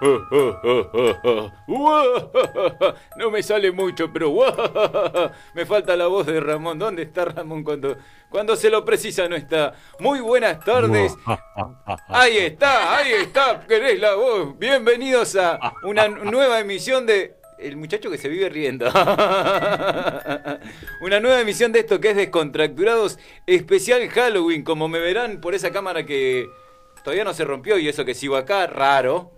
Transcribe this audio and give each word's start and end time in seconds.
No 3.16 3.30
me 3.30 3.42
sale 3.42 3.70
mucho, 3.70 4.10
pero 4.12 4.32
me 5.54 5.66
falta 5.66 5.96
la 5.96 6.06
voz 6.06 6.26
de 6.26 6.40
Ramón. 6.40 6.78
¿Dónde 6.78 7.02
está 7.02 7.26
Ramón 7.26 7.62
cuando, 7.62 7.96
cuando 8.30 8.56
se 8.56 8.70
lo 8.70 8.84
precisa? 8.84 9.28
No 9.28 9.36
está. 9.36 9.74
Muy 9.98 10.20
buenas 10.20 10.64
tardes. 10.64 11.14
Ahí 12.08 12.38
está, 12.38 12.96
ahí 12.96 13.12
está. 13.12 13.66
¿Querés 13.66 14.00
la 14.00 14.14
voz? 14.14 14.58
Bienvenidos 14.58 15.36
a 15.36 15.74
una 15.82 16.08
nueva 16.08 16.60
emisión 16.60 17.04
de 17.06 17.36
el 17.58 17.76
muchacho 17.76 18.10
que 18.10 18.18
se 18.18 18.28
vive 18.28 18.48
riendo. 18.48 18.86
Una 21.02 21.20
nueva 21.20 21.40
emisión 21.40 21.72
de 21.72 21.80
esto 21.80 22.00
que 22.00 22.10
es 22.10 22.16
Descontracturados, 22.16 23.18
especial 23.46 24.08
Halloween, 24.08 24.64
como 24.64 24.88
me 24.88 24.98
verán 24.98 25.40
por 25.40 25.54
esa 25.54 25.70
cámara 25.70 26.06
que 26.06 26.48
todavía 27.04 27.24
no 27.24 27.34
se 27.34 27.44
rompió 27.44 27.78
y 27.78 27.88
eso 27.88 28.04
que 28.04 28.14
sigo 28.14 28.36
acá, 28.36 28.66
raro. 28.66 29.32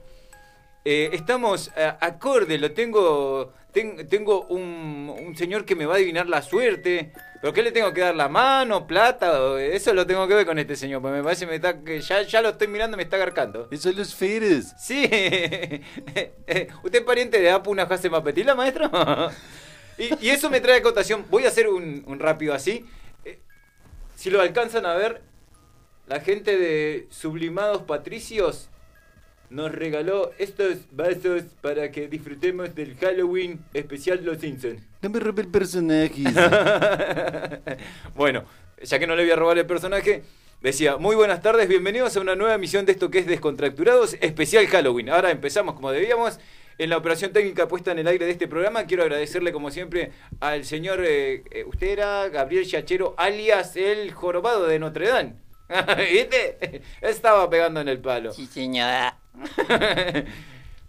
Eh, 0.84 1.10
estamos 1.12 1.70
eh, 1.76 1.92
acorde, 2.00 2.58
lo 2.58 2.72
tengo, 2.72 3.52
tengo 3.72 4.46
un, 4.46 5.14
un, 5.16 5.36
señor 5.36 5.64
que 5.64 5.76
me 5.76 5.86
va 5.86 5.94
a 5.94 5.96
adivinar 5.96 6.26
la 6.28 6.42
suerte. 6.42 7.12
¿Pero 7.40 7.52
qué 7.52 7.62
le 7.62 7.70
tengo 7.70 7.92
que 7.92 8.00
dar? 8.00 8.16
¿La 8.16 8.28
mano? 8.28 8.86
¿Plata? 8.86 9.60
Eso 9.60 9.94
lo 9.94 10.06
tengo 10.06 10.26
que 10.26 10.34
ver 10.34 10.46
con 10.46 10.58
este 10.58 10.74
señor, 10.74 11.00
porque 11.00 11.18
me 11.18 11.22
parece 11.22 11.46
me 11.46 11.56
está, 11.56 11.80
que 11.82 12.00
ya, 12.00 12.22
ya 12.22 12.42
lo 12.42 12.50
estoy 12.50 12.66
mirando 12.66 12.96
me 12.96 13.04
está 13.04 13.16
agarcando. 13.16 13.68
Eso 13.70 13.90
es 13.90 13.96
los 13.96 14.14
feres. 14.14 14.74
Sí. 14.78 15.04
¿Usted 16.82 16.98
es 16.98 17.00
pariente 17.02 17.40
de 17.40 17.50
Apu 17.50 17.70
una 17.70 17.86
Jase 17.86 18.10
Mapetila, 18.10 18.56
maestro? 18.56 18.90
y, 19.98 20.26
y, 20.26 20.30
eso 20.30 20.50
me 20.50 20.60
trae 20.60 20.78
a 20.78 20.82
cotación. 20.82 21.24
Voy 21.30 21.44
a 21.44 21.48
hacer 21.48 21.68
un, 21.68 22.02
un 22.06 22.18
rápido 22.18 22.54
así. 22.54 22.84
Eh, 23.24 23.38
si 24.16 24.30
lo 24.30 24.40
alcanzan 24.40 24.86
a 24.86 24.94
ver, 24.94 25.22
la 26.08 26.20
gente 26.20 26.58
de 26.58 27.06
Sublimados 27.10 27.82
Patricios 27.82 28.68
nos 29.52 29.70
regaló 29.70 30.32
estos 30.38 30.78
vasos 30.92 31.42
para 31.60 31.90
que 31.90 32.08
disfrutemos 32.08 32.74
del 32.74 32.96
Halloween 32.96 33.60
especial 33.74 34.24
Los 34.24 34.38
Simpsons. 34.38 34.82
No 35.02 35.10
me 35.10 35.20
robe 35.20 35.42
el 35.42 35.48
personaje. 35.48 36.24
bueno, 38.16 38.44
ya 38.82 38.98
que 38.98 39.06
no 39.06 39.14
le 39.14 39.24
voy 39.24 39.32
a 39.32 39.36
robar 39.36 39.58
el 39.58 39.66
personaje, 39.66 40.22
decía, 40.62 40.96
muy 40.96 41.14
buenas 41.16 41.42
tardes, 41.42 41.68
bienvenidos 41.68 42.16
a 42.16 42.20
una 42.20 42.34
nueva 42.34 42.54
emisión 42.54 42.86
de 42.86 42.92
esto 42.92 43.10
que 43.10 43.18
es 43.18 43.26
Descontracturados, 43.26 44.16
especial 44.22 44.66
Halloween. 44.68 45.10
Ahora 45.10 45.30
empezamos 45.30 45.74
como 45.74 45.92
debíamos. 45.92 46.40
En 46.78 46.88
la 46.88 46.96
operación 46.96 47.34
técnica 47.34 47.68
puesta 47.68 47.92
en 47.92 47.98
el 47.98 48.08
aire 48.08 48.24
de 48.24 48.32
este 48.32 48.48
programa, 48.48 48.86
quiero 48.86 49.02
agradecerle 49.02 49.52
como 49.52 49.70
siempre 49.70 50.10
al 50.40 50.64
señor, 50.64 51.04
eh, 51.06 51.44
usted 51.66 51.88
era 51.88 52.26
Gabriel 52.30 52.66
Chachero, 52.66 53.14
alias 53.18 53.76
el 53.76 54.10
jorobado 54.12 54.66
de 54.66 54.78
Notre 54.78 55.08
Dame. 55.08 55.34
¿Viste? 56.10 56.80
Estaba 57.02 57.48
pegando 57.50 57.82
en 57.82 57.88
el 57.88 57.98
palo. 58.00 58.32
Sí, 58.32 58.46
señora. 58.46 59.21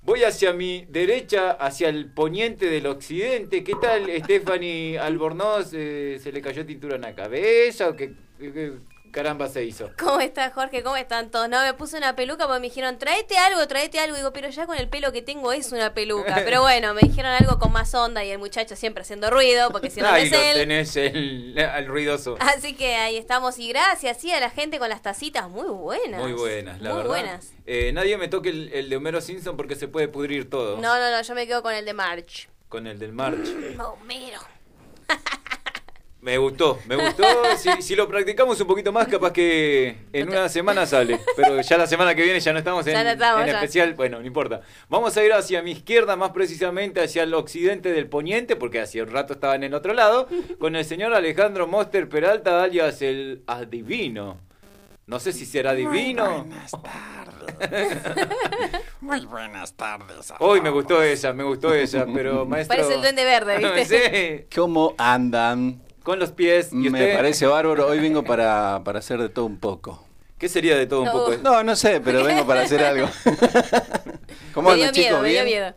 Voy 0.06 0.24
hacia 0.24 0.52
mi 0.52 0.86
derecha, 0.90 1.52
hacia 1.52 1.88
el 1.88 2.12
poniente 2.12 2.66
del 2.66 2.88
occidente. 2.88 3.64
¿Qué 3.64 3.74
tal, 3.82 4.10
Stephanie 4.24 5.00
Albornoz? 5.00 5.72
Eh, 5.74 6.20
¿Se 6.22 6.32
le 6.34 6.42
cayó 6.42 6.66
tintura 6.66 6.98
en 6.98 7.04
la 7.04 7.16
cabeza 7.16 7.88
o 7.88 7.96
qué, 7.96 8.14
qué 8.38 8.74
caramba 9.14 9.48
se 9.48 9.64
hizo? 9.64 9.92
¿Cómo 9.98 10.20
está 10.20 10.50
Jorge? 10.52 10.84
¿Cómo 10.84 10.98
están 10.98 11.32
todos? 11.32 11.48
No, 11.48 11.62
me 11.62 11.74
puse 11.74 11.96
una 11.98 12.14
peluca 12.18 12.46
porque 12.48 12.60
me 12.60 12.68
dijeron, 12.68 12.98
tráete 13.00 13.38
algo, 13.38 13.66
tráete 13.70 14.00
algo. 14.00 14.18
Digo, 14.18 14.34
pero 14.34 14.50
ya 14.50 14.66
con 14.66 14.78
el 14.78 14.90
pelo 14.90 15.14
que 15.14 15.22
tengo 15.22 15.54
es 15.54 15.72
una 15.72 15.94
peluca. 15.94 16.36
Pero 16.44 16.62
bueno, 16.62 16.94
me 16.94 17.02
dijeron 17.02 17.32
algo 17.32 17.58
con 17.60 17.72
más 17.72 17.94
onda 17.96 18.24
y 18.26 18.32
el 18.32 18.40
muchacho 18.40 18.76
siempre 18.76 19.04
haciendo 19.04 19.30
ruido, 19.30 19.70
porque 19.72 19.90
si 19.90 20.02
no 20.02 20.08
Ahí 20.10 20.24
es 20.26 20.32
lo 20.32 20.38
él. 20.40 20.54
tenés 20.56 20.96
el, 20.98 21.58
al 21.58 21.86
ruidoso. 21.86 22.36
Así 22.42 22.76
que 22.76 22.96
ahí 22.96 23.16
estamos. 23.16 23.58
Y 23.60 23.70
gracias, 23.70 24.20
sí, 24.20 24.32
a 24.32 24.40
la 24.42 24.50
gente 24.50 24.80
con 24.80 24.90
las 24.90 25.02
tacitas 25.02 25.50
muy 25.50 25.68
buenas. 25.70 26.20
Muy 26.20 26.34
buenas, 26.34 26.82
la 26.82 26.90
Muy 26.90 26.98
verdad. 26.98 27.10
buenas. 27.10 27.54
Eh, 27.66 27.92
nadie 27.94 28.18
me 28.18 28.28
toque 28.28 28.50
el, 28.50 28.72
el 28.74 28.90
de 28.90 28.98
Homero 28.98 29.22
Simpson 29.22 29.56
porque 29.56 29.76
se 29.76 29.88
puede 29.88 30.08
pudrir 30.10 30.50
todo. 30.50 30.78
No, 30.78 31.00
no, 31.00 31.12
no, 31.12 31.22
yo 31.22 31.36
me 31.36 31.48
quedo 31.48 31.62
con 31.62 31.74
el 31.74 31.86
de 31.86 31.94
March. 31.94 32.50
Con 32.68 32.88
el 32.88 32.98
del 33.00 33.14
March. 33.14 33.48
Homero. 33.80 34.40
Me 36.24 36.38
gustó, 36.38 36.80
me 36.88 36.96
gustó. 36.96 37.26
Si, 37.58 37.70
si 37.82 37.96
lo 37.98 38.08
practicamos 38.08 38.60
un 38.62 38.66
poquito 38.66 38.94
más, 38.94 39.10
capaz 39.10 39.34
que 39.34 39.98
en 40.14 40.30
una 40.30 40.48
semana 40.48 40.86
sale. 40.86 41.20
Pero 41.36 41.60
ya 41.60 41.78
la 41.78 41.86
semana 41.86 42.16
que 42.16 42.24
viene 42.24 42.40
ya 42.40 42.54
no 42.54 42.60
estamos 42.60 42.88
en, 42.88 42.94
Ya 42.94 43.04
no 43.04 43.10
estamos, 43.10 43.42
en 43.44 43.50
especial. 43.50 43.94
Bueno, 43.94 44.22
no 44.22 44.26
importa. 44.26 44.62
Vamos 44.88 45.18
a 45.18 45.24
ir 45.26 45.34
hacia 45.34 45.62
mi 45.62 45.72
izquierda, 45.72 46.16
más 46.16 46.32
precisamente 46.32 47.02
hacia 47.02 47.24
el 47.24 47.34
occidente 47.34 47.92
del 47.92 48.08
poniente, 48.08 48.56
porque 48.56 48.80
hace 48.80 49.02
un 49.02 49.12
rato 49.12 49.34
estaba 49.34 49.56
en 49.56 49.64
el 49.64 49.74
otro 49.74 49.94
lado, 49.94 50.30
con 50.60 50.78
el 50.78 50.86
señor 50.86 51.14
Alejandro 51.14 51.68
Moster 51.68 52.08
Peralta, 52.08 52.64
alias 52.64 53.02
el 53.02 53.44
adivino. 53.46 54.40
No 55.06 55.20
sé 55.20 55.34
si 55.34 55.46
será 55.46 55.74
divino. 55.74 56.46
Buenas 56.46 56.72
tardes. 56.72 57.98
Muy 59.02 59.26
buenas 59.26 59.74
tardes. 59.74 60.32
a 60.32 60.38
Hoy 60.40 60.62
me 60.62 60.70
gustó 60.70 61.04
esa, 61.04 61.34
me 61.34 61.44
gustó 61.44 61.74
esa, 61.74 62.06
pero 62.06 62.46
maestro. 62.48 62.78
Parece 62.78 62.96
el 62.96 63.02
duende 63.02 63.26
verde, 63.26 63.58
¿viste? 63.76 64.48
sí, 64.48 64.56
¿Cómo 64.56 64.96
andan? 64.98 65.83
Con 66.04 66.20
los 66.20 66.32
pies. 66.32 66.70
¿Y 66.72 66.76
Me 66.76 66.90
usted? 66.90 67.16
parece 67.16 67.48
bárbaro. 67.48 67.88
Hoy 67.88 68.00
vengo 68.00 68.24
para, 68.24 68.82
para 68.84 69.00
hacer 69.00 69.20
de 69.20 69.30
todo 69.30 69.46
un 69.46 69.58
poco. 69.60 70.06
¿Qué 70.38 70.50
sería 70.50 70.78
de 70.78 70.86
todo 70.86 71.00
un 71.02 71.06
No. 71.06 71.12
poco? 71.14 71.34
No, 71.42 71.64
no 71.64 71.76
sé, 71.76 72.02
pero 72.02 72.24
vengo 72.24 72.46
para 72.46 72.62
hacer 72.62 72.84
algo. 72.84 73.08
¿Cómo 74.54 74.70
andan, 74.72 74.92
chicos? 74.92 75.22
me 75.22 75.30
dio 75.30 75.44
¿Bien? 75.44 75.46
miedo. 75.46 75.74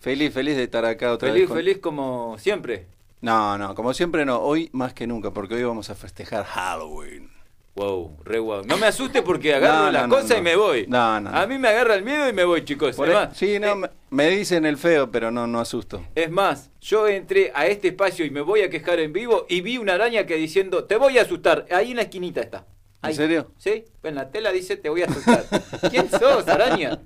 Feliz, 0.00 0.34
feliz 0.34 0.56
de 0.56 0.64
estar 0.64 0.84
acá 0.84 1.12
otra 1.12 1.28
Feliz, 1.28 1.42
vez. 1.42 1.48
con- 1.48 1.56
feliz 1.56 1.78
como 1.78 2.36
siempre. 2.38 2.86
No, 3.20 3.56
no, 3.56 3.74
como 3.74 3.94
siempre 3.94 4.24
no. 4.24 4.38
Hoy 4.40 4.68
más 4.72 4.92
que 4.94 5.06
nunca, 5.06 5.30
porque 5.30 5.54
hoy 5.54 5.62
vamos 5.64 5.88
a 5.90 5.94
festejar 5.94 6.44
Halloween. 6.44 7.30
Wow, 7.74 8.18
re 8.24 8.38
wow. 8.38 8.62
No 8.66 8.76
me 8.76 8.86
asuste 8.86 9.22
porque 9.22 9.54
agarro 9.54 9.86
No, 9.86 9.92
la 9.92 10.00
no, 10.02 10.08
no, 10.08 10.16
cosa 10.16 10.34
no. 10.34 10.40
y 10.40 10.42
me 10.42 10.56
voy. 10.56 10.86
No, 10.86 11.20
no, 11.20 11.30
no. 11.30 11.36
A 11.38 11.46
mí 11.46 11.58
me 11.58 11.68
agarra 11.68 11.94
el 11.94 12.02
miedo 12.04 12.28
y 12.28 12.32
me 12.32 12.44
voy, 12.44 12.64
chicos. 12.64 12.96
Por 12.96 13.10
más, 13.12 13.34
sí, 13.36 13.58
no, 13.58 13.86
eh, 13.86 13.90
me, 14.10 14.28
dicen 14.28 14.66
el 14.66 14.76
feo, 14.76 15.10
pero 15.10 15.30
no, 15.30 15.46
no 15.46 15.58
asusto. 15.58 16.04
es 16.14 16.30
más, 16.30 16.70
yo 16.82 17.08
entré 17.08 17.50
a 17.54 17.66
este 17.66 17.88
espacio 17.88 18.26
y 18.26 18.30
me 18.30 18.42
voy 18.42 18.60
a 18.60 18.68
quejar 18.68 19.00
en 19.00 19.14
vivo 19.14 19.46
y 19.48 19.62
vi 19.62 19.78
una 19.78 19.94
araña 19.94 20.26
que 20.26 20.36
diciendo, 20.36 20.84
te 20.84 20.96
voy 20.96 21.18
a 21.18 21.22
asustar. 21.22 21.66
Ahí 21.70 21.92
en 21.92 21.96
la 21.96 22.02
esquinita 22.02 22.42
está. 22.42 22.66
¿En 23.02 23.14
serio? 23.14 23.50
Sí, 23.56 23.84
en 24.04 24.14
la 24.14 24.30
tela 24.30 24.52
dice, 24.52 24.76
te 24.76 24.88
voy 24.88 25.02
a 25.02 25.06
asustar. 25.06 25.44
¿Quién 25.90 26.10
sos, 26.10 26.46
araña? 26.48 27.00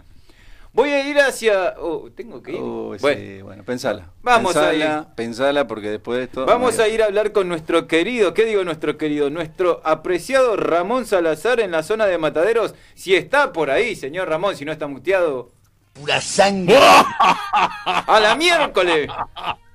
Voy 0.76 0.90
a 0.90 1.08
ir 1.08 1.18
hacia... 1.18 1.74
Oh, 1.78 2.10
tengo 2.14 2.42
que 2.42 2.52
ir. 2.52 2.60
Uy, 2.60 2.98
bueno, 2.98 3.18
sí, 3.18 3.40
bueno, 3.40 3.64
pensala. 3.64 4.10
Vamos 4.20 4.52
pensala, 4.52 5.14
Pensala, 5.16 5.66
porque 5.66 5.88
después 5.88 6.18
de 6.18 6.24
esto... 6.24 6.44
Vamos 6.44 6.78
a 6.78 6.86
ir 6.86 7.02
a 7.02 7.06
hablar 7.06 7.32
con 7.32 7.48
nuestro 7.48 7.86
querido, 7.86 8.34
¿qué 8.34 8.44
digo 8.44 8.62
nuestro 8.62 8.98
querido? 8.98 9.30
Nuestro 9.30 9.80
apreciado 9.84 10.54
Ramón 10.54 11.06
Salazar 11.06 11.60
en 11.60 11.70
la 11.70 11.82
zona 11.82 12.04
de 12.04 12.18
Mataderos. 12.18 12.74
Si 12.94 13.14
está 13.14 13.54
por 13.54 13.70
ahí, 13.70 13.96
señor 13.96 14.28
Ramón, 14.28 14.54
si 14.54 14.66
no 14.66 14.72
está 14.72 14.86
muteado. 14.86 15.50
Pura 15.94 16.20
sangre. 16.20 16.76
¡A 16.78 18.20
la 18.20 18.36
miércoles! 18.36 19.08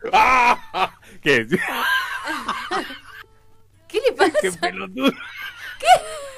¿Qué? 1.23 1.47
¿Qué 3.87 3.99
le 4.07 4.11
pasa? 4.15 4.33
¿Qué 4.39 4.51
pelotudo? 4.51 5.11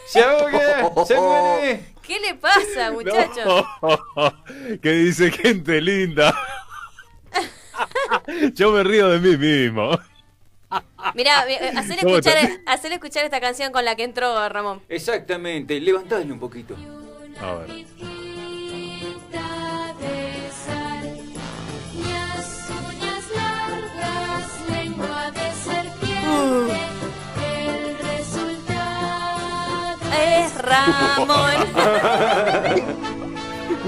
¡Se 0.08 0.24
ahogue! 0.24 1.06
¡Se 1.06 1.20
muere! 1.20 1.93
¿Qué 2.06 2.20
le 2.20 2.36
pasa, 2.36 2.92
muchachos? 2.94 3.66
No. 3.82 4.44
¿Qué 4.82 4.92
dice 4.92 5.32
gente 5.32 5.82
linda? 5.82 6.36
Yo 8.54 8.72
me 8.72 8.84
río 8.84 9.10
de 9.10 9.20
mí 9.20 9.38
mismo. 9.38 9.98
Mirá, 11.16 11.46
mi- 11.46 11.54
eh, 11.54 11.72
hacele 11.76 12.02
¿Cómo 12.02 12.16
escuchar, 12.18 13.26
esta 13.26 13.40
canción 13.40 13.72
con 13.72 13.86
la 13.86 13.96
que 13.96 14.04
entró 14.04 14.48
Ramón. 14.50 14.82
Exactamente, 14.90 15.80
levantadle 15.80 16.32
un 16.32 16.40
poquito. 16.40 16.76
A 17.42 17.54
ver. 17.56 17.86
de 25.34 26.73
Es 30.38 30.56
Ramón. 30.62 31.54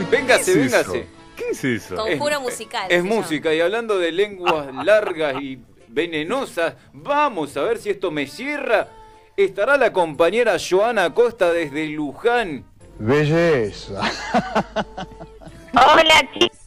Véngase, 0.11 0.53
¿Qué 0.53 0.65
es 0.65 0.73
eso? 0.73 0.91
véngase. 0.91 1.07
¿Qué 1.35 1.49
es 1.51 1.63
eso? 1.63 1.95
Conjuro 1.95 2.41
musical. 2.41 2.83
Es 2.89 3.01
se 3.01 3.07
llama. 3.07 3.15
música 3.21 3.53
y 3.53 3.61
hablando 3.61 3.97
de 3.97 4.11
lenguas 4.11 4.67
largas 4.83 5.41
y 5.41 5.59
venenosas, 5.87 6.75
vamos 6.93 7.55
a 7.57 7.61
ver 7.61 7.77
si 7.77 7.89
esto 7.89 8.11
me 8.11 8.27
cierra. 8.27 8.89
Estará 9.37 9.77
la 9.77 9.91
compañera 9.91 10.55
Joana 10.57 11.13
Costa 11.13 11.51
desde 11.51 11.87
Luján. 11.87 12.65
Belleza. 12.99 14.01
Hola, 15.73 16.29
chicos. 16.33 16.57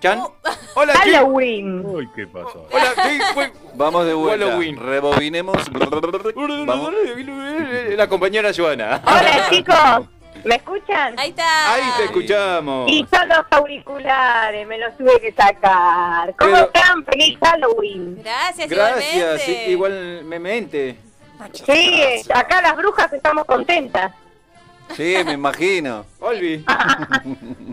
¿Chan? 0.00 0.18
Oh. 0.20 0.34
Hola. 0.74 0.92
Halloween. 0.94 1.84
Uy, 1.86 2.08
¿qué 2.14 2.26
pasó? 2.26 2.66
Hola. 2.70 2.92
Fue- 3.34 3.52
Vamos 3.74 4.06
de 4.06 4.14
vuelta. 4.14 4.46
Halloween. 4.46 4.76
Rebobinemos. 4.78 5.56
Vamos. 6.66 6.92
La 7.96 8.08
compañera 8.08 8.50
Joana. 8.54 9.00
Hola, 9.04 9.46
chicos. 9.50 9.76
¿Me 10.44 10.56
escuchan? 10.56 11.18
Ahí 11.18 11.30
está. 11.30 11.74
Ahí 11.74 11.82
te 11.96 12.04
escuchamos. 12.04 12.88
Y 12.90 13.04
son 13.10 13.28
los 13.28 13.38
auriculares, 13.50 14.66
me 14.68 14.78
los 14.78 14.96
tuve 14.96 15.18
que 15.20 15.32
sacar. 15.32 16.34
¿Cómo 16.36 16.52
Pero- 16.52 16.66
están? 16.66 17.04
¡Feliz 17.06 17.38
Halloween! 17.42 18.22
Gracias, 18.22 18.68
Gracias, 18.68 19.14
igualmente. 19.14 19.44
sí, 19.44 19.70
igualmente. 19.70 20.96
Sí, 21.52 22.30
acá 22.32 22.62
las 22.62 22.76
brujas 22.76 23.12
estamos 23.12 23.44
contentas. 23.46 24.12
Sí, 24.94 25.16
me 25.24 25.32
imagino. 25.32 26.06
Olvi. 26.20 26.64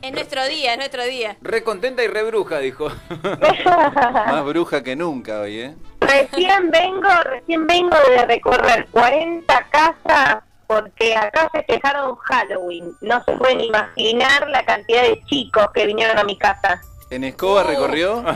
Es 0.01 0.11
nuestro 0.11 0.45
día, 0.45 0.71
es 0.73 0.77
nuestro 0.77 1.03
día. 1.05 1.37
Re 1.41 1.63
contenta 1.63 2.03
y 2.03 2.07
re 2.07 2.23
bruja, 2.23 2.59
dijo. 2.59 2.89
Más 3.65 4.43
bruja 4.45 4.83
que 4.83 4.95
nunca 4.95 5.39
hoy, 5.41 5.59
¿eh? 5.59 5.75
Recién 6.01 6.69
vengo, 6.71 7.07
recién 7.23 7.65
vengo 7.65 7.95
de 8.09 8.25
recorrer 8.25 8.87
40 8.91 9.67
casas 9.69 10.43
porque 10.67 11.15
acá 11.15 11.49
festejaron 11.53 12.15
Halloween. 12.17 12.91
No 13.01 13.23
se 13.23 13.31
pueden 13.33 13.61
imaginar 13.61 14.49
la 14.49 14.65
cantidad 14.65 15.03
de 15.03 15.21
chicos 15.25 15.67
que 15.73 15.85
vinieron 15.85 16.17
a 16.17 16.23
mi 16.23 16.37
casa. 16.37 16.81
¿En 17.09 17.23
escoba 17.23 17.61
Oh. 17.61 17.67
recorrió? 17.67 18.23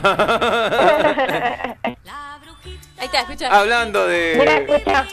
Ahí 2.98 3.04
está, 3.06 3.20
escucha. 3.20 3.48
Hablando 3.58 4.06
Mira, 4.06 4.60
de. 4.60 4.64
escucha. 4.64 5.06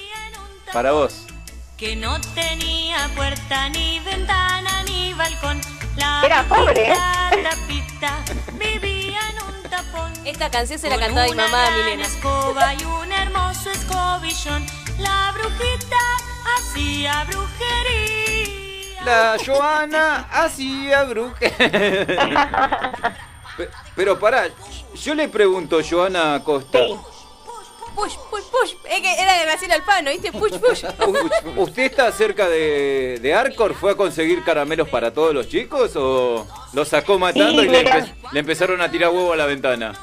Para 0.72 0.92
vos. 0.92 1.28
Que 1.78 1.96
no 1.96 2.20
tenía 2.34 3.10
puerta 3.16 3.70
ni 3.70 4.00
ventana 4.00 4.84
ni 4.84 5.14
balcón. 5.14 5.60
La 5.98 6.22
Era 6.26 6.44
pobre, 6.44 6.92
¿eh? 6.92 6.96
tapita 7.44 8.18
vivía 8.54 9.20
en 9.30 9.44
un 9.44 9.64
tapón. 9.70 10.12
Esta 10.26 10.50
canción 10.50 10.80
se 10.80 10.90
la 10.90 10.98
cantaba 10.98 11.26
mi 11.28 11.36
mamá 11.36 11.68
a 11.68 11.72
mi 11.72 11.78
gran 11.80 11.90
nena. 11.98 12.06
escoba 12.08 12.74
y 12.74 12.84
un 12.84 13.12
hermoso 13.12 13.72
escobillón. 13.72 14.66
La 15.00 15.32
brujita 15.34 15.98
hacía 16.58 17.26
brujería. 17.26 19.02
La 19.04 19.38
Joana 19.46 20.28
hacía 20.32 21.04
bruja. 21.04 21.36
Pe- 23.58 23.70
Pero 23.96 24.18
pará, 24.20 24.48
yo 24.96 25.14
le 25.14 25.28
pregunto, 25.30 25.80
Joana 25.88 26.42
Costa. 26.44 26.80
Sí. 26.80 26.96
Push, 27.96 28.16
push, 28.30 28.44
push. 28.52 28.74
Es 28.90 29.02
que 29.02 29.14
era 29.22 29.34
de 29.38 29.46
Graciela 29.46 29.76
Alfano, 29.76 30.12
¿viste? 30.12 30.32
Push, 30.34 30.54
push. 30.60 30.84
¿Usted 31.56 31.84
está 31.84 32.12
cerca 32.12 32.48
de, 32.50 33.20
de 33.22 33.34
Arcor? 33.34 33.74
¿Fue 33.74 33.92
a 33.92 33.96
conseguir 33.96 34.44
caramelos 34.44 34.90
para 34.90 35.14
todos 35.14 35.34
los 35.34 35.48
chicos 35.48 35.92
o 35.96 36.46
lo 36.74 36.86
sacó 36.86 37.18
matando 37.18 37.62
Sí, 37.62 37.68
y 37.68 37.72
le, 37.72 37.84
empe- 37.86 38.14
le 38.32 38.40
empezaron 38.40 38.82
a 38.82 38.92
tirar 38.92 39.10
huevo 39.12 39.34
a 39.34 39.36
la 39.36 39.46
ventana? 39.46 39.94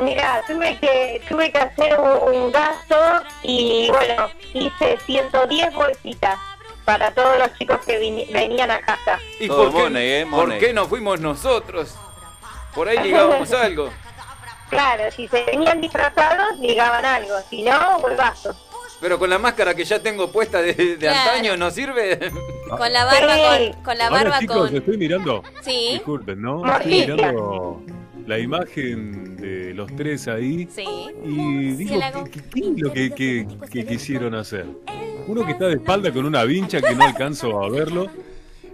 Mira, 0.00 0.42
tuve 0.46 0.78
que, 0.80 1.20
tuve 1.28 1.52
que 1.52 1.58
hacer 1.58 2.00
un, 2.00 2.34
un 2.34 2.50
gasto 2.52 2.96
y 3.42 3.88
bueno, 3.90 4.30
hice 4.54 4.98
110 5.04 5.74
bolsitas 5.74 6.38
para 6.86 7.12
todos 7.12 7.38
los 7.38 7.52
chicos 7.58 7.78
que 7.86 7.98
venían 8.32 8.70
a 8.70 8.80
casa. 8.80 9.18
¿Y 9.38 9.46
por 9.48 9.70
qué, 9.70 9.82
money, 9.82 10.08
eh, 10.10 10.26
por 10.30 10.58
qué 10.58 10.72
no 10.72 10.86
fuimos 10.88 11.20
nosotros? 11.20 11.94
Por 12.74 12.88
ahí 12.88 12.98
ligábamos 12.98 13.52
algo. 13.52 13.90
Claro, 14.72 15.04
si 15.14 15.28
se 15.28 15.44
venían 15.44 15.80
disfrazados, 15.82 16.58
ligaban 16.60 17.04
algo, 17.04 17.34
si 17.50 17.62
no, 17.62 18.00
bolvazo. 18.00 18.56
Pero 19.02 19.18
con 19.18 19.28
la 19.28 19.38
máscara 19.38 19.74
que 19.74 19.84
ya 19.84 19.98
tengo 20.02 20.30
puesta 20.32 20.62
de, 20.62 20.72
de 20.74 20.96
Claro. 20.96 21.30
antaño, 21.30 21.56
¿no 21.58 21.70
sirve? 21.70 22.18
Con 22.70 22.90
la 22.92 23.04
barba 23.04 23.34
Sí. 23.58 23.70
con, 23.74 23.82
con 23.82 23.98
la 23.98 24.04
Ahora, 24.06 24.22
barba 24.22 24.38
chicos, 24.38 24.56
con. 24.68 24.76
estoy 24.76 24.96
mirando. 24.96 25.42
Sí. 25.60 25.88
Disculpen, 25.92 26.40
¿no? 26.40 26.58
Morticia. 26.64 27.00
Estoy 27.00 27.16
mirando 27.16 27.82
la 28.26 28.38
imagen 28.38 29.36
de 29.36 29.74
los 29.74 29.94
tres 29.94 30.26
ahí. 30.28 30.66
Sí. 30.74 30.86
Y 31.22 31.72
digo. 31.72 32.00
¿qué, 32.24 32.30
qué- 32.30 32.40
qué 32.50 32.60
es 32.60 32.80
lo 32.80 32.92
que, 32.94 33.10
que- 33.12 33.46
que 33.70 33.84
quisieron 33.86 34.34
hacer? 34.34 34.64
Uno 35.26 35.44
que 35.44 35.52
está 35.52 35.66
de 35.66 35.74
espalda 35.74 36.10
con 36.12 36.24
una 36.24 36.44
vincha 36.44 36.80
que 36.80 36.94
no 36.94 37.04
alcanzo 37.04 37.62
a 37.62 37.68
verlo. 37.68 38.06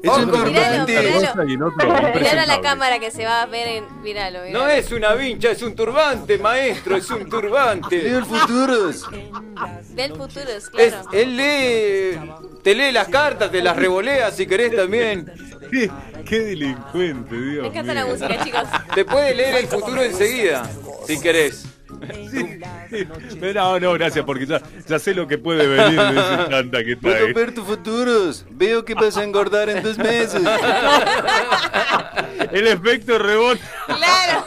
Es 0.03 0.11
un 0.11 0.31
una 0.31 0.45
Miralo, 0.45 0.87
miralo. 0.87 1.73
Miralo 2.15 2.41
a 2.41 2.47
la 2.47 2.61
cámara 2.61 2.99
que 2.99 3.11
se 3.11 3.25
va 3.25 3.43
a 3.43 3.47
ver 3.47 3.67
en. 3.69 4.03
Míralo, 4.03 4.41
míralo. 4.45 4.65
No 4.65 4.69
es 4.69 4.93
una 4.93 5.15
vincha, 5.15 5.51
es 5.51 5.63
un 5.63 5.75
turbante, 5.75 6.39
maestro, 6.39 6.97
es 6.97 7.11
un 7.11 7.29
turbante. 7.29 8.09
el 8.09 8.25
futuro. 8.25 8.91
Del 9.95 10.13
futuro, 10.13 10.45
Es, 10.51 10.71
claro. 10.71 11.09
él 11.13 11.37
lee, 11.37 12.21
te 12.63 12.75
lee 12.75 12.93
las 12.93 13.09
cartas, 13.09 13.51
te 13.51 13.61
las 13.61 13.77
revolea 13.77 14.31
si 14.31 14.47
querés 14.47 14.75
también. 14.77 15.31
¿Qué, 15.71 15.91
qué 16.25 16.39
delincuente, 16.39 17.35
Dios 17.35 17.63
Me 17.63 17.69
encanta 17.69 17.93
la 17.95 18.05
mío. 18.05 18.15
música, 18.15 18.45
chicos. 18.45 18.63
Te 18.95 19.05
puede 19.05 19.35
leer 19.35 19.57
el 19.57 19.67
futuro 19.67 20.01
enseguida, 20.03 20.71
si 21.07 21.21
querés. 21.21 21.67
Sí, 22.13 22.29
sí. 22.31 22.61
No, 23.55 23.81
no, 23.81 23.93
gracias, 23.95 24.25
porque 24.25 24.47
ya, 24.47 24.63
ya 24.87 24.99
sé 24.99 25.15
lo 25.15 25.27
que 25.27 25.39
puede 25.39 25.67
venir 25.67 26.01
de 26.01 26.21
ese 26.21 26.49
chanta 26.49 26.85
que 26.85 26.93
está 26.93 27.03
Puedo 27.03 27.35
ver 27.35 27.55
tus 27.55 27.65
futuros. 27.65 28.45
Veo 28.51 28.85
que 28.85 28.95
vas 28.95 29.17
a 29.17 29.25
engordar 29.25 29.69
en 29.69 29.83
dos 29.83 29.99
meses. 29.99 30.43
El 32.53 32.67
efecto 32.67 33.19
rebote. 33.19 33.61
Claro. 33.87 34.47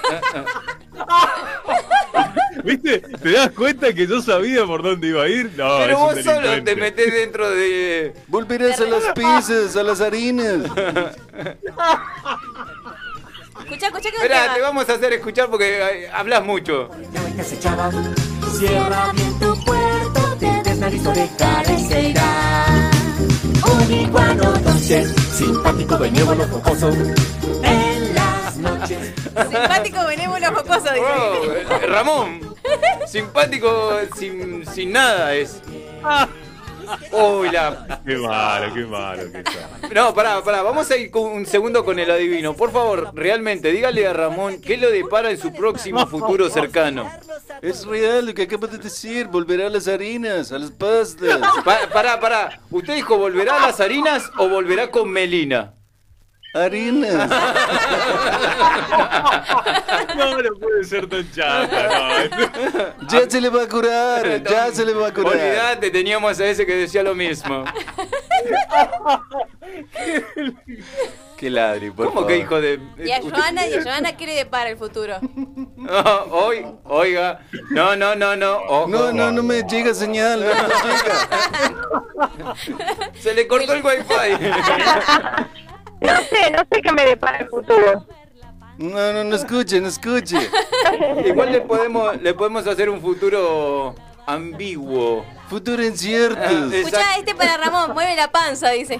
¿Viste? 2.63 3.00
¿Te 3.00 3.31
das 3.31 3.51
cuenta 3.51 3.94
que 3.94 4.07
yo 4.07 4.21
sabía 4.21 4.65
por 4.65 4.83
dónde 4.83 5.07
iba 5.07 5.24
a 5.24 5.27
ir? 5.27 5.51
No, 5.57 5.77
Pero 5.80 6.00
vos 6.00 6.21
solo 6.24 6.63
te 6.63 6.75
metés 6.75 7.13
dentro 7.13 7.50
de... 7.50 8.13
Volverás 8.27 8.80
a 8.80 8.86
las 8.86 9.03
pizzas, 9.13 9.75
a 9.75 9.83
las 9.83 10.01
harinas. 10.01 10.65
Escucha, 13.71 13.88
escucha 13.88 14.12
que 14.12 14.18
Esperá, 14.18 14.53
te 14.53 14.59
vamos 14.59 14.89
a 14.89 14.94
hacer 14.95 15.13
escuchar 15.13 15.50
porque 15.50 16.09
hablas 16.13 16.44
mucho. 16.44 16.89
Cierra 18.57 19.13
bien 19.13 19.39
tu 19.39 19.63
puerto, 19.63 20.38
te 20.38 20.69
desnarizo 20.69 21.13
de 21.13 21.29
cabecera. 21.38 22.91
Un 23.63 23.94
iguano 23.94 24.51
dulce, 24.51 25.07
simpático, 25.15 25.97
benévolo, 25.97 26.45
jocoso. 26.50 26.89
En 27.63 28.13
las 28.13 28.57
noches. 28.57 29.13
Simpático, 29.50 30.06
benévolo, 30.06 30.47
jocoso, 30.47 30.89
dice. 30.94 31.00
Oh, 31.00 31.53
eh, 31.53 31.88
Ramón, 31.88 32.56
simpático 33.07 34.00
sin, 34.17 34.67
sin 34.67 34.91
nada 34.91 35.33
es. 35.33 35.62
Uy, 37.11 37.49
la... 37.51 38.01
Qué 38.05 38.17
malo, 38.17 38.73
qué 38.73 38.85
malo 38.85 39.23
que 39.31 39.39
está. 39.39 39.69
No, 39.93 40.13
pará, 40.13 40.43
pará, 40.43 40.61
vamos 40.61 40.89
a 40.91 40.97
ir 40.97 41.11
con 41.11 41.23
un 41.31 41.45
segundo 41.45 41.83
con 41.85 41.99
el 41.99 42.09
adivino. 42.09 42.53
Por 42.55 42.71
favor, 42.71 43.11
realmente, 43.13 43.71
dígale 43.71 44.07
a 44.07 44.13
Ramón 44.13 44.61
qué 44.61 44.77
lo 44.77 44.89
depara 44.89 45.31
en 45.31 45.38
su 45.38 45.53
próximo 45.53 46.05
futuro 46.07 46.49
cercano. 46.49 47.09
Es 47.61 47.85
real 47.85 48.25
lo 48.27 48.33
que 48.33 48.43
acabas 48.43 48.71
de 48.71 48.77
decir. 48.77 49.27
Volverá 49.27 49.67
a 49.67 49.69
las 49.69 49.88
harinas, 49.88 50.51
a 50.51 50.59
las 50.59 50.71
pastas. 50.71 51.39
Pa- 51.63 51.88
pará, 51.91 52.19
pará. 52.19 52.60
¿Usted 52.69 52.95
dijo 52.95 53.17
volverá 53.17 53.57
a 53.63 53.67
las 53.67 53.79
harinas 53.79 54.29
o 54.38 54.48
volverá 54.50 54.89
con 54.89 55.10
Melina? 55.10 55.74
Harinas. 56.53 57.29
No, 60.15 60.38
no 60.41 60.50
puede 60.60 60.84
ser 60.84 61.08
tan 61.08 61.29
chata, 61.31 61.88
no. 61.88 63.08
Ya 63.08 63.29
se 63.29 63.39
le 63.39 63.50
va 63.50 63.63
a 63.63 63.67
curar. 63.67 64.43
Ya 64.43 64.72
se 64.72 64.86
le 64.86 64.93
va 64.93 65.08
a 65.08 65.13
curar. 65.13 65.34
Olvidate, 65.34 65.89
teníamos 65.89 66.39
a 66.39 66.46
ese 66.46 66.65
que 66.65 66.75
decía 66.75 67.01
lo 67.03 67.15
mismo. 67.15 67.63
Qué 71.38 71.50
ladri, 71.50 71.89
por 71.91 72.08
¿Cómo 72.08 72.22
favor. 72.22 72.27
que 72.29 72.38
hijo 72.38 72.62
de.? 72.62 72.79
Y 73.03 73.12
a 73.12 73.22
Joana, 73.22 73.65
y 73.67 73.74
a 73.74 73.84
Joana, 73.84 74.15
¿qué 74.15 74.25
le 74.27 74.36
depara 74.36 74.70
el 74.70 74.77
futuro? 74.77 75.17
No, 75.77 76.00
hoy, 76.31 76.65
oiga. 76.84 77.39
No, 77.72 77.96
no, 77.96 78.15
no, 78.15 78.36
no. 78.36 78.58
ojo. 78.67 78.88
No, 78.88 79.12
no, 79.12 79.31
no 79.31 79.41
me 79.43 79.63
llega 79.63 79.93
señal. 79.93 80.41
No 80.41 80.46
me 80.48 80.53
llega. 82.43 82.55
Se 83.20 83.34
le 83.34 83.48
cortó 83.48 83.74
el 83.74 83.84
wifi. 83.84 84.03
No 86.12 86.17
sé, 86.17 86.51
no 86.51 86.60
sé 86.72 86.81
qué 86.81 86.91
me 86.91 87.05
depara 87.05 87.38
el 87.39 87.48
futuro. 87.50 88.05
No, 88.77 89.13
no, 89.13 89.24
no 89.24 89.36
escuche, 89.36 89.79
no 89.79 89.88
escuche. 89.89 90.38
Igual 91.25 91.51
le 91.51 91.62
podemos, 91.62 92.20
le 92.22 92.34
podemos 92.34 92.65
hacer 92.65 92.89
un 92.89 93.00
futuro 93.00 93.93
ambiguo. 94.25 95.24
Futuro 95.50 95.84
incierto. 95.84 96.39
Ah, 96.43 96.70
Escucha, 96.74 97.17
este 97.17 97.36
para 97.36 97.58
Ramón, 97.58 97.91
mueve 97.93 98.15
la 98.15 98.31
panza, 98.31 98.70
dice. 98.72 99.00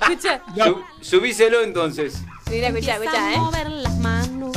Escucha. 0.00 0.40
Su- 0.56 0.82
subíselo 1.00 1.62
entonces. 1.62 2.22
Mira, 2.50 2.68
escucha, 2.68 2.96
escucha, 2.96 3.32
¿eh? 3.34 3.36
mover 3.36 3.70
las 3.70 3.96
manos 3.98 4.56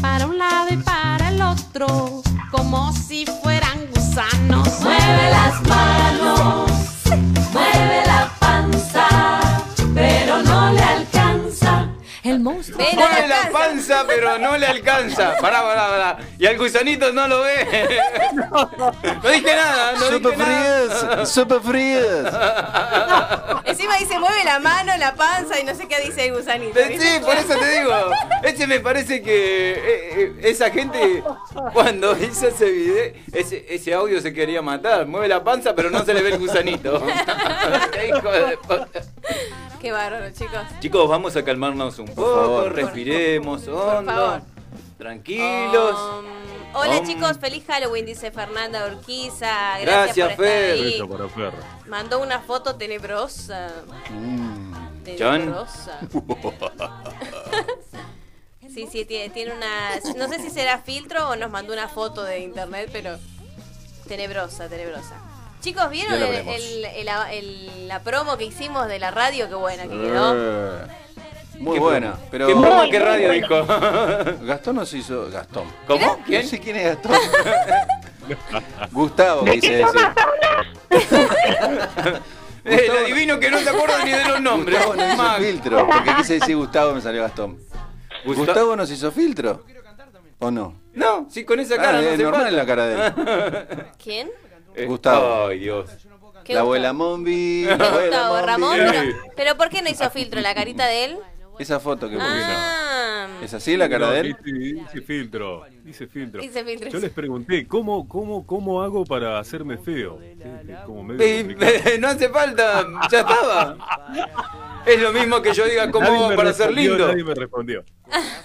para 0.00 0.26
un 0.26 0.38
lado 0.38 0.66
y 0.70 0.76
para 0.76 1.30
el 1.30 1.42
otro, 1.42 2.22
como 2.52 2.92
si 2.92 3.26
fueran 3.42 3.86
gusanos. 3.94 4.80
Mueve 4.82 5.30
las 5.30 5.62
manos, 5.66 6.70
mueve 7.52 8.02
El 12.24 12.40
monstruo. 12.40 12.78
Le 12.78 12.94
Mueve 12.96 13.28
la 13.28 13.42
alcanza. 13.42 13.58
panza, 13.58 14.04
pero 14.06 14.38
no 14.38 14.56
le 14.56 14.66
alcanza. 14.66 15.36
Pará, 15.40 15.60
pará, 15.62 15.86
pará. 15.88 16.18
Y 16.38 16.46
al 16.46 16.56
gusanito 16.56 17.12
no 17.12 17.28
lo 17.28 17.42
ve. 17.42 17.54
No 19.22 19.30
dije 19.30 19.54
nada, 19.54 19.92
no 19.92 19.98
Sopa 20.00 20.30
dije 20.30 20.36
nada. 20.36 20.90
frías, 20.94 21.30
sopa 21.30 21.60
frías. 21.60 22.34
Encima 23.64 23.96
dice, 23.98 24.18
mueve 24.18 24.44
la 24.44 24.58
mano, 24.58 24.96
la 24.98 25.14
panza 25.14 25.58
y 25.60 25.64
no 25.64 25.74
sé 25.74 25.86
qué 25.86 26.00
dice 26.00 26.26
el 26.26 26.34
gusanito. 26.34 26.78
¿viste? 26.88 26.98
Sí, 26.98 27.20
por 27.24 27.36
eso 27.36 27.54
te 27.56 27.78
digo. 27.80 27.92
Ese 28.42 28.66
me 28.66 28.80
parece 28.80 29.22
que 29.22 29.72
eh, 29.72 29.78
eh, 30.16 30.32
esa 30.42 30.70
gente, 30.70 31.22
cuando 31.72 32.16
hizo 32.18 32.48
ese 32.48 32.70
video, 32.70 33.12
ese, 33.32 33.64
ese 33.68 33.94
audio 33.94 34.20
se 34.20 34.32
quería 34.32 34.62
matar. 34.62 35.06
Mueve 35.06 35.28
la 35.28 35.42
panza, 35.44 35.74
pero 35.74 35.90
no 35.90 36.04
se 36.04 36.14
le 36.14 36.22
ve 36.22 36.30
el 36.30 36.38
gusanito. 36.38 37.02
Qué 37.92 38.08
hijo 38.08 38.30
de 38.30 38.56
puta. 38.58 38.88
Qué 39.80 39.92
bárbaro, 39.92 40.30
chicos. 40.32 40.60
Chicos, 40.80 41.08
vamos 41.08 41.36
a 41.36 41.44
calmarnos 41.44 41.98
un 41.98 42.06
poco, 42.14 42.34
favor. 42.34 42.72
respiremos 42.72 43.66
hondo, 43.68 44.12
favor. 44.12 44.42
tranquilos. 44.98 45.94
Um, 45.98 46.76
hola 46.76 47.00
Um. 47.00 47.06
chicos, 47.06 47.38
feliz 47.38 47.64
Halloween, 47.66 48.06
dice 48.06 48.30
Fernanda 48.30 48.86
Urquiza. 48.86 49.78
Gracias, 49.80 50.16
Gracias, 50.16 50.34
por 50.36 50.44
estar 50.44 50.46
Fer. 50.46 50.72
ahí. 50.72 50.92
Beso 50.92 51.08
para 51.08 51.28
Ferro. 51.28 51.58
Mandó 51.88 52.20
una 52.20 52.40
foto 52.40 52.76
tenebrosa. 52.76 53.70
Mm. 54.10 54.74
Tenebrosa. 55.04 56.00
Sí, 58.72 58.88
sí, 58.90 59.04
tiene, 59.04 59.28
tiene 59.32 59.52
una... 59.54 59.90
No 60.16 60.26
sé 60.26 60.40
si 60.42 60.50
será 60.50 60.78
filtro 60.78 61.28
o 61.28 61.36
nos 61.36 61.48
mandó 61.48 61.72
una 61.72 61.86
foto 61.88 62.24
de 62.24 62.40
internet, 62.40 62.88
pero... 62.92 63.18
Tenebrosa, 64.08 64.68
tenebrosa. 64.68 65.14
Chicos, 65.60 65.88
¿vieron 65.90 66.14
el- 66.20 66.84
el- 66.84 67.08
el- 67.30 67.86
la 67.88 68.00
promo 68.00 68.36
que 68.36 68.44
hicimos 68.46 68.88
de 68.88 68.98
la 68.98 69.12
radio? 69.12 69.48
Qué 69.48 69.54
buena 69.54 69.84
que 69.84 69.90
quedó. 69.90 70.88
Muy 71.58 71.74
¿Qué 71.74 71.80
buena, 71.80 72.16
pero 72.30 72.46
¿Qué? 72.48 72.54
Muy, 72.54 72.90
¿Qué 72.90 72.98
muy 72.98 73.08
radio 73.08 73.28
buena. 73.28 74.24
dijo? 74.34 74.44
Gastón 74.46 74.76
nos 74.76 74.92
hizo 74.92 75.30
Gastón. 75.30 75.64
¿Cómo? 75.86 76.06
No 76.06 76.18
¿Quién? 76.26 76.46
sé 76.46 76.58
quién 76.60 76.76
es 76.76 76.84
Gastón. 76.84 77.12
Gustavo 78.92 79.42
¿De 79.42 79.52
quise 79.52 79.68
qué 79.68 79.76
decir. 79.76 79.92
tomas 79.92 80.16
hablas? 80.16 82.20
Eh, 82.66 82.86
el 82.86 82.96
adivino 82.96 83.38
que 83.38 83.50
no 83.50 83.58
te 83.58 83.68
acuerdas 83.68 84.02
ni 84.06 84.10
de 84.12 84.24
los 84.24 84.40
nombres. 84.40 84.78
Gustavo 84.86 84.96
nos 84.96 85.12
hizo 85.14 85.34
filtro. 85.36 85.86
Porque 85.86 86.14
quise 86.16 86.34
decir 86.40 86.56
Gustavo 86.56 86.92
y 86.92 86.94
me 86.94 87.00
salió 87.02 87.20
Gastón. 87.20 87.58
Gusta- 88.24 88.40
¿Gustavo 88.42 88.74
nos 88.76 88.90
hizo 88.90 89.12
filtro? 89.12 89.64
¿O 90.38 90.50
no? 90.50 90.74
No, 90.94 91.26
sí, 91.30 91.44
con 91.44 91.60
esa 91.60 91.74
Ah, 91.74 91.82
cara 91.82 92.00
no 92.00 92.08
es 92.08 92.16
se 92.16 92.22
normal 92.22 92.40
falta. 92.44 92.56
la 92.56 92.64
cara 92.66 92.86
de 92.86 93.06
él. 93.06 93.12
¿Quién? 94.02 94.30
Eh, 94.74 94.86
Gustavo. 94.86 95.48
Ay, 95.48 95.58
Dios. 95.58 95.90
¿Qué 96.42 96.54
La 96.54 96.60
abuela 96.60 96.94
Mombi. 96.94 97.66
¿Qué 97.68 97.76
la 97.76 97.86
abuela 97.86 98.06
Gustavo? 98.06 98.34
Mombi. 98.34 98.46
¿Ramón? 98.46 98.76
Pero, 98.78 99.16
pero 99.36 99.56
¿por 99.58 99.68
qué 99.68 99.82
no 99.82 99.90
hizo 99.90 100.08
filtro? 100.08 100.40
¿La 100.40 100.54
carita 100.54 100.86
de 100.86 101.04
él? 101.04 101.18
Esa 101.58 101.80
foto 101.80 102.08
que 102.08 102.16
pusieron. 102.16 102.40
Ah, 102.56 103.28
¿Es 103.42 103.54
así 103.54 103.76
la 103.76 103.88
cara 103.88 104.10
de 104.10 104.20
él? 104.20 104.36
Dice, 104.44 105.00
filtro, 105.02 105.64
dice 105.84 106.06
filtro. 106.06 106.40
Dice 106.40 106.64
filtro. 106.64 106.90
Yo 106.90 106.98
les 106.98 107.10
pregunté, 107.10 107.66
¿cómo, 107.66 108.08
cómo, 108.08 108.46
cómo 108.46 108.82
hago 108.82 109.04
para 109.04 109.38
hacerme 109.38 109.78
feo? 109.78 110.18
Como 110.86 111.02
medio 111.04 111.56
no 112.00 112.08
hace 112.08 112.28
falta, 112.28 112.86
ya 113.10 113.20
estaba. 113.20 113.76
Es 114.86 115.00
lo 115.00 115.12
mismo 115.12 115.40
que 115.42 115.52
yo 115.54 115.64
diga 115.66 115.90
cómo 115.90 116.06
hago 116.06 116.28
me 116.28 116.36
para 116.36 116.52
ser 116.52 116.72
lindo. 116.72 117.08
Nadie 117.08 117.24
me 117.24 117.34
respondió. 117.34 117.84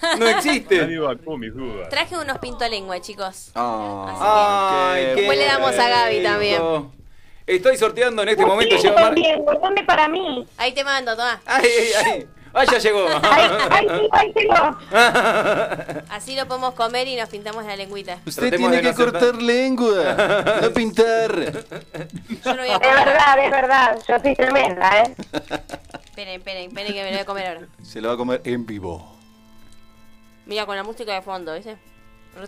No 0.02 0.18
Nadie 0.18 0.30
existe. 0.36 0.76
evacuó 0.94 1.36
mis 1.36 1.54
dudas. 1.54 1.88
traje 1.88 2.16
unos 2.16 2.38
pintolenguas, 2.38 3.00
chicos. 3.02 3.50
Ah, 3.54 4.92
Ay, 4.94 5.02
qué 5.04 5.08
qué 5.08 5.16
Después 5.20 5.38
le 5.38 5.44
damos 5.46 5.78
a 5.78 5.88
Gaby 5.88 6.22
también. 6.22 6.62
Estoy 7.46 7.76
sorteando 7.76 8.22
en 8.22 8.28
este 8.30 8.46
momento. 8.46 8.76
sí, 8.76 8.82
lleva 8.82 9.10
mar- 9.10 9.86
para 9.86 10.08
mí. 10.08 10.46
Ahí 10.56 10.72
te 10.72 10.84
mando, 10.84 11.16
toma. 11.16 11.40
Ay, 11.46 11.64
ay, 11.66 11.92
ay. 12.12 12.26
Ah, 12.52 12.64
ya 12.64 12.78
llegó. 12.78 13.06
Ay, 13.22 13.50
ay, 13.70 14.08
ay, 14.10 14.32
tengo. 14.32 14.54
Así 16.10 16.34
lo 16.34 16.46
podemos 16.46 16.74
comer 16.74 17.06
y 17.06 17.16
nos 17.16 17.28
pintamos 17.28 17.64
la 17.64 17.76
lengüita. 17.76 18.18
Usted 18.26 18.48
Tratemos 18.48 18.70
tiene 18.70 18.82
que 18.82 18.90
no 18.90 18.96
cortar 18.96 19.40
lengua, 19.40 20.44
no 20.62 20.70
pintar. 20.74 21.32
Yo 22.44 22.54
no 22.54 22.62
voy 22.62 22.70
a 22.70 22.74
Es 22.74 22.80
verdad, 22.80 23.44
es 23.44 23.50
verdad. 23.50 23.98
Yo 24.08 24.18
soy 24.18 24.34
tremenda, 24.34 25.02
¿eh? 25.02 25.14
Esperen, 26.04 26.40
esperen, 26.40 26.68
esperen 26.68 26.92
que 26.92 27.02
me 27.02 27.10
lo 27.10 27.12
voy 27.12 27.18
a 27.20 27.24
comer 27.24 27.46
ahora. 27.46 27.60
Se 27.82 28.00
lo 28.00 28.08
va 28.08 28.14
a 28.14 28.16
comer 28.16 28.40
en 28.44 28.66
vivo. 28.66 29.16
Mira, 30.46 30.66
con 30.66 30.74
la 30.76 30.82
música 30.82 31.14
de 31.14 31.22
fondo, 31.22 31.54
¿viste? 31.54 31.76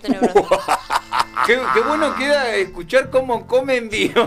Tenebroso. 0.01 0.49
Qué, 1.47 1.59
qué 1.75 1.81
bueno 1.81 2.15
queda 2.15 2.55
escuchar 2.55 3.11
cómo 3.11 3.47
comen 3.47 3.89
vivo. 3.89 4.23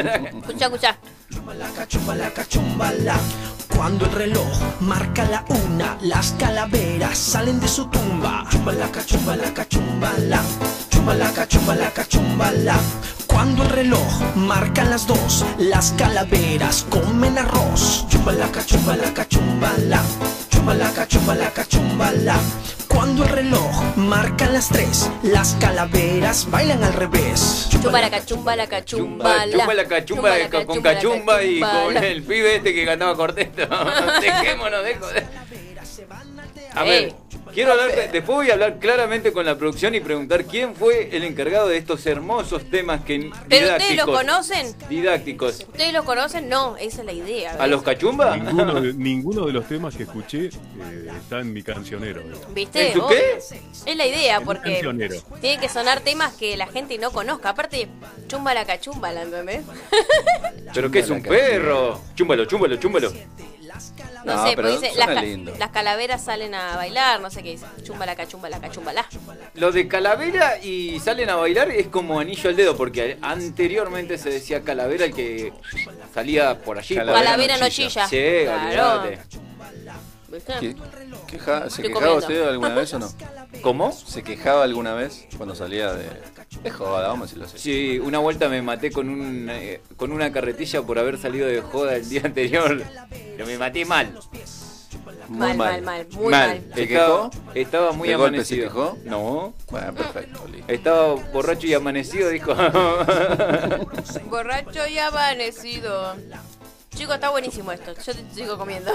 Escucha, 0.00 0.66
escucha. 0.66 0.98
Chumbalaca, 1.42 1.88
chumbalaca, 1.88 2.44
chumbala. 2.48 3.16
Cuando 3.76 4.04
el 4.06 4.12
reloj 4.12 4.60
marca 4.78 5.24
la 5.24 5.44
una, 5.48 5.98
las 6.00 6.36
calaveras 6.38 7.18
salen 7.18 7.58
de 7.58 7.66
su 7.66 7.86
tumba. 7.86 8.44
Chumbalaca, 8.48 9.04
chumbalaca, 9.04 9.66
chumbala. 9.66 10.40
Chumbalaca, 10.88 11.48
chumbalaca, 11.48 12.06
chumbala. 12.06 12.76
Cuando 13.26 13.64
el 13.64 13.70
reloj 13.70 14.36
marca 14.36 14.84
las 14.84 15.04
dos, 15.08 15.44
las 15.58 15.90
calaveras 15.98 16.86
comen 16.88 17.36
arroz. 17.36 18.06
Chumbalaca, 18.08 18.64
chumbalaca, 18.64 19.26
chumbala. 19.26 20.00
Chumbalaca, 20.62 21.08
chumbalaca, 21.08 21.64
chumbala. 21.66 22.36
Cuando 22.86 23.24
el 23.24 23.30
reloj 23.30 23.96
marca 23.96 24.46
las 24.46 24.68
tres, 24.68 25.10
las 25.24 25.56
calaveras 25.56 26.48
bailan 26.52 26.84
al 26.84 26.92
revés. 26.92 27.66
Chumba 27.68 28.00
la 28.00 28.08
cachumba, 28.08 28.54
la 28.54 28.68
Chumba, 28.84 29.24
cachumba, 29.26 29.50
chumba 29.50 29.74
la 29.74 29.84
cachumba 29.88 30.38
la 30.38 30.50
con, 30.64 30.80
cachumba 30.80 31.42
y 31.42 31.58
con 31.58 31.96
el 31.96 32.22
pibe 32.22 32.54
este 32.54 32.72
que 32.72 32.86
cantaba 32.86 33.16
corteto. 33.16 33.62
Dejémonos 34.20 34.84
de 34.84 34.94
joder. 34.94 35.26
A 36.76 36.84
ver, 36.84 37.02
Ey. 37.02 37.16
Quiero 37.52 37.72
hablar, 37.72 37.90
después 38.10 38.36
voy 38.36 38.50
a 38.50 38.54
hablar 38.54 38.78
claramente 38.78 39.32
con 39.32 39.44
la 39.46 39.56
producción 39.56 39.94
y 39.94 40.00
preguntar 40.00 40.44
quién 40.44 40.74
fue 40.74 41.08
el 41.12 41.24
encargado 41.24 41.68
de 41.68 41.76
estos 41.76 42.04
hermosos 42.06 42.64
temas 42.70 43.04
que 43.04 43.30
¿Pero 43.48 43.72
ustedes 43.72 43.96
los 43.96 44.06
conocen? 44.06 44.74
Didácticos. 44.88 45.60
¿Ustedes 45.60 45.92
los 45.92 46.04
conocen? 46.04 46.48
No, 46.48 46.76
esa 46.76 47.00
es 47.00 47.06
la 47.06 47.12
idea. 47.12 47.52
¿A 47.58 47.66
los 47.66 47.82
cachumba? 47.82 48.36
Ninguno 48.36 48.80
de, 48.80 48.92
ninguno 48.94 49.46
de 49.46 49.52
los 49.52 49.66
temas 49.66 49.96
que 49.96 50.04
escuché 50.04 50.46
eh, 50.46 50.50
está 51.20 51.40
en 51.40 51.52
mi 51.52 51.62
cancionero. 51.62 52.22
¿Viste? 52.54 52.88
¿En 52.88 52.94
tu 52.94 53.06
qué? 53.06 53.38
Es 53.86 53.96
la 53.96 54.06
idea, 54.06 54.40
porque 54.40 54.72
cancionero. 54.72 55.16
tienen 55.40 55.60
que 55.60 55.68
sonar 55.68 56.00
temas 56.00 56.34
que 56.34 56.56
la 56.56 56.66
gente 56.66 56.98
no 56.98 57.10
conozca. 57.10 57.50
Aparte, 57.50 57.88
chumba 58.28 58.54
la 58.54 58.64
cachumba, 58.64 59.12
¿la 59.12 59.22
entendés? 59.22 59.64
¿Pero 60.74 60.90
qué 60.90 61.00
es 61.00 61.10
un 61.10 61.22
perro? 61.22 62.00
Chúmbalo, 62.14 62.44
chúmbalo, 62.46 62.76
chúmbalo. 62.76 63.12
No, 64.24 64.36
No, 64.36 64.46
sé, 64.46 64.52
pero 64.54 64.70
dice, 64.70 64.92
las, 64.96 65.06
ca- 65.08 65.22
lindo. 65.22 65.52
las 65.58 65.70
calaveras 65.70 66.22
salen 66.24 66.54
a 66.54 66.76
bailar, 66.76 67.20
no 67.20 67.30
sé 67.30 67.42
qué 67.42 67.50
dice. 67.50 67.66
Chumba 67.82 68.06
la 68.06 68.14
cachumba, 68.14 68.48
la 68.48 68.60
cachumba, 68.60 68.92
la. 68.92 69.06
Lo 69.54 69.72
de 69.72 69.88
calavera 69.88 70.58
y 70.62 71.00
salen 71.00 71.28
a 71.30 71.36
bailar 71.36 71.70
es 71.70 71.88
como 71.88 72.20
anillo 72.20 72.48
al 72.50 72.56
dedo, 72.56 72.76
porque 72.76 73.18
anteriormente 73.22 74.18
se 74.18 74.30
decía 74.30 74.62
calavera 74.62 75.06
el 75.06 75.14
que 75.14 75.52
salía 76.14 76.58
por 76.60 76.78
allí. 76.78 76.94
Calavera 76.94 77.24
Calavera 77.24 77.56
no 77.58 77.68
chilla. 77.68 78.06
Sí, 78.06 78.22
Claro. 78.44 79.10
Olvídate. 80.32 80.66
¿Viste? 80.68 80.76
¿Qué- 81.26 81.36
queja- 81.38 81.60
¿Se 81.62 81.66
Estoy 81.68 81.84
quejaba 81.84 82.00
comiendo. 82.06 82.26
usted 82.26 82.48
alguna 82.48 82.74
vez 82.74 82.94
o 82.94 82.98
no? 82.98 83.08
¿Cómo? 83.62 83.92
¿Se 83.92 84.22
quejaba 84.22 84.64
alguna 84.64 84.94
vez 84.94 85.26
cuando 85.36 85.54
salía 85.54 85.92
de, 85.92 86.08
de 86.62 86.70
joda, 86.70 87.08
vamos 87.08 87.20
a 87.20 87.24
decirlo 87.26 87.44
así? 87.46 87.58
Sí, 87.58 87.98
una 87.98 88.18
vuelta 88.18 88.48
me 88.48 88.62
maté 88.62 88.90
con 88.90 89.08
un 89.08 89.48
eh, 89.50 89.80
con 89.96 90.10
una 90.12 90.32
carretilla 90.32 90.82
por 90.82 90.98
haber 90.98 91.18
salido 91.18 91.46
de 91.46 91.60
joda 91.60 91.96
el 91.96 92.08
día 92.08 92.22
anterior. 92.24 92.82
Pero 93.10 93.46
me 93.46 93.58
maté 93.58 93.84
mal. 93.84 94.18
Muy 95.28 95.38
mal, 95.38 95.56
mal, 95.56 95.82
mal, 95.82 96.06
muy 96.12 96.30
mal. 96.30 96.48
mal. 96.48 96.74
¿Se 96.74 96.82
Estaba, 96.82 97.30
quejó? 97.30 97.52
estaba 97.54 97.92
muy 97.92 98.08
¿De 98.08 98.16
golpe 98.16 98.44
se 98.44 98.54
amanecido. 98.54 98.68
quejó? 98.68 98.98
No. 99.04 99.54
Bueno, 99.70 99.94
perfecto, 99.94 100.46
listo. 100.48 100.70
Estaba 100.72 101.14
borracho 101.14 101.66
y 101.66 101.74
amanecido, 101.74 102.28
dijo. 102.28 102.54
Borracho 104.28 104.86
y 104.88 104.98
amanecido. 104.98 106.14
Chicos, 106.94 107.14
está 107.14 107.30
buenísimo 107.30 107.72
esto. 107.72 107.94
Yo 107.94 108.12
te 108.14 108.34
sigo 108.34 108.58
comiendo. 108.58 108.92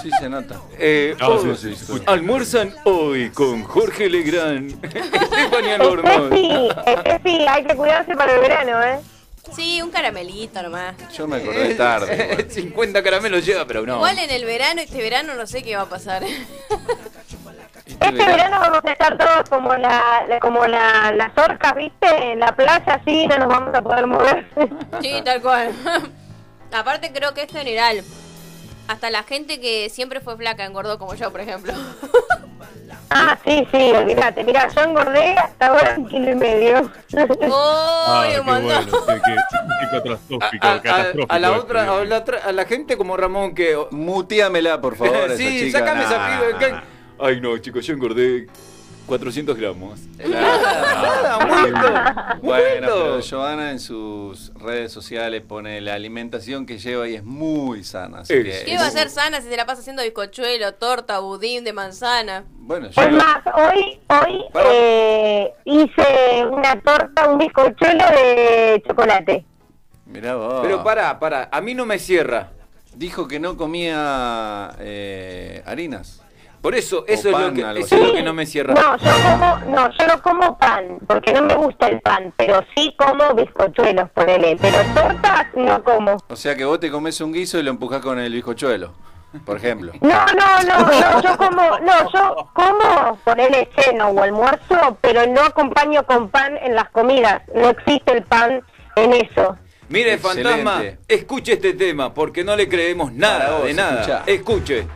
Sí 0.00 0.10
se 0.18 0.28
nota. 0.28 0.60
Eh, 0.78 1.16
Ah, 1.20 1.36
sí, 1.42 1.74
sí, 1.74 1.74
sí. 1.76 2.02
Almuerzan 2.06 2.74
hoy 2.84 3.30
con 3.30 3.64
Jorge 3.64 4.08
Legrand, 4.08 4.82
Estefania 4.84 5.72
Este 5.72 5.74
Albornoz. 5.74 6.30
sí, 6.32 6.68
sí, 7.24 7.46
hay 7.48 7.64
que 7.64 7.74
cuidarse 7.76 8.14
para 8.14 8.34
el 8.34 8.40
verano, 8.40 8.82
¿eh? 8.82 9.00
Sí, 9.54 9.82
un 9.82 9.90
caramelito 9.90 10.62
nomás. 10.62 10.94
Yo 11.16 11.26
me 11.26 11.36
acordé 11.38 11.74
tarde. 11.74 12.28
igual. 12.32 12.50
50 12.50 13.02
caramelos 13.02 13.44
lleva, 13.44 13.66
pero 13.66 13.84
no. 13.84 13.96
Igual 13.96 14.18
en 14.20 14.30
el 14.30 14.44
verano, 14.44 14.80
este 14.80 14.98
verano 14.98 15.34
no 15.34 15.46
sé 15.46 15.62
qué 15.64 15.74
va 15.76 15.82
a 15.82 15.88
pasar. 15.88 16.22
Este 16.22 18.12
verano- 18.12 18.26
verano 18.36 18.60
vamos 18.60 18.80
a 18.84 18.92
estar 18.92 19.18
todos 19.18 19.48
como 19.50 19.74
la, 19.74 20.24
la- 20.28 20.38
como 20.38 20.64
la, 20.66 21.10
las 21.12 21.36
orcas, 21.36 21.74
¿viste? 21.74 22.06
En 22.32 22.38
la 22.40 22.54
playa, 22.54 22.94
así 23.02 23.26
no 23.26 23.38
nos 23.38 23.48
vamos 23.48 23.74
a 23.74 23.82
poder 23.82 24.06
mover. 24.06 24.46
Sí, 25.02 25.20
tal 25.24 25.42
cual. 25.42 25.72
Aparte 26.72 27.12
creo 27.12 27.34
que 27.34 27.42
es 27.42 27.50
general. 27.52 28.02
Hasta 28.88 29.10
la 29.10 29.22
gente 29.22 29.60
que 29.60 29.88
siempre 29.90 30.20
fue 30.20 30.36
flaca 30.36 30.64
engordó 30.64 30.98
como 30.98 31.14
yo, 31.14 31.30
por 31.30 31.40
ejemplo. 31.40 31.72
ah, 33.10 33.38
sí, 33.44 33.66
sí, 33.70 33.92
olvídate. 33.92 34.42
Mira, 34.44 34.68
yo 34.68 34.80
engordé 34.82 35.36
hasta 35.38 35.66
ahora 35.68 35.94
un 35.96 36.08
kilo 36.08 36.30
y 36.30 36.34
medio. 36.34 36.90
¡Oh! 37.50 38.04
Ah, 38.08 38.26
qué 38.32 38.40
bueno, 38.40 38.68
qué- 38.84 39.20
qué 39.24 39.32
A, 40.60 40.70
a- 40.70 40.74
a- 40.74 40.80
catastrófico 40.82 41.32
a 41.32 41.38
la 41.38 41.52
otra, 41.52 41.82
a 41.96 42.04
la, 42.04 42.24
a 42.44 42.52
la 42.52 42.64
gente 42.64 42.96
como 42.96 43.16
Ramón 43.16 43.54
que. 43.54 43.76
Muteamela, 43.90 44.80
por 44.80 44.96
favor, 44.96 45.16
esa 45.30 45.36
sí, 45.36 45.66
chica. 45.66 45.78
sácame 45.80 46.02
esa 46.04 46.18
Nah, 46.18 46.38
piba. 46.38 46.50
nah, 46.52 46.58
que- 46.58 46.72
nah. 46.72 46.82
Ay, 47.22 47.40
no, 47.40 47.58
chicos, 47.58 47.86
yo 47.86 47.94
engordé 47.94 48.46
400 49.14 49.56
gramos. 49.58 49.98
Nada, 50.24 51.38
un 51.38 51.48
poquito, 51.48 51.86
un 52.34 52.40
Bueno, 52.42 52.86
pero 52.86 53.20
Joana 53.28 53.72
en 53.72 53.80
sus 53.80 54.54
redes 54.54 54.92
sociales 54.92 55.42
pone 55.42 55.80
la 55.80 55.94
alimentación 55.94 56.64
que 56.64 56.78
lleva 56.78 57.08
y 57.08 57.16
es 57.16 57.24
muy 57.24 57.82
sana. 57.82 58.20
Así 58.20 58.34
Es- 58.34 58.60
que 58.60 58.64
¿Qué 58.66 58.76
va 58.78 58.86
a 58.86 58.90
ser 58.92 59.10
sana 59.10 59.40
si 59.40 59.48
se 59.48 59.56
la 59.56 59.66
pasa 59.66 59.80
haciendo 59.80 60.04
bizcochuelo, 60.04 60.74
torta, 60.74 61.18
budín 61.18 61.64
de 61.64 61.72
manzana? 61.72 62.44
Bueno, 62.52 62.88
yo 62.90 63.02
Es 63.02 63.12
más, 63.12 63.38
hoy, 63.52 63.98
hoy 64.08 64.44
Para. 64.52 64.68
eh, 64.72 65.52
hice 65.64 66.46
una 66.48 66.80
torta, 66.80 67.28
un 67.28 67.38
bizcochuelo 67.38 68.04
de 68.12 68.80
chocolate. 68.86 69.44
mirá 70.06 70.36
vos. 70.36 70.60
Pero 70.62 70.84
pará, 70.84 71.18
pará, 71.18 71.48
a 71.50 71.60
mí 71.60 71.74
no 71.74 71.84
me 71.84 71.98
cierra. 71.98 72.50
Dijo 72.94 73.26
que 73.26 73.40
no 73.40 73.56
comía 73.56 74.70
eh, 74.78 75.62
harinas. 75.66 76.22
Por 76.60 76.74
eso, 76.74 77.04
eso, 77.08 77.30
es, 77.30 77.38
lo 77.38 77.54
que, 77.54 77.80
eso 77.80 77.96
es 77.96 78.02
lo 78.02 78.12
que 78.12 78.22
no 78.22 78.34
me 78.34 78.44
cierra. 78.44 78.74
No, 78.74 78.96
yo 78.98 79.10
como, 79.22 79.58
no, 79.74 79.90
yo 79.98 80.06
no 80.06 80.22
como 80.22 80.58
pan, 80.58 80.98
porque 81.06 81.32
no 81.32 81.42
me 81.42 81.54
gusta 81.54 81.88
el 81.88 82.00
pan, 82.02 82.34
pero 82.36 82.62
sí 82.74 82.94
como 82.98 83.34
bizcochuelos, 83.34 84.10
ponele. 84.10 84.58
Pero 84.60 84.78
tortas 84.94 85.46
no 85.54 85.82
como. 85.82 86.18
O 86.28 86.36
sea 86.36 86.54
que 86.54 86.66
vos 86.66 86.78
te 86.78 86.90
comes 86.90 87.18
un 87.22 87.32
guiso 87.32 87.58
y 87.58 87.62
lo 87.62 87.70
empujás 87.70 88.02
con 88.02 88.18
el 88.18 88.30
bizcochuelo. 88.32 88.92
por 89.46 89.56
ejemplo. 89.56 89.92
No, 90.02 90.26
no, 90.26 90.62
no, 90.66 90.80
no, 90.80 91.22
yo 91.22 91.36
como, 91.38 91.78
no, 91.78 92.12
yo 92.12 92.50
como 92.52 93.16
ponerle 93.24 93.66
ceno 93.76 94.08
o 94.08 94.22
almuerzo, 94.22 94.98
pero 95.00 95.26
no 95.26 95.40
acompaño 95.40 96.04
con 96.04 96.28
pan 96.28 96.58
en 96.58 96.74
las 96.74 96.90
comidas. 96.90 97.40
No 97.54 97.70
existe 97.70 98.12
el 98.12 98.22
pan 98.24 98.62
en 98.96 99.14
eso. 99.14 99.56
Mire, 99.88 100.12
Excelente. 100.12 100.48
fantasma, 100.48 100.82
escuche 101.08 101.54
este 101.54 101.72
tema, 101.72 102.12
porque 102.12 102.44
no 102.44 102.54
le 102.54 102.68
creemos 102.68 103.12
nada 103.12 103.56
vos, 103.56 103.64
de 103.64 103.74
nada. 103.74 104.24
Escuche. 104.26 104.86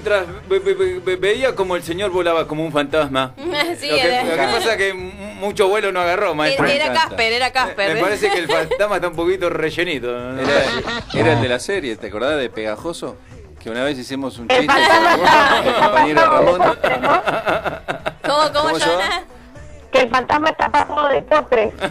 Mientras 0.00 0.26
ve- 0.48 0.58
ve- 0.60 0.72
ve- 0.74 0.98
ve- 1.04 1.16
veía 1.16 1.54
como 1.54 1.76
el 1.76 1.82
señor 1.82 2.10
volaba 2.10 2.46
como 2.46 2.64
un 2.64 2.72
fantasma. 2.72 3.34
Sí, 3.78 3.88
lo, 3.90 3.96
que, 3.96 4.00
era- 4.02 4.24
lo 4.24 4.30
que 4.30 4.36
pasa 4.54 4.70
es 4.72 4.76
que 4.78 4.94
mucho 4.94 5.68
vuelo 5.68 5.92
no 5.92 6.00
agarró, 6.00 6.34
maestro. 6.34 6.64
Era. 6.66 6.90
Casper, 6.92 7.32
era 7.34 7.50
Casper. 7.52 7.94
Me 7.94 8.00
parece 8.00 8.30
que 8.30 8.38
el 8.38 8.48
fantasma 8.48 8.96
está 8.96 9.08
un 9.08 9.16
poquito 9.16 9.50
rellenito. 9.50 10.06
¿no? 10.10 10.40
Era, 10.40 10.62
era 11.12 11.32
el 11.34 11.42
de 11.42 11.48
la 11.48 11.58
serie, 11.58 11.96
¿te 11.96 12.06
acordás 12.06 12.38
de 12.38 12.48
Pegajoso? 12.48 13.16
Que 13.62 13.68
una 13.68 13.84
vez 13.84 13.98
hicimos 13.98 14.38
un 14.38 14.48
chiste 14.48 14.66
con 14.66 15.66
el 15.66 15.74
compañero 15.74 16.26
Ramón. 16.26 16.58
¿Cómo, 18.24 18.38
cómo, 18.52 18.52
¿Cómo 18.52 18.78
se 18.78 18.86
llama? 18.86 18.96
Joana? 19.02 19.24
Que 19.92 20.00
el 20.00 20.08
fantasma 20.08 20.48
está 20.50 20.70
pasado 20.70 21.08
de 21.08 21.22
postre. 21.22 21.72
Sí. 21.78 21.86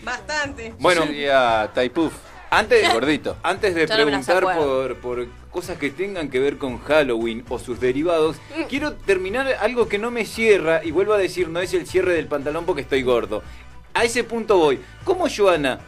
Bastante. 0.04 0.74
Bueno, 0.78 1.02
sería 1.02 1.70
Taipuf, 1.74 2.14
antes, 2.52 2.92
gordito. 2.92 3.36
antes 3.42 3.74
de 3.74 3.86
no 3.86 3.94
preguntar 3.94 4.42
por, 4.42 4.96
por 4.96 5.26
cosas 5.50 5.78
que 5.78 5.90
tengan 5.90 6.30
que 6.30 6.38
ver 6.38 6.58
con 6.58 6.78
Halloween 6.78 7.44
o 7.48 7.58
sus 7.58 7.80
derivados, 7.80 8.36
quiero 8.68 8.92
terminar 8.94 9.46
algo 9.60 9.88
que 9.88 9.98
no 9.98 10.10
me 10.10 10.24
cierra 10.24 10.82
y 10.84 10.90
vuelvo 10.90 11.14
a 11.14 11.18
decir, 11.18 11.48
no 11.48 11.60
es 11.60 11.74
el 11.74 11.86
cierre 11.86 12.14
del 12.14 12.26
pantalón 12.26 12.64
porque 12.64 12.82
estoy 12.82 13.02
gordo. 13.02 13.42
A 13.94 14.04
ese 14.04 14.24
punto 14.24 14.58
voy. 14.58 14.80
¿Cómo 15.04 15.26
Joana, 15.34 15.80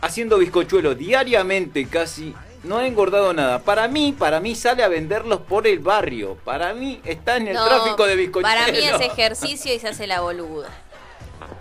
haciendo 0.00 0.38
bizcochuelo 0.38 0.94
diariamente 0.94 1.86
casi, 1.86 2.34
no 2.64 2.78
ha 2.78 2.86
engordado 2.86 3.32
nada? 3.32 3.60
Para 3.60 3.86
mí, 3.88 4.14
para 4.16 4.40
mí 4.40 4.54
sale 4.54 4.82
a 4.82 4.88
venderlos 4.88 5.40
por 5.42 5.66
el 5.66 5.78
barrio. 5.78 6.36
Para 6.44 6.74
mí 6.74 7.00
está 7.04 7.36
en 7.36 7.48
el 7.48 7.54
No, 7.54 7.66
tráfico 7.66 8.06
de 8.06 8.16
bizcochuelos. 8.16 8.60
Para 8.60 8.72
mí 8.72 8.78
es 8.84 9.00
ejercicio 9.12 9.74
y 9.74 9.78
se 9.78 9.88
hace 9.88 10.06
la 10.06 10.20
boluda. 10.20 10.68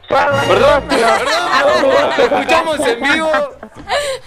Perdón, 0.10 0.84
perdón, 0.90 1.20
lo 2.18 2.24
escuchamos 2.24 2.80
en 2.80 3.02
vivo. 3.02 3.32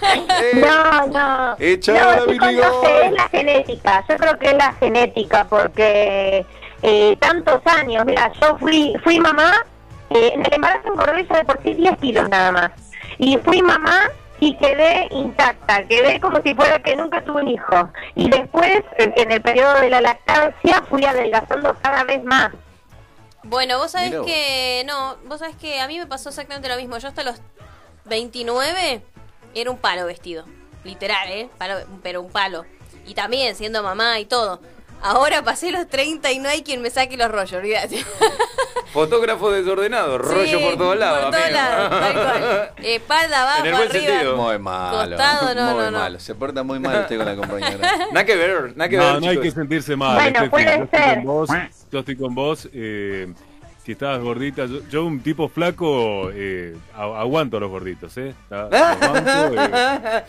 Eh, 0.01 0.51
No, 0.55 1.07
no. 1.07 1.55
Echa 1.59 1.93
no, 1.93 2.25
la 2.25 2.99
es 3.05 3.11
la 3.11 3.29
genética. 3.29 4.03
Yo 4.09 4.17
creo 4.17 4.39
que 4.39 4.47
es 4.47 4.53
la 4.55 4.73
genética 4.73 5.45
porque 5.45 6.45
eh, 6.81 7.17
tantos 7.19 7.61
años. 7.65 8.05
Mira, 8.05 8.31
yo 8.41 8.57
fui 8.57 8.93
fui 9.03 9.19
mamá, 9.19 9.51
eh, 10.09 10.31
en 10.33 10.45
el 10.45 10.53
embarazo 10.53 10.87
engordé 10.89 11.25
yo 11.27 11.35
de 11.35 11.45
por 11.45 11.61
sí 11.61 11.73
10 11.73 11.97
kilos 11.97 12.29
nada 12.29 12.51
más. 12.51 12.71
Y 13.17 13.37
fui 13.37 13.61
mamá 13.61 14.09
y 14.39 14.55
quedé 14.57 15.07
intacta, 15.11 15.83
quedé 15.83 16.19
como 16.19 16.41
si 16.41 16.53
fuera 16.53 16.79
que 16.79 16.95
nunca 16.95 17.23
tuve 17.23 17.41
un 17.41 17.47
hijo. 17.49 17.89
Y 18.15 18.29
después, 18.29 18.81
en, 18.97 19.13
en 19.15 19.31
el 19.31 19.41
periodo 19.41 19.79
de 19.79 19.89
la 19.89 20.01
lactancia, 20.01 20.83
fui 20.89 21.05
adelgazando 21.05 21.75
cada 21.81 22.03
vez 22.03 22.23
más. 22.23 22.51
Bueno, 23.45 23.77
vos 23.77 23.91
sabés 23.91 24.09
Mirá 24.09 24.19
vos. 24.19 24.27
que. 24.27 24.83
No, 24.87 25.17
vos 25.25 25.39
sabés 25.39 25.55
que 25.55 25.79
a 25.79 25.87
mí 25.87 25.97
me 25.99 26.07
pasó 26.07 26.29
exactamente 26.29 26.67
lo 26.69 26.75
mismo. 26.77 26.97
Yo 26.97 27.07
hasta 27.07 27.23
los 27.23 27.35
29 28.05 29.01
era 29.53 29.71
un 29.71 29.77
palo 29.77 30.05
vestido. 30.05 30.45
Literal, 30.83 31.29
¿eh? 31.31 31.49
Palo- 31.57 31.85
pero 32.03 32.21
un 32.21 32.31
palo. 32.31 32.65
Y 33.05 33.13
también 33.13 33.55
siendo 33.55 33.81
mamá 33.83 34.19
y 34.19 34.25
todo. 34.25 34.59
Ahora 35.01 35.43
pasé 35.43 35.71
los 35.71 35.87
30 35.87 36.31
y 36.31 36.39
no 36.39 36.49
hay 36.49 36.63
quien 36.63 36.81
me 36.81 36.89
saque 36.89 37.17
los 37.17 37.29
rollos, 37.29 37.53
olvídate. 37.53 38.03
Fotógrafo 38.95 39.51
desordenado, 39.51 40.17
rollo 40.17 40.61
por 40.61 40.77
todos 40.77 40.97
lados. 40.97 41.23
Por 41.25 41.31
todos 41.35 41.51
lados, 41.51 41.89
tal 41.89 42.13
cual. 42.13 42.69
Espalda 42.85 43.41
abajo, 43.41 43.59
En 43.59 43.65
el 43.65 43.71
buen 43.75 43.89
arriba. 43.89 44.05
sentido. 44.07 44.37
Muy 44.37 44.57
malo. 44.59 44.97
Costado, 45.17 45.53
no, 45.53 45.65
muy 45.73 45.83
no, 45.83 45.91
no. 45.91 45.99
malo. 45.99 46.19
Se 46.21 46.33
porta 46.33 46.63
muy 46.63 46.79
mal 46.79 47.01
usted 47.01 47.17
con 47.17 47.25
la 47.25 47.35
compañera. 47.35 47.77
Nada 48.13 48.25
que 48.25 48.35
ver, 48.37 48.71
nada 48.77 48.89
que 48.89 48.97
ver. 48.97 49.13
No, 49.15 49.19
no 49.19 49.29
hay 49.29 49.39
que 49.41 49.51
sentirse 49.51 49.95
mal. 49.97 50.15
Bueno, 50.15 50.49
puede 50.49 50.65
yo 50.77 50.83
estoy 50.85 50.99
ser. 51.01 51.15
con 51.17 51.25
vos. 51.25 51.49
Yo 51.91 51.99
estoy 51.99 52.15
con 52.15 52.35
vos. 52.35 52.69
eh, 52.73 53.33
si 53.85 53.91
estabas 53.91 54.19
gordita, 54.21 54.65
yo, 54.65 54.79
yo 54.89 55.05
un 55.05 55.19
tipo 55.19 55.47
flaco, 55.47 56.29
eh, 56.33 56.75
aguanto 56.95 57.57
a 57.57 57.59
los 57.59 57.69
gorditos, 57.69 58.17
¿eh? 58.17 58.33
Los 58.49 58.69
banco, 58.71 59.55
eh. 59.55 60.23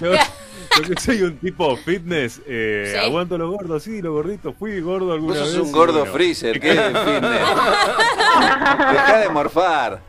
Yo, 0.00 0.12
yo 0.12 0.82
que 0.94 1.00
soy 1.00 1.22
un 1.22 1.36
tipo 1.38 1.76
fitness, 1.76 2.40
eh, 2.46 2.92
Sí. 2.92 2.98
aguanto 3.06 3.34
a 3.34 3.38
los 3.38 3.50
gordos, 3.50 3.82
sí, 3.82 4.00
los 4.02 4.12
gorditos. 4.12 4.54
Fui 4.58 4.80
gordo 4.80 5.12
alguna 5.12 5.34
Vos 5.40 5.42
vez. 5.44 5.52
sos 5.52 5.62
un 5.62 5.68
y 5.68 5.72
gordo 5.72 5.98
bueno. 6.00 6.12
freezer, 6.12 6.60
¿qué 6.60 6.70
es 6.72 6.76
fitness? 6.78 7.40
Dejá 8.92 9.18
de 9.18 9.28
morfar. 9.30 10.00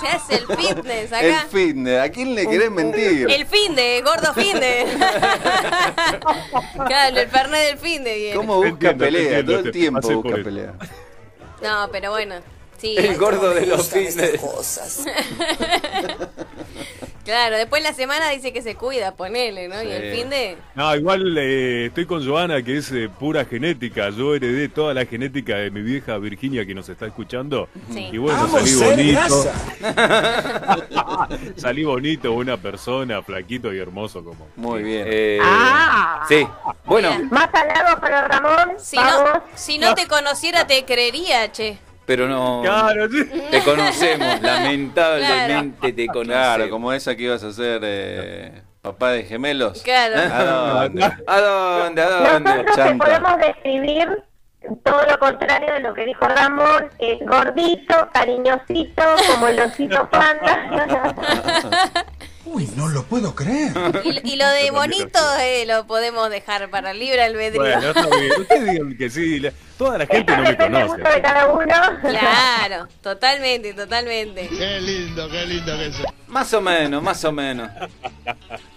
Se 0.00 0.08
hace 0.08 0.34
el 0.36 0.46
fitness 0.56 1.12
El 1.12 1.32
acá. 1.32 1.46
fitness, 1.50 2.00
¿a 2.00 2.08
quién 2.10 2.34
le 2.34 2.46
querés 2.46 2.70
mentir? 2.70 3.30
El 3.30 3.46
fin 3.46 3.74
de, 3.74 4.02
gordo 4.02 4.32
fin 4.32 4.58
de. 4.58 4.86
claro, 6.86 7.18
el 7.18 7.28
perné 7.28 7.58
del 7.58 7.78
fin 7.78 8.04
de 8.04 8.14
viene. 8.16 8.36
¿Cómo 8.36 8.56
busca 8.56 8.68
Entiendo, 8.90 9.04
pelea? 9.04 9.22
entiendo, 9.40 9.52
Todo 9.52 9.60
el 9.66 9.72
tiempo 9.72 10.10
busca 10.22 10.42
pelea. 10.42 10.72
No, 11.62 11.88
pero 11.92 12.10
bueno. 12.10 12.36
Sí. 12.78 12.94
El 12.96 13.16
gordo 13.18 13.52
de 13.54 13.66
los 13.66 13.88
fitness. 13.88 14.40
Claro, 17.28 17.58
después 17.58 17.82
la 17.82 17.92
semana 17.92 18.30
dice 18.30 18.54
que 18.54 18.62
se 18.62 18.74
cuida, 18.74 19.14
ponele, 19.14 19.68
¿no? 19.68 19.82
Y 19.82 19.92
el 19.92 20.16
fin 20.16 20.30
de. 20.30 20.56
No, 20.74 20.96
igual 20.96 21.36
eh, 21.36 21.84
estoy 21.88 22.06
con 22.06 22.26
Joana, 22.26 22.62
que 22.62 22.78
es 22.78 22.90
eh, 22.90 23.10
pura 23.10 23.44
genética. 23.44 24.08
Yo 24.08 24.34
heredé 24.34 24.70
toda 24.70 24.94
la 24.94 25.04
genética 25.04 25.56
de 25.56 25.70
mi 25.70 25.82
vieja 25.82 26.16
Virginia 26.16 26.64
que 26.64 26.74
nos 26.74 26.88
está 26.88 27.04
escuchando. 27.04 27.68
Sí. 27.92 28.08
Y 28.10 28.16
bueno, 28.16 28.38
Vamos, 28.50 28.70
salí 28.70 29.12
bonito. 29.12 29.44
salí 31.56 31.84
bonito, 31.84 32.32
una 32.32 32.56
persona, 32.56 33.22
flaquito 33.22 33.74
y 33.74 33.78
hermoso 33.78 34.24
como. 34.24 34.48
Muy 34.56 34.82
bien. 34.82 35.04
Eh, 35.06 35.38
Ah. 35.42 36.24
Sí. 36.30 36.46
Bueno, 36.86 37.10
Bien. 37.10 37.28
Más 37.30 37.50
halagos 37.52 38.00
para 38.00 38.26
Ramón. 38.26 38.76
Si 38.78 38.96
no, 38.96 39.42
si 39.54 39.76
no 39.76 39.94
te 39.94 40.06
conociera, 40.06 40.66
te 40.66 40.86
creería, 40.86 41.52
che. 41.52 41.76
Pero 42.08 42.26
no. 42.26 42.62
Claro, 42.62 43.06
sí. 43.10 43.22
Te 43.50 43.62
conocemos, 43.62 44.40
lamentablemente 44.40 45.92
te 45.92 46.06
conocemos. 46.06 46.26
Claro, 46.26 46.70
como 46.70 46.90
esa 46.94 47.14
que 47.14 47.24
ibas 47.24 47.44
a 47.44 47.48
hacer 47.48 47.82
eh, 47.84 48.62
papá 48.80 49.10
de 49.12 49.24
gemelos. 49.24 49.82
Claro. 49.82 50.16
¿A 50.16 50.84
dónde? 50.84 51.04
¿A 51.04 51.40
dónde? 51.40 52.00
¿A 52.00 52.08
dónde? 52.08 52.50
Nosotros 52.50 52.76
te 52.76 52.82
Chanta. 52.82 53.04
podemos 53.04 53.36
describir 53.38 54.24
todo 54.84 55.02
lo 55.06 55.18
contrario 55.18 55.74
de 55.74 55.80
lo 55.80 55.92
que 55.92 56.06
dijo 56.06 56.26
Ramón, 56.26 56.88
es 56.98 57.18
gordito, 57.26 58.08
cariñosito, 58.14 59.02
como 59.30 59.48
el 59.48 59.60
osito 59.60 60.08
panda. 60.08 61.14
Uy, 62.46 62.70
no 62.74 62.88
lo 62.88 63.02
puedo 63.02 63.34
creer. 63.34 63.72
Y, 64.02 64.32
y 64.32 64.36
lo 64.36 64.48
de 64.48 64.70
bonito 64.70 65.18
eh, 65.42 65.66
lo 65.66 65.86
podemos 65.86 66.30
dejar 66.30 66.70
para 66.70 66.94
libre 66.94 67.22
albedrío. 67.22 67.60
Bueno, 67.60 67.90
está 67.90 68.06
bien. 68.16 68.32
Ustedes 68.40 68.70
digan 68.70 68.96
que 68.96 69.10
sí. 69.10 69.42
Toda 69.78 69.98
la 69.98 70.06
gente 70.06 70.36
no 70.36 70.42
me 70.42 70.56
conoce. 70.56 71.02
de 71.14 71.22
cada 71.22 71.46
uno. 71.52 71.66
Claro, 72.02 72.88
totalmente, 73.00 73.72
totalmente. 73.74 74.48
Más 76.26 76.52
o 76.52 76.60
menos, 76.60 77.00
más 77.02 77.24
o 77.24 77.30
menos. 77.32 77.70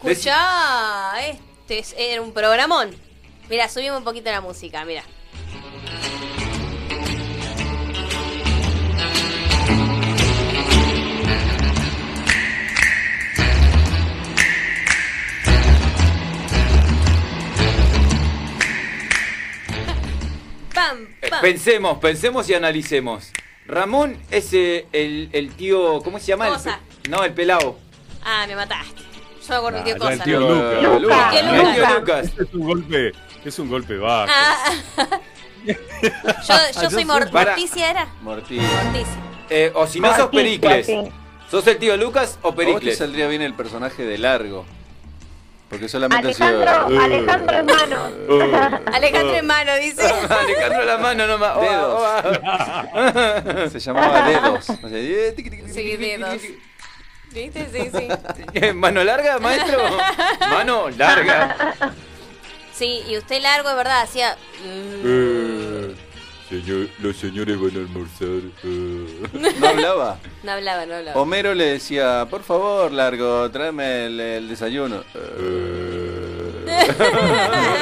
Escuchá, 0.04 1.14
este 1.28 1.80
es- 1.80 1.96
era 1.98 2.22
un 2.22 2.32
programón. 2.34 2.96
Mira, 3.50 3.68
subimos 3.68 3.98
un 3.98 4.04
poquito 4.04 4.30
la 4.32 4.42
música, 4.42 4.86
mira. 4.86 5.04
Pam, 20.90 21.08
Eh, 21.22 21.30
pam. 21.30 21.42
Pensemos, 21.42 21.98
pensemos 22.00 22.50
y 22.50 22.54
analicemos. 22.54 23.32
Ramón 23.68 24.18
es 24.32 24.54
eh, 24.54 24.86
el, 24.92 25.30
el 25.34 25.52
tío. 25.54 26.02
¿Cómo 26.02 26.20
se 26.20 26.26
llama? 26.28 26.48
El 26.48 26.54
Cosa. 26.54 26.80
no, 27.10 27.24
el 27.24 27.34
pelado. 27.34 27.78
Ah, 28.24 28.46
me 28.48 28.56
mataste. 28.56 29.02
Yo 29.42 29.50
me 29.50 29.56
acuerdo 29.56 29.80
Ah, 29.80 29.84
qué 29.84 29.90
ya 29.92 29.98
cosa. 29.98 30.14
el 30.14 30.22
tío 30.24 30.40
¿no? 30.40 30.50
Lucas. 30.50 31.02
Lucas. 31.02 31.36
El 31.36 31.50
tío 31.50 31.64
Lucas. 31.66 32.00
Lucas. 32.00 32.26
Es 32.48 32.54
un 32.54 32.62
golpe, 32.66 33.12
es 33.46 33.60
un 33.60 33.70
golpe 33.70 33.98
bajo. 33.98 34.32
Ah, 34.34 34.74
Yo, 35.66 36.82
yo 36.82 36.90
soy 36.90 37.06
Mor- 37.06 37.30
Para. 37.30 37.52
Morticia, 37.52 37.90
¿era? 37.92 38.08
Morticia. 38.22 38.68
Morticia. 38.84 39.18
Eh, 39.50 39.72
o 39.76 39.86
si 39.86 40.00
no 40.00 40.16
sos 40.16 40.30
Pericles. 40.30 40.88
¿Sos 41.50 41.68
el 41.68 41.78
tío 41.78 41.96
Lucas 41.98 42.40
o 42.42 42.48
A 42.48 42.52
vos 42.52 42.56
te 42.60 42.66
Pericles? 42.66 42.98
saldría 42.98 43.28
bien 43.28 43.42
el 43.42 43.54
personaje 43.54 44.04
de 44.06 44.18
Largo. 44.18 44.66
Porque 45.72 45.88
solamente 45.88 46.28
ha 46.28 46.34
sido... 46.34 46.48
Alejandro, 46.48 47.02
Alejandro 47.02 47.56
hermano. 47.56 48.12
Alejandro 48.94 49.36
en 49.36 49.48
mano, 49.48 49.74
dice. 49.78 50.04
Alejandro 50.30 50.84
la 50.84 50.98
mano 50.98 51.28
nomás. 51.28 51.54
Oh, 51.56 51.62
Dedos. 51.62 52.02
oh, 53.66 53.70
Se 53.70 53.80
llamaba 53.80 54.28
Dedos. 54.28 54.70
O 54.70 54.74
sea, 54.90 55.74
Sí, 55.74 55.96
dedos. 55.96 56.42
¿Viste? 57.32 57.70
Sí, 57.72 57.90
sí. 57.98 58.10
oh. 58.70 58.74
¿Mano 58.74 59.02
larga, 59.06 59.40
maestro? 59.40 59.80
Mano 60.52 60.90
larga. 60.90 61.56
Sí, 62.74 63.04
y 63.08 63.18
usted 63.18 63.42
largo, 63.42 63.70
es 63.70 63.76
verdad, 63.78 64.02
hacía. 64.02 64.36
Eh, 64.66 65.41
señor, 66.52 66.88
los 67.00 67.16
señores 67.18 67.60
van 67.60 67.76
a 67.76 67.80
almorzar. 67.80 68.28
eh. 68.64 69.24
¿No 69.60 69.68
hablaba? 69.68 70.20
No 70.44 70.52
hablaba, 70.54 70.86
no 70.88 70.96
hablaba. 70.96 71.22
Homero 71.22 71.54
le 71.54 71.66
decía, 71.66 72.26
por 72.30 72.42
favor, 72.44 72.92
Largo, 72.92 73.50
tráeme 73.52 74.06
el, 74.08 74.20
el 74.20 74.50
desayuno. 74.50 75.04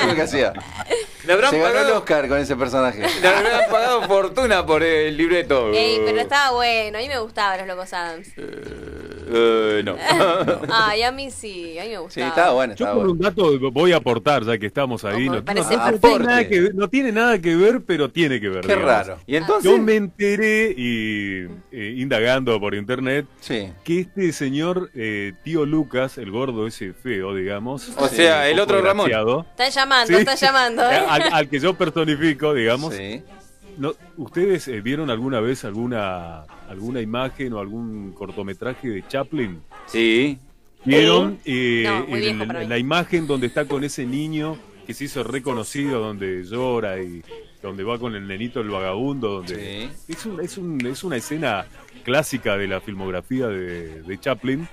Lo 0.08 0.16
que 0.16 0.22
hacía. 0.22 0.54
Le 1.30 1.34
habrán, 1.36 1.52
Se 1.52 1.58
ganó 1.60 1.68
el 1.70 1.74
pagado, 1.76 1.98
Oscar 2.00 2.28
con 2.28 2.38
ese 2.40 2.56
personaje. 2.56 3.02
le 3.22 3.28
habrán 3.28 3.70
pagado 3.70 4.02
fortuna 4.08 4.66
por 4.66 4.82
el 4.82 5.16
libreto. 5.16 5.72
Ey, 5.72 6.02
pero 6.04 6.20
estaba 6.22 6.56
bueno, 6.56 6.98
a 6.98 7.02
mí 7.02 7.08
me 7.08 7.20
gustaban 7.20 7.60
los 7.60 7.68
Locos 7.68 7.94
Adams. 7.94 8.30
Eh, 9.32 9.84
no. 9.86 9.96
Ay, 10.74 11.04
a 11.04 11.12
mí 11.12 11.30
sí, 11.30 11.78
a 11.78 11.84
mí 11.84 11.90
me 11.90 11.96
Sí, 11.98 12.02
gustaba. 12.02 12.28
estaba 12.30 12.54
bueno, 12.54 12.74
Yo 12.74 12.86
por 12.88 12.96
bueno. 12.96 13.12
un 13.12 13.20
dato 13.20 13.60
voy 13.72 13.92
a 13.92 13.98
aportar, 13.98 14.44
ya 14.44 14.58
que 14.58 14.66
estamos 14.66 15.06
ahí. 15.06 15.28
Ojo, 15.28 15.36
No, 15.36 15.46
parece 15.46 15.78
no- 15.78 15.92
no 15.92 16.00
tiene 16.00 16.26
nada 16.26 16.48
que 16.48 16.60
ver, 16.62 16.74
no 16.76 16.90
tiene 16.90 17.12
nada 17.12 17.40
que 17.40 17.56
ver, 17.56 17.82
pero 17.86 18.10
tiene 18.10 18.42
que 18.42 18.50
ver. 18.50 18.62
Qué 18.62 18.76
digamos. 18.76 18.86
raro. 19.08 19.18
¿Y 19.28 19.36
entonces? 19.36 19.72
Yo 19.72 19.78
me 19.78 19.98
enteré 19.98 20.74
y 20.76 21.44
eh, 21.72 21.94
indagando 21.98 22.60
por 22.60 22.74
internet 22.74 23.28
Sí. 23.40 23.72
que 23.84 24.00
este 24.00 24.34
señor 24.34 24.90
eh, 24.96 25.34
tío 25.44 25.64
Lucas, 25.64 26.18
el 26.18 26.32
gordo 26.32 26.66
ese 26.66 26.94
feo, 26.94 27.36
digamos, 27.36 27.88
O 27.98 28.08
sea, 28.08 28.50
el 28.50 28.60
otro 28.60 28.82
Ramón. 28.82 29.12
Están 29.12 29.70
llamando, 29.70 30.08
Sí. 30.16 30.20
están 30.22 30.38
llamando, 30.38 30.90
¿eh? 30.90 31.04
Al, 31.22 31.34
al 31.34 31.50
que 31.50 31.60
yo 31.60 31.74
personifico, 31.76 32.54
digamos. 32.54 32.94
Sí. 32.96 33.22
No, 33.78 33.94
¿Ustedes 34.18 34.68
eh, 34.68 34.82
vieron 34.82 35.10
alguna 35.10 35.40
vez 35.40 35.64
alguna 35.64 36.42
alguna 36.70 37.02
imagen 37.02 37.54
o 37.54 37.60
algún 37.60 38.12
cortometraje 38.14 38.90
de 38.90 39.08
Chaplin? 39.08 39.62
Sí. 39.88 40.38
¿Vieron 40.86 41.40
eh, 41.46 41.84
No, 41.86 42.60
la 42.68 42.78
imagen 42.78 43.28
donde 43.28 43.48
está 43.48 43.66
con 43.66 43.84
ese 43.84 44.06
niño 44.06 44.58
que 44.88 44.94
se 44.94 45.06
hizo 45.06 45.24
reconocido, 45.24 46.00
donde 46.00 46.44
llora 46.44 47.02
y 47.02 47.22
donde 47.62 47.84
va 47.84 48.00
con 48.00 48.16
el 48.16 48.28
nenito 48.28 48.60
el 48.62 48.70
vagabundo? 48.70 49.30
Donde 49.30 49.90
Sí. 50.06 50.14
es, 50.14 50.26
un- 50.26 50.42
es, 50.42 50.58
un- 50.58 50.86
es 50.88 51.04
una 51.04 51.18
escena 51.18 51.66
clásica 52.04 52.58
de 52.58 52.68
la 52.68 52.82
filmografía 52.82 53.48
de, 53.48 54.02
de 54.04 54.20
Chaplin. 54.20 54.68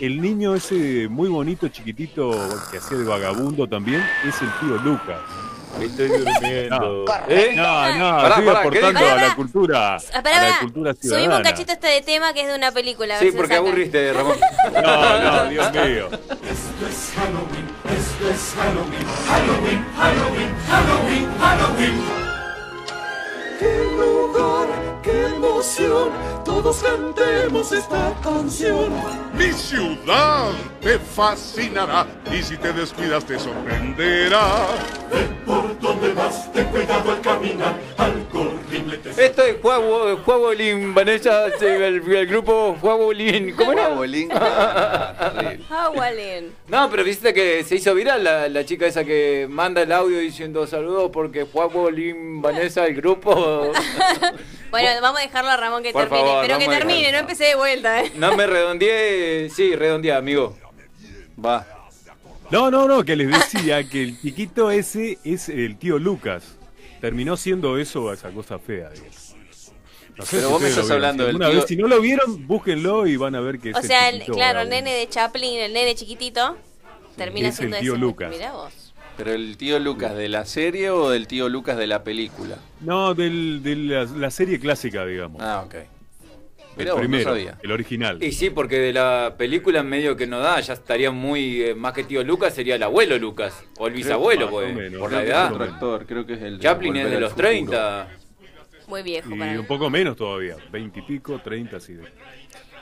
El 0.00 0.20
niño 0.20 0.54
ese 0.54 1.08
muy 1.08 1.28
bonito, 1.28 1.68
chiquitito, 1.68 2.30
que 2.70 2.76
hacía 2.78 2.98
de 2.98 3.04
vagabundo 3.04 3.66
también, 3.66 4.02
es 4.26 4.40
el 4.42 4.48
tío 4.60 4.76
Lucas. 4.84 5.20
Estoy 5.80 6.08
durmiendo. 6.08 7.04
No. 7.04 7.04
¿Eh? 7.28 7.52
No, 7.54 7.98
no, 7.98 8.16
Pará, 8.16 8.28
estoy 8.28 8.44
pará, 8.46 8.60
¿qué 8.70 8.78
aportando 8.78 9.00
a 9.00 9.14
la 9.16 9.34
cultura, 9.34 9.98
pará, 10.22 10.38
a 10.38 10.48
la 10.50 10.58
cultura 10.60 10.92
Subimos 10.94 11.12
un 11.12 11.20
ciudadana. 11.22 11.50
cachito 11.50 11.72
este 11.72 11.86
de 11.88 12.00
tema 12.02 12.32
que 12.32 12.40
es 12.42 12.48
de 12.48 12.54
una 12.54 12.72
película. 12.72 13.18
Sí, 13.18 13.30
porque 13.32 13.54
aburriste, 13.56 14.12
Ramón. 14.12 14.36
No, 14.72 15.20
no, 15.44 15.50
Dios 15.50 15.72
mío. 15.72 16.08
¡Qué 23.58 23.84
lugar, 23.96 24.68
qué 25.02 25.26
emoción! 25.26 26.10
Todos 26.44 26.82
cantemos 26.82 27.72
esta 27.72 28.14
canción. 28.22 28.90
Mi 29.34 29.52
ciudad 29.52 30.50
te 30.80 30.98
fascinará 30.98 32.06
y 32.32 32.42
si 32.42 32.56
te 32.56 32.72
descuidas 32.72 33.24
te 33.24 33.38
sorprenderá. 33.38 34.66
Por 35.46 35.78
donde 35.80 36.12
vas, 36.12 36.52
ten 36.52 36.66
cuidado 36.66 37.12
al 37.12 37.20
caminar, 37.20 37.78
algo 37.96 38.40
horrible 38.40 38.98
te 38.98 39.26
Esto 39.26 39.42
es 39.42 39.56
Juan 39.62 40.16
Juabolín, 40.24 40.94
Vanessa, 40.94 41.46
el, 41.46 42.02
el 42.12 42.26
grupo 42.26 42.76
Juabolín. 42.80 43.54
¿Cómo 43.56 43.72
era? 43.72 43.88
Bolín. 43.88 44.28
Terrible. 44.28 45.64
Howlin'. 45.70 46.52
No, 46.68 46.90
pero 46.90 47.04
viste 47.04 47.32
que 47.32 47.64
se 47.64 47.76
hizo 47.76 47.94
viral 47.94 48.24
la, 48.24 48.48
la 48.48 48.64
chica 48.64 48.86
esa 48.86 49.04
que 49.04 49.46
manda 49.48 49.82
el 49.82 49.92
audio 49.92 50.18
diciendo 50.18 50.66
saludos 50.66 51.10
porque 51.12 51.44
Juabolín, 51.44 52.42
Vanessa, 52.42 52.86
el 52.86 52.94
grupo. 52.94 53.72
Bueno, 54.70 54.88
vamos 55.00 55.20
a 55.20 55.22
dejarlo 55.22 55.50
a 55.50 55.56
Ramón 55.56 55.82
que 55.82 55.92
Por 55.92 56.02
termine. 56.02 56.24
favor, 56.24 56.46
pero 56.46 56.58
que 56.58 56.66
termine, 56.66 56.98
dejarlo. 56.98 57.12
no 57.18 57.20
empecé 57.20 57.44
de 57.44 57.54
vuelta, 57.54 58.02
¿eh? 58.02 58.12
No 58.16 58.36
me 58.36 58.46
redondeé, 58.46 59.50
sí, 59.50 59.74
redondeé, 59.74 60.12
amigo. 60.12 60.56
Va. 61.44 61.66
No, 62.50 62.70
no, 62.70 62.86
no, 62.88 63.04
que 63.04 63.14
les 63.16 63.28
decía 63.28 63.84
que 63.88 64.02
el 64.02 64.20
chiquito 64.20 64.70
ese 64.70 65.18
es 65.24 65.48
el 65.48 65.78
tío 65.78 65.98
Lucas. 65.98 66.44
Terminó 67.00 67.36
siendo 67.36 67.78
eso, 67.78 68.12
esa 68.12 68.30
cosa 68.30 68.58
fea. 68.58 68.90
digamos. 68.90 69.34
No 70.16 70.24
sé 70.26 70.36
Pero 70.38 70.50
vos 70.50 70.60
me 70.60 70.68
estás 70.68 70.90
hablando 70.90 71.24
Si 71.24 71.28
del 71.30 71.38
tío- 71.38 71.48
vez, 71.60 71.64
si 71.68 71.76
no 71.76 71.86
lo 71.86 72.00
vieron, 72.00 72.46
búsquenlo 72.46 73.06
y 73.06 73.16
van 73.16 73.36
a 73.36 73.40
ver 73.40 73.60
que 73.60 73.70
es 73.70 73.76
O 73.76 73.82
sea, 73.82 74.08
el, 74.08 74.24
claro, 74.24 74.60
el 74.62 74.68
nene 74.68 74.92
de 74.94 75.08
Chaplin, 75.08 75.60
el 75.60 75.72
nene 75.72 75.94
chiquitito, 75.94 76.56
termina 77.16 77.48
es 77.50 77.54
el 77.54 77.58
siendo 77.58 77.78
tío 77.78 77.92
ese. 77.92 78.00
Lucas. 78.00 78.30
Mirá 78.30 78.52
vos. 78.52 78.87
¿Pero 79.18 79.32
el 79.32 79.56
tío 79.58 79.78
Lucas 79.80 80.14
de 80.16 80.28
la 80.28 80.44
serie 80.46 80.90
o 80.90 81.10
del 81.10 81.26
tío 81.26 81.48
Lucas 81.48 81.76
de 81.76 81.86
la 81.88 82.02
película? 82.04 82.56
No, 82.80 83.14
del, 83.14 83.62
de 83.62 83.74
la, 83.76 84.04
la 84.04 84.30
serie 84.30 84.58
clásica, 84.60 85.04
digamos. 85.04 85.42
Ah, 85.42 85.64
ok. 85.66 85.74
el 85.74 85.86
Mirá 86.76 86.92
vos, 86.92 87.02
no 87.02 87.08
primero, 87.08 87.30
sabía. 87.30 87.58
el 87.60 87.72
original. 87.72 88.22
Y 88.22 88.30
sí, 88.30 88.50
porque 88.50 88.78
de 88.78 88.92
la 88.92 89.34
película 89.36 89.80
en 89.80 89.88
medio 89.88 90.16
que 90.16 90.28
no 90.28 90.38
da, 90.38 90.60
ya 90.60 90.74
estaría 90.74 91.10
muy, 91.10 91.62
eh, 91.62 91.74
más 91.74 91.92
que 91.94 92.04
tío 92.04 92.22
Lucas, 92.22 92.54
sería 92.54 92.76
el 92.76 92.82
abuelo 92.84 93.18
Lucas, 93.18 93.64
o 93.78 93.88
el 93.88 93.94
bisabuelo, 93.94 94.48
pues, 94.50 94.72
menos, 94.72 95.00
por 95.00 95.10
la 95.12 95.24
edad. 95.24 95.52
es 95.52 95.60
actor, 95.72 96.06
creo 96.06 96.24
que 96.24 96.34
es 96.34 96.42
el 96.42 96.58
de 96.58 96.62
Chaplin 96.62 96.96
es 96.96 97.10
de 97.10 97.18
los 97.20 97.30
Futuro. 97.32 97.48
30. 97.48 98.08
Muy 98.86 99.02
viejo 99.02 99.34
Y 99.34 99.38
para 99.38 99.60
un 99.60 99.66
poco 99.66 99.90
menos 99.90 100.16
todavía, 100.16 100.54
veintipico, 100.70 101.40
treinta, 101.40 101.78
así 101.78 101.94
de. 101.94 102.04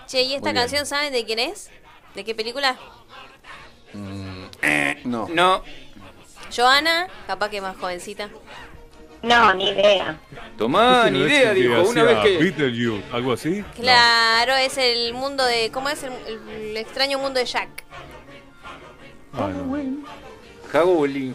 Che, 0.06 0.22
¿y 0.22 0.34
esta 0.34 0.50
Muy 0.50 0.52
bien. 0.52 0.54
canción 0.62 0.84
saben 0.86 1.12
de 1.14 1.24
quién 1.24 1.38
es? 1.38 1.70
¿De 2.14 2.22
qué 2.24 2.34
película? 2.34 2.78
No. 5.04 5.28
No, 5.28 5.62
Joana, 6.54 7.08
capaz 7.26 7.48
que 7.50 7.60
más 7.60 7.76
jovencita. 7.76 8.28
No, 9.22 9.54
ni 9.54 9.70
idea. 9.70 10.18
tomá, 10.56 11.10
ni 11.10 11.20
idea, 11.20 11.52
dijo, 11.52 11.82
una 11.82 12.04
vez 12.04 12.18
que... 12.18 12.38
Beetlejuice, 12.38 13.02
algo 13.12 13.32
así. 13.32 13.64
Claro, 13.74 14.54
es 14.54 14.78
el 14.78 15.14
mundo 15.14 15.44
de. 15.44 15.70
¿Cómo 15.72 15.88
es 15.88 16.02
el, 16.04 16.12
el 16.50 16.76
extraño 16.76 17.18
mundo 17.18 17.40
de 17.40 17.46
Jack? 17.46 17.84
Ah, 19.32 19.48
no. 19.48 19.76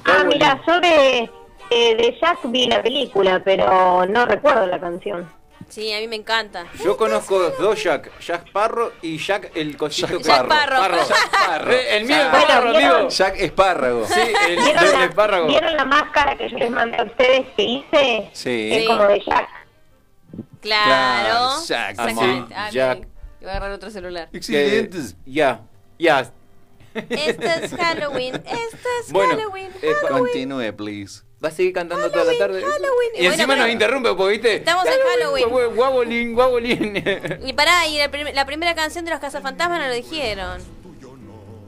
Ah, 0.06 0.24
mira, 0.26 0.62
yo 0.68 0.80
de, 0.80 1.30
de, 1.70 1.96
de 1.96 2.18
Jack 2.22 2.40
vi 2.46 2.68
la 2.68 2.82
película, 2.82 3.42
pero 3.44 4.06
no 4.06 4.26
recuerdo 4.26 4.68
la 4.68 4.80
canción. 4.80 5.28
Sí, 5.72 5.94
a 5.94 6.00
mí 6.00 6.08
me 6.08 6.18
encanta. 6.18 6.66
Yo 6.84 6.98
conozco 6.98 7.40
dos 7.52 7.82
Jack, 7.82 8.12
Jack 8.20 8.52
Parro 8.52 8.92
y 9.02 9.18
Jack 9.18 9.52
el 9.56 9.78
cosito 9.78 10.18
que... 10.18 10.24
Jack 10.24 10.48
Parro. 10.48 10.84
Eh, 11.72 11.98
el 11.98 12.06
mío 12.06 12.18
es 12.18 12.32
Bueno, 12.32 12.48
Parro, 12.48 12.70
amigo. 12.78 13.10
Jack 13.10 13.36
Espárrago. 13.40 14.06
Sí, 14.06 14.20
el, 14.50 14.56
¿Vieron 14.64 14.92
la, 15.00 15.06
espárrago. 15.06 15.48
¿Vieron 15.48 15.74
la 15.78 15.86
máscara 15.86 16.38
que 16.38 16.50
yo 16.50 16.58
les 16.58 16.72
mandé 16.72 16.98
a 16.98 17.04
ustedes 17.04 17.48
que 17.56 17.64
hice? 17.64 18.30
Sí. 18.34 18.70
Es 18.74 18.82
Sí. 18.82 18.88
como 18.88 19.04
de 19.06 19.24
Jack. 19.26 19.48
Claro. 20.62 21.62
Jack. 21.66 21.96
Ah, 21.98 22.70
Jack. 22.72 23.08
Voy 23.40 23.48
a 23.48 23.52
agarrar 23.52 23.72
otro 23.72 23.90
celular. 23.90 24.30
Excelentes. 24.34 25.16
Ya, 25.26 25.62
ya. 25.98 26.32
Esto 26.94 27.46
es 27.46 27.74
Halloween. 27.76 28.36
Esto 28.36 28.88
es 29.02 29.12
Bueno, 29.12 29.36
Halloween. 29.38 29.72
eh, 29.82 29.94
pa- 30.02 30.10
Continúe, 30.10 30.74
please. 30.76 31.24
Va 31.44 31.48
a 31.50 31.52
seguir 31.52 31.74
cantando 31.74 32.10
toda 32.12 32.26
la 32.26 32.38
tarde. 32.38 32.62
Halloween. 32.62 33.12
Y 33.16 33.26
encima 33.26 33.48
Bueno, 33.48 33.56
nos 33.56 33.66
pero- 33.66 33.68
interrumpe, 33.74 34.14
porque 34.14 34.32
viste. 34.34 34.56
Estamos 34.58 34.86
en 34.86 34.94
Halloween. 35.02 35.76
Guabolín, 35.76 36.34
guabolín. 36.36 37.04
Y 37.46 37.54
pará, 37.54 37.88
y 37.88 37.98
la, 37.98 38.12
prim- 38.12 38.28
la 38.34 38.46
primera 38.46 38.76
canción 38.76 39.06
de 39.06 39.12
los 39.12 39.20
cazafantasmas 39.20 39.80
no 39.80 39.88
lo 39.88 39.94
dijeron. 39.94 40.62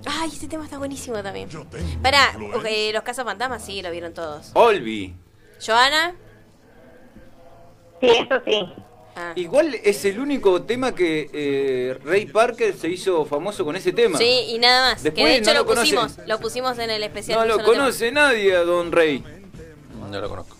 Ay, 0.05 0.29
ese 0.31 0.47
tema 0.47 0.65
está 0.65 0.77
buenísimo 0.77 1.23
también. 1.23 1.49
Pará, 2.03 2.36
eh, 2.67 2.91
los 2.93 3.03
cazafantasmas 3.03 3.65
sí, 3.65 3.81
lo 3.81 3.89
vieron 3.89 4.13
todos. 4.13 4.51
Olvi. 4.53 5.15
¿Joana? 5.65 6.13
Sí, 8.01 8.07
eso 8.09 8.41
sí. 8.45 8.59
Ah. 9.15 9.31
Igual 9.36 9.75
es 9.83 10.03
el 10.05 10.19
único 10.19 10.63
tema 10.63 10.93
que 10.95 11.29
eh, 11.31 11.97
Ray 12.03 12.25
Parker 12.25 12.75
se 12.75 12.89
hizo 12.89 13.23
famoso 13.25 13.63
con 13.63 13.75
ese 13.75 13.91
tema. 13.93 14.17
Sí, 14.17 14.45
y 14.49 14.57
nada 14.59 14.91
más. 14.91 15.03
que 15.03 15.09
Después 15.12 15.25
de 15.25 15.36
hecho 15.38 15.53
no 15.53 15.59
lo, 15.63 15.65
lo 15.65 15.75
pusimos. 15.75 16.17
Lo 16.27 16.39
pusimos 16.39 16.77
en 16.79 16.89
el 16.89 17.03
especial. 17.03 17.39
No 17.39 17.45
lo 17.45 17.57
Tema. 17.57 17.67
conoce 17.69 18.12
nadie 18.12 18.55
a 18.55 18.63
Don 18.63 18.91
Rey. 18.91 19.23
No 20.13 20.21
lo 20.21 20.30
conozco. 20.30 20.56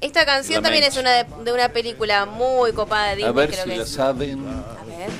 Esta 0.00 0.24
canción 0.24 0.62
también 0.62 0.84
es 0.84 0.96
una 0.96 1.10
de, 1.10 1.26
de 1.44 1.52
una 1.52 1.68
película 1.70 2.24
muy 2.24 2.72
copada 2.72 3.10
de 3.10 3.16
Disney, 3.16 3.28
A 3.30 3.32
ver 3.32 3.50
creo 3.50 3.64
si 3.64 3.70
que 3.70 3.80
es. 3.82 3.88
saben. 3.88 4.46
A 4.46 4.84
ver. 4.84 5.10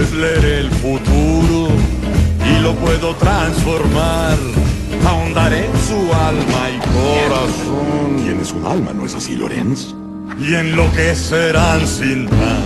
Les 0.00 0.12
leeré 0.12 0.58
el 0.60 0.70
futuro 0.70 1.68
y 2.48 2.60
lo 2.62 2.74
puedo 2.76 3.14
transformar. 3.16 4.38
Ahondar 5.06 5.52
en 5.52 5.70
su 5.86 5.96
alma 6.14 6.70
y 6.70 6.78
corazón. 7.28 8.22
Tienes 8.22 8.52
un 8.52 8.64
alma, 8.66 8.92
¿no 8.94 9.04
es 9.04 9.14
así, 9.14 9.36
Lorenz? 9.36 9.88
Y 10.40 10.54
enloquecerán 10.54 11.86
sin 11.86 12.24
más. 12.24 12.64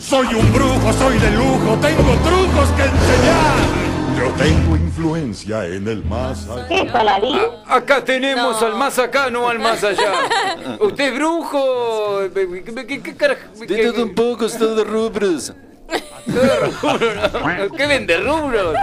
Soy 0.00 0.34
un 0.34 0.52
brujo, 0.52 0.92
soy 0.94 1.16
de 1.18 1.30
lujo, 1.30 1.78
tengo 1.80 2.12
trucos 2.24 2.68
que 2.76 2.82
enseñar. 2.82 3.91
Yo 4.22 4.30
tengo 4.34 4.76
influencia 4.76 5.66
en 5.66 5.88
el 5.88 6.04
más 6.04 6.48
allá. 6.48 6.68
¿Qué 6.68 6.82
es 6.82 6.94
Aladín? 6.94 7.38
Acá 7.66 8.04
tenemos 8.04 8.60
No. 8.60 8.66
al 8.68 8.74
más 8.76 8.96
acá, 9.00 9.30
no 9.30 9.48
al 9.48 9.58
más 9.58 9.82
allá. 9.82 10.12
¿Usted 10.80 11.08
es 11.12 11.14
brujo? 11.16 12.20
¿Qué, 12.32 12.86
qué, 12.86 13.02
qué 13.02 13.16
carajo? 13.16 13.40
De 13.58 13.66
qué- 13.66 13.90
todo 13.90 14.04
un 14.04 14.14
poco, 14.14 14.44
es 14.46 14.56
todo 14.56 14.76
de 14.76 14.84
rubros. 14.84 15.52
todo 16.32 16.66
rubro, 16.82 17.40
¿no? 17.68 17.76
¿Qué 17.76 17.86
vende 17.88 18.16
rubros? 18.18 18.76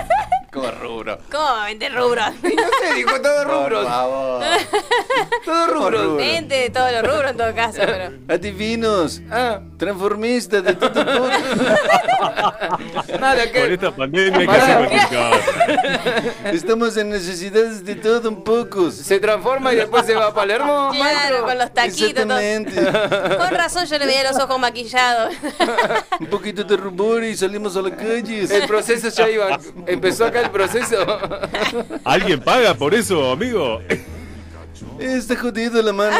Como 0.51 0.71
rubro. 0.71 1.19
¿Cómo 1.31 1.61
vende 1.65 1.89
rubros? 1.89 2.25
Y 2.43 2.55
no 2.55 2.63
sé, 2.81 2.93
dijo 2.95 3.21
todo 3.21 3.43
Por 3.45 3.53
rubros. 3.63 3.85
favor. 3.87 4.43
Todo 5.45 5.67
rubros. 5.67 6.03
rubro. 6.05 6.15
Vende 6.15 6.55
de 6.57 6.69
todos 6.71 6.91
los 6.91 7.01
rubros 7.03 7.31
en 7.31 7.37
todo 7.37 7.53
caso, 7.55 7.77
pero. 7.85 8.11
Adivinos. 8.27 9.21
Ah, 9.29 9.59
Transformistas 9.77 10.63
de 10.63 10.73
todo 10.73 10.91
poco. 10.93 11.29
nada 13.19 13.43
Con 13.43 13.51
que. 13.53 13.73
esta 13.73 13.91
pandemia 13.95 14.39
hay 14.39 14.47
que 14.47 14.55
hacer 14.55 14.89
cosa. 14.89 15.39
Estamos 16.51 16.97
en 16.97 17.09
necesidades 17.11 17.85
de 17.85 17.95
todo 17.95 18.29
un 18.29 18.43
poco. 18.43 18.89
Se 18.91 19.19
transforma 19.19 19.71
y 19.73 19.77
después 19.77 20.05
se 20.05 20.15
va 20.15 20.27
a 20.27 20.33
Palermo, 20.33 20.89
Claro, 20.93 21.43
con 21.45 21.57
los 21.57 21.71
taquitos. 21.73 22.25
todo. 22.25 22.37
Exactamente. 22.39 23.37
Con 23.37 23.51
razón 23.51 23.85
yo 23.85 23.97
le 23.99 24.05
veía 24.05 24.23
los 24.31 24.41
ojos 24.41 24.59
maquillados. 24.59 25.33
Un 26.19 26.27
poquito 26.27 26.63
de 26.63 26.75
rubor 26.75 27.23
y 27.23 27.37
salimos 27.37 27.75
a 27.77 27.81
la 27.83 27.95
calle. 27.95 28.43
El 28.49 28.67
proceso 28.67 29.09
ya 29.09 29.29
iba. 29.29 29.59
Empezó 29.85 30.25
acá 30.25 30.38
el 30.41 30.49
proceso. 30.51 30.97
¿Alguien 32.03 32.39
paga 32.41 32.73
por 32.73 32.93
eso, 32.93 33.31
amigo? 33.31 33.81
Está 34.99 35.35
jodido 35.35 35.81
la 35.81 35.93
mano. 35.93 36.17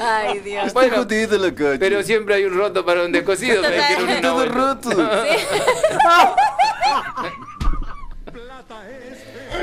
Ay, 0.00 0.38
Dios. 0.40 0.66
Está 0.66 0.80
Bueno, 0.80 0.96
jodido 0.98 1.38
la 1.38 1.54
calle. 1.54 1.78
Pero 1.78 2.02
siempre 2.02 2.34
hay 2.34 2.44
un 2.44 2.56
roto 2.56 2.84
para 2.84 3.04
un 3.04 3.12
descosido. 3.12 3.62
una 4.02 4.20
todo 4.20 4.34
vuelta. 4.34 4.54
roto. 4.54 4.90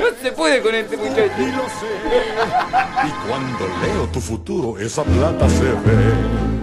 No 0.00 0.06
se 0.20 0.32
puede 0.32 0.60
con 0.60 0.74
este 0.74 0.96
muchacho. 0.96 1.32
Y 1.38 1.52
lo 1.52 1.62
sé. 1.62 3.06
Y 3.06 3.28
cuando 3.28 3.68
leo 3.82 4.06
tu 4.12 4.20
futuro, 4.20 4.78
esa 4.78 5.04
plata 5.04 5.48
se 5.48 5.62
ve. 5.62 6.53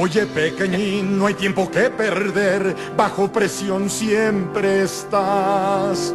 Oye, 0.00 0.26
pequeñín, 0.26 1.18
no 1.18 1.26
hay 1.26 1.34
tiempo 1.34 1.68
que 1.68 1.90
perder. 1.90 2.72
Bajo 2.96 3.32
presión 3.32 3.90
siempre 3.90 4.84
estás. 4.84 6.14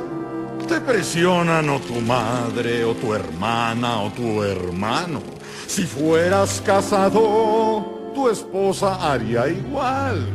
Te 0.70 0.80
presionan 0.80 1.68
o 1.70 1.82
tu 1.82 1.96
madre, 1.96 2.86
o 2.86 2.94
tu 2.96 3.14
hermana, 3.14 4.00
o 4.04 4.10
tu 4.10 4.42
hermano. 4.42 5.22
Si 5.68 5.84
fueras 5.84 6.64
casado, 6.66 8.12
tu 8.16 8.30
esposa 8.30 9.12
haría 9.12 9.50
igual. 9.50 10.30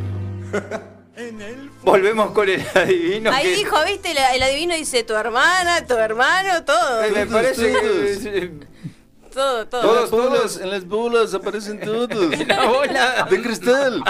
en 1.15 1.41
el 1.41 1.71
Volvemos 1.81 2.29
con 2.29 2.47
el 2.47 2.63
adivino. 2.75 3.31
Ahí 3.31 3.47
que- 3.47 3.55
dijo, 3.55 3.77
viste, 3.83 4.11
el, 4.11 4.17
el 4.35 4.43
adivino 4.43 4.75
dice 4.75 5.03
tu 5.03 5.15
hermana, 5.15 5.87
tu 5.87 5.95
hermano, 5.95 6.63
todo. 6.65 7.01
Me 7.11 7.25
parece 7.25 7.71
que. 7.71 8.68
Todo, 9.33 9.67
todo. 9.67 9.81
Todos, 9.81 10.01
En 10.01 10.01
las 10.01 10.09
bolas, 10.11 10.39
todos. 10.41 10.57
en 10.61 10.69
las 10.71 10.85
bolas 10.85 11.33
aparecen 11.33 11.79
todos. 11.79 12.09
La 12.47 12.65
bola. 12.65 13.27
De 13.29 13.41
cristal. 13.41 14.03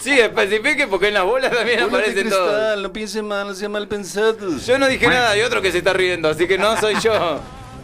Sí, 0.00 0.18
especifique 0.18 0.86
porque 0.86 1.08
en 1.08 1.14
las 1.14 1.24
bolas 1.24 1.50
también 1.52 1.80
Bolas 1.88 1.92
de 1.92 1.98
aparecen 2.20 2.30
todos. 2.30 2.48
cristal, 2.50 2.82
no 2.82 2.92
piensen 2.92 3.26
mal, 3.28 3.46
no 3.46 3.54
sean 3.54 3.72
mal 3.72 3.88
pensados. 3.88 4.66
Yo 4.66 4.78
no 4.78 4.86
dije 4.88 5.06
nada, 5.06 5.30
hay 5.30 5.42
otro 5.42 5.62
que 5.62 5.70
se 5.72 5.78
está 5.78 5.92
riendo, 5.92 6.28
así 6.28 6.46
que 6.46 6.58
no 6.58 6.76
soy 6.80 6.96
yo. 7.00 7.40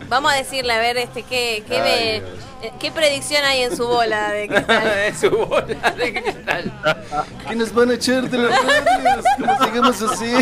Vamos 0.09 0.33
a 0.33 0.37
decirle, 0.37 0.73
a 0.73 0.79
ver, 0.79 0.97
este, 0.99 1.23
qué, 1.23 1.63
qué, 1.69 1.81
me- 1.81 2.17
eh, 2.67 2.73
qué 2.81 2.91
predicción 2.91 3.45
hay 3.45 3.63
en 3.63 3.77
su 3.77 3.87
bola 3.87 4.31
de 4.33 4.49
cristal. 4.49 4.87
es 5.07 5.19
su 5.21 5.31
bola 5.31 5.91
de 5.97 6.13
cristal. 6.23 6.73
Que 7.49 7.55
nos 7.57 7.73
van 7.75 7.91
a 7.91 7.95
echar 7.95 8.23
de 8.29 8.39
las 8.39 8.65
radios, 8.65 9.25
sigamos 9.65 10.03
así. 10.03 10.33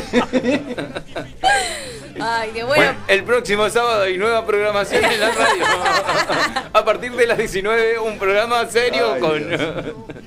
Ay, 2.18 2.50
qué 2.55 2.64
Bueno, 2.64 2.83
bueno. 2.85 2.98
el 3.09 3.24
próximo 3.24 3.68
sábado 3.68 4.02
hay 4.02 4.16
nueva 4.16 4.46
programación 4.46 5.05
en 5.05 5.20
la 5.20 5.31
radio. 5.33 5.64
A 6.72 6.85
partir 6.85 7.12
de 7.12 7.26
las 7.26 7.37
19, 7.37 7.98
un 7.98 8.18
programa 8.18 8.66
serio 8.68 9.16
con. 9.20 9.44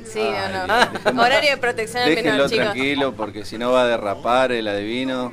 Sí, 0.05 0.21
no, 0.53 0.67
no. 0.67 1.21
Horario 1.23 1.49
de 1.51 1.57
protección 1.57 2.03
al 2.03 2.13
menor, 2.13 2.49
chicos. 2.49 2.65
tranquilo 2.65 3.13
porque 3.15 3.43
si 3.45 3.57
no 3.57 3.71
va 3.71 3.83
a 3.83 3.87
derrapar 3.87 4.51
el 4.51 4.67
adivino. 4.67 5.31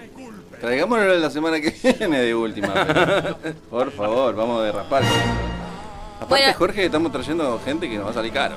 Traigámoslo 0.61 1.15
la 1.19 1.31
semana 1.31 1.61
que 1.61 1.71
viene 1.99 2.21
de 2.21 2.35
última. 2.35 2.73
pero, 2.75 3.55
por 3.71 3.93
favor, 3.93 4.35
vamos 4.35 4.61
a 4.61 4.65
derrapar. 4.65 5.03
Aparte, 5.03 6.27
Bueno. 6.29 6.55
Jorge, 6.55 6.85
estamos 6.87 7.13
trayendo 7.13 7.61
gente 7.65 7.89
que 7.89 7.97
nos 7.97 8.07
va 8.07 8.11
a 8.11 8.15
salir 8.15 8.33
caro. 8.33 8.57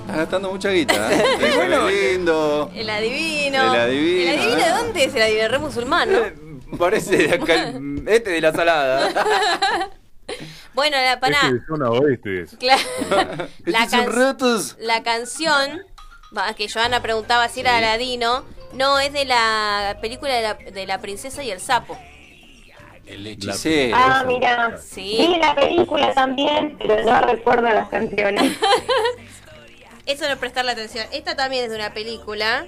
Estás 0.00 0.16
gastando 0.16 0.50
mucha 0.50 0.70
guita. 0.70 0.94
¿eh? 1.12 1.24
Bueno, 1.56 1.88
lindo. 1.88 2.70
El 2.74 2.90
adivino. 2.90 3.74
El 3.74 3.80
adivino, 3.80 4.22
¿El 4.32 4.38
adivino 4.40 4.56
de 4.56 4.62
¿eh? 4.62 4.70
dónde 4.76 5.04
es? 5.04 5.14
El 5.14 5.22
adivino 5.22 5.48
re 5.48 5.58
musulmán, 5.58 6.08
¿no? 6.12 6.76
Parece 6.78 7.16
de 7.16 7.34
acá, 7.34 7.54
el- 7.70 8.04
este 8.06 8.30
de 8.30 8.40
la 8.40 8.52
salada. 8.52 9.08
Bueno, 10.74 10.96
la 10.96 11.14
Este 11.14 11.20
paná. 11.20 11.52
de 11.52 11.60
zona 11.66 11.90
oeste 11.90 12.42
es. 12.42 12.56
Claro. 12.56 12.82
La, 13.64 13.86
can- 13.88 14.12
ratos. 14.12 14.76
la 14.78 15.02
canción, 15.02 15.80
que 16.56 16.68
Joana 16.68 17.02
preguntaba 17.02 17.48
si 17.48 17.60
era 17.60 17.76
Aladino, 17.76 18.44
no, 18.72 18.98
es 18.98 19.12
de 19.12 19.24
la 19.24 19.98
película 20.00 20.34
de 20.34 20.42
la, 20.42 20.54
de 20.54 20.86
la 20.86 21.00
princesa 21.00 21.42
y 21.42 21.50
el 21.50 21.60
sapo. 21.60 21.98
El 23.06 23.26
hechicero. 23.26 23.96
Ah, 23.98 24.22
mira. 24.24 24.78
Sí. 24.78 25.16
Vi 25.18 25.38
la 25.38 25.54
película 25.54 26.14
también, 26.14 26.76
pero 26.78 27.02
no 27.02 27.20
recuerdo 27.22 27.68
las 27.68 27.88
canciones. 27.88 28.52
Eso 30.06 30.26
no 30.26 30.32
es 30.32 30.38
prestarle 30.38 30.72
atención. 30.72 31.06
Esta 31.12 31.36
también 31.36 31.64
es 31.64 31.70
de 31.70 31.76
una 31.76 31.92
película. 31.92 32.66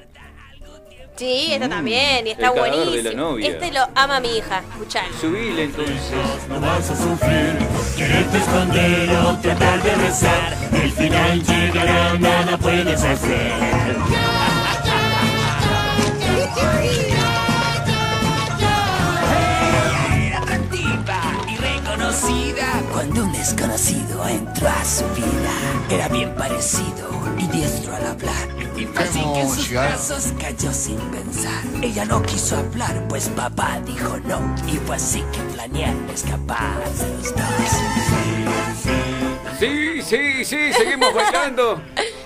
Sí, 1.16 1.52
esta 1.52 1.68
también, 1.68 2.26
y 2.26 2.30
está 2.30 2.46
el 2.48 2.54
cadáver 2.54 2.72
de 2.72 2.84
buenísimo. 2.84 3.10
la 3.10 3.16
novia. 3.16 3.48
Este 3.48 3.72
lo 3.72 3.80
ama 3.94 4.20
mi 4.20 4.36
hija, 4.38 4.62
escuchalo. 4.72 5.14
Subile 5.20 5.64
entonces. 5.64 6.48
No 6.48 6.60
vas 6.60 6.90
a 6.90 6.96
sufrir, 6.96 7.58
quererte 7.96 8.38
esconder 8.38 9.10
o 9.18 9.38
tratar 9.38 9.82
de 9.82 9.94
rezar. 9.94 10.56
El 10.72 10.90
final 10.90 11.42
llegará, 11.44 12.14
nada 12.18 12.56
puedes 12.58 13.02
hacer. 13.02 13.52
Era 20.26 20.38
atractiva 20.38 21.20
y 21.48 21.56
reconocida 21.56 22.82
cuando 22.92 23.24
un 23.24 23.32
desconocido 23.32 24.26
entró 24.28 24.68
a 24.68 24.84
su 24.84 25.04
vida. 25.14 25.52
Era 25.90 26.08
bien 26.08 26.34
parecido 26.34 27.10
y 27.38 27.46
diestro 27.48 27.94
al 27.94 28.06
hablar. 28.06 28.61
Así 28.96 29.20
que 29.34 29.40
en 29.40 29.48
sus 29.50 29.70
brazos 29.70 30.32
cayó 30.40 30.72
sin 30.72 30.96
pensar. 30.98 31.62
Ella 31.82 32.04
no 32.04 32.22
quiso 32.22 32.56
hablar, 32.56 33.06
pues 33.08 33.28
papá 33.28 33.80
dijo 33.86 34.18
no. 34.24 34.54
Y 34.66 34.76
fue 34.78 34.96
así 34.96 35.22
que 35.32 35.38
planearon 35.54 36.08
escapar 36.10 36.78
de 36.84 37.08
los 37.08 37.34
dos. 37.34 37.42
Sí, 39.58 40.02
sí, 40.02 40.44
sí, 40.44 40.72
seguimos 40.72 41.14
bailando. 41.14 41.80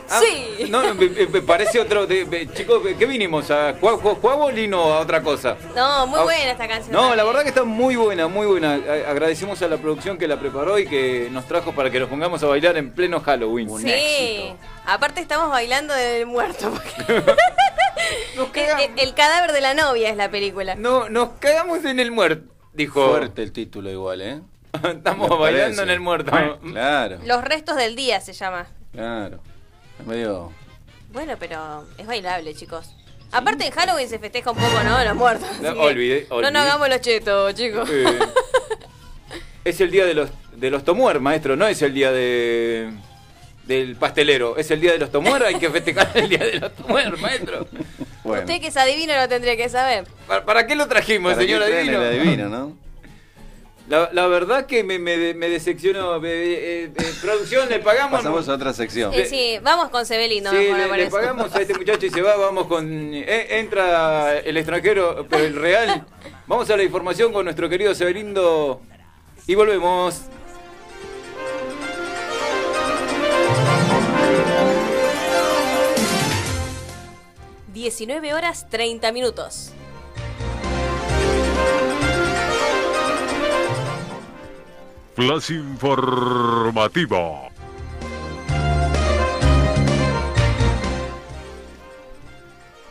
Ah, 0.08 0.20
Sí. 0.22 0.68
No, 0.70 0.94
me, 0.94 1.08
me- 1.08 1.26
me 1.26 1.42
parece 1.42 1.80
otro. 1.80 2.06
de- 2.06 2.24
de- 2.24 2.50
chicos, 2.52 2.80
¿qué 2.96 3.06
vinimos? 3.06 3.50
¿A 3.50 3.72
bolín 3.72 4.72
o 4.74 4.94
a 4.94 5.00
otra 5.00 5.20
cosa? 5.20 5.56
No, 5.74 6.06
muy 6.06 6.20
Ah, 6.20 6.22
buena 6.22 6.50
esta 6.52 6.68
canción. 6.68 6.92
No, 6.92 7.02
la 7.02 7.08
también. 7.08 7.26
verdad 7.26 7.42
que 7.42 7.48
está 7.48 7.64
muy 7.64 7.96
buena, 7.96 8.28
muy 8.28 8.46
buena. 8.46 8.74
A- 8.74 9.10
Agradecemos 9.10 9.60
a 9.62 9.68
la 9.68 9.76
producción 9.78 10.16
que 10.16 10.28
la 10.28 10.38
preparó 10.38 10.78
y 10.78 10.86
que 10.86 11.28
nos 11.32 11.44
trajo 11.46 11.72
para 11.72 11.90
que 11.90 11.98
nos 11.98 12.08
pongamos 12.08 12.40
a 12.42 12.46
bailar 12.46 12.76
en 12.76 12.92
pleno 12.92 13.20
Halloween. 13.20 13.68
Sí. 13.80 14.52
Aparte 14.86 15.20
estamos 15.20 15.50
bailando 15.50 15.92
del 15.94 16.26
muerto. 16.26 16.70
porque- 16.70 17.22
el, 18.60 18.80
el- 18.92 18.98
el 18.98 19.14
cadáver 19.14 19.52
de 19.52 19.60
la 19.60 19.74
novia 19.74 20.08
es 20.10 20.16
la 20.16 20.30
película. 20.30 20.74
No, 20.76 21.08
nos 21.08 21.30
cagamos 21.40 21.84
en 21.84 21.98
el 22.00 22.10
muerto, 22.12 22.52
dijo. 22.72 23.08
Fuerte 23.10 23.42
el 23.42 23.52
título 23.52 23.90
igual, 23.90 24.22
¿eh? 24.22 24.40
Estamos 24.84 25.28
Me 25.30 25.36
bailando 25.36 25.76
parece. 25.76 25.82
en 25.82 25.90
el 25.90 26.00
muerto. 26.00 26.32
Claro, 26.72 27.18
Los 27.24 27.42
restos 27.44 27.76
del 27.76 27.96
día 27.96 28.20
se 28.20 28.32
llama. 28.32 28.66
claro. 28.92 29.40
Es 29.98 30.06
medio. 30.06 30.52
Bueno, 31.12 31.34
pero 31.38 31.84
es 31.96 32.06
bailable, 32.06 32.54
chicos. 32.54 32.94
Aparte 33.32 33.64
en 33.66 33.72
Halloween 33.72 34.08
se 34.08 34.18
festeja 34.18 34.50
un 34.50 34.58
poco, 34.58 34.82
¿no? 34.84 35.02
Los 35.02 35.16
muertos. 35.16 35.48
No, 35.62 35.72
que 35.72 35.80
olvidé- 35.80 36.26
No 36.28 36.50
nos 36.50 36.62
hagamos 36.62 36.88
los 36.90 37.00
chetos, 37.00 37.54
chicos. 37.54 37.88
Eh, 37.90 38.18
es 39.64 39.80
el 39.80 39.90
día 39.90 40.04
de 40.04 40.14
los 40.14 40.30
de 40.54 40.70
los 40.70 40.84
tomuer, 40.84 41.20
maestro, 41.20 41.56
no 41.56 41.66
es 41.66 41.80
el 41.82 41.92
día 41.94 42.12
de 42.12 42.90
del 43.66 43.96
pastelero, 43.96 44.56
es 44.56 44.70
el 44.70 44.80
día 44.80 44.92
de 44.92 44.98
los 44.98 45.10
tomuer, 45.10 45.42
hay 45.44 45.56
que 45.56 45.68
festejar 45.70 46.10
el 46.14 46.28
día 46.28 46.38
de 46.38 46.60
los 46.60 46.74
tomuer, 46.74 47.16
maestro. 47.18 47.66
Bueno. 48.22 48.42
Usted 48.42 48.60
que 48.60 48.68
es 48.68 48.76
adivino 48.76 49.14
lo 49.14 49.28
tendría 49.28 49.56
que 49.56 49.68
saber. 49.68 50.04
¿Para, 50.26 50.44
para 50.44 50.66
qué 50.66 50.74
lo 50.76 50.86
trajimos, 50.88 51.34
¿Para 51.34 51.44
señor 51.46 51.62
adivino? 51.62 52.02
el 52.02 52.08
adivino, 52.08 52.48
no? 52.48 52.76
La, 53.88 54.10
la 54.12 54.26
verdad 54.26 54.66
que 54.66 54.82
me, 54.82 54.98
me, 54.98 55.32
me 55.34 55.48
decepcionó. 55.48 56.16
Eh, 56.16 56.20
eh, 56.24 56.90
eh, 56.96 57.12
producción, 57.22 57.68
le 57.68 57.78
pagamos. 57.78 58.18
Pasamos 58.18 58.48
a 58.48 58.54
otra 58.54 58.72
sección. 58.72 59.14
Eh, 59.14 59.26
sí, 59.26 59.60
vamos 59.62 59.90
con 59.90 60.04
Sebelino. 60.04 60.50
Sí, 60.50 60.56
le, 60.56 60.96
le 60.96 61.06
pagamos 61.06 61.54
a 61.54 61.60
este 61.60 61.72
muchacho 61.74 62.04
y 62.04 62.10
se 62.10 62.20
va, 62.20 62.34
vamos 62.34 62.66
con... 62.66 63.14
eh, 63.14 63.46
entra 63.60 64.38
el 64.38 64.56
extranjero, 64.56 65.24
pero 65.30 65.44
el 65.44 65.54
real. 65.54 66.04
Vamos 66.48 66.68
a 66.68 66.76
la 66.76 66.82
información 66.82 67.32
con 67.32 67.44
nuestro 67.44 67.68
querido 67.68 67.94
Sebelindo 67.94 68.82
y 69.46 69.54
volvemos. 69.54 70.22
19 77.76 78.32
horas 78.32 78.66
30 78.70 79.12
minutos. 79.12 79.70
Flash 85.14 85.50
informativo. 85.50 87.50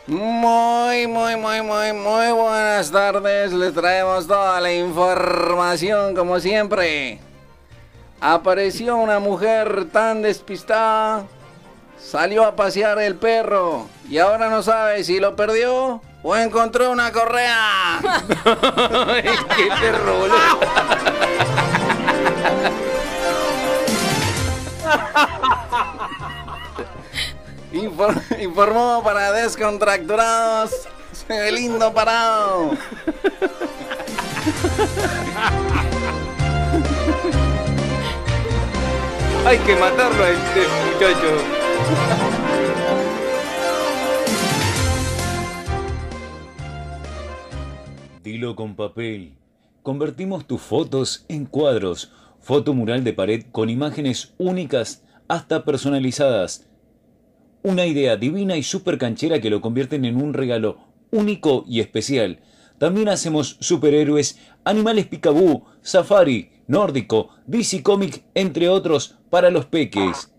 Muy, 0.06 1.08
muy, 1.08 1.34
muy, 1.34 1.62
muy, 1.62 1.92
muy 1.92 2.30
buenas 2.30 2.92
tardes. 2.92 3.52
Les 3.52 3.74
traemos 3.74 4.28
toda 4.28 4.60
la 4.60 4.72
información 4.72 6.14
como 6.14 6.38
siempre. 6.38 7.18
Apareció 8.20 8.98
una 8.98 9.18
mujer 9.18 9.88
tan 9.90 10.22
despistada. 10.22 11.26
Salió 11.98 12.44
a 12.44 12.54
pasear 12.56 12.98
el 13.00 13.16
perro 13.16 13.88
y 14.08 14.18
ahora 14.18 14.48
no 14.48 14.62
sabe 14.62 15.02
si 15.04 15.18
lo 15.18 15.34
perdió 15.34 16.00
o 16.22 16.36
encontró 16.36 16.90
una 16.90 17.10
correa. 17.12 17.98
¡Qué 19.56 19.68
perro, 19.80 20.18
boludo! 20.18 20.60
Infor- 27.72 28.22
informó 28.40 29.02
para 29.04 29.32
descontracturados. 29.32 30.70
lindo 31.52 31.92
parado. 31.92 32.70
Hay 39.46 39.58
que 39.58 39.76
matarlo 39.76 40.24
a 40.24 40.30
este 40.30 40.60
muchacho. 40.92 41.75
Dilo 48.24 48.56
con 48.56 48.74
papel. 48.74 49.34
Convertimos 49.82 50.46
tus 50.46 50.60
fotos 50.60 51.24
en 51.28 51.44
cuadros. 51.44 52.10
Foto 52.40 52.74
mural 52.74 53.04
de 53.04 53.12
pared 53.12 53.44
con 53.52 53.70
imágenes 53.70 54.34
únicas 54.36 55.04
hasta 55.28 55.64
personalizadas. 55.64 56.66
Una 57.62 57.86
idea 57.86 58.16
divina 58.16 58.56
y 58.56 58.64
súper 58.64 58.98
canchera 58.98 59.40
que 59.40 59.50
lo 59.50 59.60
convierten 59.60 60.04
en 60.04 60.16
un 60.16 60.34
regalo 60.34 60.78
único 61.12 61.64
y 61.68 61.78
especial. 61.78 62.40
También 62.78 63.08
hacemos 63.08 63.58
superhéroes, 63.60 64.38
animales 64.64 65.06
picabú, 65.06 65.64
safari, 65.82 66.50
nórdico, 66.66 67.30
DC 67.46 67.82
Comic, 67.82 68.24
entre 68.34 68.68
otros, 68.68 69.16
para 69.30 69.50
los 69.50 69.66
peques. 69.66 70.35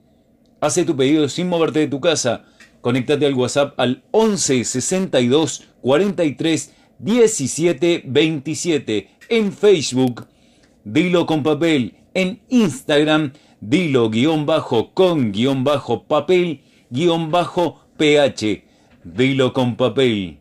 Hace 0.59 0.85
tu 0.85 0.95
pedido 0.95 1.29
sin 1.29 1.49
moverte 1.49 1.79
de 1.79 1.87
tu 1.87 1.99
casa. 1.99 2.45
Conéctate 2.81 3.25
al 3.25 3.33
WhatsApp 3.33 3.79
al 3.79 4.03
11 4.11 4.63
62 4.63 5.67
43 5.81 6.73
17 6.99 8.03
27 8.05 9.09
en 9.29 9.51
Facebook. 9.51 10.25
Dilo 10.83 11.25
con 11.25 11.43
papel 11.43 11.95
en 12.13 12.39
Instagram. 12.49 13.33
Dilo 13.59 14.09
guion 14.09 14.45
bajo 14.45 14.93
con 14.93 15.31
guion 15.31 15.63
bajo 15.63 16.03
papel 16.03 16.61
guion 16.89 17.29
bajo 17.29 17.81
ph. 17.97 18.63
Dilo 19.03 19.53
con 19.53 19.75
papel. 19.75 20.39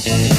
Thank 0.00 0.32
you. 0.32 0.37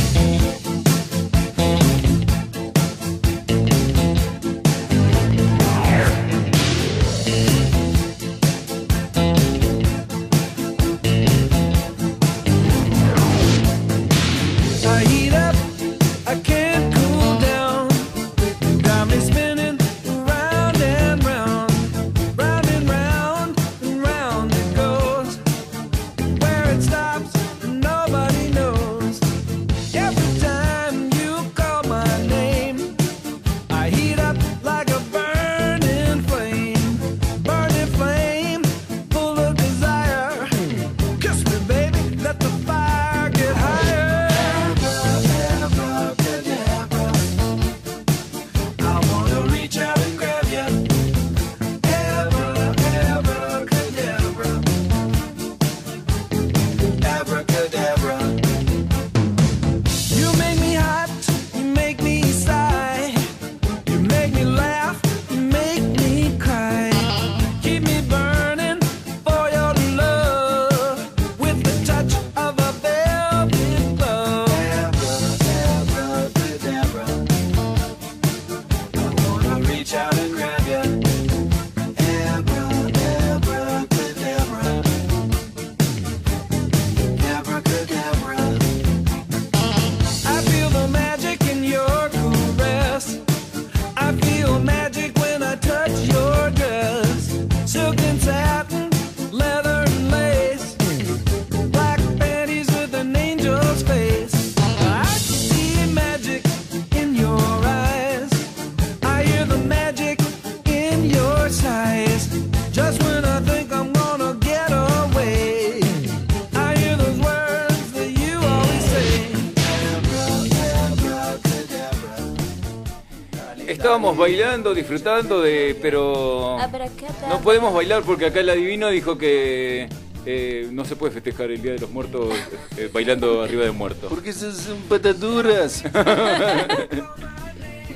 Bailando, 124.49 124.73
disfrutando 124.73 125.41
de. 125.41 125.77
pero. 125.81 126.57
Abracadabra. 126.59 127.27
No 127.29 127.39
podemos 127.41 127.73
bailar 127.73 128.01
porque 128.03 128.25
acá 128.27 128.39
el 128.39 128.49
adivino 128.49 128.89
dijo 128.89 129.17
que. 129.17 129.87
eh, 130.25 130.67
no 130.71 130.85
se 130.85 130.95
puede 130.95 131.13
festejar 131.13 131.51
el 131.51 131.61
Día 131.61 131.73
de 131.73 131.79
los 131.79 131.91
Muertos 131.91 132.33
eh, 132.77 132.89
bailando 132.91 133.43
arriba 133.43 133.63
de 133.63 133.69
un 133.69 133.77
muerto. 133.77 134.07
Porque 134.09 134.31
esas 134.31 134.57
son 134.57 134.77
pataduras. 134.83 135.83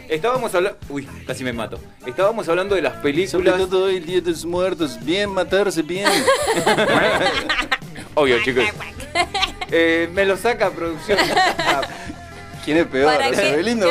Estábamos 0.10 0.54
hablando. 0.54 0.78
Uy, 0.89 1.08
casi 1.26 1.43
me 1.43 1.54
mato. 1.54 1.80
Estábamos 2.06 2.47
hablando 2.47 2.76
de 2.76 2.84
las 2.84 2.93
Sobre 2.93 3.14
películas. 3.14 3.58
todo 3.70 3.89
el 3.89 4.06
Día 4.06 4.22
de 4.22 4.30
los 4.32 4.45
Muertos. 4.45 5.04
Bien 5.04 5.30
matarse, 5.30 5.82
bien. 5.82 6.08
Obvio, 8.16 8.41
chicos. 8.43 8.64
Eh, 9.76 10.08
me 10.14 10.24
lo 10.24 10.38
saca 10.38 10.70
producción. 10.70 11.18
Ah, 11.58 11.82
¿Quién 12.64 12.78
es 12.78 12.86
peor? 12.86 13.12
¿Para 13.12 13.32
qué? 13.32 13.38
Sebelindo, 13.38 13.89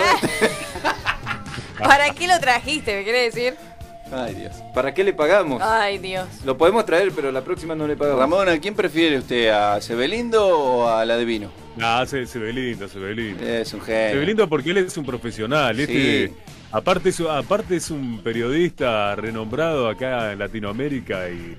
¿Para 1.82 2.10
qué 2.10 2.26
lo 2.26 2.38
trajiste, 2.40 2.96
me 2.96 3.04
quiere 3.04 3.22
decir? 3.22 3.54
Ay, 4.12 4.34
Dios. 4.34 4.56
¿Para 4.74 4.92
qué 4.92 5.04
le 5.04 5.14
pagamos? 5.14 5.62
Ay, 5.62 5.98
Dios. 5.98 6.26
Lo 6.44 6.58
podemos 6.58 6.84
traer, 6.84 7.12
pero 7.12 7.32
la 7.32 7.40
próxima 7.42 7.74
no 7.74 7.86
le 7.86 7.96
pagamos. 7.96 8.20
Ramón, 8.20 8.48
¿a 8.48 8.58
quién 8.58 8.74
prefiere 8.74 9.18
usted? 9.18 9.48
¿A 9.48 9.80
Sebelindo 9.80 10.46
o 10.46 10.88
a 10.88 11.04
la 11.06 11.16
de 11.16 11.24
vino? 11.24 11.50
Ah, 11.80 12.04
se, 12.06 12.26
se 12.26 12.38
ve 12.38 12.52
lindo, 12.52 12.86
se 12.88 12.98
ve 12.98 13.14
lindo. 13.14 13.42
Es 13.42 13.72
un 13.72 13.80
genio. 13.80 14.22
lindo 14.22 14.48
porque 14.48 14.70
él 14.70 14.78
es 14.78 14.96
un 14.98 15.06
profesional. 15.06 15.80
Este, 15.80 16.34
aparte, 16.70 17.08
es, 17.08 17.20
aparte 17.20 17.76
es 17.76 17.90
un 17.90 18.20
periodista 18.22 19.16
renombrado 19.16 19.88
acá 19.88 20.32
en 20.32 20.38
Latinoamérica 20.38 21.30
y 21.30 21.56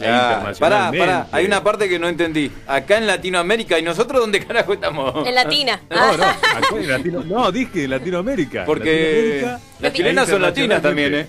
e 0.00 0.54
Pará, 0.58 0.92
pará, 0.96 1.26
hay 1.32 1.44
una 1.46 1.62
parte 1.62 1.88
que 1.88 1.98
no 1.98 2.08
entendí. 2.08 2.50
Acá 2.66 2.98
en 2.98 3.06
Latinoamérica, 3.06 3.78
¿y 3.78 3.82
nosotros 3.82 4.20
dónde 4.20 4.44
carajo 4.44 4.72
estamos? 4.72 5.26
En 5.26 5.34
latina. 5.34 5.80
No, 5.90 6.16
no, 6.16 6.24
acá 6.24 6.68
en 6.76 6.88
Latino- 6.88 7.24
no, 7.24 7.50
dije 7.52 7.88
Latinoamérica. 7.88 8.64
Porque 8.64 9.40
Latinoamérica 9.42 9.60
las 9.80 9.92
chilenas 9.92 10.28
son 10.28 10.42
latinas 10.42 10.82
también, 10.82 11.14
¿eh? 11.14 11.26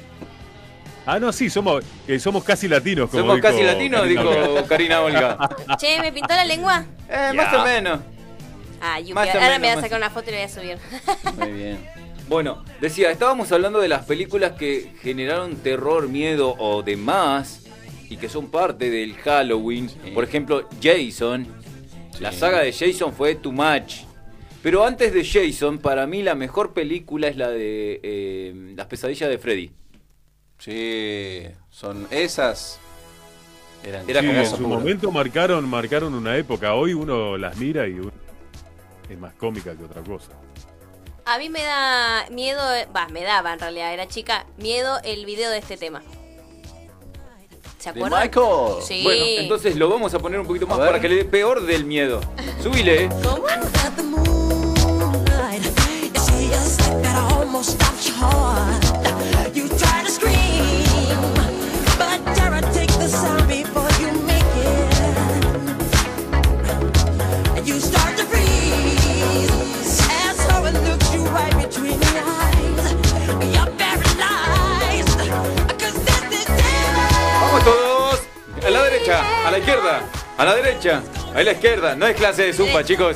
Ah, 1.05 1.19
no, 1.19 1.31
sí, 1.33 1.49
somos, 1.49 1.83
eh, 2.07 2.19
somos 2.19 2.43
casi 2.43 2.67
latinos. 2.67 3.09
Como 3.09 3.23
Somos 3.23 3.35
dijo 3.37 3.47
casi 3.47 3.63
latinos, 3.63 4.01
Karina 4.01 4.21
dijo. 4.23 4.65
Karina 4.67 5.01
Olga. 5.01 5.37
Che, 5.79 5.99
¿me 6.01 6.11
pintó 6.11 6.35
la 6.35 6.45
lengua? 6.45 6.85
Eh, 7.09 7.31
más 7.33 7.51
o 7.53 7.63
menos. 7.63 7.99
Ah, 8.81 8.99
Yuki, 8.99 9.13
ahora 9.17 9.31
menos, 9.33 9.51
me 9.53 9.59
voy 9.59 9.67
a 9.69 9.75
más 9.75 9.83
sacar 9.83 9.97
una 9.97 10.09
foto 10.11 10.29
y 10.29 10.33
la 10.33 10.37
voy 10.37 10.45
a 10.45 10.49
subir. 10.49 10.77
Muy 11.37 11.51
bien. 11.59 11.89
Bueno, 12.27 12.63
decía, 12.79 13.09
estábamos 13.09 13.51
hablando 13.51 13.79
de 13.79 13.87
las 13.87 14.05
películas 14.05 14.51
que 14.51 14.93
generaron 15.01 15.55
terror, 15.55 16.07
miedo 16.07 16.53
o 16.59 16.83
demás 16.83 17.58
y 18.09 18.17
que 18.17 18.27
son 18.27 18.49
parte 18.49 18.89
del 18.89 19.15
Halloween. 19.15 19.89
Por 20.13 20.23
ejemplo, 20.23 20.67
Jason. 20.81 21.47
La 22.19 22.31
saga 22.31 22.59
de 22.59 22.73
Jason 22.73 23.13
fue 23.13 23.35
Too 23.35 23.51
Much. 23.51 24.01
Pero 24.61 24.85
antes 24.85 25.13
de 25.13 25.23
Jason, 25.23 25.77
para 25.77 26.05
mí 26.05 26.21
la 26.21 26.35
mejor 26.35 26.73
película 26.73 27.27
es 27.27 27.37
la 27.37 27.49
de 27.49 28.01
eh, 28.03 28.73
Las 28.75 28.87
pesadillas 28.87 29.29
de 29.29 29.37
Freddy. 29.37 29.71
Sí, 30.57 31.43
son 31.69 32.07
esas. 32.11 32.79
Eran 33.85 34.09
Era 34.09 34.19
Sí, 34.19 34.27
como 34.27 34.39
en 34.39 34.45
su 34.45 34.67
momento 34.67 35.11
marcaron, 35.11 35.69
marcaron 35.69 36.13
una 36.13 36.35
época. 36.35 36.73
Hoy 36.73 36.93
uno 36.93 37.37
las 37.37 37.55
mira 37.57 37.87
y 37.87 38.01
es 39.09 39.17
más 39.17 39.33
cómica 39.35 39.73
que 39.75 39.83
otra 39.83 40.01
cosa. 40.01 40.31
A 41.23 41.37
mí 41.37 41.49
me 41.49 41.61
da 41.61 42.25
miedo, 42.31 42.61
va, 42.93 43.07
me 43.07 43.23
daba 43.23 43.53
en 43.53 43.59
realidad, 43.59 43.93
era 43.93 44.07
chica, 44.07 44.45
miedo 44.57 44.99
el 45.05 45.25
video 45.25 45.51
de 45.51 45.59
este 45.59 45.77
tema. 45.77 46.01
¿Se 47.79 47.93
De 47.93 47.99
acuerdan? 47.99 48.21
Michael. 48.23 48.83
Sí. 48.83 49.03
Bueno, 49.03 49.23
entonces 49.25 49.75
lo 49.77 49.89
vamos 49.89 50.13
a 50.13 50.19
poner 50.19 50.39
un 50.39 50.45
poquito 50.45 50.67
más 50.67 50.77
para 50.77 50.99
que 50.99 51.07
le 51.07 51.15
dé 51.15 51.25
peor 51.25 51.65
del 51.65 51.85
miedo. 51.85 52.19
Subile, 52.61 53.05
eh. 53.05 53.09
¿Cómo? 53.23 53.49
Derecha, 79.09 79.47
a 79.47 79.51
la 79.51 79.57
izquierda, 79.57 80.01
a 80.37 80.45
la 80.45 80.55
derecha, 80.55 81.03
a 81.33 81.43
la 81.43 81.51
izquierda. 81.51 81.95
No 81.95 82.07
es 82.07 82.15
clase 82.15 82.43
de 82.43 82.53
zumba, 82.53 82.83
chicos. 82.83 83.15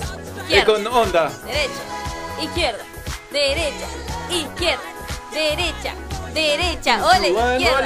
Es 0.49 0.65
con 0.65 0.85
onda. 0.87 1.31
Derecha, 1.45 2.41
izquierda, 2.41 2.83
derecha, 3.31 3.87
izquierda, 4.31 4.83
derecha, 5.31 5.93
derecha, 6.33 7.05
ole, 7.05 7.29
izquierda. 7.29 7.79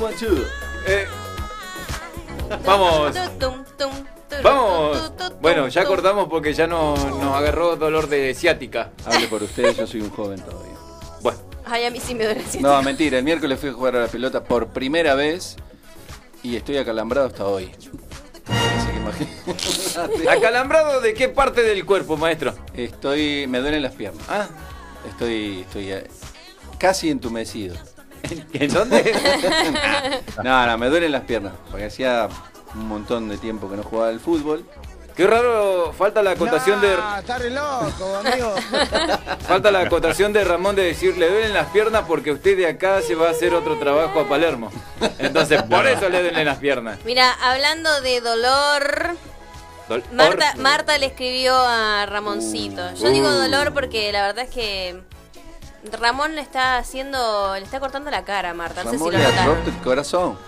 One. 0.00 0.16
Eh, 0.86 1.06
vamos. 2.64 3.14
Vamos. 4.42 5.12
Bueno, 5.40 5.68
ya 5.68 5.84
cortamos 5.84 6.28
porque 6.28 6.54
ya 6.54 6.66
no, 6.66 6.96
nos 6.96 7.34
agarró 7.34 7.76
dolor 7.76 8.08
de 8.08 8.34
ciática. 8.34 8.90
Hable 9.04 9.28
por 9.28 9.42
ustedes, 9.42 9.76
yo 9.76 9.86
soy 9.86 10.00
un 10.00 10.10
joven 10.10 10.40
todavía. 10.40 10.74
Bueno, 11.20 11.38
Ay, 11.66 11.84
a 11.84 11.90
mí 11.90 12.00
sí 12.00 12.14
me 12.14 12.24
duele. 12.24 12.42
No, 12.60 12.82
mentira, 12.82 13.18
el 13.18 13.24
miércoles 13.24 13.58
fui 13.60 13.70
a 13.70 13.72
jugar 13.72 13.96
a 13.96 14.00
la 14.00 14.08
pelota 14.08 14.42
por 14.44 14.68
primera 14.68 15.14
vez 15.14 15.56
y 16.44 16.56
estoy 16.56 16.76
acalambrado 16.76 17.26
hasta 17.26 17.46
hoy. 17.46 17.72
Así 18.46 18.88
que 18.90 18.96
imagínate. 18.98 20.28
¿acalambrado 20.30 21.00
de 21.00 21.14
qué 21.14 21.28
parte 21.30 21.62
del 21.62 21.84
cuerpo, 21.84 22.16
maestro? 22.16 22.54
Estoy. 22.74 23.46
me 23.48 23.58
duelen 23.58 23.82
las 23.82 23.94
piernas. 23.94 24.22
Ah, 24.28 24.46
Estoy. 25.08 25.62
estoy 25.62 25.90
eh, 25.90 26.06
casi 26.78 27.10
entumecido. 27.10 27.74
¿en 28.52 28.72
dónde? 28.72 29.12
No, 30.44 30.66
no, 30.66 30.78
me 30.78 30.88
duelen 30.88 31.12
las 31.12 31.22
piernas. 31.22 31.54
Porque 31.70 31.86
hacía 31.86 32.28
un 32.74 32.88
montón 32.88 33.28
de 33.28 33.38
tiempo 33.38 33.68
que 33.70 33.76
no 33.76 33.82
jugaba 33.82 34.10
al 34.10 34.20
fútbol. 34.20 34.64
Qué 35.16 35.26
raro, 35.28 35.92
falta 35.96 36.22
la 36.22 36.32
acotación 36.32 36.80
de 36.80 36.94
está 37.20 37.38
re 37.38 37.50
loco, 37.50 38.16
amigo. 38.16 38.54
falta 39.46 39.70
la 39.70 39.80
acotación 39.82 40.32
de 40.32 40.42
Ramón 40.42 40.74
de 40.74 40.82
decir 40.82 41.16
le 41.16 41.28
duelen 41.30 41.54
las 41.54 41.68
piernas 41.68 42.04
porque 42.08 42.32
usted 42.32 42.56
de 42.56 42.66
acá 42.66 43.00
se 43.00 43.14
va 43.14 43.28
a 43.28 43.30
hacer 43.30 43.54
otro 43.54 43.78
trabajo 43.78 44.18
a 44.20 44.28
Palermo. 44.28 44.72
Entonces, 45.18 45.62
por 45.70 45.86
eso 45.86 46.08
le 46.08 46.20
duelen 46.20 46.44
las 46.44 46.58
piernas. 46.58 46.98
Mira, 47.04 47.30
hablando 47.32 48.00
de 48.00 48.20
dolor, 48.20 49.16
Dol- 49.88 50.02
Marta, 50.12 50.50
or- 50.54 50.60
Marta 50.60 50.98
le 50.98 51.06
escribió 51.06 51.54
a 51.56 52.06
Ramoncito. 52.06 52.94
Yo 52.94 53.08
digo 53.10 53.28
Uh. 53.28 53.32
dolor 53.42 53.72
porque 53.72 54.10
la 54.10 54.26
verdad 54.26 54.44
es 54.46 54.50
que 54.50 55.00
Ramón 56.00 56.34
le 56.34 56.40
está 56.40 56.78
haciendo, 56.78 57.54
le 57.56 57.62
está 57.64 57.78
cortando 57.80 58.10
la 58.10 58.24
cara 58.24 58.50
a 58.50 58.54
Marta. 58.54 58.84
No 58.84 58.90
sé 58.90 58.96
si 58.98 59.04
Ramón 59.04 59.12
lo 59.12 59.18
le 59.18 59.26
ha 59.26 59.46
roto 59.46 59.70
el 59.70 59.76
corazón. 59.78 60.38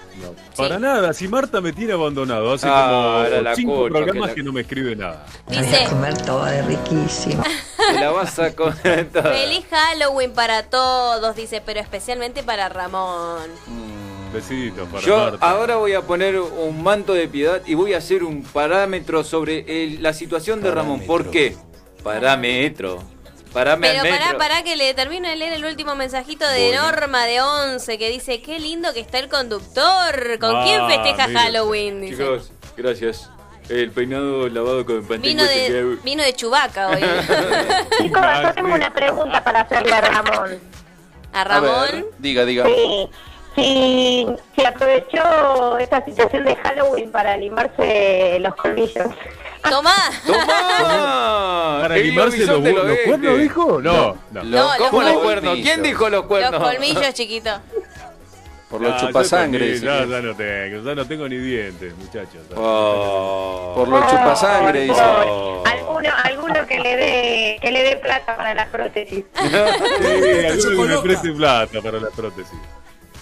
Para 0.56 0.78
nada, 0.78 1.12
si 1.12 1.28
Marta 1.28 1.60
me 1.60 1.74
tiene 1.74 1.92
abandonado 1.92 2.54
hace 2.54 2.66
Ah, 2.70 3.24
era 3.26 3.42
la 3.42 3.50
como 3.50 3.56
cinco 3.56 3.74
culpa, 3.76 3.98
programas 3.98 4.30
que 4.32 4.42
no 4.42 4.50
me 4.52 4.62
escribe 4.62 4.96
nada. 4.96 5.26
Dice, 5.46 5.84
comer 5.90 6.16
todo 6.22 6.46
es 6.46 6.64
riquísimo. 6.64 7.42
Te 7.92 8.00
la 8.00 8.10
vas 8.12 8.38
a 8.38 8.54
comer 8.56 9.08
toda. 9.12 9.24
feliz 9.30 9.66
Halloween 9.70 10.32
para 10.32 10.62
todos, 10.62 11.36
dice, 11.36 11.62
pero 11.64 11.80
especialmente 11.80 12.42
para 12.42 12.70
Ramón. 12.70 13.42
Besitos 14.32 14.88
para 14.88 15.02
Yo 15.04 15.16
Marta. 15.18 15.46
ahora 15.50 15.76
voy 15.76 15.92
a 15.92 16.00
poner 16.02 16.40
un 16.40 16.82
manto 16.82 17.12
de 17.12 17.28
piedad 17.28 17.60
y 17.66 17.74
voy 17.74 17.92
a 17.92 17.98
hacer 17.98 18.24
un 18.24 18.42
parámetro 18.42 19.22
sobre 19.22 19.84
el- 19.84 20.02
la 20.02 20.14
situación 20.14 20.62
de 20.62 20.70
Ramón. 20.70 21.00
¿Por 21.06 21.30
qué? 21.30 21.54
Parámetro. 22.02 23.02
Pero 23.64 24.02
pará, 24.02 24.38
pará 24.38 24.62
que 24.62 24.76
le 24.76 24.92
termino 24.94 25.28
de 25.28 25.36
leer 25.36 25.54
el 25.54 25.64
último 25.64 25.94
mensajito 25.94 26.46
de 26.48 26.68
Bueno. 26.68 26.82
Norma 26.90 27.24
de 27.24 27.40
11 27.40 27.98
que 27.98 28.10
dice, 28.10 28.42
qué 28.42 28.58
lindo 28.58 28.92
que 28.92 29.00
está 29.00 29.18
el 29.18 29.28
conductor. 29.28 30.38
¿Con 30.38 30.56
Ah, 30.56 30.62
quién 30.64 30.86
festeja 30.88 31.26
mira. 31.28 31.40
Halloween? 31.40 32.00
Dice. 32.02 32.16
Chicos, 32.16 32.52
gracias. 32.76 33.30
El 33.68 33.90
peinado 33.90 34.48
lavado 34.48 34.86
con 34.86 35.06
Vino 35.20 35.42
de, 35.44 35.96
vino 36.04 36.22
de 36.22 36.32
Chubaca 36.34 36.88
hoy. 36.88 37.00
Chicos, 38.02 38.22
yo 38.42 38.52
tengo 38.54 38.74
una 38.74 38.92
pregunta 38.92 39.42
para 39.42 39.62
hacerle 39.62 39.92
a 39.92 40.00
Ramón. 40.02 40.58
¿A 41.32 41.40
A 41.40 41.44
Ramón? 41.44 41.86
ver, 41.92 42.04
diga, 42.18 42.44
diga. 42.44 42.64
Sí. 42.66 43.08
Si, 43.56 44.26
si 44.54 44.64
aprovechó 44.66 45.78
esta 45.78 46.04
situación 46.04 46.44
de 46.44 46.54
Halloween 46.56 47.10
para 47.10 47.36
limarse 47.38 48.38
los 48.40 48.54
colmillos. 48.54 49.08
Tomá. 49.70 49.94
¡Toma! 50.26 51.78
¿Para 51.82 51.96
El 51.96 52.02
limarse 52.08 52.38
los, 52.38 52.46
bisonte 52.62 52.72
los 52.72 52.86
lo 52.88 52.94
cuernos, 53.04 53.38
dijo? 53.38 53.80
No, 53.82 54.16
no. 54.32 54.42
No, 54.44 54.68
¿Cómo 54.78 55.02
los 55.02 55.12
los 55.12 55.22
cuernos? 55.22 55.58
¿Quién 55.62 55.82
dijo 55.82 56.08
los 56.10 56.24
cuernos? 56.26 56.52
Los 56.60 56.62
colmillos 56.70 57.14
chiquitos. 57.14 57.60
Por 58.70 58.80
los 58.80 58.92
Ah, 58.94 58.98
yo 59.00 59.06
chupasangre. 59.06 59.58
también, 59.58 59.74
dice 59.74 59.86
Ya, 59.86 60.20
no 60.22 60.34
tengo, 60.34 60.84
ya 60.84 60.94
no 60.96 61.06
tengo 61.06 61.28
ni 61.28 61.36
dientes, 61.36 61.94
muchachos. 61.96 62.42
Oh. 62.56 63.72
Por 63.76 63.88
los 63.88 64.00
chupasangre, 64.10 64.80
dice. 64.80 65.00
Oh. 65.00 65.62
Alguno, 65.64 66.08
alguno 66.24 66.66
que 66.66 66.80
le 66.80 66.96
dé 66.96 67.58
que 67.62 67.70
le 67.70 67.82
dé 67.84 67.96
plata 67.96 68.36
para 68.36 68.54
las 68.54 68.68
prótesis. 68.68 69.24
Sí, 69.36 70.68
alguno 70.68 70.82
que 70.82 70.88
me 70.96 70.98
preste 71.02 71.32
plata 71.32 71.80
para 71.80 72.00
la 72.00 72.10
prótesis. 72.10 72.58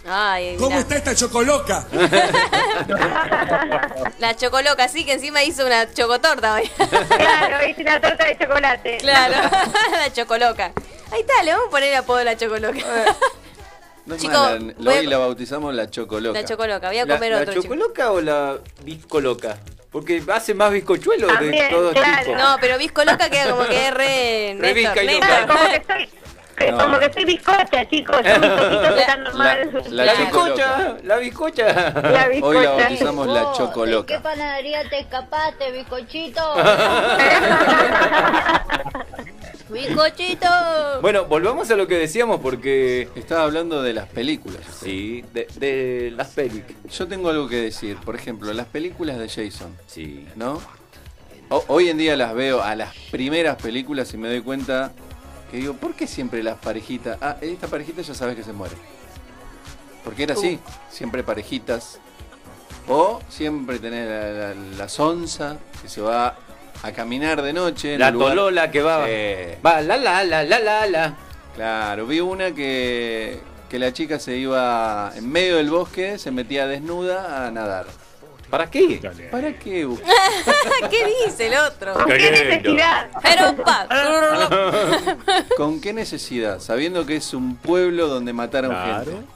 Ay, 0.06 0.56
¿Cómo 0.58 0.78
está 0.78 0.96
esta 0.96 1.14
chocoloca? 1.14 1.86
La 4.18 4.36
chocoloca, 4.36 4.88
sí, 4.88 5.04
que 5.04 5.12
encima 5.14 5.42
hizo 5.42 5.64
una 5.66 5.92
chocotorta 5.92 6.54
hoy. 6.54 6.70
Claro, 7.16 7.66
hice 7.68 7.82
una 7.82 8.00
torta 8.00 8.24
de 8.26 8.38
chocolate. 8.38 8.98
claro, 8.98 9.34
la 9.92 10.12
chocoloca. 10.12 10.72
Ahí 11.10 11.20
está, 11.20 11.42
le 11.42 11.52
vamos 11.52 11.68
a 11.68 11.70
poner 11.70 11.88
el 11.90 11.96
apodo 11.98 12.18
de 12.18 12.24
la 12.24 12.36
chocoloca. 12.36 12.78
No 14.06 14.16
es 14.16 14.24
mala, 14.24 14.48
a- 14.50 14.98
hoy 14.98 15.06
la 15.06 15.16
bautizamos 15.16 15.74
la 15.74 15.88
chocoloca. 15.88 16.38
La 16.38 16.44
chocoloca, 16.46 16.88
voy 16.88 16.98
a 16.98 17.06
¿La, 17.06 17.14
comer 17.14 17.32
la 17.32 17.38
otro. 17.38 17.52
chicos. 17.54 17.64
chocoloca 17.64 18.12
o 18.12 18.20
la 18.20 18.58
bizcoloca? 18.82 19.56
Porque 19.90 20.22
hace 20.30 20.52
más 20.52 20.72
bizcochuelos 20.72 21.26
de 21.30 21.34
También, 21.38 21.70
todos 21.70 21.94
claro. 21.94 22.22
tipos. 22.26 22.38
No, 22.38 22.58
pero 22.60 22.76
bizcoloca 22.76 23.30
queda 23.30 23.52
como 23.52 23.64
que 23.66 23.88
es 23.88 23.94
re. 23.94 24.56
Re 24.58 24.74
Néstor, 24.74 25.04
Néstor. 25.06 25.30
loca. 25.30 25.46
Como 25.46 25.70
que 25.70 25.82
soy, 25.86 26.10
No. 26.70 26.78
como 26.78 26.98
que 26.98 27.12
soy 27.12 27.24
bizcocha, 27.24 27.88
chicos. 27.88 28.16
Yo 28.24 28.38
mis 28.40 28.50
cositos 28.50 28.98
están 28.98 29.24
normales. 29.24 29.90
la 29.90 30.04
La 30.04 30.12
chocoloca. 30.16 30.76
bizcocha, 30.76 30.96
la 31.04 31.16
bizcocha. 31.16 31.90
La 32.00 32.28
Hoy 32.42 32.62
la 32.64 32.70
bautizamos 32.70 33.26
la 33.26 33.40
¿De 33.40 33.46
qué 33.46 33.52
chocoloca. 33.58 34.22
panadería 34.22 34.88
te 34.88 35.00
escapaste, 35.00 35.72
bizcochito? 35.72 36.40
Bizcochito. 39.70 40.46
Bueno, 41.00 41.24
volvamos 41.24 41.70
a 41.70 41.76
lo 41.76 41.86
que 41.86 41.96
decíamos 41.98 42.40
porque... 42.40 43.08
Estaba 43.16 43.44
hablando 43.44 43.82
de 43.82 43.92
las 43.94 44.06
películas. 44.08 44.60
Sí, 44.80 45.24
de, 45.32 45.46
de 45.56 46.12
las 46.14 46.28
pelis. 46.28 46.62
Yo 46.96 47.08
tengo 47.08 47.30
algo 47.30 47.48
que 47.48 47.56
decir. 47.56 47.96
Por 48.04 48.14
ejemplo, 48.14 48.52
las 48.52 48.66
películas 48.66 49.18
de 49.18 49.28
Jason. 49.28 49.74
Sí. 49.86 50.28
¿No? 50.36 50.60
O- 51.48 51.64
hoy 51.68 51.88
en 51.88 51.98
día 51.98 52.16
las 52.16 52.34
veo 52.34 52.62
a 52.62 52.74
las 52.76 52.94
primeras 53.10 53.56
películas 53.60 54.12
y 54.14 54.16
me 54.18 54.28
doy 54.28 54.42
cuenta 54.42 54.92
que 55.50 55.58
digo, 55.58 55.74
¿por 55.74 55.94
qué 55.94 56.06
siempre 56.06 56.42
las 56.42 56.58
parejitas? 56.58 57.18
Ah, 57.20 57.36
esta 57.40 57.66
parejita 57.68 58.02
ya 58.02 58.14
sabes 58.14 58.36
que 58.36 58.42
se 58.42 58.52
muere. 58.52 58.74
Porque 60.04 60.24
era 60.24 60.34
así, 60.34 60.58
siempre 60.90 61.22
parejitas. 61.22 61.98
O 62.88 63.20
siempre 63.30 63.78
tener 63.78 64.08
la, 64.36 64.54
la- 64.54 64.76
la 64.76 64.88
sonza 64.88 65.56
que 65.80 65.88
se 65.88 66.00
va 66.02 66.36
a 66.82 66.92
caminar 66.92 67.40
de 67.40 67.52
noche. 67.54 67.94
en 67.94 68.00
La 68.00 68.12
tolola 68.12 68.70
que 68.70 68.82
va... 68.82 68.98
Va, 69.64 69.80
la, 69.80 69.96
la, 69.96 70.22
la, 70.24 70.42
la, 70.44 70.58
la, 70.58 70.86
la. 70.86 71.14
Claro, 71.54 72.06
vi 72.06 72.20
una 72.20 72.52
que, 72.52 73.40
que 73.70 73.78
la 73.78 73.92
chica 73.92 74.18
se 74.18 74.36
iba 74.36 75.12
en 75.16 75.30
medio 75.30 75.56
del 75.56 75.70
bosque, 75.70 76.18
se 76.18 76.30
metía 76.30 76.66
desnuda 76.66 77.46
a 77.46 77.50
nadar. 77.50 77.86
¿Para 78.54 78.70
qué? 78.70 79.00
¿Para 79.32 79.52
qué? 79.52 79.84
¿Qué 80.90 81.24
dice 81.26 81.48
el 81.48 81.54
otro? 81.58 81.92
¿Con 81.92 82.06
qué 82.06 82.30
necesidad? 82.30 83.08
Pero 83.20 83.56
pa. 83.56 83.88
¿Con 85.56 85.80
qué 85.80 85.92
necesidad? 85.92 86.60
Sabiendo 86.60 87.04
que 87.04 87.16
es 87.16 87.34
un 87.34 87.56
pueblo 87.56 88.06
donde 88.06 88.32
mataron 88.32 88.70
Claro. 88.70 89.04
gente. 89.06 89.26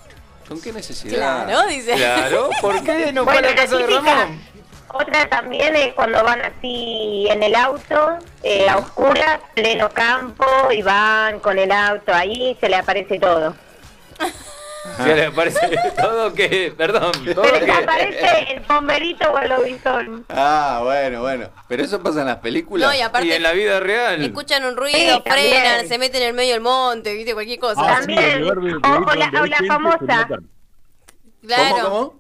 ¿Con 0.47 0.61
qué 0.61 0.73
necesidad? 0.73 1.47
Claro, 1.47 1.69
dice. 1.69 1.95
Claro, 1.97 2.51
¿por 2.61 2.81
qué 2.85 3.13
no 3.13 3.25
fue 3.25 3.33
a 3.33 3.41
Bueno, 3.41 3.49
la 3.49 3.55
casa 3.57 3.77
de 3.77 3.87
Ramón? 3.89 4.41
Otra 4.95 5.29
también 5.29 5.75
es 5.75 5.95
cuando 5.95 6.23
van 6.23 6.41
así 6.43 7.27
en 7.29 7.43
el 7.43 7.57
auto, 7.57 8.19
eh, 8.45 8.69
a 8.69 8.77
oscuras, 8.77 9.41
pleno 9.53 9.91
campo, 9.91 10.47
y 10.71 10.81
van 10.83 11.41
con 11.41 11.59
el 11.59 11.73
auto 11.73 12.15
ahí, 12.15 12.57
se 12.61 12.69
le 12.69 12.77
aparece 12.77 13.19
todo. 13.19 13.53
Se 14.97 15.15
le 15.15 15.27
aparece 15.27 15.71
todo 16.01 16.33
que... 16.35 16.73
Perdón, 16.77 17.13
todo 17.35 17.45
Se 17.45 17.65
que... 17.65 17.71
aparece 17.73 18.53
el 18.53 18.61
bomberito 18.61 19.31
o 19.31 19.39
el 19.39 19.49
lobizón. 19.49 20.25
Ah, 20.29 20.81
bueno, 20.85 21.21
bueno. 21.21 21.51
Pero 21.69 21.83
eso 21.83 22.01
pasa 22.03 22.21
en 22.21 22.27
las 22.29 22.37
películas. 22.39 22.89
No, 22.89 22.95
y 22.95 23.01
aparte- 23.01 23.27
Y 23.27 23.33
en 23.33 23.43
la 23.43 23.53
vida 23.53 23.81
real. 23.81 24.23
Escuchan 24.23 24.65
un 24.65 24.77
ruido, 24.77 24.99
Sí, 24.99 25.23
también. 25.25 25.51
frenan, 25.51 25.89
se 25.89 25.99
meten 25.99 26.23
en 26.23 26.29
el 26.29 26.35
medio 26.35 26.53
del 26.53 26.61
monte, 26.63 27.13
viste, 27.15 27.35
cualquier 27.35 27.59
cosa. 27.59 27.81
Ah, 27.85 28.01
sí, 28.05 28.15
de 28.15 28.39
ir 28.41 28.45
O- 28.45 28.51
o 28.51 29.15
la- 29.15 29.33
o 29.43 29.47
la 29.47 29.59
famosa. 29.67 30.29
Claro. 31.47 31.75
¿Cómo, 31.75 31.89
cómo? 31.89 32.19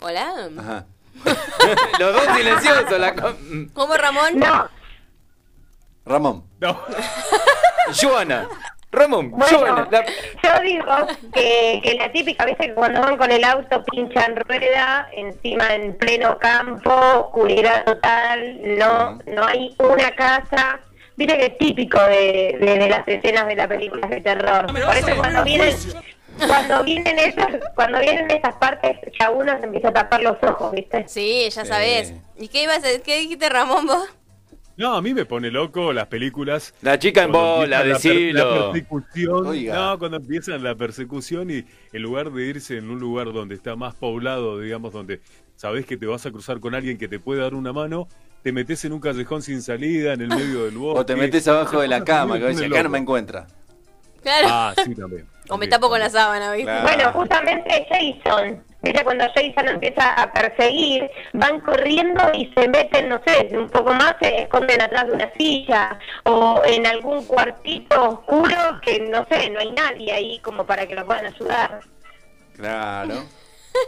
Hola. 0.00 0.48
Ajá. 0.58 0.86
Los 1.98 2.12
dos 2.14 2.36
silenciosos. 2.36 2.98
La... 3.00 3.14
¿Cómo, 3.74 3.96
Ramón? 3.96 4.38
No, 4.38 4.68
Ramón. 6.06 6.44
No. 6.60 6.80
Joana. 8.00 8.48
Ramón, 8.90 9.30
Bueno, 9.30 9.86
la- 9.90 10.04
yo 10.42 10.62
digo 10.62 10.86
que, 11.34 11.80
que 11.82 11.94
la 11.94 12.10
típica, 12.10 12.46
viste 12.46 12.68
que 12.68 12.74
cuando 12.74 13.00
van 13.02 13.18
con 13.18 13.30
el 13.30 13.44
auto 13.44 13.84
pinchan 13.84 14.34
rueda, 14.36 15.08
encima 15.12 15.74
en 15.74 15.94
pleno 15.96 16.38
campo, 16.38 16.90
oscuridad 16.90 17.84
total, 17.84 18.58
no, 18.78 19.18
no 19.26 19.46
hay 19.46 19.74
una 19.78 20.10
casa. 20.14 20.80
Viste 21.16 21.36
que 21.36 21.46
es 21.46 21.58
típico 21.58 22.00
de, 22.00 22.56
de- 22.60 22.78
de 22.78 22.88
las 22.88 23.06
escenas 23.06 23.46
de 23.46 23.56
las 23.56 23.66
películas 23.66 24.08
de 24.08 24.20
terror. 24.22 24.66
Por 24.66 24.96
eso 24.96 25.16
cuando 25.16 25.44
vienen, 25.44 25.74
cuando 26.46 26.84
vienen 26.84 27.18
esas, 27.18 27.46
cuando 27.74 27.98
vienen 28.00 28.30
esas 28.30 28.54
partes, 28.54 28.96
ya 29.20 29.30
uno 29.30 29.58
se 29.58 29.64
empieza 29.66 29.88
a 29.88 29.92
tapar 29.92 30.22
los 30.22 30.36
ojos, 30.42 30.72
viste. 30.72 31.04
Sí, 31.08 31.48
ya 31.50 31.64
sabés. 31.66 32.14
¿Y 32.38 32.48
qué 32.48 32.62
ibas 32.62 32.78
a 32.84 33.02
qué 33.04 33.18
dijiste, 33.18 33.48
Ramón, 33.50 33.86
vos? 33.86 34.08
No, 34.78 34.94
a 34.94 35.02
mí 35.02 35.12
me 35.12 35.26
pone 35.26 35.50
loco 35.50 35.92
las 35.92 36.06
películas. 36.06 36.72
La 36.82 37.00
chica 37.00 37.24
en 37.24 37.32
bola, 37.32 37.82
decilo. 37.82 38.66
La 38.66 38.72
persecución. 38.72 39.46
Oiga. 39.48 39.74
No, 39.74 39.98
cuando 39.98 40.18
empiezan 40.18 40.62
la 40.62 40.76
persecución 40.76 41.50
y 41.50 41.64
en 41.92 42.02
lugar 42.02 42.30
de 42.30 42.46
irse 42.46 42.78
en 42.78 42.88
un 42.88 43.00
lugar 43.00 43.32
donde 43.32 43.56
está 43.56 43.74
más 43.74 43.96
poblado, 43.96 44.60
digamos, 44.60 44.92
donde 44.92 45.20
sabés 45.56 45.84
que 45.84 45.96
te 45.96 46.06
vas 46.06 46.24
a 46.26 46.30
cruzar 46.30 46.60
con 46.60 46.76
alguien 46.76 46.96
que 46.96 47.08
te 47.08 47.18
puede 47.18 47.40
dar 47.40 47.54
una 47.54 47.72
mano, 47.72 48.06
te 48.44 48.52
metes 48.52 48.84
en 48.84 48.92
un 48.92 49.00
callejón 49.00 49.42
sin 49.42 49.62
salida, 49.62 50.12
en 50.12 50.20
el 50.20 50.28
medio 50.28 50.66
del 50.66 50.78
bosque. 50.78 51.00
O 51.00 51.04
te 51.04 51.16
metes 51.16 51.48
abajo 51.48 51.80
de 51.80 51.88
la 51.88 52.04
cama, 52.04 52.38
que 52.38 52.48
dice, 52.50 52.66
acá 52.66 52.84
no 52.84 52.90
me 52.90 52.98
encuentra. 52.98 53.48
Claro. 54.22 54.46
Ah, 54.48 54.74
sí, 54.84 54.94
también. 54.94 55.26
o 55.48 55.58
me 55.58 55.66
tapo 55.66 55.88
con 55.88 55.98
la 55.98 56.08
sábana, 56.08 56.52
¿viste? 56.52 56.66
Claro. 56.66 56.84
Bueno, 56.84 57.12
justamente 57.14 57.84
Jason. 57.90 58.62
Viste, 58.80 59.02
cuando 59.02 59.24
Jason 59.34 59.68
empieza 59.68 60.14
a 60.14 60.32
perseguir, 60.32 61.10
van 61.32 61.60
corriendo 61.60 62.22
y 62.32 62.46
se 62.54 62.68
meten, 62.68 63.08
no 63.08 63.20
sé, 63.26 63.48
un 63.56 63.68
poco 63.68 63.92
más, 63.92 64.14
se 64.20 64.42
esconden 64.42 64.80
atrás 64.80 65.06
de 65.08 65.12
una 65.14 65.32
silla 65.36 65.98
o 66.24 66.62
en 66.64 66.86
algún 66.86 67.24
cuartito 67.24 68.08
oscuro 68.10 68.80
que, 68.82 69.00
no 69.00 69.26
sé, 69.30 69.50
no 69.50 69.58
hay 69.58 69.72
nadie 69.72 70.12
ahí 70.12 70.38
como 70.40 70.64
para 70.64 70.86
que 70.86 70.94
lo 70.94 71.04
puedan 71.04 71.26
ayudar. 71.26 71.80
Claro. 72.56 73.24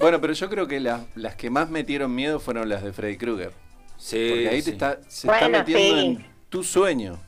Bueno, 0.01 0.21
pero 0.21 0.33
yo 0.33 0.49
creo 0.51 0.67
que 0.67 0.81
las, 0.81 1.03
las 1.17 1.37
que 1.37 1.51
más 1.51 1.69
metieron 1.71 2.15
miedo 2.15 2.41
fueron 2.41 2.69
las 2.69 2.83
de 2.83 2.93
Freddy 2.93 3.17
Krueger. 3.17 3.53
Sí, 3.97 4.29
Porque 4.31 4.49
ahí 4.49 4.63
sí. 4.63 4.71
te 4.71 4.73
está, 4.73 4.99
se 5.09 5.27
está 5.33 5.49
metiendo 5.49 6.01
sí. 6.01 6.07
en 6.07 6.27
tu 6.49 6.65
sueño. 6.65 7.19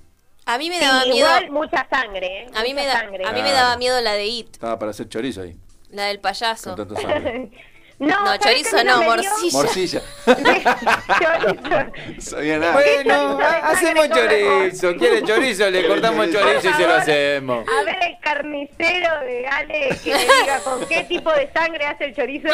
A 0.47 0.59
mí 0.59 0.69
me 0.69 0.79
Sí, 0.79 0.85
daba 0.85 1.03
miedo. 1.05 1.17
igual 1.17 1.51
mucha 1.51 1.87
sangre, 1.89 2.27
¿eh? 2.43 2.47
A 2.55 2.63
mí 2.63 2.75
me 2.75 2.85
da, 2.87 3.01
sangre. 3.01 3.25
a 3.25 3.33
mí 3.33 3.43
me 3.43 3.53
daba 3.53 3.77
miedo 3.77 4.01
la 4.01 4.15
de 4.15 4.27
It, 4.27 4.49
Estaba 4.55 4.79
para 4.79 4.91
hacer 4.91 5.09
chorizo 5.09 5.43
ahí. 5.43 5.57
La 5.93 6.07
del 6.07 6.19
payaso. 6.21 6.75
Con 6.75 6.89
tanta 6.89 7.01
sangre. 7.09 7.51
No, 7.99 8.09
No, 8.09 8.27
¿sabes 8.27 8.41
chorizo 8.41 8.83
no, 8.85 9.03
morcilla. 9.05 9.53
Morcilla. 9.53 10.03
Chorizo. 10.27 12.31
Sabía 12.31 12.59
nada. 12.59 12.73
Bueno, 12.73 13.39
hacemos 13.63 14.09
chorizo. 14.09 14.97
¿Quiere 14.97 15.23
chorizo? 15.23 15.71
Le 15.71 15.87
cortamos 15.87 16.31
chorizo 16.33 16.69
y 16.69 16.73
se 16.73 16.87
lo 16.87 16.95
hacemos. 16.95 17.65
A 17.81 17.85
ver 17.85 17.97
el 18.03 18.19
carnicero 18.21 19.21
de 19.21 19.47
Ale 19.47 19.97
que 20.03 20.15
me 20.15 20.21
diga 20.21 20.59
con 20.65 20.85
qué 20.87 21.05
tipo 21.05 21.31
de 21.33 21.49
sangre 21.53 21.87
hace 21.87 22.07
el 22.07 22.17
chorizo. 22.17 22.49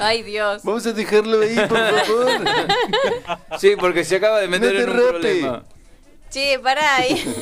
Ay, 0.00 0.22
Dios. 0.24 0.64
Vamos 0.64 0.84
a 0.86 0.92
dejarlo 0.92 1.40
ahí, 1.40 1.54
por 1.54 1.78
favor. 1.78 2.44
Sí, 3.58 3.76
porque 3.78 4.02
se 4.04 4.16
acaba 4.16 4.40
de 4.40 4.48
meter 4.48 4.72
No 4.72 4.78
te 4.78 4.82
en 4.82 4.90
un 4.90 4.96
rape. 4.96 5.08
problema. 5.10 5.64
Che, 6.30 6.58
pará 6.58 6.96
ahí. 6.96 7.34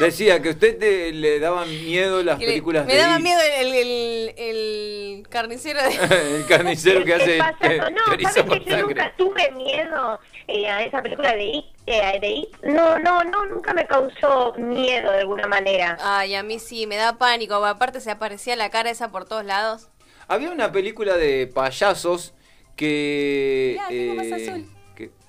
Decía 0.00 0.40
que 0.42 0.48
a 0.48 0.52
usted 0.52 0.78
te- 0.78 1.12
le 1.12 1.38
daban 1.38 1.68
miedo 1.68 2.22
las 2.22 2.38
le- 2.38 2.46
películas 2.46 2.86
me 2.86 2.94
de 2.94 2.98
daba 2.98 3.16
It. 3.18 3.22
miedo 3.22 3.40
el, 3.58 3.74
el, 3.74 4.34
el 4.36 5.28
carnicero 5.28 5.80
de... 5.82 6.36
el 6.38 6.46
carnicero 6.46 7.04
que 7.04 7.14
hace 7.14 7.32
¿Qué 7.34 7.38
pasa? 7.38 7.72
eh, 7.72 7.78
No, 7.92 8.04
¿sabes 8.30 8.44
que 8.60 8.64
yo 8.64 8.70
sangre. 8.70 8.82
nunca 8.82 9.14
tuve 9.16 9.50
miedo 9.52 10.18
eh, 10.48 10.68
a 10.68 10.82
esa 10.84 11.00
película 11.02 11.32
de 11.34 11.44
It, 11.44 11.64
eh, 11.86 12.18
de 12.20 12.28
It? 12.28 12.48
No, 12.64 12.98
no, 12.98 13.22
no, 13.24 13.46
nunca 13.46 13.72
me 13.72 13.86
causó 13.86 14.54
miedo 14.58 15.12
de 15.12 15.20
alguna 15.20 15.46
manera. 15.46 15.96
Ay, 16.00 16.34
a 16.34 16.42
mí 16.42 16.58
sí, 16.58 16.86
me 16.86 16.96
da 16.96 17.16
pánico. 17.18 17.54
Aparte 17.64 18.00
se 18.00 18.10
aparecía 18.10 18.56
la 18.56 18.70
cara 18.70 18.90
esa 18.90 19.10
por 19.10 19.26
todos 19.26 19.44
lados. 19.44 19.88
Había 20.26 20.50
una 20.50 20.72
película 20.72 21.16
de 21.16 21.46
payasos 21.46 22.32
que... 22.76 23.76
Más 24.16 24.26
eh, 24.26 24.34
azul. 24.34 24.66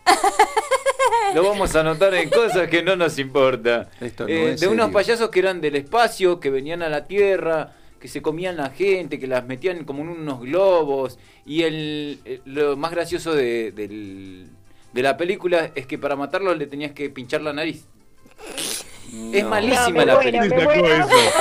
Lo 1.33 1.43
vamos 1.43 1.75
a 1.75 1.81
anotar 1.81 2.13
en 2.15 2.29
cosas 2.29 2.69
que 2.69 2.81
no 2.83 2.95
nos 2.95 3.17
importa. 3.19 3.89
Esto 3.99 4.23
no 4.23 4.29
Eh, 4.29 4.53
es 4.53 4.59
de 4.61 4.67
unos 4.67 4.91
payasos 4.91 5.29
que 5.29 5.39
eran 5.39 5.59
del 5.61 5.75
espacio, 5.75 6.39
que 6.39 6.49
venían 6.49 6.81
a 6.81 6.89
la 6.89 7.05
Tierra, 7.07 7.73
que 7.99 8.07
se 8.07 8.21
comían 8.21 8.55
la 8.57 8.69
gente, 8.69 9.19
que 9.19 9.27
las 9.27 9.45
metían 9.45 9.83
como 9.83 10.01
en 10.03 10.09
unos 10.09 10.41
globos. 10.41 11.17
Y 11.45 11.63
el, 11.63 12.19
eh, 12.25 12.41
lo 12.45 12.77
más 12.77 12.91
gracioso 12.91 13.33
de, 13.33 13.71
del- 13.71 14.47
de 14.93 15.01
la 15.01 15.17
película 15.17 15.71
es 15.75 15.85
que 15.87 15.97
para 15.97 16.15
matarlos 16.15 16.57
le 16.57 16.67
tenías 16.67 16.93
que 16.93 17.09
pinchar 17.09 17.41
la 17.41 17.51
nariz. 17.53 17.85
Es 19.33 19.43
malísima 19.45 20.05
No, 20.05 20.13
la 20.13 20.19
película. 20.19 20.47
¿Quién 20.73 20.81
me 20.83 20.97
sacó 20.99 21.13
eso? 21.13 21.31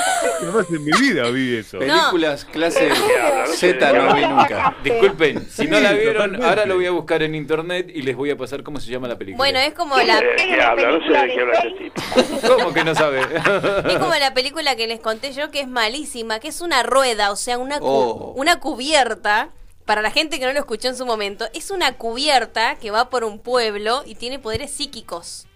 Jamás 0.46 0.66
en 0.70 0.84
mi 0.84 0.90
vida 1.00 1.30
vi 1.30 1.56
eso. 1.56 1.78
Películas 1.78 2.44
clase 2.44 2.90
Z 3.54 3.92
no 3.92 4.14
vi 4.14 4.26
nunca. 4.26 4.76
Disculpen, 4.82 5.48
si 5.50 5.66
no 5.66 5.80
la 5.80 5.92
vieron, 5.92 6.42
ahora 6.42 6.66
lo 6.66 6.74
voy 6.76 6.86
a 6.86 6.90
buscar 6.90 7.22
en 7.22 7.34
internet 7.34 7.90
y 7.94 8.02
les 8.02 8.16
voy 8.16 8.30
a 8.30 8.36
pasar 8.36 8.62
cómo 8.62 8.80
se 8.80 8.90
llama 8.90 9.08
la 9.08 9.16
película. 9.16 9.38
Bueno, 9.38 9.58
es 9.58 9.72
como 9.74 9.96
la... 9.96 10.20
¿Qué 10.36 10.60
habla? 10.60 10.90
No 10.92 10.98
sé 11.06 11.12
de 11.18 11.34
qué 11.34 11.40
habla 11.40 11.58
este 11.60 11.84
tipo. 11.84 12.48
¿Cómo 12.58 12.72
que 12.74 12.84
no 12.84 12.94
sabe? 12.94 13.20
Es 13.22 13.96
como 13.98 14.14
la 14.14 14.34
película 14.34 14.76
que 14.76 14.86
les 14.86 15.00
conté 15.00 15.32
yo 15.32 15.50
que 15.50 15.60
es 15.60 15.68
malísima, 15.68 16.40
que 16.40 16.48
es 16.48 16.60
una 16.60 16.82
rueda, 16.82 17.30
o 17.30 17.36
sea, 17.36 17.58
una, 17.58 17.78
cu- 17.80 17.86
Oh. 17.86 18.32
una 18.36 18.60
cubierta. 18.60 19.50
Para 19.84 20.00
la 20.00 20.10
gente 20.10 20.38
que 20.40 20.46
no 20.46 20.52
lo 20.54 20.58
escuchó 20.60 20.88
en 20.88 20.96
su 20.96 21.04
momento, 21.04 21.46
es 21.52 21.70
una 21.70 21.92
cubierta 21.98 22.76
que 22.76 22.90
va 22.90 23.10
por 23.10 23.22
un 23.22 23.38
pueblo 23.38 24.02
y 24.06 24.14
tiene 24.14 24.38
poderes 24.38 24.70
psíquicos. 24.70 25.46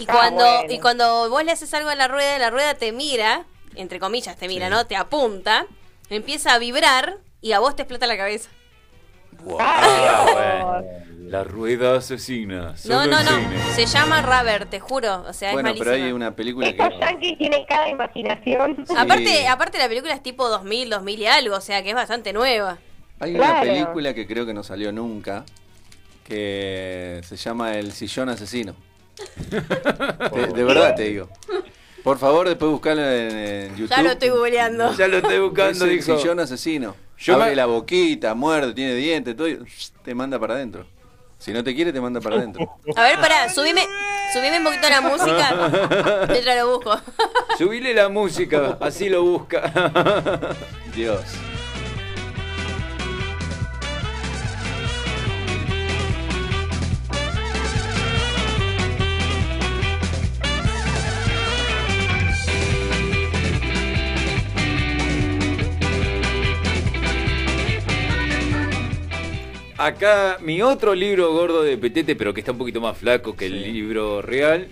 Y 0.00 0.06
Ah, 0.08 0.12
cuando, 0.12 0.44
bueno. 0.44 0.72
y 0.72 0.78
cuando 0.80 1.30
vos 1.30 1.44
le 1.44 1.52
haces 1.52 1.72
algo 1.74 1.90
a 1.90 1.94
la 1.94 2.08
rueda, 2.08 2.38
la 2.38 2.50
rueda 2.50 2.74
te 2.74 2.90
mira 2.90 3.44
entre 3.76 4.00
comillas 4.00 4.36
te 4.36 4.48
mira, 4.48 4.68
¿no? 4.68 4.86
Te 4.86 4.96
apunta, 4.96 5.64
empieza 6.08 6.54
a 6.54 6.58
vibrar 6.58 7.18
y 7.40 7.52
a 7.52 7.60
vos 7.60 7.76
te 7.76 7.82
explota 7.82 8.06
la 8.08 8.16
cabeza. 8.16 8.50
Ah, 9.58 10.26
bueno. 10.82 11.30
La 11.30 11.44
rueda 11.44 11.96
asesina. 11.98 12.70
No, 12.72 12.76
solo 12.76 13.06
no, 13.06 13.22
no. 13.22 13.28
cine. 13.30 13.62
Se 13.76 13.86
llama 13.86 14.20
Rubber, 14.22 14.66
te 14.66 14.80
juro. 14.80 15.24
O 15.28 15.32
sea, 15.32 15.52
Bueno, 15.52 15.68
es 15.70 15.78
pero 15.78 15.92
hay 15.92 16.10
una 16.10 16.34
película 16.34 16.66
Estos 16.68 16.88
que... 16.88 16.98
yankees 16.98 17.38
tienen 17.38 17.64
cada 17.66 17.88
imaginación. 17.88 18.84
Aparte, 18.96 19.46
aparte 19.46 19.78
la 19.78 19.88
película 19.88 20.14
es 20.14 20.22
tipo 20.22 20.48
2000, 20.48 20.90
2000 20.90 21.20
y 21.20 21.26
algo, 21.26 21.56
o 21.56 21.60
sea 21.60 21.82
que 21.84 21.90
es 21.90 21.94
bastante 21.94 22.32
nueva. 22.32 22.78
Hay 23.20 23.36
una 23.36 23.60
película 23.60 24.14
que 24.14 24.26
creo 24.26 24.44
que 24.46 24.52
no 24.54 24.64
salió 24.64 24.90
nunca, 24.90 25.44
que 26.24 27.20
se 27.24 27.36
llama 27.36 27.74
El 27.74 27.92
Sillón 27.92 28.28
Asesino. 28.30 28.74
De 30.54 30.64
verdad 30.64 30.94
te 30.94 31.02
digo. 31.04 31.28
Por 32.02 32.18
favor, 32.18 32.48
después 32.48 32.70
buscalo 32.70 33.02
en, 33.02 33.36
en 33.36 33.76
YouTube. 33.76 33.90
Ya 33.96 34.02
lo 34.02 34.10
estoy 34.10 34.28
googleando. 34.30 34.94
Ya 34.96 35.06
lo 35.08 35.18
estoy 35.18 35.38
buscando, 35.38 35.84
Es 35.86 36.06
dijo. 36.06 36.18
sillón 36.18 36.40
asesino. 36.40 36.96
Yo 37.18 37.34
Abre 37.34 37.50
me- 37.50 37.56
la 37.56 37.66
boquita, 37.66 38.34
muerde, 38.34 38.72
tiene 38.72 38.94
dientes, 38.94 39.36
todo, 39.36 39.48
y 39.48 39.58
te 40.02 40.14
manda 40.14 40.38
para 40.38 40.54
adentro. 40.54 40.86
Si 41.38 41.52
no 41.52 41.62
te 41.64 41.74
quiere, 41.74 41.92
te 41.92 42.00
manda 42.00 42.20
para 42.20 42.36
adentro. 42.36 42.76
A 42.96 43.02
ver, 43.02 43.18
pará, 43.18 43.48
subime, 43.50 43.82
subime 44.32 44.58
un 44.58 44.64
poquito 44.64 44.88
la 44.88 45.00
música. 45.02 46.26
Mientras 46.30 46.56
lo 46.58 46.76
busco. 46.76 47.00
Subile 47.58 47.92
la 47.94 48.08
música, 48.08 48.78
así 48.80 49.08
lo 49.10 49.22
busca. 49.22 50.54
Dios. 50.94 51.20
Acá 69.80 70.38
mi 70.40 70.60
otro 70.62 70.94
libro 70.94 71.32
gordo 71.32 71.62
de 71.62 71.76
Petete, 71.78 72.14
pero 72.16 72.34
que 72.34 72.40
está 72.40 72.52
un 72.52 72.58
poquito 72.58 72.80
más 72.80 72.96
flaco 72.98 73.34
que 73.36 73.46
el 73.46 73.62
libro 73.62 74.20
real. 74.22 74.68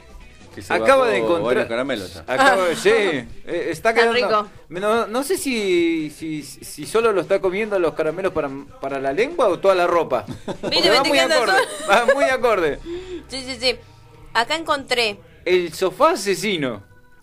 Que 0.55 0.63
se 0.63 0.73
Acaba 0.75 1.03
bajó 1.03 1.11
de 1.13 1.19
encontrar. 1.19 1.69
caramelos 1.69 2.15
ya. 2.15 2.21
Acaba, 2.27 2.75
sí, 2.75 2.89
eh, 2.91 3.27
está 3.47 3.71
Está 3.71 3.95
quedando. 3.95 4.13
rico. 4.15 4.49
No, 4.71 5.07
no 5.07 5.23
sé 5.23 5.39
si, 5.39 6.11
si, 6.11 6.43
si 6.43 6.85
solo 6.87 7.13
lo 7.13 7.21
está 7.21 7.41
comiendo 7.41 7.79
los 7.79 7.95
caramelos 7.95 8.33
para, 8.33 8.51
para 8.81 8.99
la 8.99 9.13
lengua 9.13 9.49
o 9.49 9.59
toda 9.61 9.75
la 9.77 9.87
ropa. 9.87 10.25
Va 10.65 11.05
muy 11.05 11.19
acorde. 11.19 11.55
Va 11.89 12.07
muy 12.15 12.25
acorde. 12.25 12.79
Sí, 13.29 13.45
sí, 13.47 13.57
sí. 13.61 13.77
Acá 14.35 14.57
encontré. 14.57 15.19
El 15.45 15.73
sofá 15.73 16.11
asesino. 16.13 16.83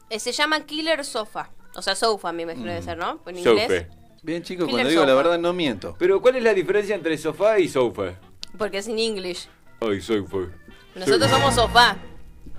eh, 0.09 0.19
se 0.19 0.31
llama 0.31 0.61
Killer 0.65 1.03
Sofa. 1.03 1.49
O 1.75 1.81
sea, 1.81 1.93
sofa, 1.93 2.31
me 2.31 2.43
imagino 2.43 2.67
debe 2.67 2.81
ser, 2.81 2.97
¿no? 2.97 3.19
En 3.27 3.43
Sofa. 3.43 3.85
Bien, 4.25 4.41
chicos, 4.41 4.67
cuando 4.67 4.89
digo 4.89 5.05
la 5.05 5.13
verdad 5.13 5.37
no 5.37 5.53
miento. 5.53 5.95
Pero 5.99 6.19
¿cuál 6.19 6.37
es 6.37 6.41
la 6.41 6.55
diferencia 6.55 6.95
entre 6.95 7.15
sofá 7.15 7.59
y 7.59 7.67
sofa? 7.67 8.13
Porque 8.57 8.79
es 8.79 8.87
en 8.87 8.97
English. 8.97 9.47
Ay, 9.79 10.01
sofa. 10.01 10.37
Nosotros 10.95 11.29
somos 11.29 11.53
sofá. 11.53 11.97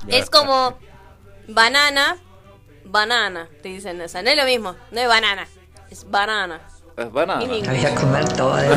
Es 0.07 0.31
como 0.31 0.79
banana, 1.49 2.19
banana. 2.85 3.49
Te 3.65 3.71
dicen, 3.71 4.01
o 4.01 4.07
sea, 4.07 4.23
no 4.23 4.31
es 4.31 4.37
lo 4.37 4.45
mismo. 4.45 4.77
No 4.93 5.01
es 5.01 5.09
banana. 5.09 5.49
Es 5.91 6.09
banana. 6.09 6.61
Es 6.97 7.11
banana. 7.11 7.43
Inglés. 7.43 7.83
Voy 7.83 7.85
a 7.85 7.95
comer 7.97 8.29
todo 8.37 8.55
de. 8.55 8.69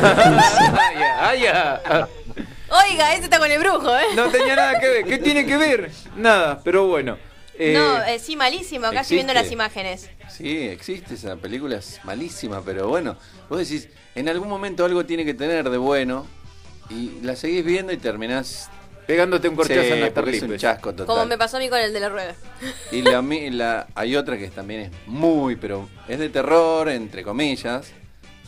Ah, 1.21 1.35
ya, 1.35 1.81
ah. 1.85 2.07
Oiga, 2.87 3.13
este 3.13 3.25
está 3.25 3.37
con 3.37 3.51
el 3.51 3.59
brujo, 3.59 3.95
¿eh? 3.95 4.05
No 4.15 4.29
tenía 4.29 4.55
nada 4.55 4.79
que 4.79 4.89
ver. 4.89 5.05
¿Qué 5.05 5.19
tiene 5.19 5.45
que 5.45 5.57
ver? 5.57 5.91
Nada, 6.15 6.59
pero 6.63 6.87
bueno. 6.87 7.19
Eh, 7.53 7.73
no, 7.73 8.03
eh, 8.05 8.17
sí, 8.17 8.35
malísimo. 8.35 8.87
Acá 8.87 9.01
estoy 9.01 9.17
viendo 9.17 9.33
las 9.35 9.51
imágenes. 9.51 10.09
Sí, 10.39 10.57
existe 10.69 11.15
esa 11.15 11.35
película, 11.35 11.75
es 11.75 11.99
malísima, 12.05 12.61
pero 12.63 12.87
bueno, 12.87 13.17
vos 13.49 13.59
decís, 13.59 13.89
en 14.15 14.29
algún 14.29 14.47
momento 14.47 14.85
algo 14.85 15.05
tiene 15.05 15.25
que 15.25 15.33
tener 15.33 15.69
de 15.69 15.77
bueno 15.77 16.25
y 16.89 17.19
la 17.23 17.35
seguís 17.35 17.65
viendo 17.65 17.91
y 17.91 17.97
terminás 17.97 18.69
Pegándote 19.05 19.49
un 19.49 19.55
corchazo 19.57 19.81
Sí, 19.81 19.87
en 19.89 20.01
las 20.01 20.11
porque 20.11 20.37
es 20.37 20.43
un 20.43 20.55
chasco 20.55 20.91
total. 20.91 21.07
Como 21.07 21.25
me 21.25 21.37
pasó 21.37 21.57
a 21.57 21.59
mí 21.59 21.67
con 21.67 21.79
el 21.79 21.91
de 21.91 21.99
la 21.99 22.09
rueda. 22.09 22.35
Y 22.91 23.01
la, 23.01 23.21
mi- 23.23 23.49
la- 23.49 23.87
hay 23.95 24.15
otra 24.15 24.37
que 24.37 24.47
también 24.49 24.81
es 24.81 24.91
muy, 25.07 25.55
pero 25.57 25.89
es 26.07 26.19
de 26.19 26.29
terror, 26.29 26.87
entre 26.89 27.23
comillas. 27.23 27.91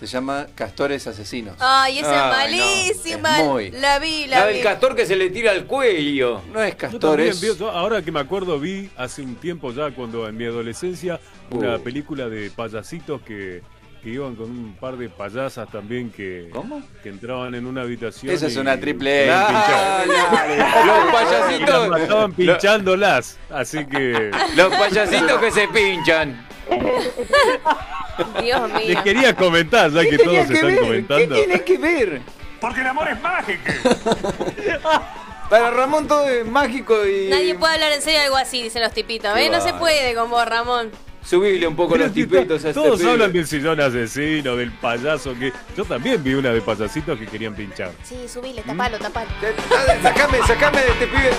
Se 0.01 0.07
llama 0.07 0.47
Castores 0.55 1.05
Asesinos. 1.05 1.55
Ay, 1.59 1.99
esa 1.99 2.09
es 2.11 2.21
Ay, 2.35 2.57
no. 2.57 2.65
malísima. 2.65 3.39
Es 3.39 3.45
muy- 3.45 3.69
La 3.71 3.99
vi, 3.99 4.25
la, 4.25 4.39
La 4.39 4.47
vi. 4.47 4.53
del 4.55 4.63
castor 4.63 4.95
que 4.95 5.05
se 5.05 5.15
le 5.15 5.29
tira 5.29 5.51
al 5.51 5.65
cuello. 5.67 6.41
No 6.51 6.59
es 6.63 6.71
Yo 6.73 6.77
también 6.77 6.91
Castores. 7.37 7.39
vi- 7.41 7.55
yo 7.59 7.69
ahora 7.69 8.01
que 8.01 8.11
me 8.11 8.19
acuerdo, 8.19 8.59
vi 8.59 8.89
hace 8.97 9.21
un 9.21 9.35
tiempo 9.35 9.71
ya, 9.71 9.91
cuando 9.91 10.27
en 10.27 10.35
mi 10.35 10.45
adolescencia, 10.45 11.19
una 11.51 11.75
Uh. 11.75 11.83
película 11.83 12.27
de 12.29 12.49
payasitos 12.49 13.21
que, 13.21 13.61
que 14.01 14.09
iban 14.09 14.35
con 14.35 14.49
un 14.49 14.75
par 14.79 14.97
de 14.97 15.07
payasas 15.07 15.69
también 15.69 16.09
que, 16.09 16.49
¿Cómo? 16.51 16.81
que 17.03 17.09
entraban 17.09 17.53
en 17.53 17.67
una 17.67 17.81
habitación. 17.81 18.33
Esa 18.33 18.47
es 18.47 18.55
y- 18.55 18.59
una 18.59 18.79
triple 18.79 19.27
y 19.27 19.29
A. 19.29 20.03
Los 20.03 20.15
Y 20.15 20.87
las 20.87 21.13
payasitos. 21.13 21.87
mataban 21.89 22.33
pinchándolas. 22.33 23.37
Así 23.51 23.85
que 23.85 24.31
Los 24.55 24.73
payasitos 24.75 25.39
que 25.39 25.51
se 25.51 25.67
pinchan. 25.67 26.47
Dios 28.41 28.69
mío. 28.69 28.81
les 28.87 29.01
quería 29.01 29.35
comentar, 29.35 29.91
ya 29.91 30.01
que 30.01 30.17
todos 30.17 30.37
están 30.49 30.67
ver? 30.69 30.79
comentando. 30.79 31.35
¿Qué 31.35 31.43
tiene 31.43 31.61
que 31.63 31.77
ver? 31.77 32.21
Porque 32.59 32.81
el 32.81 32.87
amor 32.87 33.07
es 33.09 33.21
mágico. 33.21 33.71
Para 35.49 35.69
Ramón 35.71 36.07
todo 36.07 36.29
es 36.29 36.45
mágico 36.45 37.05
y. 37.05 37.27
Nadie 37.29 37.55
puede 37.55 37.73
hablar 37.73 37.91
en 37.91 38.01
serio 38.01 38.19
de 38.19 38.25
algo 38.25 38.37
así, 38.37 38.63
dicen 38.63 38.81
los 38.81 38.93
tipitos. 38.93 39.35
¿eh? 39.37 39.49
No 39.51 39.59
se 39.59 39.73
puede 39.73 40.13
con 40.15 40.29
vos, 40.29 40.45
Ramón. 40.47 40.91
Subirle 41.23 41.67
un 41.67 41.75
poco 41.75 41.97
los 41.97 42.11
tipitos 42.13 42.63
a 42.65 42.69
este 42.69 42.73
Todos 42.81 42.99
pibe. 42.99 43.11
hablan 43.11 43.31
del 43.33 43.45
sillón 43.45 43.79
asesino, 43.81 44.55
del 44.55 44.71
payaso 44.71 45.33
que. 45.37 45.51
Yo 45.75 45.83
también 45.83 46.23
vi 46.23 46.35
una 46.35 46.49
de 46.51 46.61
payasitos 46.61 47.19
que 47.19 47.25
querían 47.27 47.53
pinchar. 47.53 47.91
Sí, 48.03 48.27
subile, 48.27 48.61
tapalo, 48.61 48.97
tapalo. 48.97 49.29
Ah, 49.71 49.93
Sacame, 50.01 50.37
sacame 50.47 50.81
de 50.81 50.87
este 50.87 51.07
pibe. 51.07 51.31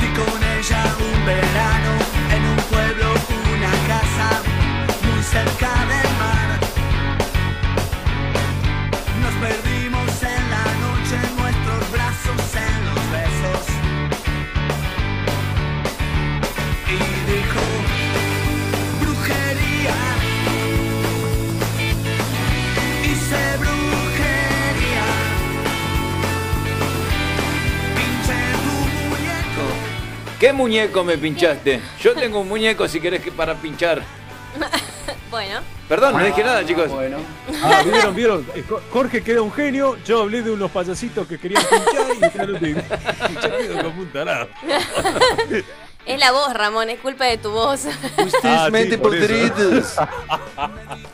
Vi 0.00 0.08
con 0.08 0.42
ella 0.58 0.84
un 0.98 1.26
verano 1.26 1.92
en 2.34 2.44
un 2.44 2.56
pueblo, 2.56 3.12
una 3.54 3.70
casa 3.88 4.42
¿Qué 30.44 30.52
muñeco 30.52 31.04
me 31.04 31.16
pinchaste? 31.16 31.80
Yo 32.02 32.12
tengo 32.12 32.40
un 32.40 32.48
muñeco 32.50 32.86
si 32.86 33.00
querés 33.00 33.22
que 33.22 33.32
para 33.32 33.54
pinchar. 33.54 34.02
Bueno, 35.34 35.60
Perdón, 35.88 36.12
no 36.16 36.24
dije 36.24 36.44
nada, 36.44 36.64
chicos. 36.64 36.88
Bueno. 36.90 37.18
Ah, 37.62 37.82
vieron, 37.84 38.14
vieron. 38.16 38.46
Eh, 38.54 38.62
Jo- 38.68 38.80
Jorge 38.92 39.20
queda 39.22 39.42
un 39.42 39.50
genio. 39.52 39.96
Yo 40.06 40.22
hablé 40.22 40.42
de 40.42 40.52
unos 40.52 40.70
payasitos 40.70 41.26
que 41.26 41.38
querían 41.38 41.60
pinchar 41.64 42.06
y 42.16 42.30
claro, 42.30 42.58
te 42.58 43.82
como 43.82 44.00
un 44.02 44.12
tarado. 44.12 44.48
es 46.06 46.18
la 46.20 46.30
voz, 46.32 46.54
Ramón, 46.54 46.88
es 46.88 47.00
culpa 47.00 47.24
de 47.26 47.38
tu 47.38 47.50
voz. 47.50 47.86
Ah, 48.44 48.66
sí, 48.66 48.72
mente 48.72 48.96
por 48.96 49.14
eso. 49.14 49.26
podridos. 49.26 49.94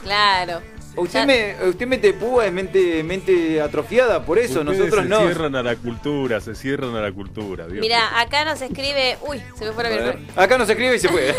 claro. 0.03 0.61
Usted 0.97 1.21
Ya- 1.21 1.27
me, 1.27 1.57
usted 1.69 1.87
mete 1.87 2.13
púa, 2.13 2.47
es 2.47 2.53
mente, 2.53 3.03
mente 3.05 3.61
atrofiada, 3.63 4.23
por 4.25 4.39
eso, 4.39 4.61
Ustedes 4.61 4.79
nosotros 4.79 5.05
se 5.05 5.09
no. 5.09 5.21
cierran 5.21 5.55
a 5.57 5.63
la 5.63 5.77
cultura, 5.77 6.41
se 6.41 6.55
cierran 6.55 6.95
a 6.97 7.01
la 7.01 7.13
cultura. 7.13 7.67
Dios. 7.69 7.81
Mira, 7.81 8.21
acá 8.21 8.45
nos 8.45 8.61
escribe. 8.61 9.17
Uy, 9.23 9.41
se 9.57 9.65
me 9.65 9.73
fue 9.73 9.85
la 9.85 9.89
A 9.89 9.93
ver. 9.93 10.17
virtual. 10.19 10.45
Acá 10.45 10.59
no 10.59 10.67
se 10.67 10.73
escribe 10.73 10.97
y 10.97 10.99
se 10.99 11.09
fue. 11.09 11.35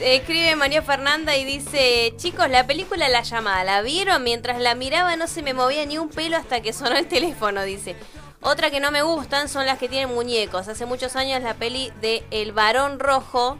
Escribe 0.00 0.56
María 0.56 0.82
Fernanda 0.82 1.36
y 1.36 1.44
dice: 1.44 2.12
Chicos, 2.16 2.48
la 2.50 2.66
película 2.66 3.08
La 3.08 3.22
llamada, 3.22 3.64
¿la 3.64 3.82
vieron? 3.82 4.22
Mientras 4.22 4.60
la 4.60 4.74
miraba 4.74 5.16
no 5.16 5.26
se 5.26 5.42
me 5.42 5.54
movía 5.54 5.84
ni 5.86 5.98
un 5.98 6.08
pelo 6.08 6.36
hasta 6.36 6.60
que 6.60 6.72
sonó 6.72 6.96
el 6.96 7.06
teléfono, 7.08 7.62
dice. 7.62 7.96
Otra 8.40 8.70
que 8.70 8.78
no 8.80 8.90
me 8.90 9.00
gustan 9.02 9.48
son 9.48 9.64
las 9.66 9.78
que 9.78 9.88
tienen 9.88 10.14
muñecos. 10.14 10.68
Hace 10.68 10.84
muchos 10.84 11.16
años 11.16 11.42
la 11.42 11.54
peli 11.54 11.90
de 12.02 12.24
El 12.30 12.52
Varón 12.52 12.98
Rojo, 12.98 13.56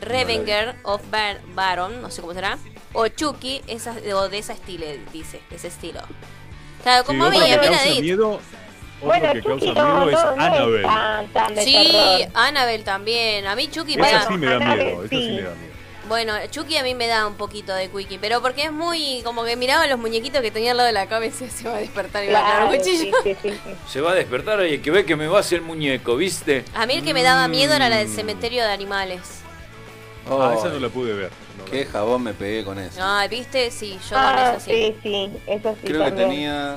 Revenger 0.00 0.76
of 0.82 1.00
Bar- 1.10 1.40
Baron, 1.54 2.02
no 2.02 2.10
sé 2.10 2.20
cómo 2.20 2.34
será, 2.34 2.58
o 2.92 3.08
Chucky, 3.08 3.62
esas, 3.66 3.96
o 4.14 4.28
de 4.28 4.38
ese 4.38 4.52
estilo, 4.52 4.84
dice, 5.12 5.40
de 5.48 5.56
ese 5.56 5.68
estilo. 5.68 6.00
Claro, 6.82 7.02
Sí, 7.02 7.06
como 7.06 7.24
a 7.24 7.30
mí, 7.30 7.36
otro 7.36 7.46
que 7.48 7.54
a 7.54 7.58
mí 7.58 7.66
causa 7.68 7.84
nadie. 7.86 8.02
miedo, 8.02 8.40
Bueno, 9.02 9.32
que 9.32 9.42
Chucky 9.42 9.66
causa 9.66 9.82
no, 9.82 10.06
miedo 10.06 10.10
es 10.10 10.24
no, 10.24 10.30
Annabelle. 10.44 10.76
es 10.76 10.82
tan, 10.86 11.26
tan 11.28 11.54
de 11.54 11.62
Sí, 11.62 11.72
terror. 11.92 12.30
Annabelle 12.34 12.84
también. 12.84 13.46
A 13.46 13.54
mí 13.56 13.68
Chucky 13.68 13.96
me 13.96 14.08
Esa 14.08 14.18
da... 14.20 14.28
sí 14.28 14.34
me 14.34 14.46
da 14.46 14.58
miedo, 14.58 15.02
sí 15.02 15.08
sí. 15.10 15.16
me 15.32 15.42
da 15.42 15.54
miedo. 15.54 15.76
Bueno, 16.08 16.34
Chucky 16.50 16.76
a 16.76 16.84
mí 16.84 16.94
me 16.94 17.08
da 17.08 17.26
un 17.26 17.34
poquito 17.34 17.74
de 17.74 17.90
quickie, 17.90 18.18
pero 18.20 18.40
porque 18.40 18.62
es 18.66 18.72
muy... 18.72 19.22
Como 19.24 19.42
que 19.44 19.56
miraba 19.56 19.88
los 19.88 19.98
muñequitos 19.98 20.40
que 20.40 20.52
tenía 20.52 20.70
al 20.70 20.76
lado 20.76 20.86
de 20.86 20.92
la 20.92 21.06
cabeza 21.08 21.44
y 21.46 21.50
se 21.50 21.68
va 21.68 21.74
a 21.74 21.78
despertar 21.80 22.22
y 22.24 22.28
va 22.28 22.38
a 22.38 22.42
agarrar 22.46 22.62
un 22.66 22.68
Claro, 22.70 22.84
cuchillo. 22.84 23.16
sí, 23.24 23.36
sí, 23.42 23.50
sí, 23.50 23.60
sí. 23.64 23.70
se 23.88 24.00
va 24.00 24.12
a 24.12 24.14
despertar 24.14 24.60
y 24.60 24.70
hay 24.74 24.78
que 24.78 24.90
ver 24.92 25.04
que 25.04 25.16
me 25.16 25.26
va 25.26 25.38
a 25.38 25.40
hacer 25.40 25.58
el 25.58 25.64
muñeco, 25.64 26.16
¿viste? 26.16 26.64
A 26.74 26.86
mí 26.86 26.94
el 26.94 27.04
que 27.04 27.12
me 27.12 27.24
daba 27.24 27.48
miedo 27.48 27.74
era 27.74 27.88
la 27.88 27.96
Mm. 27.96 27.98
del 27.98 28.08
cementerio 28.08 28.62
de 28.62 28.70
animales. 28.70 29.20
Ah, 30.28 30.30
Oh, 30.34 30.52
esa 30.58 30.68
no 30.68 30.78
la 30.78 30.88
pude 30.88 31.12
ver. 31.12 31.30
No 31.58 31.64
Qué 31.64 31.84
jabón 31.86 32.22
me 32.22 32.32
pegué 32.34 32.64
con 32.64 32.78
eso. 32.78 33.00
Ay, 33.02 33.28
¿viste? 33.28 33.70
Sí, 33.72 33.98
yo 34.08 34.14
con 34.16 34.18
Ah, 34.24 34.54
eso 34.56 34.64
sí. 34.64 34.70
sí, 34.70 34.96
sí, 35.02 35.30
eso 35.48 35.76
sí 35.82 35.86
Creo 35.88 36.04
que 36.04 36.10
tenía 36.12 36.76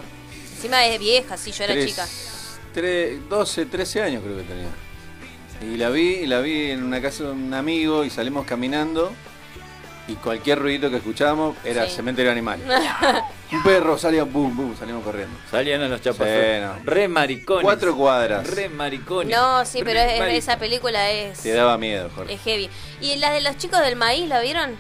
Encima 0.60 0.86
es 0.86 1.00
vieja, 1.00 1.38
sí, 1.38 1.54
yo 1.54 1.64
era 1.64 1.74
tres- 1.74 1.86
chica. 1.88 2.06
tre- 2.76 3.18
12, 3.30 3.66
13 3.66 4.02
años 4.02 4.22
creo 4.22 4.36
que 4.36 4.44
tenía. 4.44 4.68
Y 5.62 5.78
la 5.78 5.90
vi, 5.90 6.16
y 6.16 6.26
la 6.28 6.42
vi 6.42 6.72
en 6.72 6.84
una 6.84 7.02
casa 7.02 7.24
de 7.24 7.32
un 7.32 7.54
amigo 7.54 8.04
y 8.04 8.10
salimos 8.10 8.46
caminando 8.46 9.14
y 10.10 10.16
cualquier 10.16 10.60
ruidito 10.60 10.90
que 10.90 10.98
escuchábamos 10.98 11.56
era 11.64 11.86
Sí. 11.86 11.92
cementerio 11.96 12.30
animal. 12.32 12.60
Un 13.54 13.64
perro 13.64 13.98
salía, 13.98 14.26
boom, 14.26 14.56
boom, 14.58 14.78
salimos 14.78 15.02
corriendo. 15.04 15.36
Salían 15.50 15.82
a 15.82 15.88
los 15.88 16.02
chapas. 16.02 16.28
Sí, 16.28 16.60
no. 16.62 16.76
Re 16.84 17.08
maricones. 17.08 17.64
Cuatro 17.64 17.96
cuadras. 17.96 18.46
Re 18.48 18.68
maricones. 18.68 19.36
No, 19.36 19.64
sí, 19.66 19.80
pero 19.84 20.02
es- 20.02 20.44
esa 20.44 20.60
película 20.60 21.10
es, 21.10 21.40
Te 21.40 21.54
daba 21.54 21.78
miedo, 21.78 22.10
Jorge. 22.14 22.34
es 22.34 22.42
heavy. 22.42 22.70
¿Y 23.00 23.16
la 23.16 23.32
de 23.32 23.40
los 23.42 23.58
chicos 23.58 23.80
del 23.80 23.96
maíz, 23.96 24.28
la 24.28 24.42
vieron? 24.42 24.76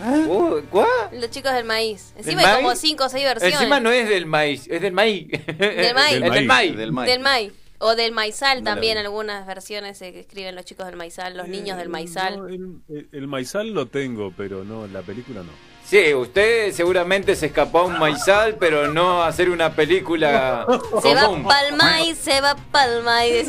Uh, 0.00 0.60
¿Cuál? 0.70 0.86
Los 1.12 1.30
chicos 1.30 1.52
del 1.52 1.64
maíz. 1.64 2.12
Encima 2.16 2.42
¿Del 2.42 2.50
hay 2.50 2.56
como 2.56 2.68
maíz? 2.68 2.80
5 2.80 3.04
o 3.04 3.08
6 3.08 3.24
versiones. 3.24 3.54
Encima 3.58 3.80
no 3.80 3.90
es 3.90 4.08
del 4.08 4.26
maíz, 4.26 4.66
es 4.68 4.80
del 4.82 4.92
maíz. 4.92 5.28
Del 5.30 5.94
maíz. 5.94 6.20
Del 6.20 6.46
maíz. 6.46 6.76
Del 6.76 6.92
maíz. 6.92 7.10
Del 7.10 7.20
maíz. 7.20 7.52
O 7.78 7.94
del 7.94 8.12
maizal 8.12 8.62
también, 8.62 8.96
algunas 8.96 9.46
versiones 9.46 10.00
eh, 10.00 10.10
que 10.10 10.20
escriben 10.20 10.54
los 10.54 10.64
chicos 10.64 10.86
del 10.86 10.96
maizal, 10.96 11.36
los 11.36 11.46
niños 11.46 11.76
del 11.76 11.90
maizal. 11.90 12.38
No, 12.38 12.48
el, 12.48 13.08
el- 13.12 13.26
maizal 13.26 13.68
lo 13.74 13.84
tengo, 13.86 14.32
pero 14.34 14.64
no, 14.64 14.86
la 14.86 15.02
película 15.02 15.42
no. 15.42 15.50
Sí, 15.84 16.14
usted 16.14 16.72
seguramente 16.72 17.36
se 17.36 17.46
escapó 17.46 17.80
a 17.80 17.84
un 17.84 17.98
maizal, 17.98 18.56
pero 18.58 18.88
no 18.92 19.22
a 19.22 19.28
hacer 19.28 19.50
una 19.50 19.74
película 19.74 20.66
Se 21.02 21.14
va 21.14 21.26
común. 21.26 21.44
pa'l 21.46 21.76
maíz, 21.76 22.16
se 22.16 22.40
va 22.40 22.56
pa'l 22.72 23.02
maíz. 23.02 23.46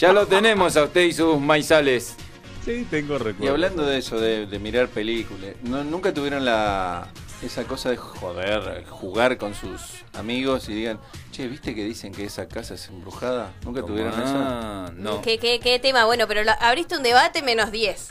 Ya 0.00 0.12
lo 0.12 0.26
tenemos 0.26 0.76
a 0.76 0.82
usted 0.82 1.02
y 1.02 1.12
sus 1.12 1.40
maizales. 1.40 2.16
Sí, 2.64 2.86
tengo 2.90 3.18
recuerdo. 3.18 3.44
Y 3.44 3.48
hablando 3.48 3.84
de 3.84 3.98
eso, 3.98 4.18
de, 4.18 4.46
de 4.46 4.58
mirar 4.58 4.88
películas, 4.88 5.50
¿no- 5.62 5.84
¿nunca 5.84 6.14
tuvieron 6.14 6.44
la 6.44 7.08
esa 7.42 7.64
cosa 7.64 7.90
de 7.90 7.98
joder, 7.98 8.84
jugar 8.88 9.36
con 9.36 9.54
sus 9.54 9.80
amigos 10.14 10.68
y 10.70 10.72
digan, 10.74 10.98
che, 11.30 11.46
¿viste 11.46 11.74
que 11.74 11.84
dicen 11.84 12.12
que 12.12 12.24
esa 12.24 12.48
casa 12.48 12.72
es 12.74 12.88
embrujada? 12.88 13.52
¿Nunca 13.64 13.82
tuvieron 13.82 14.14
Ah, 14.16 14.86
eso? 14.86 14.94
no. 14.96 15.20
¿Qué, 15.20 15.38
qué, 15.38 15.60
qué 15.60 15.78
tema? 15.78 16.06
Bueno, 16.06 16.26
pero 16.26 16.42
lo- 16.42 16.52
abriste 16.60 16.96
un 16.96 17.02
debate 17.02 17.42
menos 17.42 17.70
10. 17.70 18.08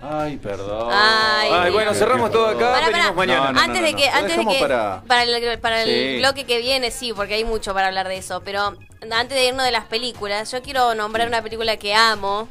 Ay, 0.00 0.36
perdón. 0.36 0.90
Ay, 0.92 1.50
Ay, 1.52 1.72
bueno, 1.72 1.94
cerramos 1.94 2.30
todo 2.30 2.48
acá, 2.48 2.74
venimos 2.74 2.92
pará. 2.92 3.12
mañana. 3.12 3.46
No, 3.46 3.52
no, 3.54 3.60
antes 3.60 3.80
no, 3.80 3.86
de 3.88 3.94
que, 3.96 4.08
antes 4.08 4.36
de 4.36 4.46
que 4.46 4.60
para- 4.60 5.02
para, 5.08 5.22
el, 5.24 5.58
para 5.58 5.82
el 5.82 5.88
Sí. 5.88 6.18
bloque 6.18 6.44
que 6.44 6.58
viene, 6.58 6.90
sí, 6.92 7.12
porque 7.12 7.34
hay 7.34 7.44
mucho 7.44 7.72
para 7.74 7.88
hablar 7.88 8.06
de 8.06 8.18
eso. 8.18 8.42
Pero 8.44 8.76
antes 9.10 9.36
de 9.36 9.46
irnos 9.46 9.64
de 9.64 9.72
las 9.72 9.86
películas, 9.86 10.52
yo 10.52 10.62
quiero 10.62 10.94
nombrar 10.94 11.26
una 11.26 11.42
película 11.42 11.76
que 11.78 11.94
amo, 11.94 12.48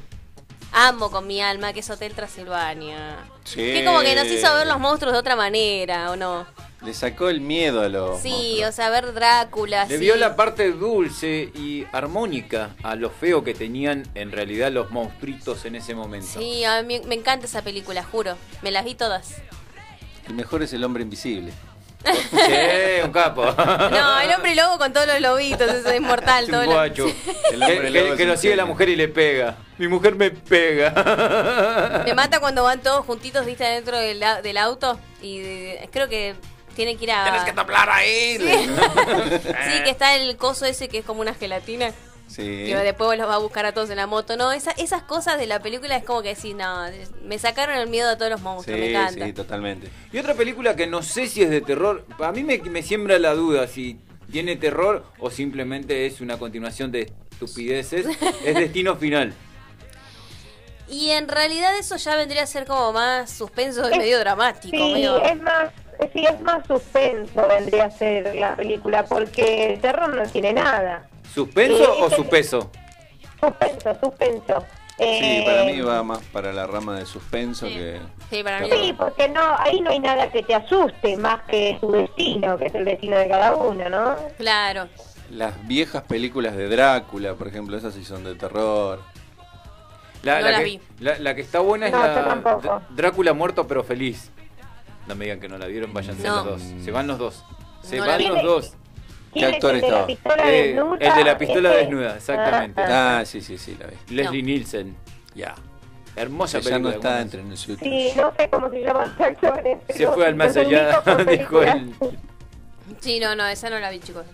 amo 0.74 1.10
con 1.12 1.26
mi 1.28 1.42
alma, 1.42 1.72
que 1.74 1.80
es 1.82 1.90
Hotel 1.90 2.14
Transilvania. 2.14 3.18
Sí. 3.44 3.58
Que 3.62 3.86
como 3.86 4.02
que 4.02 4.16
nos 4.16 4.26
hizo 4.28 4.54
ver 4.56 4.68
los 4.68 4.80
monstruos 4.80 5.14
de 5.14 5.20
otra 5.20 5.36
manera, 5.36 6.12
¿o 6.12 6.16
no? 6.16 6.46
Le 6.84 6.94
sacó 6.94 7.30
el 7.30 7.40
miedo 7.40 7.82
a 7.82 7.88
los 7.88 8.20
Sí, 8.22 8.30
monstruos. 8.30 8.70
o 8.70 8.72
sea, 8.74 8.90
ver 8.90 9.14
Drácula. 9.14 9.86
Le 9.86 9.96
sí. 9.98 10.02
vio 10.02 10.16
la 10.18 10.36
parte 10.36 10.72
dulce 10.72 11.50
y 11.56 11.86
armónica 11.94 12.76
a 12.84 12.96
lo 12.96 13.10
feo 13.10 13.44
que 13.44 13.54
tenían 13.54 14.04
en 14.16 14.32
realidad 14.34 14.70
los 14.72 14.92
monstruitos 14.92 15.64
en 15.66 15.76
ese 15.76 15.96
momento. 15.96 16.28
Sí, 16.40 16.66
a 16.66 16.82
mí 16.84 17.00
me 17.06 17.16
encanta 17.16 17.46
esa 17.46 17.62
película, 17.62 18.04
juro. 18.04 18.36
Me 18.62 18.72
las 18.72 18.84
vi 18.84 18.96
todas. 18.96 19.36
El 20.28 20.34
mejor 20.34 20.64
es 20.64 20.74
el 20.74 20.84
hombre 20.84 21.04
invisible. 21.04 21.54
Sí, 22.04 23.02
un 23.04 23.12
capo. 23.12 23.46
No, 23.46 24.20
el 24.20 24.34
hombre 24.34 24.56
lobo 24.56 24.78
con 24.78 24.92
todos 24.94 25.08
los 25.08 25.22
lobitos, 25.22 25.70
eso 25.72 25.90
es 25.90 25.96
inmortal. 25.98 26.44
Es 26.46 26.50
todo 26.52 26.62
un 26.62 26.68
lo- 26.68 26.74
guacho. 26.74 27.06
El 27.52 27.60
Que, 27.60 27.80
que- 27.82 27.90
lobo 27.92 28.08
es 28.12 28.16
que 28.18 28.26
lo 28.26 28.38
sigue 28.38 28.56
la 28.56 28.66
mujer 28.66 28.90
y 28.90 28.96
le 28.96 29.08
pega. 29.08 29.56
Mi 29.78 29.88
mujer 29.88 30.16
me 30.16 30.30
pega. 30.32 32.04
Me 32.06 32.14
mata 32.16 32.40
cuando 32.40 32.64
van 32.64 32.82
todos 32.82 33.06
juntitos, 33.06 33.46
viste, 33.46 33.64
dentro 33.64 33.98
del, 33.98 34.22
au- 34.22 34.42
del 34.42 34.58
auto. 34.58 35.00
Y 35.22 35.40
eh, 35.40 35.90
creo 35.92 36.10
que 36.10 36.36
tienen 36.76 36.98
que 36.98 37.06
ir 37.06 37.12
a. 37.12 37.24
Tienes 37.24 37.44
que 37.44 37.54
soplar 37.54 37.90
ahí. 37.90 38.38
Sí, 38.38 39.82
que 39.84 39.90
está 39.90 40.16
el 40.16 40.36
coso 40.38 40.66
ese 40.66 40.90
que 40.90 41.00
es 41.00 41.06
como 41.06 41.22
una 41.22 41.34
gelatina. 41.34 41.92
Sí. 42.28 42.42
Que 42.66 42.76
después 42.78 43.18
los 43.20 43.28
va 43.30 43.36
a 43.36 43.40
buscar 43.40 43.66
a 43.66 43.74
todos 43.74 43.90
en 43.92 43.98
la 43.98 44.08
moto. 44.08 44.36
No, 44.38 44.52
esa- 44.52 44.72
esas 44.72 45.04
cosas 45.04 45.38
de 45.38 45.46
la 45.46 45.60
película 45.62 45.96
es 45.96 46.04
como 46.04 46.22
que 46.24 46.30
decís, 46.36 46.56
no, 46.56 46.86
me 47.24 47.38
sacaron 47.38 47.78
el 47.78 47.88
miedo 47.88 48.10
a 48.10 48.18
todos 48.18 48.32
los 48.32 48.42
monstruos, 48.42 48.80
me 48.80 48.88
Sí, 48.88 48.92
encanta. 48.96 49.26
sí, 49.26 49.34
totalmente. 49.34 49.90
Y 50.12 50.18
otra 50.18 50.34
película 50.34 50.76
que 50.76 50.88
no 50.88 51.04
sé 51.04 51.28
si 51.28 51.44
es 51.44 51.50
de 51.52 51.62
terror, 51.62 52.06
a 52.20 52.32
mí 52.32 52.44
me, 52.44 52.58
me 52.58 52.82
siembra 52.82 53.20
la 53.20 53.34
duda 53.36 53.68
si 53.68 54.00
tiene 54.32 54.56
terror 54.56 55.04
o 55.20 55.30
simplemente 55.30 56.08
es 56.08 56.22
una 56.22 56.38
continuación 56.40 56.92
de 56.92 57.12
estupideces, 57.32 58.08
es 58.46 58.56
Destino 58.56 58.96
Final. 58.96 59.34
Y 60.90 61.12
en 61.12 61.28
realidad 61.28 61.78
eso 61.78 61.96
ya 61.98 62.16
vendría 62.16 62.44
a 62.44 62.48
ser 62.48 62.66
como 62.66 62.92
más 62.94 63.30
suspenso 63.32 63.88
y 63.90 63.94
Es- 63.94 63.98
medio 64.00 64.20
dramático. 64.20 64.76
Sí, 64.76 64.94
medio- 64.94 65.24
es 65.24 65.40
más, 65.42 65.72
sí, 66.14 66.26
es 66.26 66.42
más 66.42 66.66
suspenso 66.68 67.48
vendría 67.48 67.86
a 67.86 67.92
ser 67.92 68.36
la 68.36 68.56
película, 68.56 69.06
porque 69.06 69.74
el 69.74 69.80
terror 69.82 70.14
no 70.16 70.24
tiene 70.30 70.54
nada. 70.54 71.08
¿Suspenso 71.34 71.84
Eh, 71.84 72.02
o 72.02 72.08
es 72.08 72.14
su 72.14 72.26
peso? 72.28 72.72
Suspenso, 73.40 73.98
suspenso. 74.02 74.64
Sí, 74.98 75.04
Eh, 75.06 75.44
para 75.46 75.64
mí 75.66 75.82
va 75.82 76.04
más 76.04 76.20
para 76.32 76.54
la 76.54 76.68
rama 76.68 77.00
de 77.00 77.06
suspenso 77.08 77.66
que... 77.66 78.00
Sí, 78.30 78.44
para 78.44 78.60
mí 78.60 78.70
Sí, 78.72 78.94
porque 78.96 79.28
no, 79.28 79.42
ahí 79.58 79.82
no 79.82 79.90
hay 79.90 80.00
nada 80.00 80.30
que 80.32 80.44
te 80.44 80.54
asuste 80.54 81.18
más 81.18 81.42
que 81.48 81.78
tu 81.82 81.92
destino, 81.92 82.58
que 82.58 82.68
es 82.68 82.76
el 82.76 82.86
destino 82.86 83.18
de 83.18 83.28
cada 83.28 83.56
uno, 83.56 83.90
¿no? 83.90 84.16
Claro. 84.38 84.88
Las 85.32 85.66
viejas 85.68 86.04
películas 86.04 86.56
de 86.56 86.70
Drácula, 86.70 87.34
por 87.34 87.48
ejemplo, 87.48 87.76
esas 87.76 87.96
sí 87.96 88.06
son 88.06 88.24
de 88.24 88.36
terror. 88.36 89.02
La, 90.22 90.36
No 90.36 90.42
la 90.46 90.52
la 90.52 90.58
que, 90.60 90.64
vi. 90.64 90.80
la- 91.00 91.18
la 91.20 91.36
que 91.36 91.42
está 91.42 91.60
buena 91.60 91.88
es 91.88 91.92
No, 91.92 92.00
yo 92.00 92.62
la 92.62 92.82
Drácula 92.92 93.34
muerto 93.34 93.68
pero 93.68 93.84
feliz. 93.84 94.30
No 95.08 95.16
me 95.16 95.26
digan 95.26 95.40
que 95.40 95.50
no 95.50 95.58
la 95.58 95.66
vieron, 95.66 95.92
váyanse 95.92 96.26
No. 96.28 96.36
los 96.36 96.46
dos. 96.46 96.62
Se 96.84 96.92
van 96.92 97.08
los 97.08 97.18
dos. 97.18 97.44
Se 97.82 97.98
No 97.98 98.06
van 98.06 98.24
los 98.24 98.44
dos. 98.44 98.74
¿Quién 99.34 99.46
es 99.50 99.54
actor 99.56 99.76
el 99.76 99.82
de 99.82 99.88
estaba? 99.88 100.02
la 100.02 100.08
pistola 100.08 100.52
Eh, 100.52 100.64
desnuda? 100.68 100.98
el 101.00 101.16
de 101.16 101.24
la 101.24 101.38
pistola 101.38 101.70
Ese. 101.72 101.78
desnuda, 101.80 102.16
exactamente. 102.16 102.82
Ah, 102.82 103.18
Ah, 103.20 103.26
sí, 103.26 103.42
sí, 103.42 103.58
sí, 103.58 103.78
la 103.80 103.88
vi. 103.88 103.96
Leslie 104.16 104.44
Nielsen. 104.44 104.96
Ya. 105.36 105.56
Hermosa 106.16 106.60
Que 106.60 106.66
ya 106.66 106.78
no 106.80 106.90
película. 106.90 106.96
está 106.96 107.10
¿cómo 107.10 107.22
entre 107.22 107.44
nosotros. 107.44 107.80
Sí, 107.82 108.12
no 108.16 108.34
sé 108.38 108.50
cómo 108.50 108.70
se 108.70 108.82
llaman 108.82 109.12
los 109.18 109.28
actores. 109.28 109.78
Se 109.90 110.08
fue 110.08 110.28
al 110.28 110.36
más 110.36 110.56
allá, 110.56 111.02
dijo 111.30 111.62
él. 111.64 111.92
Sí, 113.00 113.20
no, 113.20 113.36
no, 113.36 113.48
esa 113.48 113.70
no 113.70 113.80
la 113.80 113.90
vi, 113.90 114.00
chicos. 114.00 114.26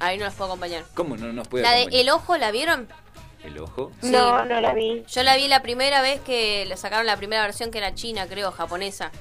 Ahí 0.00 0.18
no 0.18 0.24
los 0.24 0.34
puedo 0.34 0.50
acompañar. 0.50 0.82
¿Cómo 0.94 1.16
no 1.16 1.32
nos 1.32 1.46
puede 1.46 1.62
La 1.62 1.70
de 1.72 1.82
acompañar? 1.82 2.00
El 2.02 2.10
Ojo, 2.10 2.36
¿la 2.36 2.50
vieron? 2.50 2.88
El 3.44 3.58
ojo. 3.58 3.90
Sí. 4.02 4.10
No, 4.10 4.44
no 4.44 4.60
la 4.60 4.74
vi. 4.74 5.02
Yo 5.08 5.22
la 5.22 5.36
vi 5.36 5.48
la 5.48 5.62
primera 5.62 6.02
vez 6.02 6.20
que 6.20 6.66
le 6.66 6.76
sacaron 6.76 7.06
la 7.06 7.16
primera 7.16 7.42
versión 7.42 7.70
que 7.70 7.78
era 7.78 7.94
china, 7.94 8.26
creo, 8.28 8.50
japonesa. 8.50 9.12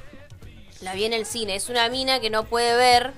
La 0.81 0.93
vi 0.93 1.05
en 1.05 1.13
el 1.13 1.25
cine. 1.25 1.55
Es 1.55 1.69
una 1.69 1.87
mina 1.89 2.19
que 2.19 2.29
no 2.29 2.43
puede 2.45 2.75
ver 2.75 3.13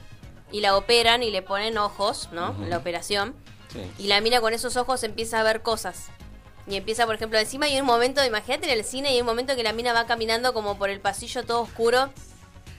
y 0.52 0.62
la 0.62 0.76
operan 0.76 1.24
y 1.24 1.32
le 1.32 1.42
ponen 1.42 1.78
ojos, 1.78 2.30
¿no? 2.32 2.52
Ujú. 2.52 2.66
La 2.66 2.78
operación. 2.78 3.36
Sí. 3.72 3.80
Y 4.00 4.08
la 4.08 4.22
mina 4.22 4.42
con 4.42 4.54
esos 4.54 4.76
ojos 4.78 5.04
empieza 5.04 5.40
a 5.40 5.44
ver 5.44 5.62
cosas. 5.62 6.08
Y 6.68 6.76
empieza, 6.76 7.06
por 7.06 7.16
ejemplo, 7.16 7.40
encima 7.40 7.66
hay 7.66 7.80
un 7.80 7.86
momento, 7.86 8.24
imagínate 8.24 8.72
en 8.72 8.78
el 8.78 8.86
cine, 8.86 9.12
y 9.12 9.16
hay 9.16 9.22
un 9.22 9.26
momento 9.26 9.56
que 9.56 9.64
la 9.64 9.74
mina 9.74 9.94
va 9.94 10.06
caminando 10.06 10.54
como 10.54 10.78
por 10.78 10.90
el 10.90 11.00
pasillo 11.00 11.44
todo 11.44 11.62
oscuro 11.62 12.10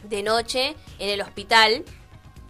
de 0.04 0.22
noche 0.22 0.76
en 0.98 1.08
el 1.08 1.20
hospital. 1.20 1.84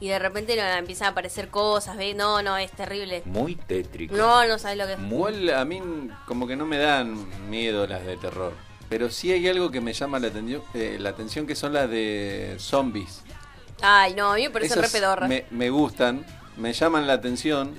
Y 0.01 0.09
de 0.09 0.19
repente 0.19 0.59
empiezan 0.77 1.07
a 1.07 1.11
aparecer 1.13 1.49
cosas, 1.49 1.97
¿ves? 1.97 2.17
No, 2.17 2.43
no, 2.43 2.57
es 2.57 2.73
terrible. 2.73 3.23
Muy 3.25 3.55
tétrico. 3.55 4.17
No, 4.17 4.45
no 4.47 4.59
sabes 4.59 4.77
lo 4.77 4.87
que 4.87 4.95
es. 4.95 4.99
Igual 4.99 5.51
a 5.51 5.65
mí 5.65 5.81
como 6.27 6.49
que 6.49 6.57
no 6.57 6.67
me 6.67 6.77
dan 6.77 7.49
miedo 7.49 7.87
las 7.87 8.05
de 8.05 8.17
terror. 8.17 8.53
Pero 8.89 9.11
sí 9.11 9.33
hay 9.33 9.49
algo 9.49 9.71
que 9.71 9.81
me 9.81 9.93
llama 9.93 10.19
la 10.19 10.27
atención, 10.27 10.63
eh, 10.75 10.97
la 10.99 11.11
atención 11.11 11.47
que 11.47 11.55
son 11.55 11.73
las 11.73 11.89
de 11.89 12.57
zombies. 12.59 13.23
Ay, 13.83 14.15
no, 14.15 14.33
a 14.33 14.37
mí 14.37 14.43
me 14.45 14.51
parecen 14.51 14.79
re 14.79 14.87
Esas 14.87 14.93
pedorras. 15.01 15.29
me, 15.29 15.45
me 15.51 15.69
gustan, 15.71 16.25
me 16.57 16.73
llaman 16.73 17.07
la 17.07 17.15
atención, 17.15 17.75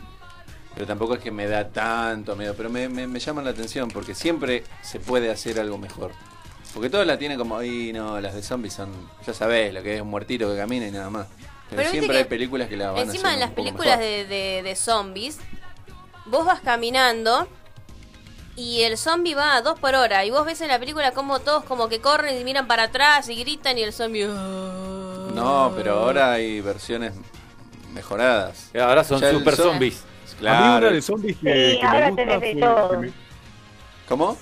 pero 0.73 0.85
tampoco 0.85 1.15
es 1.15 1.19
que 1.21 1.31
me 1.31 1.47
da 1.47 1.69
tanto 1.69 2.35
miedo, 2.35 2.53
pero 2.57 2.69
me, 2.69 2.89
me- 2.89 3.07
me 3.07 3.19
llaman 3.19 3.45
la 3.45 3.51
atención 3.51 3.89
porque 3.89 4.13
siempre 4.15 4.63
se 4.81 4.99
puede 4.99 5.31
hacer 5.31 5.59
algo 5.59 5.77
mejor. 5.77 6.11
Porque 6.73 6.89
todas 6.89 7.05
la 7.05 7.17
tienen 7.19 7.37
como, 7.37 7.57
ay 7.57 7.93
no, 7.93 8.19
las 8.19 8.33
de 8.33 8.41
zombies 8.41 8.73
son, 8.73 8.89
ya 9.25 9.33
sabés, 9.33 9.73
lo 9.73 9.83
que 9.83 9.95
es 9.95 10.01
un 10.01 10.07
muertito 10.09 10.49
que 10.51 10.57
camina 10.57 10.87
y 10.87 10.91
nada 10.91 11.09
más. 11.09 11.27
Pero, 11.69 11.89
siempre 11.89 12.17
hay 12.17 12.23
películas 12.25 12.67
que 12.67 12.77
la 12.77 12.91
van 12.91 12.99
a 12.99 13.01
Encima 13.03 13.29
hacer 13.29 13.33
en 13.35 13.39
las 13.39 13.49
un 13.49 13.55
poco 13.55 13.65
películas 13.65 13.99
de, 13.99 14.25
de, 14.25 14.61
de 14.63 14.75
zombies, 14.75 15.37
vos 16.25 16.45
vas 16.45 16.59
caminando 16.61 17.47
y 18.55 18.81
el 18.83 18.97
zombie 18.97 19.33
va 19.35 19.55
a 19.55 19.61
dos 19.61 19.79
por 19.79 19.95
hora. 19.95 20.25
Y 20.25 20.31
vos 20.31 20.45
ves 20.45 20.61
en 20.61 20.67
la 20.67 20.79
película 20.79 21.11
como 21.11 21.39
todos 21.39 21.63
como 21.63 21.89
que 21.89 22.01
corren 22.01 22.39
y 22.39 22.43
miran 22.43 22.67
para 22.67 22.83
atrás 22.83 23.29
y 23.29 23.35
gritan 23.35 23.77
y 23.77 23.83
el 23.83 23.93
zombie... 23.93 24.27
"Ah". 24.29 25.12
No, 25.33 25.71
pero 25.75 25.93
ahora 25.99 26.33
hay 26.33 26.61
versiones 26.61 27.13
mejoradas. 27.93 28.69
Ahora 28.79 29.03
son 29.03 29.19
Ya 29.21 29.31
super 29.31 29.53
zo- 29.55 29.63
zombies. 29.63 30.01
A 30.01 30.05
mí 30.33 30.35
Claro. 30.39 30.87
una 30.87 30.95
de 30.95 31.01
zombies 31.01 31.37
que, 31.37 31.71
Sí, 31.71 31.79
que 31.79 31.85
ahora 31.85 31.99
me 31.99 32.09
gusta 32.11 32.23
tenés 32.25 32.41
de 32.41 32.51
fue- 32.53 32.61
todo. 32.61 32.89
que 32.91 32.97
me- 32.97 33.11
¿Cómo? 34.09 34.37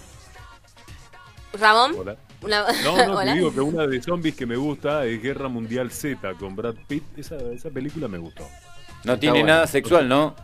¿Ramón? 1.54 1.96
Hola. 2.00 2.16
Una- 2.42 2.64
No, 2.84 2.98
no, 2.98 3.04
te 3.06 3.10
Hola. 3.12 3.34
digo 3.34 3.54
que 3.54 3.62
una 3.62 3.86
de 3.88 4.02
zombies 4.02 4.36
que 4.36 4.46
me 4.46 4.56
gusta 4.56 5.06
es 5.06 5.22
Guerra 5.22 5.48
Mundial 5.48 5.92
Z 5.92 6.34
con 6.40 6.56
Brad 6.56 6.76
Pitt. 6.88 7.04
Esa, 7.18 7.36
esa 7.54 7.70
película 7.70 8.08
me 8.08 8.18
gustó. 8.18 8.48
No 9.04 9.20
tiene 9.20 9.40
bueno. 9.42 9.54
nada 9.54 9.68
sexual, 9.68 10.08
¿no? 10.08 10.36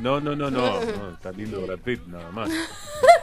No, 0.00 0.20
no, 0.20 0.34
no, 0.34 0.50
no, 0.50 0.80
no, 0.80 1.10
está 1.12 1.30
lindo 1.32 1.60
Brad 1.62 1.78
Pitt, 1.78 2.06
nada 2.06 2.30
más. 2.30 2.50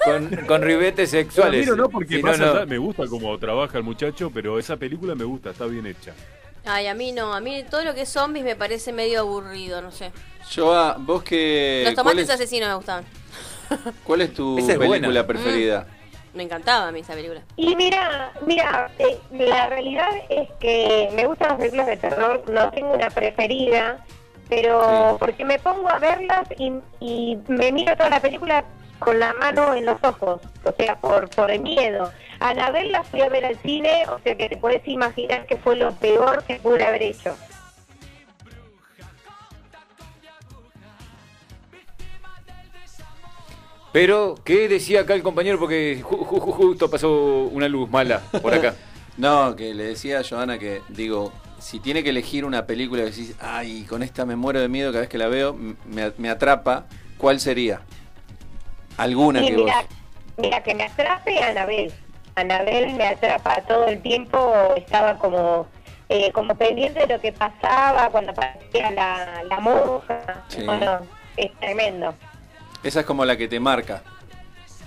con, 0.06 0.30
con 0.48 0.62
ribetes 0.62 1.12
Yo 1.12 1.18
sexuales. 1.20 1.62
miro 1.62 1.76
no 1.76 1.90
porque 1.90 2.18
Si 2.18 2.24
más 2.24 2.40
no, 2.40 2.46
no. 2.46 2.52
allá 2.54 2.66
me 2.66 2.78
gusta 2.78 3.04
cómo 3.08 3.38
trabaja 3.38 3.78
el 3.78 3.84
muchacho, 3.84 4.32
pero 4.34 4.60
esa 4.60 4.78
película 4.78 5.16
me 5.16 5.24
gusta, 5.24 5.50
está 5.52 5.66
bien 5.66 5.86
hecha. 5.88 6.14
Ay, 6.66 6.88
a 6.88 6.94
mí 6.94 7.12
no. 7.14 7.34
A 7.34 7.40
mí 7.40 7.64
todo 7.70 7.84
lo 7.86 7.94
que 7.96 8.02
es 8.02 8.10
zombies 8.10 8.44
me 8.44 8.56
parece 8.56 8.92
medio 8.92 9.22
aburrido, 9.22 9.82
no 9.82 9.92
sé. 9.92 10.12
Joa, 10.54 10.98
vos 11.00 11.24
que. 11.24 11.84
Los 11.86 11.94
¿cuál, 11.94 12.04
tomates 12.06 12.24
es, 12.30 12.36
asesinos 12.36 12.68
me 12.70 12.76
gustaban. 12.76 13.06
cuál 14.04 14.22
es 14.22 14.34
tu 14.34 14.58
Esa 14.58 14.74
es 14.74 14.78
película 14.78 15.08
buena. 15.08 15.28
preferida? 15.28 15.88
Me 16.34 16.44
encantaba 16.44 16.90
a 16.90 16.92
mí 16.92 17.00
esa 17.00 17.14
película. 17.14 17.42
Y 17.56 17.76
mira, 17.76 18.32
mira, 18.46 18.92
eh, 19.00 19.18
la 19.32 19.68
realidad 19.70 20.10
es 20.30 20.50
que 20.60 21.10
me 21.16 21.26
gustan 21.26 21.48
las 21.50 21.58
películas 21.58 21.88
de 21.88 21.98
terror, 21.98 22.44
no 22.52 22.70
tengo 22.70 22.92
una 22.94 23.10
preferida, 23.10 24.06
pero 24.50 25.18
porque 25.20 25.44
me 25.46 25.60
pongo 25.60 25.90
a 25.90 26.00
verlas 26.00 26.48
y, 26.58 26.74
y 27.00 27.38
me 27.48 27.72
miro 27.72 27.96
toda 27.96 28.10
la 28.10 28.20
película 28.22 28.64
con 29.00 29.20
la 29.20 29.34
mano 29.34 29.74
en 29.76 29.86
los 29.86 30.04
ojos, 30.04 30.42
o 30.64 30.72
sea, 30.78 30.96
por, 31.00 31.30
por 31.30 31.52
el 31.52 31.62
miedo. 31.62 32.12
Anabel 32.40 32.92
la 32.92 33.04
fui 33.04 33.22
a 33.22 33.30
ver 33.30 33.46
al 33.46 33.58
cine, 33.60 34.06
o 34.10 34.20
sea 34.20 34.36
que 34.36 34.50
te 34.50 34.58
puedes 34.58 34.88
imaginar 34.88 35.46
que 35.46 35.58
fue 35.58 35.76
lo 35.76 35.92
peor 35.96 36.44
que 36.44 36.56
pude 36.56 36.84
haber 36.86 37.04
hecho. 37.04 37.36
Pero, 43.92 44.36
¿qué 44.44 44.68
decía 44.68 45.02
acá 45.02 45.14
el 45.14 45.24
compañero? 45.24 45.58
Porque 45.60 46.04
ju- 46.04 46.20
ju- 46.26 46.40
ju- 46.40 46.52
justo 46.54 46.90
pasó 46.90 47.10
una 47.52 47.68
luz 47.68 47.90
mala 47.90 48.20
por 48.42 48.54
acá. 48.54 48.74
No, 49.18 49.56
que 49.56 49.74
le 49.74 49.86
decía 49.86 50.20
a 50.20 50.24
Joana 50.24 50.60
que, 50.60 50.84
digo, 50.90 51.34
si 51.60 51.80
tiene 51.80 52.04
que 52.04 52.10
elegir 52.10 52.46
una 52.46 52.66
película 52.66 53.04
que 53.04 53.10
decís, 53.10 53.36
ay, 53.40 53.84
con 53.84 54.04
esta 54.04 54.26
me 54.26 54.36
muero 54.36 54.60
de 54.60 54.68
miedo 54.70 54.92
cada 54.92 55.02
vez 55.02 55.10
que 55.10 55.18
la 55.18 55.28
veo, 55.28 55.54
me, 55.54 56.12
me 56.18 56.30
atrapa, 56.30 56.86
¿cuál 57.18 57.40
sería? 57.40 57.82
Alguna 58.98 59.42
Sí, 59.42 59.48
que 59.48 59.56
vos. 59.56 59.66
mira, 59.66 59.86
mira, 60.38 60.64
que 60.64 60.76
me 60.76 60.84
atrape 60.84 61.40
Anabel. 61.44 61.94
Anabel 62.36 62.94
me 62.94 63.08
atrapa 63.08 63.62
todo 63.68 63.88
el 63.88 64.02
tiempo, 64.02 64.54
estaba 64.76 65.18
como 65.18 65.68
eh, 66.10 66.32
como 66.32 66.56
pendiente 66.56 67.02
de 67.06 67.16
lo 67.16 67.20
que 67.20 67.34
pasaba 67.34 68.10
cuando 68.10 68.32
aparecía 68.32 68.92
la, 68.92 69.44
la 69.44 69.60
monja. 69.60 70.46
Sí. 70.48 70.64
Bueno, 70.64 71.00
es 71.36 71.52
tremendo. 71.60 72.14
Esa 72.84 73.02
es 73.02 73.06
como 73.06 73.26
la 73.26 73.36
que 73.36 73.48
te 73.48 73.60
marca. 73.60 74.04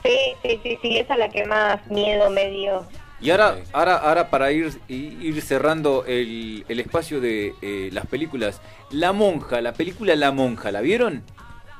Sí, 0.02 0.16
sí, 0.42 0.60
sí, 0.62 0.78
sí, 0.80 0.96
esa 0.98 1.12
es 1.14 1.18
la 1.18 1.28
que 1.28 1.44
más 1.44 1.86
miedo 1.88 2.30
me 2.30 2.48
dio. 2.50 2.86
Y 3.20 3.30
ahora, 3.30 3.58
ahora, 3.72 3.96
ahora 3.96 4.30
para 4.30 4.50
ir, 4.50 4.80
ir 4.88 5.42
cerrando 5.42 6.04
el, 6.06 6.64
el 6.68 6.80
espacio 6.80 7.20
de 7.20 7.54
eh, 7.60 7.90
las 7.92 8.06
películas, 8.06 8.60
La 8.90 9.12
Monja, 9.12 9.60
la 9.60 9.72
película 9.74 10.16
La 10.16 10.32
Monja, 10.32 10.72
¿la 10.72 10.80
vieron? 10.80 11.22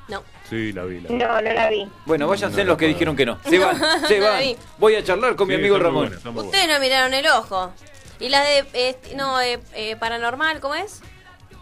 No. 0.08 0.22
Sí, 0.50 0.72
la 0.72 0.84
vi. 0.84 1.00
La 1.00 1.08
vi. 1.08 1.14
No, 1.14 1.40
no 1.40 1.52
la 1.52 1.70
vi. 1.70 1.88
Bueno, 2.04 2.26
váyanse 2.26 2.62
No, 2.64 2.70
los 2.70 2.78
que 2.78 2.88
dijeron 2.88 3.16
que 3.16 3.24
no. 3.24 3.38
Se 3.48 3.58
van, 3.58 3.80
se 4.08 4.20
van. 4.20 4.42
Voy 4.78 4.96
a 4.96 5.04
charlar 5.04 5.36
con 5.36 5.48
mi 5.48 5.54
amigo 5.54 5.78
Ramón. 5.78 6.12
Ustedes 6.34 6.68
no 6.68 6.78
miraron 6.80 7.14
el 7.14 7.26
ojo. 7.28 7.72
Y 8.18 8.28
la 8.28 8.42
de. 8.42 8.66
eh, 8.74 8.96
no, 9.16 9.40
eh, 9.40 9.60
eh, 9.74 9.96
paranormal, 9.96 10.60
¿cómo 10.60 10.74
es? 10.74 11.00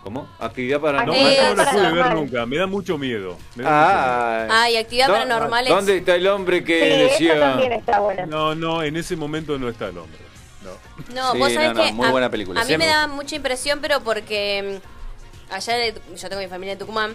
¿Cómo? 0.09 0.27
Actividad 0.39 0.79
No, 0.79 0.83
paranormal. 0.85 1.27
Eh, 1.27 1.35
esa 1.35 1.51
no 1.55 1.63
la 1.65 1.71
pude 1.71 1.93
ver 1.93 2.15
nunca, 2.15 2.47
me 2.47 2.57
da 2.57 2.67
mucho 2.67 2.97
miedo. 2.97 3.37
me 3.57 3.63
da 3.63 3.71
mucho 3.71 3.71
miedo. 3.71 3.71
Ah, 3.71 4.47
Ah, 4.51 4.71
y 4.71 4.77
actividad 4.79 5.09
¿Dó- 5.09 5.13
paranormal 5.13 5.65
es. 5.67 5.71
¿Dónde 5.71 5.97
está 5.99 6.15
el 6.15 6.27
hombre 6.29 6.65
que 6.65 6.81
Sí, 6.81 6.89
decía? 7.03 7.35
esa 7.35 7.41
también 7.51 7.73
está 7.75 8.01
buena. 8.01 8.25
No, 8.25 8.55
no, 8.55 8.83
en 8.83 8.97
ese 8.97 9.17
momento 9.17 9.59
no 9.59 9.69
está 9.69 9.89
el 9.89 9.99
hombre. 9.99 10.19
No. 10.65 10.71
No, 11.15 11.33
Sí, 11.33 11.39
vos 11.39 11.53
sabés 11.53 11.69
no, 11.69 11.75
no, 11.75 11.83
que. 11.85 11.93
muy 11.93 12.07
a, 12.07 12.11
buena 12.11 12.31
película. 12.31 12.59
A 12.63 12.65
mí 12.65 12.79
me 12.79 12.87
da 12.87 13.07
mucha 13.07 13.37
impresión, 13.37 13.81
pero 13.83 14.01
porque. 14.01 14.81
mm, 14.83 15.53
Allá 15.55 15.75
de- 15.75 15.95
yo 16.17 16.29
tengo 16.31 16.41
mi 16.41 16.49
familia 16.49 16.73
en 16.73 16.79
Tucumán. 16.79 17.15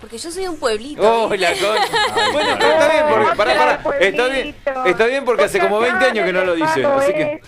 Porque 0.00 0.16
yo 0.16 0.30
soy 0.30 0.46
un 0.48 0.56
pueblito. 0.58 1.02
Oh, 1.02 1.28
¿viste? 1.28 1.46
la 1.46 1.60
con- 1.60 1.76
Bueno, 2.32 2.56
pero 2.58 2.72
está 2.72 2.88
bien, 2.92 3.04
porque, 3.10 3.36
pará, 3.36 3.54
pará, 3.82 3.98
está 4.00 4.28
bien, 4.28 4.56
está 4.86 5.06
bien 5.06 5.24
porque 5.26 5.44
hace 5.44 5.58
como 5.60 5.78
20 5.78 6.04
años 6.06 6.24
que 6.26 6.32
no 6.32 6.42
lo 6.42 6.54
dice, 6.54 6.84
así 6.86 7.12
que... 7.12 7.40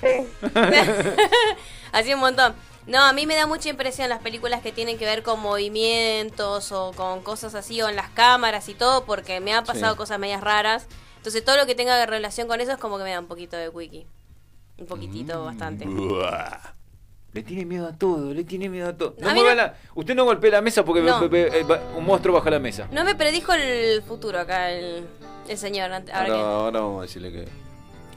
Así 1.93 2.13
un 2.13 2.21
montón. 2.21 2.55
No, 2.87 3.03
a 3.05 3.13
mí 3.13 3.27
me 3.27 3.35
da 3.35 3.47
mucha 3.47 3.69
impresión 3.69 4.09
las 4.09 4.21
películas 4.21 4.63
que 4.63 4.71
tienen 4.73 4.97
que 4.97 5.05
ver 5.05 5.23
con 5.25 5.41
movimientos 5.41 6.71
o 6.73 6.93
con 6.93 7.21
cosas 7.23 7.55
así 7.55 7.83
o 7.83 7.89
en 7.89 7.97
las 7.97 8.11
cámaras 8.11 8.69
y 8.69 8.75
todo, 8.75 9.05
porque 9.05 9.41
me 9.41 9.53
han 9.53 9.65
pasado 9.65 9.93
Sí. 9.95 9.99
cosas 9.99 10.19
medias 10.21 10.41
raras. 10.41 10.87
Entonces 11.17 11.45
todo 11.45 11.57
lo 11.57 11.67
que 11.67 11.75
tenga 11.75 12.05
relación 12.07 12.47
con 12.47 12.61
eso 12.61 12.71
es 12.73 12.79
como 12.79 12.99
que 12.99 13.05
me 13.05 13.11
da 13.11 13.19
un 13.21 13.27
poquito 13.27 13.57
de 13.57 13.69
wiki. 13.69 14.07
Un 14.79 14.87
poquitito, 14.87 15.45
bastante. 15.45 15.85
Buah. 15.87 16.75
Le 17.33 17.43
tiene 17.43 17.65
miedo 17.67 17.89
a 17.89 17.93
todo, 17.93 18.33
le 18.33 18.45
tiene 18.45 18.69
miedo 18.69 18.89
a 18.89 18.97
todo. 18.97 19.15
No 19.19 19.29
A 19.29 19.33
mí 19.35 19.41
mueva 19.41 19.55
no- 19.55 19.63
la- 19.63 19.75
Usted 19.95 20.15
no 20.15 20.25
golpee 20.25 20.51
la 20.51 20.63
mesa 20.63 20.85
porque 20.85 21.03
No. 21.03 21.19
un 21.99 22.05
monstruo 22.05 22.35
baja 22.35 22.51
la 22.51 22.59
mesa. 22.61 22.87
No 22.93 23.05
me 23.05 23.15
predijo 23.15 23.53
el 23.53 24.03
futuro 24.03 24.39
acá 24.39 24.71
el, 24.71 25.07
el 25.49 25.59
señor. 25.59 25.93
Ahora 25.93 26.05
Ahora, 26.15 26.27
que- 26.27 26.33
ahora 26.41 26.81
vamos 26.81 26.99
a 27.01 27.03
decirle 27.03 27.33
que. 27.33 27.49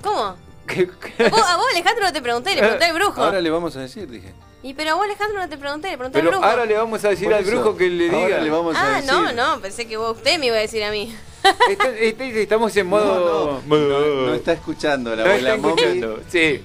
¿Cómo? 0.04 0.36
¿Qué- 0.74 0.90
qué? 1.18 1.26
A 1.26 1.30
vos, 1.30 1.42
a 1.42 1.58
vos, 1.58 1.66
Alejandro 1.74 2.06
no 2.06 2.14
te 2.14 2.22
pregunté, 2.22 2.52
le 2.56 2.62
pregunté 2.62 2.86
al 2.86 2.94
brujo. 2.94 3.22
Ahora 3.24 3.42
le 3.42 3.50
vamos 3.50 3.76
a 3.76 3.80
decir, 3.82 4.08
dije. 4.10 4.34
Y 4.62 4.74
pero 4.74 4.92
a 4.92 4.94
vos 4.96 5.06
Alejandro 5.06 5.40
no 5.40 5.50
te 5.50 5.58
pregunté, 5.58 5.90
le 5.90 5.98
pregunté 5.98 6.20
al 6.20 6.26
Pero 6.26 6.38
brujo. 6.38 6.46
ahora 6.52 6.66
le 6.66 6.78
vamos 6.78 7.04
a 7.06 7.10
decir 7.10 7.34
al 7.34 7.44
brujo 7.46 7.76
que 7.78 7.90
le 7.90 8.04
diga. 8.06 8.18
Ahora 8.18 8.42
le 8.42 8.50
vamos 8.50 8.76
a 8.76 8.82
Ah, 8.96 9.02
decir. 9.02 9.12
no, 9.14 9.32
no, 9.34 9.62
pensé 9.62 9.88
que 9.88 9.98
vos, 9.98 10.18
usted 10.18 10.38
me 10.40 10.48
iba 10.48 10.58
a 10.58 10.60
decir 10.60 10.84
a 10.84 10.92
mí. 10.92 11.16
Está- 11.70 11.90
está- 11.90 12.26
estamos 12.26 12.76
en 12.76 12.88
modo... 12.88 13.62
No, 13.66 13.76
no, 13.78 14.00
no 14.28 14.34
está 14.34 14.52
escuchando 14.54 15.16
la 15.16 15.24
No 15.24 15.30
abuela 15.30 15.56
escuchando. 15.56 16.20
Sí. 16.28 16.62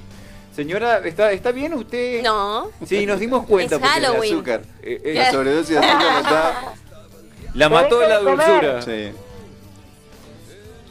Señora, 0.54 0.98
¿está, 1.04 1.30
¿está 1.32 1.52
bien 1.52 1.74
usted? 1.74 2.22
No. 2.22 2.70
Sí, 2.86 3.06
nos 3.06 3.20
dimos 3.20 3.46
cuenta. 3.46 3.76
Es 3.76 3.80
porque 3.80 3.96
El 3.98 4.04
Halloween. 4.04 4.34
azúcar. 4.34 4.62
Eh, 4.82 5.00
eh, 5.04 5.14
La 5.14 5.30
sobredosis 5.30 5.68
de 5.70 5.78
azúcar 5.78 6.16
está. 6.20 6.74
la 7.54 7.68
mató 7.68 8.00
la 8.00 8.18
dulzura. 8.18 8.82
Sí. 8.82 9.12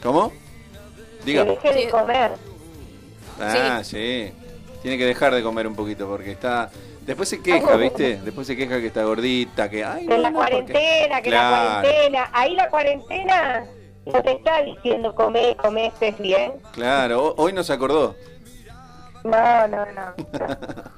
¿Cómo? 0.02 0.32
Diga. 1.24 1.44
deje 1.44 1.72
de 1.74 1.88
comer. 1.90 2.32
Ah, 3.40 3.80
sí. 3.84 4.32
Tiene 4.82 4.98
que 4.98 5.06
dejar 5.06 5.34
de 5.34 5.42
comer 5.42 5.66
un 5.66 5.74
poquito 5.74 6.06
porque 6.06 6.30
está. 6.32 6.70
Después 7.06 7.28
se 7.28 7.40
queja, 7.42 7.76
¿viste? 7.76 8.20
Después 8.24 8.46
se 8.46 8.56
queja 8.56 8.80
que 8.80 8.86
está 8.86 9.04
gordita, 9.04 9.68
que. 9.68 9.84
Ay, 9.84 10.02
Que 10.06 10.08
no, 10.14 10.18
la 10.18 10.30
no, 10.30 10.36
porque- 10.38 10.50
cuarentena, 10.52 11.22
que 11.22 11.30
la 11.30 11.36
Claro. 11.38 11.80
cuarentena. 11.82 12.30
Ahí 12.32 12.54
la 12.54 12.68
cuarentena 12.70 13.64
no 14.06 14.22
te 14.22 14.32
está 14.32 14.62
diciendo 14.62 15.14
comer, 15.14 15.56
comer, 15.56 15.86
estés 15.92 16.18
bien. 16.18 16.52
Claro, 16.72 17.22
ho- 17.24 17.34
hoy 17.42 17.52
no 17.52 17.62
se 17.62 17.72
acordó. 17.72 18.14
No, 19.22 19.68
no, 19.68 19.84
no. 19.92 20.14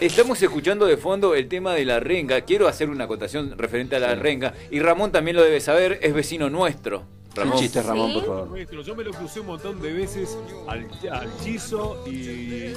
Estamos 0.00 0.42
escuchando 0.42 0.86
de 0.86 0.96
fondo 0.96 1.34
el 1.34 1.48
tema 1.48 1.74
de 1.74 1.84
la 1.84 2.00
renga. 2.00 2.40
Quiero 2.40 2.66
hacer 2.66 2.90
una 2.90 3.04
acotación 3.04 3.56
referente 3.56 3.96
a 3.96 4.00
la 4.00 4.14
renga. 4.14 4.52
Y 4.70 4.80
Ramón 4.80 5.12
también 5.12 5.36
lo 5.36 5.42
debe 5.44 5.60
saber, 5.60 5.98
es 6.02 6.12
vecino 6.12 6.50
nuestro. 6.50 7.04
Un 7.36 7.52
chiste, 7.54 7.82
Ramón, 7.82 8.08
¿Sí? 8.12 8.14
por 8.20 8.26
favor. 8.26 8.82
Yo 8.84 8.94
me 8.94 9.04
lo 9.04 9.10
crucé 9.12 9.40
un 9.40 9.46
montón 9.46 9.80
de 9.80 9.92
veces 9.92 10.36
al, 10.68 10.86
al 11.10 11.38
Chizo 11.42 12.04
y, 12.06 12.10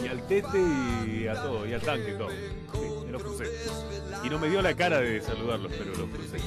y 0.04 0.08
al 0.10 0.26
Tete 0.28 0.60
y 1.08 1.28
a 1.28 1.34
todo, 1.42 1.68
y 1.68 1.74
al 1.74 1.82
tanque, 1.82 2.14
todo. 2.14 2.30
Sí, 2.30 3.06
me 3.06 3.12
lo 3.12 3.20
crucé. 3.20 3.46
Y 4.24 4.30
no 4.30 4.40
me 4.40 4.50
dio 4.50 4.62
la 4.62 4.74
cara 4.74 5.02
de 5.02 5.22
saludarlos, 5.22 5.72
pero 5.78 5.92
lo 5.98 6.06
crucé. 6.08 6.38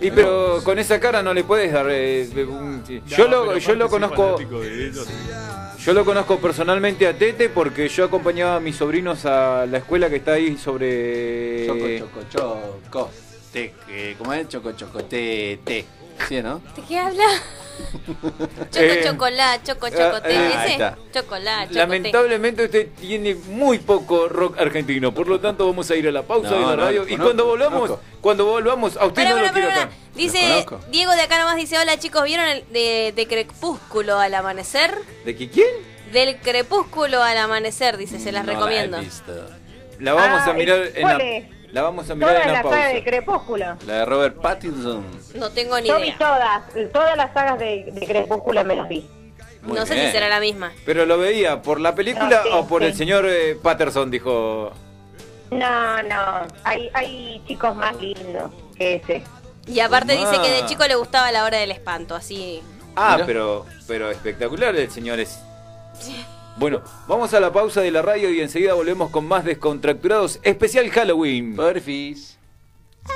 Y 0.00 0.10
pero 0.10 0.60
con 0.64 0.78
esa 0.78 1.00
cara 1.00 1.22
no 1.22 1.32
le 1.32 1.44
puedes 1.44 1.72
dar. 1.72 1.86
eh, 1.88 2.28
un- 2.48 2.82
Yo 3.06 3.28
No, 3.28 3.44
lo, 3.46 3.58
yo 3.58 3.74
lo 3.74 3.88
conozco. 3.88 4.36
Yo 5.84 5.92
lo 5.92 6.04
conozco 6.04 6.38
personalmente 6.38 7.06
a 7.06 7.16
Tete 7.16 7.48
porque 7.50 7.88
yo 7.88 8.04
acompañaba 8.04 8.56
a 8.56 8.60
mis 8.60 8.76
sobrinos 8.76 9.24
a 9.26 9.66
la 9.66 9.78
escuela 9.78 10.08
que 10.10 10.16
está 10.16 10.32
ahí 10.34 10.56
sobre. 10.58 11.66
Choco, 11.66 12.20
choco, 12.30 12.80
choco. 12.90 13.10
Te, 13.52 13.74
eh, 13.88 14.14
¿Cómo 14.18 14.32
es? 14.32 14.48
Choco, 14.48 14.72
choco, 14.72 15.04
te, 15.04 15.60
te. 15.64 15.84
¿Sí, 16.28 16.40
no? 16.42 16.60
¿De 16.76 16.82
qué 16.88 16.98
habla? 16.98 17.24
Choco, 18.70 18.78
Eh, 18.78 19.00
chocolate, 19.04 19.64
choco, 19.66 19.88
chocote. 19.88 20.36
ah, 20.36 20.62
ahí 20.62 20.72
¿Ese? 20.74 20.94
Chocolate. 21.12 21.74
Lamentablemente 21.74 22.64
usted 22.66 22.88
tiene 23.00 23.34
muy 23.34 23.80
poco 23.80 24.28
rock 24.28 24.58
argentino, 24.60 25.12
por 25.12 25.26
lo 25.26 25.40
tanto 25.40 25.66
vamos 25.66 25.90
a 25.90 25.96
ir 25.96 26.06
a 26.06 26.12
la 26.12 26.22
pausa 26.22 26.50
No, 26.50 26.60
de 26.70 26.76
la 26.76 26.76
radio 26.84 27.02
y 27.02 27.16
conozco, 27.16 27.24
cuando 27.24 27.44
volvamos, 27.46 27.80
conozco. 27.80 28.00
cuando 28.20 28.44
volvamos, 28.46 28.96
a 28.96 29.06
usted 29.06 29.28
no 29.28 29.40
lo 29.40 29.52
quiero. 29.52 29.68
Dice. 30.14 30.64
Diego 30.90 31.12
de 31.12 31.22
acá 31.22 31.38
nomás 31.40 31.56
dice, 31.56 31.76
hola 31.78 31.98
chicos, 31.98 32.22
¿vieron 32.24 32.46
el 32.46 32.64
de, 32.72 33.12
de 33.16 33.26
Crepúsculo 33.26 34.18
al 34.20 34.34
amanecer? 34.34 34.94
¿De 35.24 35.34
qué 35.34 35.50
quién? 35.50 35.66
Del 36.12 36.36
Crepúsculo 36.36 37.22
al 37.24 37.36
amanecer, 37.38 37.96
dice, 37.96 38.20
se 38.20 38.30
las 38.30 38.44
No 38.44 38.52
la 38.52 38.52
he 38.52 38.54
recomiendo. 38.56 39.00
visto. 39.00 39.32
La 39.98 40.12
vamos 40.14 40.42
Ah, 40.44 40.50
a 40.50 40.52
mirar 40.52 40.86
en 40.94 41.02
¿cuál 41.02 41.18
la? 41.18 41.63
La 41.74 41.82
vamos 41.82 42.08
a 42.08 42.14
mirar 42.14 42.30
Toda 42.30 42.40
en 42.42 42.46
la 42.48 42.52
la 42.54 42.62
pausa. 42.62 42.78
saga 42.78 42.88
de 42.94 43.04
Crepúsculo. 43.04 43.66
La 43.86 43.92
de 43.94 44.04
Robert 44.06 44.36
Pattinson. 44.40 45.04
No 45.34 45.50
tengo 45.50 45.78
ni 45.80 45.88
Yo 45.88 45.96
vi 45.98 46.04
idea. 46.08 46.18
todas, 46.18 46.62
todas 46.92 47.16
las 47.16 47.34
sagas 47.34 47.58
de, 47.58 47.90
de 47.92 48.06
Crepúsculo 48.06 48.64
me 48.64 48.76
las 48.76 48.88
vi. 48.88 49.06
Muy 49.62 49.76
no 49.78 49.84
sé 49.86 49.94
bien. 49.94 50.06
si 50.06 50.12
será 50.12 50.28
la 50.28 50.40
misma. 50.40 50.72
Pero 50.86 51.04
lo 51.06 51.18
veía 51.18 51.60
por 51.62 51.80
la 51.80 51.94
película 51.94 52.40
Ah, 52.40 52.42
sí, 52.44 52.48
o 52.52 52.66
por 52.66 52.82
sí. 52.82 52.88
el 52.88 52.94
señor 52.94 53.24
eh, 53.28 53.56
Patterson, 53.62 54.10
dijo. 54.10 54.72
No, 55.50 56.02
no, 56.02 56.46
hay, 56.64 56.90
hay 56.94 57.42
chicos 57.46 57.74
más 57.76 57.94
lindos 58.00 58.50
que 58.76 58.96
ese. 58.96 59.22
Y 59.66 59.80
aparte 59.80 60.12
dice 60.16 60.38
que 60.42 60.50
de 60.50 60.62
Ah. 60.62 60.66
chico 60.66 60.86
le 60.86 60.94
gustaba 60.94 61.32
la 61.32 61.44
hora 61.44 61.58
del 61.58 61.70
espanto, 61.70 62.14
así. 62.14 62.62
Ah, 62.96 63.18
pero, 63.26 63.64
pero 63.88 64.10
espectacular 64.10 64.76
el 64.76 64.90
señor 64.90 65.18
es. 65.20 65.38
Bueno, 66.56 66.82
vamos 67.08 67.34
a 67.34 67.40
la 67.40 67.52
pausa 67.52 67.80
de 67.80 67.90
la 67.90 68.02
radio 68.02 68.32
y 68.32 68.40
enseguida 68.40 68.74
volvemos 68.74 69.10
con 69.10 69.26
más 69.26 69.44
descontracturados. 69.44 70.38
Especial 70.42 70.88
Halloween. 70.90 71.56
Porfis. 71.56 72.38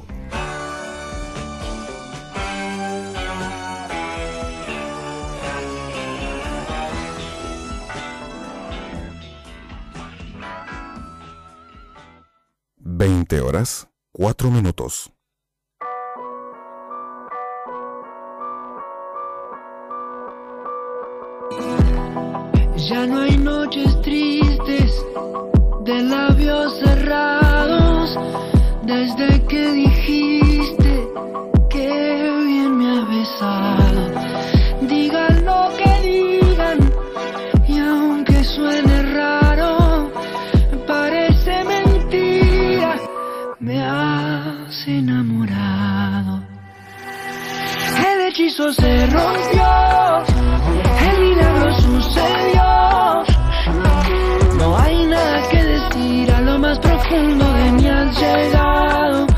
Veinte 13.01 13.41
horas, 13.41 13.89
cuatro 14.11 14.51
minutos. 14.51 15.11
Ya 22.77 23.07
no 23.07 23.21
hay 23.21 23.37
noches 23.37 23.99
tristes 24.03 25.03
de 25.83 26.03
labios 26.03 26.77
cerrados 26.77 28.19
desde 28.83 29.47
que 29.47 29.71
dijiste 29.71 31.07
que 31.71 31.87
bien 32.45 32.77
me 32.77 32.99
ha 32.99 33.05
besado. 33.05 33.80
Hechizo 48.41 48.73
se 48.73 49.05
rompió, 49.07 50.23
el 51.09 51.21
milagro 51.21 51.73
sucedió. 51.73 53.23
No 54.57 54.77
hay 54.77 55.05
nada 55.05 55.49
que 55.49 55.63
decir, 55.63 56.31
a 56.31 56.41
lo 56.41 56.59
más 56.59 56.79
profundo 56.79 57.53
de 57.53 57.71
mí 57.71 57.83
llegado. 57.83 59.30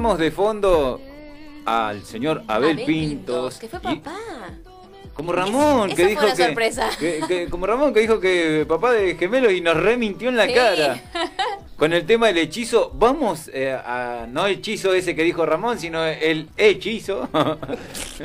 Escuchamos 0.00 0.18
de 0.18 0.30
fondo 0.30 1.00
al 1.66 2.02
señor 2.04 2.42
Abel, 2.48 2.72
Abel 2.72 2.86
Pintos, 2.86 3.58
Que 3.58 3.68
fue 3.68 3.78
y- 3.82 3.96
papá. 3.96 4.16
como 5.12 5.30
Ramón, 5.32 5.90
que 5.94 6.06
dijo 6.06 6.24
que, 6.24 6.36
sorpresa. 6.46 6.88
que- 6.98 7.20
que- 7.28 7.48
como 7.50 7.66
Ramón 7.66 7.92
que 7.92 8.00
dijo 8.00 8.18
que 8.18 8.64
papá 8.66 8.92
de 8.92 9.14
gemelo 9.16 9.50
y 9.50 9.60
nos 9.60 9.76
remintió 9.76 10.30
en 10.30 10.36
la 10.38 10.46
Sí. 10.46 10.54
cara. 10.54 11.02
Con 11.76 11.92
el 11.92 12.04
tema 12.06 12.26
del 12.28 12.38
hechizo, 12.38 12.92
vamos 12.94 13.50
eh, 13.52 13.72
a 13.72 14.26
no 14.28 14.46
el 14.46 14.54
hechizo 14.56 14.94
ese 14.94 15.14
que 15.14 15.22
dijo 15.22 15.44
Ramón, 15.46 15.78
sino 15.78 16.02
el 16.06 16.48
hechizo. 16.56 17.28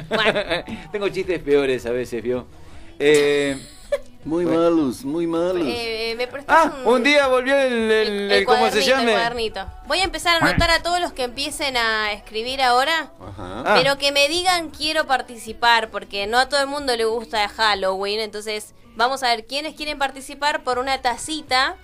Tengo 0.94 1.10
chistes 1.10 1.40
peores 1.42 1.86
a 1.86 1.92
veces, 1.92 2.24
vio. 2.24 2.46
Eh, 3.00 3.58
Muy 4.26 4.44
malos, 4.46 5.06
muy 5.06 5.28
malos. 5.28 5.64
Eh, 5.68 6.16
me 6.18 6.26
prestás 6.28 6.72
ah, 6.74 6.78
un 6.86 7.04
día 7.04 7.28
volvió 7.28 7.56
el, 7.56 7.92
el- 7.92 8.32
el- 8.32 8.46
¿cómo 8.46 8.70
se 8.72 8.84
cuadernito. 8.92 9.66
Voy 9.88 10.00
a 10.00 10.04
empezar 10.04 10.42
a 10.42 10.46
anotar 10.48 10.72
a 10.72 10.82
todos 10.82 11.00
los 11.00 11.14
que 11.14 11.24
empiecen 11.24 11.78
a 11.78 12.12
escribir 12.12 12.60
ahora. 12.62 13.12
Ajá. 13.22 13.64
Ah. 13.66 13.76
Pero 13.78 13.98
que 14.00 14.12
me 14.12 14.28
digan 14.28 14.72
quiero 14.72 15.06
participar, 15.06 15.92
porque 15.92 16.26
no 16.26 16.40
a 16.40 16.50
todo 16.50 16.60
el 16.60 16.68
mundo 16.68 16.96
le 16.98 17.06
gusta 17.06 17.48
Halloween. 17.48 18.20
Entonces, 18.20 18.74
vamos 18.96 19.22
a 19.22 19.28
ver 19.28 19.46
quiénes 19.46 19.76
quieren 19.76 20.00
participar 20.00 20.64
por 20.64 20.80
una 20.80 21.00
tacita 21.04 21.76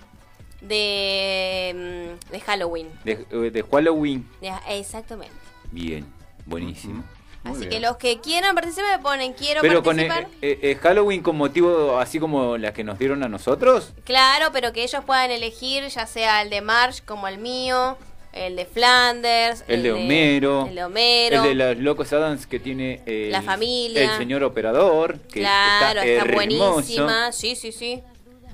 de, 0.60 2.16
mm, 2.28 2.32
de 2.32 2.40
Halloween. 2.40 2.88
De, 3.04 3.16
de 3.52 3.62
Halloween. 3.70 4.28
De- 4.40 4.52
exactamente. 4.68 5.34
Bien, 5.70 6.04
buenísimo. 6.44 7.04
Así 7.44 7.68
que 7.68 7.80
los 7.80 7.96
que 7.96 8.20
quieran 8.20 8.54
participar 8.54 8.96
me 8.98 9.02
ponen 9.02 9.32
quiero 9.32 9.62
Pero 9.62 9.82
con 9.82 9.98
eh, 9.98 10.06
participar. 10.06 10.38
eh, 10.42 10.58
eh, 10.62 10.74
Halloween 10.76 11.22
con 11.22 11.36
motivo 11.36 11.98
así 11.98 12.20
como 12.20 12.56
las 12.56 12.72
que 12.72 12.84
nos 12.84 12.98
dieron 12.98 13.22
a 13.24 13.28
nosotros. 13.28 13.92
Claro, 14.04 14.50
pero 14.52 14.72
que 14.72 14.84
ellos 14.84 15.02
puedan 15.04 15.30
elegir 15.30 15.86
ya 15.88 16.06
sea 16.06 16.42
el 16.42 16.50
de 16.50 16.60
Marsh 16.60 17.00
como 17.04 17.26
el 17.26 17.38
mío, 17.38 17.96
el 18.32 18.54
de 18.56 18.64
Flanders, 18.64 19.64
El, 19.66 19.82
de 19.82 19.92
Homero. 19.92 20.66
el 20.68 20.74
de 20.76 20.84
Homero. 20.84 21.42
El 21.44 21.58
de 21.58 21.74
los 21.74 21.78
Locos 21.82 22.12
Adams 22.12 22.46
que 22.46 22.60
tiene 22.60 23.02
el, 23.06 23.32
La 23.32 23.42
familia. 23.42 24.12
El 24.12 24.18
señor 24.18 24.44
operador. 24.44 25.18
Que 25.22 25.40
Claro, 25.40 26.00
está, 26.00 26.24
hermoso. 26.24 26.34
buenísima. 26.72 27.32
Sí, 27.32 27.56
sí, 27.56 27.72
sí. 27.72 28.02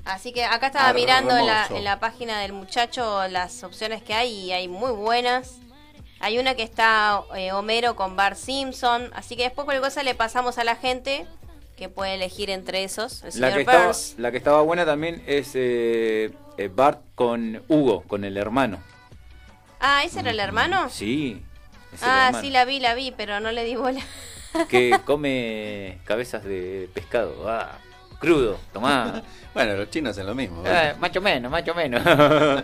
Así 0.05 0.31
que 0.33 0.43
acá 0.45 0.67
estaba 0.67 0.89
Hermoso. 0.89 1.05
mirando 1.05 1.37
en 1.37 1.45
la, 1.45 1.67
en 1.69 1.83
la 1.83 1.99
página 1.99 2.39
del 2.41 2.53
muchacho 2.53 3.27
las 3.27 3.63
opciones 3.63 4.01
que 4.01 4.15
hay 4.15 4.31
y 4.33 4.51
hay 4.51 4.67
muy 4.67 4.91
buenas. 4.91 5.57
Hay 6.19 6.37
una 6.37 6.55
que 6.55 6.63
está 6.63 7.21
eh, 7.35 7.51
Homero 7.53 7.95
con 7.95 8.15
Bart 8.15 8.37
Simpson. 8.37 9.09
Así 9.13 9.35
que 9.35 9.43
después 9.43 9.65
cualquier 9.65 9.83
cosa 9.83 10.03
le 10.03 10.15
pasamos 10.15 10.57
a 10.57 10.63
la 10.63 10.75
gente 10.75 11.25
que 11.77 11.87
puede 11.87 12.15
elegir 12.15 12.49
entre 12.49 12.83
esos. 12.83 13.23
El 13.23 13.39
La 13.39 13.53
que, 13.53 13.61
estaba, 13.61 13.83
Burns. 13.85 14.15
la 14.17 14.31
que 14.31 14.37
estaba 14.37 14.61
buena 14.61 14.85
también 14.85 15.23
es 15.25 15.51
eh, 15.55 16.31
eh, 16.57 16.69
Bart 16.73 17.01
con 17.15 17.63
Hugo, 17.69 18.01
con 18.03 18.25
el 18.25 18.35
hermano. 18.35 18.79
Ah, 19.79 20.03
¿ese 20.03 20.19
era 20.19 20.31
el 20.31 20.39
hermano? 20.41 20.89
Sí. 20.89 21.41
Ah, 22.01 22.27
hermano, 22.27 22.43
sí, 22.43 22.49
la 22.51 22.65
vi, 22.65 22.79
la 22.81 22.95
vi, 22.95 23.11
pero 23.15 23.39
no 23.39 23.51
le 23.53 23.63
di 23.63 23.75
bola. 23.75 24.01
Que 24.67 24.99
come 25.05 25.99
cabezas 26.03 26.43
de 26.43 26.89
pescado. 26.93 27.49
Ah, 27.49 27.77
crudo, 28.19 28.59
tomá. 28.73 29.23
Bueno, 29.51 29.75
los 29.75 29.89
chinos 29.89 30.11
hacen 30.11 30.27
lo 30.27 30.35
mismo. 30.35 30.63
Eh, 30.65 30.93
más 30.99 31.13
o 31.17 31.21
menos, 31.21 31.51
más 31.51 31.67
o 31.67 31.73
menos. 31.73 32.03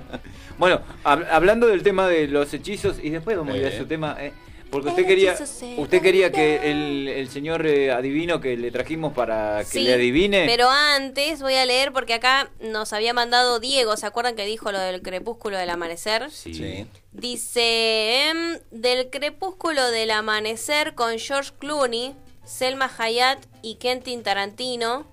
bueno, 0.58 0.82
hab- 1.04 1.28
hablando 1.32 1.66
del 1.68 1.82
tema 1.82 2.08
de 2.08 2.28
los 2.28 2.54
hechizos, 2.54 2.98
y 3.02 3.10
después 3.10 3.36
vamos 3.36 3.56
a 3.56 3.58
ir 3.58 3.66
a 3.66 3.70
Eh. 3.70 3.78
su 3.78 3.86
tema, 3.88 4.16
eh, 4.20 4.32
porque 4.70 4.90
usted 4.90 5.06
quería, 5.06 5.36
usted 5.78 6.02
quería 6.02 6.32
que 6.32 6.72
el, 6.72 7.08
el 7.08 7.28
señor 7.30 7.66
eh, 7.66 7.92
adivino 7.92 8.40
que 8.40 8.56
le 8.56 8.70
trajimos 8.72 9.14
para 9.14 9.60
que 9.60 9.66
Sí, 9.66 9.80
le 9.82 9.96
adivine. 9.96 10.46
Pero 10.48 10.70
antes 10.70 11.42
voy 11.42 11.56
a 11.56 11.66
leer 11.66 11.92
porque 11.92 12.14
acá 12.14 12.50
nos 12.62 12.94
había 12.94 13.14
mandado 13.14 13.60
Diego, 13.60 13.98
¿se 13.98 14.06
acuerdan 14.06 14.36
que 14.36 14.46
dijo 14.46 14.72
lo 14.72 14.80
del 14.80 15.02
crepúsculo 15.02 15.58
del 15.58 15.72
amanecer? 15.72 16.30
Sí. 16.30 16.86
Dice, 17.12 18.30
em, 18.30 18.60
del 18.72 19.10
crepúsculo 19.10 19.90
del 19.92 20.12
amanecer 20.12 20.94
con 20.94 21.18
George 21.18 21.52
Clooney, 21.60 22.14
Selma 22.44 22.92
Hayat 22.98 23.40
y 23.64 23.76
Quentin 23.76 24.22
Tarantino. 24.24 25.06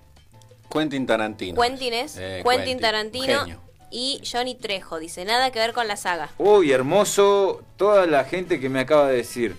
Quentin 0.73 1.05
Tarantino. 1.05 1.61
Quentin 1.61 1.93
es, 1.93 2.17
Eh, 2.17 2.41
Quentin 2.43 2.63
Quentin, 2.65 2.79
Tarantino 2.79 3.39
genio. 3.41 3.61
y 3.91 4.21
Johnny 4.29 4.55
Trejo. 4.55 4.97
Dice, 4.99 5.23
nada 5.25 5.51
que 5.51 5.59
ver 5.59 5.73
con 5.73 5.87
la 5.87 5.95
saga. 5.97 6.29
Uy, 6.39 6.71
hermoso 6.71 7.61
toda 7.77 8.05
la 8.07 8.23
gente 8.25 8.59
que 8.59 8.69
me 8.69 8.79
acaba 8.79 9.07
de 9.09 9.17
decir. 9.17 9.55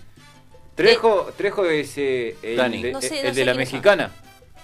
Trejo, 0.74 1.32
Trejo 1.36 1.64
es 1.66 1.96
eh, 1.98 2.36
el, 2.42 2.56
Dani. 2.56 2.82
de, 2.82 2.92
No 2.92 3.00
sé- 3.00 3.20
el 3.20 3.28
no 3.28 3.34
de 3.34 3.44
la 3.44 3.52
quiénes 3.52 3.68
son. 3.68 3.76
mexicana. 3.78 4.10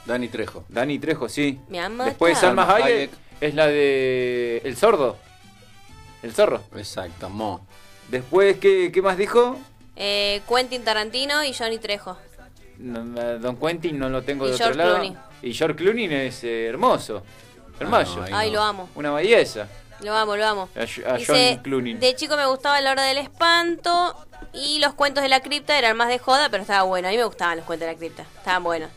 Dani 0.06 0.28
Trejo. 0.28 0.64
Dani 0.68 0.98
Trejo, 0.98 1.28
sí. 1.28 1.60
Me 1.68 1.80
Después. 2.04 2.36
Salma 2.38 2.64
Hayek 2.74 2.84
Hayek. 2.86 3.10
es 3.40 3.54
la 3.54 3.66
de 3.68 4.58
El 4.64 4.76
Sordo. 4.76 5.16
El 6.22 6.32
Zorro. 6.32 6.62
Exacto, 6.76 7.30
Mo. 7.30 7.64
Después, 8.08 8.58
¿qué, 8.58 8.90
qué 8.92 9.02
más 9.02 9.16
dijo? 9.16 9.56
Eh, 9.94 10.42
Quentin 10.48 10.82
Tarantino 10.82 11.44
y 11.44 11.52
Johnny 11.54 11.78
Trejo. 11.78 12.16
No, 12.78 13.04
no, 13.04 13.38
Don 13.38 13.56
Quentin 13.56 13.98
no 13.98 14.08
lo 14.08 14.22
tengo 14.22 14.46
Y 14.46 14.50
de 14.50 14.54
otro 14.56 14.74
lado. 14.74 14.94
Clooney. 14.96 15.16
Y 15.42 15.52
George 15.54 15.76
Clooney 15.76 16.06
es 16.12 16.44
eh, 16.44 16.66
hermoso. 16.66 17.22
Hermoso. 17.78 18.24
Ay, 18.32 18.50
lo 18.50 18.60
amo. 18.62 18.88
Una 18.94 19.12
belleza. 19.12 19.66
Lo 20.02 20.14
amo, 20.16 20.36
lo 20.36 20.46
amo. 20.46 20.68
A, 20.76 20.80
a 20.80 21.16
Dice, 21.16 21.52
John 21.54 21.62
Clooney. 21.62 21.94
de 21.94 22.14
chico 22.14 22.36
me 22.36 22.46
gustaba 22.46 22.80
la 22.80 22.90
hora 22.92 23.02
del 23.04 23.18
espanto 23.18 24.14
y 24.52 24.78
los 24.78 24.94
cuentos 24.94 25.22
de 25.22 25.28
la 25.28 25.40
cripta 25.40 25.78
eran 25.78 25.96
más 25.96 26.08
de 26.08 26.18
joda, 26.18 26.48
pero 26.50 26.62
estaba 26.62 26.82
bueno. 26.82 27.08
A 27.08 27.10
mí 27.10 27.16
me 27.16 27.24
gustaban 27.24 27.56
los 27.58 27.66
cuentos 27.66 27.86
de 27.86 27.92
la 27.92 27.98
cripta. 27.98 28.22
Estaban 28.38 28.62
buenos. 28.64 28.90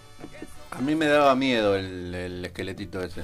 A 0.72 0.80
mí 0.80 0.96
me 0.96 1.06
daba 1.08 1.36
miedo 1.36 1.76
el, 1.76 2.14
el 2.16 2.46
esqueletito 2.46 3.02
ese. 3.02 3.24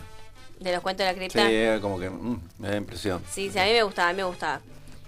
De 0.60 0.74
los 0.74 0.82
cuentos 0.82 1.06
de 1.06 1.14
la 1.14 1.14
Sí, 1.14 1.20
cripta. 1.20 1.50
era 1.50 1.80
como 1.80 2.00
que 2.00 2.10
mm, 2.10 2.40
me 2.60 2.70
da 2.70 2.76
impresión. 2.76 3.24
Sí, 3.32 3.50
sí, 3.52 3.58
a 3.60 3.64
mí 3.66 3.72
me 3.72 3.84
gustaba, 3.84 4.10
a 4.10 4.14
mí 4.14 4.18
me 4.18 4.24
gustaba. 4.26 4.60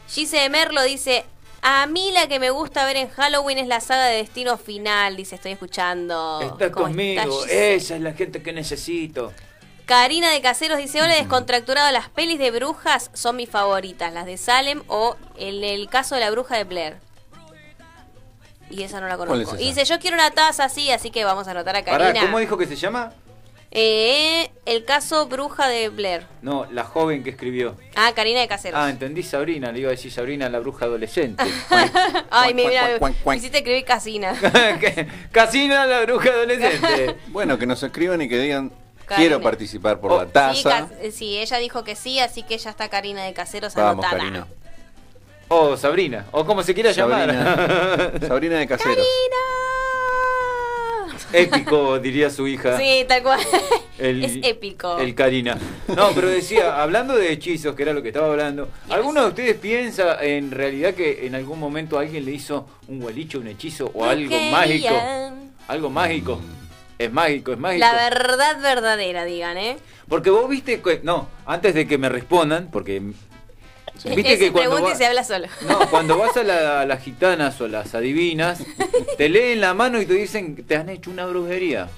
Gise 0.07 0.37
de 0.37 0.49
Merlo 0.49 0.81
dice, 0.83 1.25
a 1.61 1.85
mí 1.87 2.11
la 2.11 2.27
que 2.27 2.39
me 2.39 2.49
gusta 2.49 2.85
ver 2.85 2.97
en 2.97 3.09
Halloween 3.09 3.57
es 3.59 3.67
la 3.67 3.79
saga 3.81 4.05
de 4.05 4.17
Destino 4.17 4.57
Final, 4.57 5.15
dice, 5.15 5.35
estoy 5.35 5.51
escuchando. 5.51 6.39
Está 6.41 6.71
¿Cómo 6.71 6.87
conmigo. 6.87 7.45
Esa 7.45 7.95
es 7.95 8.01
la 8.01 8.13
gente 8.13 8.41
que 8.41 8.53
necesito. 8.53 9.31
Karina 9.85 10.31
de 10.31 10.41
Caseros 10.41 10.77
dice, 10.77 11.01
hola 11.01 11.15
descontracturado, 11.15 11.91
las 11.91 12.07
pelis 12.09 12.39
de 12.39 12.49
brujas 12.51 13.09
son 13.13 13.35
mis 13.35 13.49
favoritas, 13.49 14.13
las 14.13 14.25
de 14.25 14.37
Salem 14.37 14.83
o 14.87 15.17
el, 15.37 15.63
el 15.63 15.89
caso 15.89 16.15
de 16.15 16.21
la 16.21 16.31
bruja 16.31 16.55
de 16.55 16.63
Blair. 16.63 16.97
Y 18.69 18.83
esa 18.83 19.01
no 19.01 19.07
la 19.07 19.17
¿Cuál 19.17 19.29
conozco. 19.29 19.55
es 19.55 19.61
Y 19.61 19.65
dice, 19.65 19.83
yo 19.83 19.99
quiero 19.99 20.15
una 20.15 20.31
taza 20.31 20.63
así, 20.63 20.91
así 20.91 21.11
que 21.11 21.25
vamos 21.25 21.47
a 21.47 21.51
anotar 21.51 21.75
a 21.75 21.83
Pará, 21.83 22.05
Karina. 22.05 22.25
¿cómo 22.25 22.39
dijo 22.39 22.57
que 22.57 22.67
se 22.67 22.77
llama? 22.77 23.11
Eh, 23.73 24.51
el 24.65 24.83
caso 24.83 25.27
bruja 25.27 25.67
de 25.69 25.87
Blair. 25.87 26.23
No, 26.41 26.67
la 26.71 26.83
joven 26.83 27.23
que 27.23 27.29
escribió. 27.29 27.77
Ah, 27.95 28.11
Karina 28.13 28.41
de 28.41 28.47
Caseros. 28.49 28.77
Ah, 28.77 28.89
entendí 28.89 29.23
Sabrina, 29.23 29.71
le 29.71 29.79
iba 29.79 29.87
a 29.87 29.91
decir 29.91 30.11
Sabrina 30.11 30.49
la 30.49 30.59
bruja 30.59 30.85
adolescente. 30.85 31.41
Ay, 32.29 32.53
me 32.53 32.63
hiciste 33.37 33.59
escribir 33.59 33.85
Casina. 33.85 34.35
Casina 35.31 35.85
la 35.85 36.01
bruja 36.01 36.29
adolescente. 36.31 37.15
Bueno, 37.29 37.57
que 37.57 37.65
nos 37.65 37.81
escriban 37.81 38.21
y 38.21 38.27
que 38.27 38.39
digan, 38.39 38.71
Karina. 39.05 39.15
quiero 39.15 39.41
participar 39.41 40.01
por 40.01 40.11
Oh, 40.11 40.17
la 40.17 40.25
taza. 40.27 40.89
Eh, 40.99 41.11
sí, 41.11 41.37
ella 41.37 41.57
dijo 41.57 41.85
que 41.85 41.95
sí, 41.95 42.19
así 42.19 42.43
que 42.43 42.57
ya 42.57 42.71
está 42.71 42.89
Karina 42.89 43.23
de 43.23 43.33
Caseros 43.33 43.73
Vamos, 43.75 44.03
anotada. 44.03 44.17
Karina. 44.17 44.47
O 45.47 45.77
Sabrina, 45.77 46.25
o 46.31 46.45
como 46.45 46.61
se 46.63 46.73
quiera 46.73 46.91
llamar. 46.91 47.27
Sabrina, 47.33 48.27
Sabrina 48.27 48.55
de 48.57 48.67
Caseros. 48.67 49.05
Épico, 51.33 51.99
diría 51.99 52.29
su 52.29 52.47
hija. 52.47 52.77
Sí, 52.77 53.05
tal 53.07 53.23
cual. 53.23 53.39
El- 53.97 54.23
es 54.23 54.37
épico. 54.43 54.97
El 54.97 55.13
Karina. 55.15 55.57
No, 55.95 56.09
pero 56.15 56.27
decía, 56.29 56.81
hablando 56.81 57.15
de 57.15 57.31
hechizos, 57.31 57.75
que 57.75 57.83
era 57.83 57.93
lo 57.93 58.01
que 58.01 58.09
estaba 58.09 58.27
hablando, 58.27 58.69
¿alguno 58.89 59.21
de 59.23 59.27
ustedes 59.29 59.55
piensa 59.57 60.17
en 60.23 60.51
realidad 60.51 60.93
que 60.93 61.25
en 61.25 61.35
algún 61.35 61.59
momento 61.59 61.99
alguien 61.99 62.25
le 62.25 62.31
hizo 62.31 62.67
un 62.87 62.99
gualicho, 62.99 63.39
un 63.39 63.47
hechizo 63.47 63.91
o 63.93 64.05
algo 64.05 64.29
Querían. 64.29 64.51
mágico? 64.51 64.95
Algo 65.67 65.89
mágico. 65.89 66.41
Es 66.97 67.11
mágico, 67.11 67.51
es 67.53 67.57
mágico. 67.59 67.79
La 67.85 67.93
verdad 67.93 68.61
verdadera, 68.61 69.25
digan, 69.25 69.57
¿eh? 69.57 69.77
Porque 70.07 70.29
vos 70.29 70.47
viste 70.49 70.81
que. 70.81 70.99
No, 71.03 71.29
antes 71.45 71.73
de 71.73 71.87
que 71.87 71.97
me 71.97 72.09
respondan, 72.09 72.69
porque. 72.71 73.01
Viste 74.03 74.37
que 74.39 74.51
cuando, 74.51 74.71
pregunta 74.71 74.89
va- 74.89 74.93
y 74.93 74.97
se 74.97 75.05
habla 75.05 75.23
solo. 75.23 75.47
no, 75.67 75.89
cuando 75.89 76.17
vas 76.17 76.35
a, 76.37 76.43
la- 76.43 76.81
a 76.81 76.85
las 76.85 77.03
gitanas 77.03 77.59
o 77.61 77.67
las 77.67 77.93
adivinas, 77.95 78.59
te 79.17 79.29
leen 79.29 79.61
la 79.61 79.73
mano 79.73 80.01
y 80.01 80.05
te 80.05 80.13
dicen 80.13 80.55
que 80.55 80.63
te 80.63 80.75
han 80.75 80.89
hecho 80.89 81.09
una 81.11 81.25
brujería. 81.25 81.89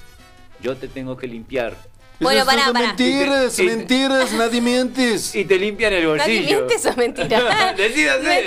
Yo 0.62 0.76
te 0.78 0.88
tengo 0.88 1.18
que 1.18 1.28
limpiar. 1.28 1.76
Bueno, 2.20 2.46
pará, 2.46 2.72
pará. 2.72 2.88
Mentiras, 2.88 3.60
Y 3.60 3.68
te- 3.68 3.76
mentiras, 3.76 4.32
nadie 4.34 4.62
mientes. 4.62 5.36
Y 5.36 5.44
te 5.46 5.58
limpian 5.58 5.92
el 5.94 6.04
¿Nadie 6.16 6.40
bolsillo. 6.40 6.56
miente 6.58 6.76
eso 6.76 6.90
es 6.90 6.98
mentira? 6.98 7.74
Decídase, 7.78 8.46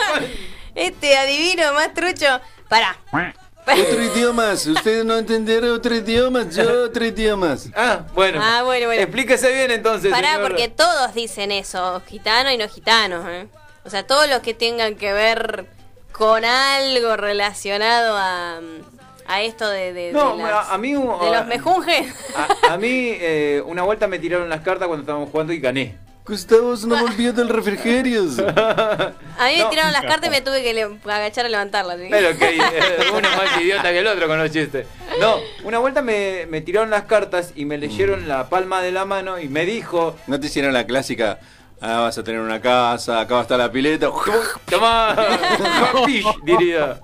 este 0.74 1.16
adivino 1.18 1.72
más 1.74 1.92
trucho. 1.94 2.26
Pará. 2.68 2.96
Otro 3.66 4.02
idiomas, 4.02 4.64
ustedes 4.66 5.04
no 5.04 5.16
entendieron 5.16 5.70
otro 5.72 5.94
idiomas, 5.94 6.54
yo 6.54 6.84
otro 6.84 7.04
idiomas. 7.04 7.68
Ah, 7.74 8.02
bueno. 8.14 8.40
Ah, 8.42 8.62
bueno, 8.64 8.86
bueno. 8.86 9.02
Explíquese 9.02 9.52
bien 9.52 9.70
entonces. 9.72 10.10
Pará, 10.12 10.34
señor. 10.34 10.48
porque 10.48 10.68
todos 10.68 11.14
dicen 11.14 11.50
eso, 11.52 12.00
gitano 12.06 12.50
y 12.52 12.58
no 12.58 12.68
gitanos, 12.68 13.24
¿eh? 13.28 13.48
O 13.84 13.90
sea, 13.90 14.06
todos 14.06 14.28
los 14.28 14.40
que 14.40 14.54
tengan 14.54 14.94
que 14.96 15.12
ver 15.12 15.66
con 16.12 16.44
algo 16.44 17.16
relacionado 17.16 18.16
a, 18.16 18.60
a 19.26 19.42
esto 19.42 19.68
de, 19.68 19.92
de, 19.92 20.12
No, 20.12 20.36
de 20.36 20.42
las- 20.44 20.52
a, 20.68 20.74
a 20.74 20.78
mí. 20.78 20.92
de 20.92 20.98
los 21.00 21.46
mejunjes. 21.46 22.14
A, 22.68 22.74
a 22.74 22.76
mí, 22.78 22.88
eh, 23.20 23.62
una 23.66 23.82
vuelta 23.82 24.06
me 24.06 24.18
tiraron 24.18 24.48
las 24.48 24.60
cartas 24.60 24.86
cuando 24.88 25.02
estábamos 25.02 25.30
jugando 25.30 25.52
y 25.52 25.58
gané. 25.58 25.98
Gustavo 26.26 26.74
no 26.86 26.96
volvió 27.02 27.32
del 27.32 27.48
refrigerio. 27.48 28.22
A 29.38 29.46
mí 29.48 29.56
me 29.56 29.58
No. 29.62 29.70
tiraron 29.70 29.92
las 29.92 30.02
cartas 30.02 30.26
y 30.26 30.30
me 30.30 30.40
tuve 30.40 30.62
que 30.62 30.74
le- 30.74 30.98
agachar 31.04 31.46
a 31.46 31.48
levantarlas. 31.48 31.98
¿sí? 31.98 32.08
Pero 32.10 32.36
que 32.36 32.56
eh, 32.56 32.60
uno 33.16 33.28
es 33.28 33.36
más 33.36 33.60
idiota 33.60 33.82
que 33.90 33.98
el 34.00 34.06
otro 34.06 34.26
con 34.26 34.38
los 34.38 34.50
chistes. 34.50 34.86
No, 35.20 35.36
una 35.64 35.78
vuelta 35.78 36.02
me, 36.02 36.46
me 36.48 36.60
tiraron 36.62 36.90
las 36.90 37.04
cartas 37.04 37.52
y 37.54 37.64
me 37.64 37.78
leyeron 37.78 38.26
la 38.28 38.48
palma 38.48 38.82
de 38.82 38.90
la 38.92 39.04
mano 39.04 39.38
y 39.38 39.48
me 39.48 39.64
dijo, 39.64 40.16
¿No 40.26 40.40
te 40.40 40.46
hicieron 40.48 40.72
la 40.72 40.84
clásica? 40.86 41.38
Ah, 41.80 42.00
vas 42.00 42.16
a 42.16 42.24
tener 42.24 42.40
una 42.40 42.60
casa, 42.60 43.20
acá 43.20 43.34
va 43.34 43.40
a 43.40 43.42
estar 43.42 43.58
la 43.58 43.70
pileta. 43.70 44.10
tomá, 44.70 45.14
papish", 45.92 46.26
diría. 46.42 47.00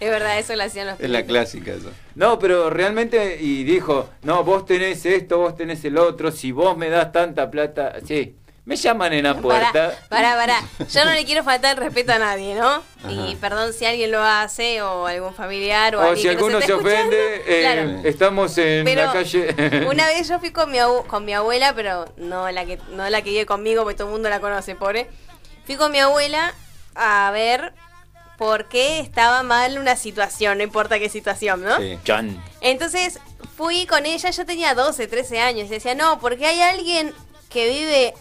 Es 0.00 0.10
verdad, 0.10 0.38
eso 0.38 0.56
lo 0.56 0.62
hacían 0.64 0.88
los 0.88 1.00
Es 1.00 1.10
la 1.10 1.24
clásica 1.24 1.72
eso. 1.72 1.90
No, 2.14 2.38
pero 2.38 2.70
realmente, 2.70 3.38
y 3.40 3.64
dijo, 3.64 4.10
no, 4.22 4.44
vos 4.44 4.64
tenés 4.64 5.04
esto, 5.06 5.38
vos 5.38 5.56
tenés 5.56 5.84
el 5.84 5.98
otro, 5.98 6.30
si 6.30 6.52
vos 6.52 6.76
me 6.76 6.88
das 6.88 7.12
tanta 7.12 7.50
plata, 7.50 7.96
sí, 8.06 8.36
me 8.66 8.74
llaman 8.76 9.12
en 9.12 9.22
la 9.24 9.34
puerta. 9.40 9.94
Pará, 10.08 10.34
pará. 10.34 10.60
Yo 10.92 11.04
no 11.04 11.12
le 11.12 11.24
quiero 11.24 11.44
faltar 11.44 11.78
el 11.78 11.84
respeto 11.84 12.12
a 12.12 12.18
nadie, 12.18 12.54
¿no? 12.56 12.82
Y 13.08 13.36
perdón 13.36 13.72
si 13.72 13.86
alguien 13.86 14.10
lo 14.10 14.20
hace 14.22 14.82
o 14.82 15.06
algún 15.06 15.32
familiar 15.34 15.94
o, 15.94 16.00
O 16.00 16.02
alguien 16.02 16.16
si 16.16 16.22
que 16.22 16.34
nos 16.34 16.36
alguno 16.42 16.58
esté 16.58 16.66
se 16.66 16.74
ofende, 16.74 17.44
eh, 17.46 17.60
Claro. 17.62 18.00
estamos 18.08 18.58
en 18.58 18.84
Pero 18.84 19.04
la 19.06 19.12
calle. 19.12 19.86
Una 19.88 20.06
vez 20.08 20.28
yo 20.28 20.40
fui 20.40 20.50
con 20.50 20.70
mi, 20.72 20.78
abu- 20.78 21.06
con 21.06 21.24
mi 21.24 21.32
abuela, 21.32 21.74
pero 21.76 22.06
no 22.16 22.50
la 22.50 22.66
que 22.66 22.78
no 22.90 23.08
la 23.08 23.22
que 23.22 23.30
vive 23.30 23.46
conmigo, 23.46 23.84
porque 23.84 23.96
todo 23.98 24.08
el 24.08 24.12
mundo 24.12 24.28
la 24.28 24.40
conoce, 24.40 24.74
pobre. 24.74 25.08
Fui 25.64 25.76
con 25.76 25.92
mi 25.92 26.00
abuela 26.00 26.52
a 26.96 27.30
ver 27.32 27.72
por 28.36 28.68
qué 28.68 28.98
estaba 28.98 29.44
mal 29.44 29.78
una 29.78 29.94
situación, 29.94 30.58
no 30.58 30.64
importa 30.64 30.98
qué 30.98 31.08
situación, 31.08 31.62
¿no? 31.62 31.76
Chan. 32.04 32.42
Entonces 32.60 33.20
fui 33.56 33.86
con 33.86 34.06
ella, 34.06 34.30
yo 34.30 34.44
tenía 34.44 34.74
12, 34.74 35.06
13 35.06 35.40
años, 35.40 35.66
y 35.68 35.70
decía, 35.70 35.94
no, 35.94 36.18
porque 36.18 36.46
hay 36.46 36.60
alguien 36.60 37.14
que 37.48 37.68
vive 37.68 38.14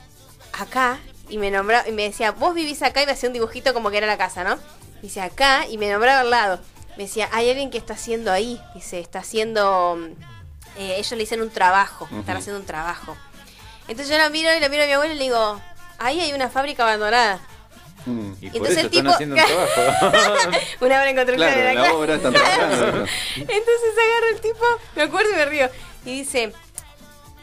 acá, 0.61 0.99
y 1.29 1.37
me 1.37 1.51
nombraba, 1.51 1.87
y 1.87 1.91
me 1.91 2.03
decía, 2.03 2.31
vos 2.31 2.53
vivís 2.53 2.81
acá, 2.83 3.01
y 3.01 3.05
me 3.05 3.11
hacía 3.13 3.29
un 3.29 3.33
dibujito 3.33 3.73
como 3.73 3.89
que 3.91 3.97
era 3.97 4.07
la 4.07 4.17
casa, 4.17 4.43
¿no? 4.43 4.57
Dice, 5.01 5.21
acá, 5.21 5.65
y 5.67 5.77
me 5.77 5.89
nombraba 5.91 6.21
al 6.21 6.29
lado. 6.29 6.59
Me 6.97 7.03
decía, 7.03 7.29
hay 7.33 7.49
alguien 7.49 7.69
que 7.71 7.77
está 7.77 7.93
haciendo 7.93 8.31
ahí, 8.31 8.61
dice, 8.73 8.99
está 8.99 9.19
haciendo, 9.19 9.97
mm, 9.97 10.79
eh, 10.79 10.95
ellos 10.97 11.11
le 11.11 11.17
dicen 11.17 11.41
un 11.41 11.49
trabajo, 11.49 12.07
están 12.19 12.37
haciendo 12.37 12.59
un 12.59 12.65
trabajo. 12.65 13.15
Entonces 13.87 14.09
yo 14.09 14.17
la 14.17 14.29
miro 14.29 14.49
y 14.55 14.59
la 14.59 14.69
miro 14.69 14.83
a 14.83 14.85
mi 14.87 14.93
abuela 14.93 15.13
y 15.13 15.17
le 15.17 15.23
digo, 15.25 15.61
ahí 15.99 16.19
hay 16.21 16.33
una 16.33 16.49
fábrica 16.49 16.83
abandonada. 16.83 17.39
Y 18.07 18.47
Entonces 18.47 18.51
por 18.59 18.67
eso 18.67 18.79
el 18.79 18.85
están 18.85 18.91
tipo- 18.91 19.09
haciendo 19.13 19.35
un 19.35 19.41
trabajo. 19.41 20.57
Una 20.81 20.95
obra 20.99 21.09
en 21.09 21.15
construcción 21.15 21.53
Claro, 21.53 21.79
la 21.81 21.93
obra 21.93 22.15
están 22.15 22.33
trabajando. 22.33 22.85
Entonces 23.35 23.91
agarra 24.05 24.29
el 24.33 24.41
tipo, 24.41 24.65
me 24.95 25.01
acuerdo 25.01 25.31
y 25.31 25.35
me 25.35 25.45
río, 25.45 25.69
y 26.05 26.11
dice, 26.19 26.53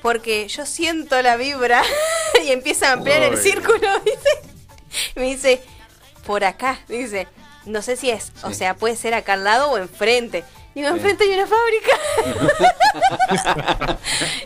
porque 0.03 0.47
yo 0.49 0.67
siento 0.67 1.21
la 1.23 1.37
vibra, 1.37 1.83
y 2.45 2.51
empieza 2.51 2.91
a 2.91 2.93
ampliar 2.93 3.23
el 3.23 3.39
círculo, 3.39 3.79
dice. 4.05 5.13
Me 5.15 5.23
dice, 5.25 5.63
por 6.27 6.45
acá, 6.45 6.81
dice, 6.89 7.27
no 7.65 7.81
sé 7.83 7.97
si 7.97 8.11
es, 8.11 8.33
o 8.43 8.53
sea, 8.53 8.75
puede 8.75 8.97
ser 8.97 9.15
acá 9.15 9.35
al 9.35 9.45
lado 9.45 9.71
o 9.71 9.79
enfrente. 9.79 10.45
Digo, 10.75 10.89
Sí. 10.89 10.95
enfrente 10.95 11.25
hay 11.25 11.31
una 11.35 11.47
fábrica. 11.47 11.93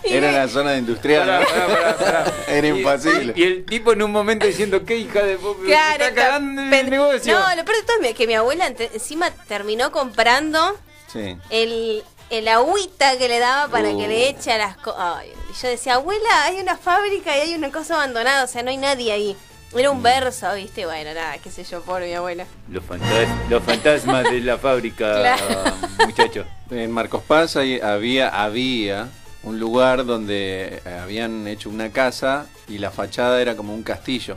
Era 0.02 0.26
me- 0.28 0.32
la 0.38 0.48
zona 0.48 0.76
industrial. 0.76 1.24
Pará, 1.26 1.46
pará, 1.46 1.66
pará, 1.68 1.96
pará. 1.96 2.32
Era 2.48 2.66
Y- 2.66 2.70
imposible. 2.70 3.32
Y, 3.36 3.42
el 3.44 3.64
tipo 3.64 3.92
en 3.92 4.02
un 4.02 4.10
momento 4.10 4.44
diciendo, 4.46 4.84
qué 4.84 4.96
hija 4.96 5.22
de... 5.22 5.36
po- 5.36 5.54
me 5.54 5.66
Claro, 5.68 6.04
está 6.04 6.14
cagando 6.14 6.62
negocio. 6.62 7.38
No, 7.38 7.54
lo 7.54 7.64
peor 7.64 7.76
de 7.78 7.82
todo 7.84 8.00
es 8.02 8.14
que 8.14 8.26
mi 8.26 8.34
abuela 8.34 8.66
encima 8.92 9.30
terminó 9.48 9.92
comprando 9.92 10.76
Sí. 11.12 11.36
el, 11.50 12.02
el 12.30 12.48
agüita 12.48 13.16
que 13.18 13.28
le 13.28 13.38
daba 13.38 13.68
para 13.70 13.90
Uh. 13.90 13.98
que 13.98 14.08
le 14.08 14.28
eche 14.28 14.52
a 14.52 14.58
las 14.58 14.76
cosas. 14.76 15.24
Y 15.26 15.62
yo 15.62 15.68
decía, 15.68 15.94
abuela, 15.94 16.44
hay 16.44 16.60
una 16.60 16.76
fábrica 16.76 17.36
y 17.36 17.40
hay 17.42 17.54
una 17.54 17.70
cosa 17.70 17.94
abandonada, 17.94 18.44
o 18.44 18.46
sea, 18.46 18.62
no 18.62 18.70
hay 18.70 18.76
nadie 18.76 19.12
ahí. 19.12 19.36
Era 19.74 19.90
Mm. 19.92 19.96
un 19.96 20.02
verso, 20.02 20.52
¿viste? 20.54 20.86
Bueno, 20.86 21.12
nada, 21.14 21.38
qué 21.38 21.50
sé 21.50 21.64
yo, 21.64 21.82
pobre 21.82 22.06
mi 22.06 22.14
abuela. 22.14 22.46
Los, 22.70 22.82
fantas- 22.84 23.28
los 23.50 23.62
fantasmas 23.62 24.24
de 24.24 24.40
la 24.40 24.58
fábrica, 24.58 25.20
Claro. 25.20 25.76
muchacho. 26.06 26.44
En 26.70 26.90
Marcos 26.90 27.22
Paz 27.22 27.56
ahí 27.56 27.78
había, 27.80 28.28
había 28.28 29.08
un 29.42 29.60
lugar 29.60 30.04
donde 30.04 30.82
habían 31.02 31.46
hecho 31.46 31.68
una 31.70 31.90
casa 31.92 32.46
y 32.68 32.78
la 32.78 32.90
fachada 32.90 33.40
era 33.40 33.54
como 33.56 33.74
un 33.74 33.82
castillo. 33.82 34.36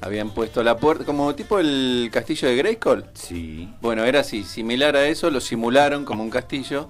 Habían 0.00 0.30
puesto 0.30 0.62
la 0.62 0.76
puerta, 0.76 1.04
como 1.04 1.34
tipo 1.34 1.58
el 1.58 2.08
castillo 2.12 2.48
de 2.48 2.56
Grayskull. 2.56 3.04
Sí. 3.14 3.68
Bueno, 3.80 4.04
era 4.04 4.20
así, 4.20 4.44
similar 4.44 4.94
a 4.96 5.06
eso, 5.06 5.30
lo 5.30 5.40
simularon 5.40 6.04
como 6.04 6.22
un 6.22 6.30
castillo. 6.30 6.88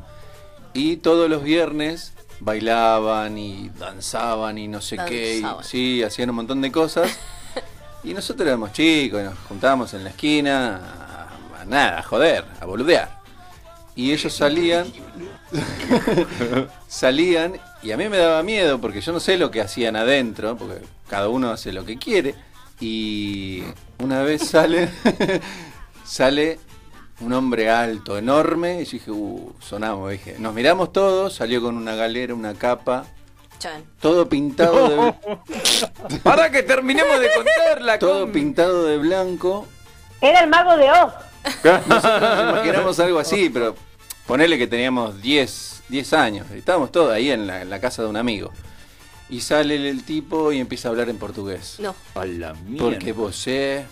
Y 0.75 0.97
todos 0.99 1.31
los 1.31 1.43
viernes 1.43 2.13
bailaban 2.41 3.39
y 3.39 3.71
danzaban 3.79 4.59
y 4.59 4.69
no 4.69 4.81
sé 4.83 4.99
qué. 5.09 5.39
y- 5.39 5.65
sí, 5.65 6.03
hacían 6.03 6.31
un 6.31 6.37
montón 6.37 6.61
de 6.61 6.71
cosas. 6.71 7.19
y 8.05 8.13
nosotros 8.13 8.47
éramos 8.47 8.73
chicos, 8.73 9.21
y 9.23 9.25
nos 9.25 9.39
juntábamos 9.49 9.95
en 9.95 10.05
la 10.05 10.11
esquina 10.11 10.77
a, 10.77 11.63
a 11.63 11.65
nada, 11.65 11.99
a 12.01 12.03
joder, 12.03 12.45
a 12.61 12.67
boludear. 12.67 13.17
Y 13.97 14.13
ellos 14.13 14.33
salían, 14.33 14.87
salían 16.89 17.59
y 17.83 17.91
a 17.93 17.97
mí 17.97 18.09
me 18.09 18.17
daba 18.19 18.43
miedo 18.43 18.81
porque 18.81 19.01
yo 19.01 19.13
no 19.13 19.21
sé 19.21 19.37
lo 19.39 19.51
que 19.51 19.61
hacían 19.61 19.97
adentro, 19.97 20.57
porque 20.57 20.81
cada 21.09 21.29
uno 21.29 21.51
hace 21.51 21.73
lo 21.73 21.85
que 21.85 21.97
quiere. 21.99 22.35
Y 22.81 23.65
una 23.99 24.23
vez 24.23 24.49
sale, 24.49 24.89
sale 26.05 26.59
un 27.21 27.33
hombre 27.33 27.71
alto, 27.71 28.17
enorme, 28.17 28.83
y 28.83 28.85
yo 28.85 28.93
dije, 28.93 29.11
uh, 29.11 29.53
sonamos, 29.61 30.11
dije. 30.11 30.37
Nos 30.39 30.55
miramos 30.55 30.93
todos, 30.93 31.35
salió 31.35 31.61
con 31.61 31.77
una 31.77 31.95
galera, 31.97 32.35
una 32.35 32.55
capa, 32.55 33.07
Chan. 33.59 33.83
todo 34.01 34.29
pintado 34.29 34.89
de 34.89 35.15
Para 36.23 36.51
que 36.51 36.63
terminemos 36.63 37.19
de 37.19 37.29
contar 37.35 37.83
la 37.83 37.99
todo 37.99 38.31
pintado 38.31 38.85
de 38.85 38.99
blanco. 38.99 39.67
Era 40.21 40.41
el 40.41 40.51
mago 40.51 40.77
de 40.77 40.91
Oz. 40.91 41.13
Nosotros 41.89 42.21
nos 42.21 42.51
imaginamos 42.51 43.01
algo 43.01 43.19
así, 43.19 43.51
pero 43.51 43.75
ponele 44.27 44.59
que 44.59 44.69
teníamos 44.69 45.21
10, 45.21 45.83
10 45.89 46.13
años. 46.13 46.51
Estábamos 46.53 46.93
todos 46.93 47.13
ahí 47.13 47.31
en 47.31 47.49
la, 47.49 47.63
en 47.63 47.71
la 47.71 47.81
casa 47.81 48.03
de 48.03 48.09
un 48.09 48.17
amigo. 48.17 48.53
Y 49.31 49.41
sale 49.43 49.89
el, 49.89 50.05
tipo 50.05 50.53
y 50.53 50.59
empieza 50.59 50.89
a 50.89 50.91
hablar 50.91 51.09
en 51.11 51.19
portugués. 51.19 51.77
No. 51.81 51.95
A 52.15 52.25
la 52.25 52.55
mierda. 52.55 52.89
Porque 52.89 53.13
vosé, 53.13 53.85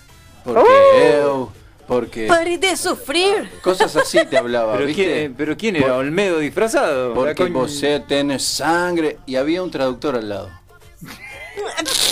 porque 0.44 0.60
Uh. 0.60 1.16
eu, 1.22 1.52
porque... 1.86 2.26
Pare 2.26 2.56
de 2.58 2.74
sufrir. 2.76 3.50
Cosas 3.62 3.94
así 3.96 4.18
te 4.26 4.38
hablaba, 4.38 4.72
¿Pero 4.74 4.86
¿viste? 4.86 5.04
quién, 5.04 5.34
pero 5.34 5.56
quién 5.56 5.76
era? 5.76 5.96
¿Olmedo 5.96 6.38
disfrazado? 6.38 7.12
Porque 7.14 7.44
La 7.44 7.48
coñ- 7.50 7.52
vosé 7.52 8.00
tenés 8.00 8.44
sangre. 8.44 9.18
Y 9.26 9.36
había 9.36 9.62
un 9.62 9.70
traductor 9.70 10.16
al 10.16 10.28
lado. 10.28 10.50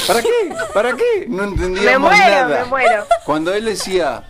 ¿Para 0.06 0.20
qué? 0.22 0.28
¿Para 0.74 0.94
qué? 0.96 1.26
No 1.28 1.44
Me 1.44 1.48
entendíamos 1.48 2.10
muero, 2.10 2.30
nada. 2.30 2.64
me 2.64 2.70
muero. 2.70 3.06
Cuando 3.24 3.54
él 3.54 3.64
decía, 3.64 4.22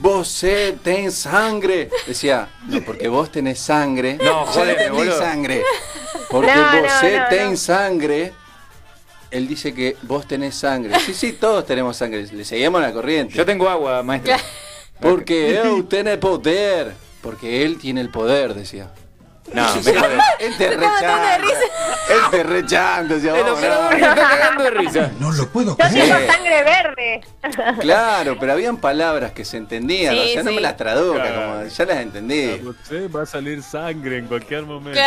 vos 0.00 0.44
tenés 0.82 1.14
sangre, 1.14 1.88
decía, 2.06 2.48
no, 2.66 2.80
porque 2.82 3.08
vos 3.08 3.30
tenés 3.30 3.58
sangre. 3.58 4.18
No, 4.22 4.44
jodeme, 4.46 4.72
entendí 4.72 4.96
boludo. 4.98 5.18
sangre. 5.18 5.62
Porque 6.30 6.52
No, 6.54 6.62
vos 6.62 6.72
no, 6.74 6.82
no, 6.82 7.28
tenés 7.28 7.50
no. 7.50 7.56
sangre. 7.56 8.32
Él 9.30 9.46
dice 9.48 9.74
que 9.74 9.96
vos 10.02 10.26
tenés 10.26 10.54
sangre. 10.54 10.98
Sí, 11.00 11.12
sí, 11.14 11.32
todos 11.32 11.66
tenemos 11.66 11.96
sangre. 11.96 12.26
Le 12.32 12.44
seguíamos 12.44 12.80
la 12.80 12.92
corriente. 12.92 13.34
Yo 13.34 13.44
tengo 13.44 13.68
agua, 13.68 14.02
maestro. 14.02 14.34
Porque 15.00 15.60
él 15.60 15.86
tiene 15.88 16.16
poder. 16.18 16.94
Porque 17.20 17.62
él 17.64 17.78
tiene 17.78 18.00
el 18.00 18.10
poder, 18.10 18.54
decía. 18.54 18.90
No, 19.52 19.74
me 19.74 19.82
sí, 19.82 19.92
jode. 19.94 20.18
Él 20.40 20.56
te 20.56 20.70
risa. 20.70 21.36
Él 21.36 22.30
te 22.30 22.42
"Vamos, 23.42 23.58
operador 23.58 23.84
no". 23.84 23.90
se 23.90 23.96
está 23.96 24.14
cagando 24.14 24.62
de 24.64 24.70
risa. 24.70 25.10
No 25.20 25.32
lo 25.32 25.48
puedo 25.48 25.76
Yo 25.76 25.88
tengo 25.88 26.32
sangre 26.32 26.64
verde. 26.64 27.20
Claro, 27.80 28.36
pero 28.40 28.52
habían 28.52 28.76
palabras 28.78 29.32
que 29.32 29.44
se 29.44 29.56
entendían, 29.58 30.14
Sí, 30.14 30.20
o 30.20 30.32
sea, 30.32 30.42
no 30.42 30.50
sí. 30.50 30.56
me 30.56 30.60
las 30.62 30.76
traduzca, 30.76 31.22
Claro. 31.22 31.52
como 31.52 31.64
ya 31.66 31.84
las 31.84 31.96
entendí. 31.98 32.62
Sí, 32.88 33.06
va 33.14 33.22
a 33.22 33.26
salir 33.26 33.62
sangre 33.62 34.18
en 34.18 34.26
cualquier 34.26 34.62
momento. 34.62 34.98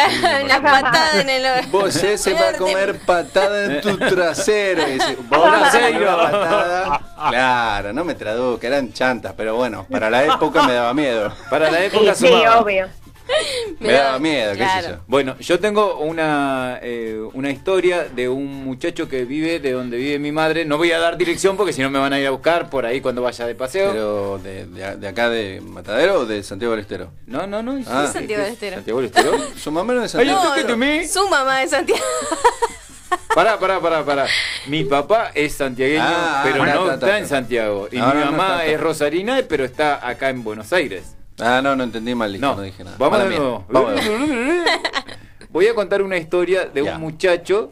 Una 0.44 0.62
patada 0.62 1.22
en 1.22 1.30
el 1.30 1.66
Vos 1.72 1.96
eh, 2.04 2.18
se 2.18 2.34
va 2.34 2.50
a 2.50 2.54
comer 2.54 3.00
patada 3.06 3.66
en 3.66 3.82
tu 3.82 3.98
trasero. 3.98 4.88
Y 4.88 4.92
dice, 4.94 5.18
vos 5.30 5.50
Trasero. 5.52 5.98
una 5.98 6.18
patada. 6.32 7.02
Claro, 7.30 7.94
no 7.94 8.04
me 8.06 8.14
traduzca, 8.16 8.68
eran 8.68 8.94
chantas, 8.94 9.34
pero 9.36 9.56
bueno, 9.56 9.86
para 9.90 10.10
la 10.10 10.24
época 10.26 10.64
me 10.64 10.74
daba 10.74 10.94
miedo. 10.94 11.34
Para 11.50 11.72
la 11.72 11.82
época 11.84 12.14
Sí, 12.16 12.28
sumaba. 12.28 12.60
obvio. 12.60 12.88
Me 13.80 13.91
daba 13.94 14.20
miedo, 14.20 14.52
qué 14.54 14.58
sé 14.60 14.64
Claro. 14.64 14.88
yo. 14.90 15.04
Bueno, 15.08 15.36
yo 15.40 15.60
tengo 15.60 15.98
una, 15.99 16.80
eh, 16.82 17.20
una 17.34 17.49
historia 17.52 18.04
de 18.06 18.30
un 18.30 18.64
muchacho 18.64 19.08
que 19.08 19.26
vive 19.26 19.60
de 19.60 19.72
donde 19.72 19.98
vive 19.98 20.20
mi 20.20 20.32
madre. 20.32 20.66
No 20.66 20.78
voy 20.78 20.91
a 20.91 20.99
dar 20.99 21.18
dirección 21.18 21.58
porque 21.58 21.74
si 21.74 21.82
no 21.82 21.90
me 21.90 21.99
van 21.99 22.14
a 22.14 22.20
ir 22.20 22.28
a 22.28 22.32
buscar 22.32 22.70
por 22.70 22.86
ahí 22.86 23.02
cuando 23.02 23.22
vaya 23.22 23.45
de 23.45 23.56
paseo. 23.56 23.91
Pero 23.91 24.40
de, 24.40 24.66
de- 24.68 24.95
de 24.98 25.08
acá 25.08 25.30
de 25.30 25.62
Matadero 25.62 26.20
o 26.22 26.26
de 26.26 26.41
Santiago 26.44 26.72
del 26.74 26.82
Estero. 26.82 27.12
No, 27.26 27.45
no, 27.48 27.62
no. 27.62 27.80
Ah. 27.88 28.10
Santiago 28.12 28.44
del 28.44 28.54
Estero. 28.54 28.76
Santiago 28.78 28.99
del 29.02 29.08
Estero. 29.08 29.38
Su 29.58 29.72
mamá 29.72 29.94
no 29.94 30.04
es 30.04 30.12
de 30.14 30.18
Santiago. 30.18 30.44
no, 30.44 30.49
¿Usted 30.52 30.68
to 30.68 30.78
me? 30.78 31.08
Su 31.08 31.28
mamá 31.30 31.60
de 31.60 31.68
Santiago. 31.68 32.02
Pará, 33.34 33.60
pará, 33.60 33.80
pará, 33.80 34.04
pará. 34.04 34.26
Mi 34.66 34.84
papá 34.84 35.32
es 35.36 35.54
santiagueño, 35.54 36.02
Ah, 36.04 36.41
pero 36.44 36.66
no 36.66 36.91
está 36.91 37.20
en 37.20 37.28
Santiago. 37.28 37.88
Y 37.91 37.95
mi 37.95 38.02
no 38.02 38.08
mamá 38.08 38.45
está, 38.48 38.54
está. 38.64 38.66
es 38.66 38.80
rosarina, 38.82 39.40
pero 39.48 39.64
está 39.64 40.06
acá 40.08 40.30
en 40.30 40.44
Buenos 40.44 40.74
Aires. 40.74 41.16
Ah, 41.40 41.62
no, 41.64 41.76
no 41.76 41.84
entendí 41.84 42.16
mal, 42.16 42.32
listo, 42.32 42.48
No, 42.48 42.56
no, 42.56 42.62
dije 42.64 42.84
nada. 42.84 42.98
Vamos 43.00 43.26
nuevo. 43.26 43.66
Vamos. 43.70 44.02
Voy 45.50 45.68
a 45.68 45.74
contar 45.76 46.02
una 46.02 46.18
historia 46.18 46.66
de 46.66 46.84
Ya. 46.84 46.96
un 46.96 47.02
muchacho 47.02 47.72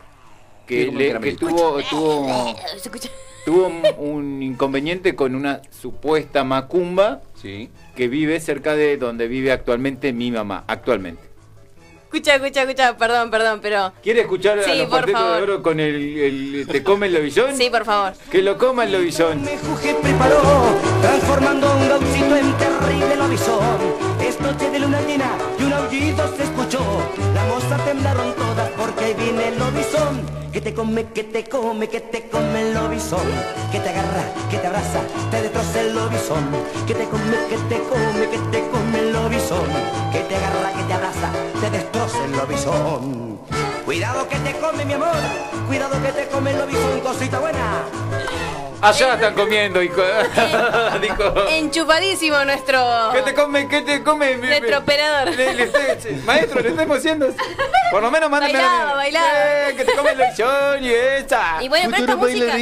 que, 0.67 0.91
le- 0.91 1.19
que 1.19 1.31
tuvo, 1.37 1.79
tuvo, 3.43 3.67
un 3.97 4.41
inconveniente 4.41 5.15
con 5.15 5.35
una 5.35 5.61
supuesta 5.69 6.43
macumba 6.43 7.21
que 7.95 8.07
vive 8.07 8.39
cerca 8.39 8.75
de 8.75 8.97
donde 8.97 9.27
vive 9.27 9.51
actualmente 9.51 10.13
mi 10.13 10.31
mamá, 10.31 10.63
actualmente. 10.67 11.21
Escucha, 12.15 12.35
escucha, 12.35 12.61
escucha, 12.61 12.97
perdón, 12.97 13.29
perdón, 13.29 13.59
pero. 13.61 13.91
¿Quiere 14.01 14.21
escuchar 14.21 14.57
a 14.59 14.63
Sí, 14.63 14.69
los 14.69 14.79
por 14.83 14.89
cuartetos 14.91 15.21
de 15.21 15.27
favor. 15.27 15.43
oro 15.43 15.61
con 15.61 15.81
el, 15.81 16.17
el- 16.17 16.65
¿Te 16.71 16.81
come 16.81 17.07
el 17.07 17.13
lobillón? 17.13 17.57
Sí, 17.57 17.69
por 17.69 17.83
favor. 17.83 18.13
Que 18.31 18.41
lo 18.41 18.57
coma 18.57 18.85
el 18.85 18.93
lobillón. 18.93 19.43
preparó, 20.01 20.41
transformando 21.01 21.75
un 21.75 21.89
gauchito 21.89 22.35
en 22.37 22.53
terrible 22.53 23.15
lobizón. 23.17 24.14
Es 24.25 24.41
noche 24.41 24.71
de 24.71 24.79
luna 24.79 24.99
llena 25.01 25.37
y 25.59 25.63
un 25.63 25.73
aullido 25.73 26.35
se 26.35 26.43
escuchó. 26.43 26.79
La 27.35 27.43
moza 27.45 27.77
temblaron 27.85 28.33
todas 28.33 28.69
porque 28.71 29.05
ahí 29.05 29.13
viene 29.13 29.49
el 29.49 29.59
lobizón. 29.59 30.25
Que 30.51 30.61
te 30.61 30.73
come, 30.73 31.05
que 31.13 31.23
te 31.23 31.43
come, 31.43 31.87
que 31.87 31.99
te 31.99 32.27
come 32.29 32.61
el 32.61 32.73
lobizón. 32.73 33.27
Que 33.71 33.79
te 33.79 33.89
agarra, 33.89 34.23
que 34.49 34.57
te 34.57 34.65
abraza, 34.65 35.01
te 35.29 35.41
destroza 35.43 35.81
el 35.81 35.93
lobizón. 35.93 36.43
Que 36.87 36.95
te 36.95 37.05
come, 37.05 37.37
que 37.49 37.57
te 37.69 37.79
come, 37.83 38.29
que 38.31 38.37
te 38.51 38.67
come 38.69 38.99
el 38.99 39.13
lobizón. 39.13 39.67
Que 40.11 40.19
te 40.19 40.35
agarra, 40.35 40.73
que 40.75 40.83
te 40.83 40.93
abraza, 40.93 41.29
te 41.61 41.69
destroza 41.69 42.25
el 42.25 42.31
lobizón. 42.31 43.39
Cuidado 43.85 44.27
que 44.27 44.37
te 44.37 44.53
come 44.57 44.85
mi 44.85 44.93
amor, 44.93 45.21
cuidado 45.67 46.01
que 46.01 46.11
te 46.11 46.27
come 46.29 46.49
el 46.49 46.57
lobizón, 46.57 46.99
cosita 47.01 47.37
buena. 47.37 47.83
Allá 48.81 49.13
están 49.13 49.35
comiendo, 49.35 49.83
hijo. 49.83 50.01
Dijo. 51.33 51.47
Enchupadísimo 51.49 52.43
nuestro. 52.45 53.09
¿Qué 53.13 53.21
te 53.21 53.33
come? 53.33 53.67
¿Qué 53.67 53.81
te 53.81 54.03
come? 54.03 54.37
Mi- 54.37 54.47
Nuestro 54.47 54.77
operador. 54.79 55.33
Le- 55.35 55.53
le 55.53 55.63
estoy- 55.63 56.15
maestro, 56.25 56.61
le 56.61 56.69
estamos 56.69 56.97
haciendo. 56.97 57.27
Por 57.91 58.01
lo 58.01 58.11
menos 58.11 58.29
mándame 58.29 58.53
Bailaba, 58.53 58.85
la- 58.85 58.95
bailaba. 58.95 59.27
Eh, 59.69 59.73
que 59.75 59.85
te 59.85 59.93
come 59.95 60.11
el 60.11 60.17
lechón 60.17 60.83
y 60.83 60.89
esa. 60.89 61.63
Y 61.63 61.69
bueno, 61.69 61.89
pero 61.91 62.03
esta 62.03 62.15
música. 62.15 62.57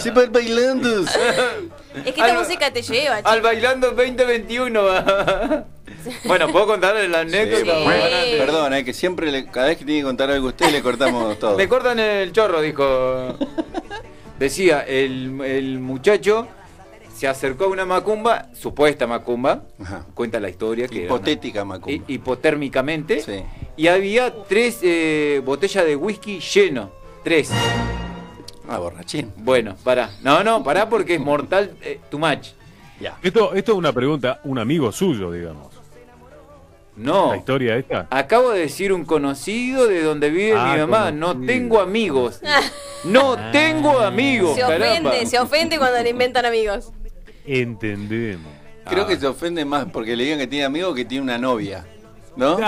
Siempre 0.00 0.26
bailando. 0.30 1.00
Es 1.00 2.14
que 2.14 2.20
esta 2.20 2.34
música 2.34 2.70
te 2.72 2.82
lleva, 2.82 3.16
Al 3.16 3.24
chicos. 3.24 3.42
bailando 3.42 3.90
2021. 3.92 4.82
va. 4.84 5.64
bueno, 6.24 6.48
¿puedo 6.50 6.66
contarle 6.66 7.08
la 7.08 7.20
anécdota? 7.20 7.74
Sí. 8.24 8.34
Perdón, 8.38 8.74
eh, 8.74 8.84
que 8.84 8.92
siempre, 8.92 9.30
le- 9.30 9.46
cada 9.46 9.66
vez 9.68 9.78
que 9.78 9.84
tiene 9.84 10.00
que 10.00 10.06
contar 10.06 10.30
algo 10.30 10.46
a 10.48 10.50
usted, 10.50 10.70
le 10.70 10.82
cortamos 10.82 11.38
todo. 11.38 11.56
Me 11.56 11.68
cortan 11.68 11.98
el 11.98 12.32
chorro, 12.32 12.60
dijo. 12.60 13.36
Decía, 14.42 14.80
el, 14.80 15.40
el 15.44 15.78
muchacho 15.78 16.48
se 17.14 17.28
acercó 17.28 17.66
a 17.66 17.68
una 17.68 17.84
macumba, 17.86 18.48
supuesta 18.54 19.06
macumba, 19.06 19.62
cuenta 20.14 20.40
la 20.40 20.48
historia. 20.48 20.88
Que 20.88 21.04
era 21.04 21.12
una- 21.12 21.16
Hipotética 21.20 21.64
macumba. 21.64 21.92
hi- 22.08 22.14
hipotérmicamente. 22.14 23.22
Y 23.76 23.86
había 23.86 24.34
tres 24.48 24.80
eh, 24.82 25.40
botellas 25.44 25.84
de 25.84 25.94
whisky 25.94 26.40
lleno. 26.40 26.90
Tres. 27.22 27.52
Ah, 28.68 28.78
borrachín. 28.78 29.32
Bueno, 29.36 29.76
pará. 29.84 30.10
No, 30.24 30.42
no, 30.42 30.64
pará 30.64 30.88
porque 30.88 31.14
es 31.14 31.20
mortal 31.20 31.76
eh, 31.82 32.00
too 32.10 32.18
much. 32.18 32.48
Esto, 33.22 33.54
esto 33.54 33.72
es 33.72 33.78
una 33.78 33.92
pregunta, 33.92 34.40
un 34.42 34.58
amigo 34.58 34.90
suyo, 34.90 35.30
digamos. 35.30 35.68
No. 36.96 37.30
La 37.32 37.38
historia 37.38 37.76
esta. 37.76 38.06
Acabo 38.10 38.50
de 38.50 38.60
decir 38.60 38.92
un 38.92 39.04
conocido 39.04 39.86
de 39.88 40.02
donde 40.02 40.30
vive 40.30 40.54
Ah, 40.56 40.72
mi 40.74 40.80
mamá. 40.80 41.10
No 41.10 41.38
tengo 41.40 41.80
amigos. 41.80 42.40
No 43.04 43.36
tengo 43.50 43.98
amigos, 43.98 44.54
Se 44.54 44.60
caramba. 44.60 45.10
ofende, 45.10 45.26
se 45.26 45.36
ofende 45.40 45.76
cuando 45.76 46.00
le 46.00 46.10
inventan 46.10 46.46
amigos. 46.46 46.92
Entendemos. 47.44 48.52
Creo 48.88 49.08
que 49.08 49.16
se 49.16 49.26
ofende 49.26 49.64
más 49.64 49.86
porque 49.92 50.14
le 50.14 50.22
digan 50.22 50.38
que 50.38 50.46
tiene 50.46 50.64
amigos 50.66 50.94
que 50.94 51.04
tiene 51.04 51.24
una 51.24 51.36
novia. 51.36 51.84
¿No? 52.36 52.56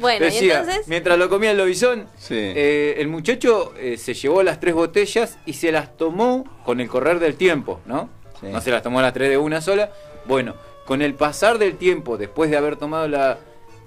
Bueno, 0.00 0.26
y 0.26 0.50
entonces. 0.50 0.86
mientras 0.88 1.18
lo 1.18 1.28
comía 1.28 1.50
el 1.50 1.58
lobizón, 1.58 2.06
Sí. 2.16 2.34
eh, 2.38 2.94
el 2.98 3.08
muchacho 3.08 3.74
eh, 3.78 3.98
se 3.98 4.14
llevó 4.14 4.42
las 4.42 4.58
tres 4.58 4.74
botellas 4.74 5.38
y 5.44 5.52
se 5.54 5.70
las 5.72 5.96
tomó 5.96 6.44
con 6.64 6.80
el 6.80 6.88
correr 6.88 7.18
del 7.18 7.34
tiempo, 7.34 7.80
¿no? 7.84 8.08
No 8.42 8.60
se 8.60 8.70
las 8.70 8.82
tomó 8.82 9.02
las 9.02 9.12
tres 9.12 9.28
de 9.30 9.36
una 9.38 9.60
sola. 9.60 9.90
Bueno, 10.26 10.54
con 10.86 11.02
el 11.02 11.14
pasar 11.14 11.58
del 11.58 11.76
tiempo, 11.76 12.16
después 12.16 12.50
de 12.50 12.56
haber 12.56 12.76
tomado 12.76 13.06
la... 13.08 13.38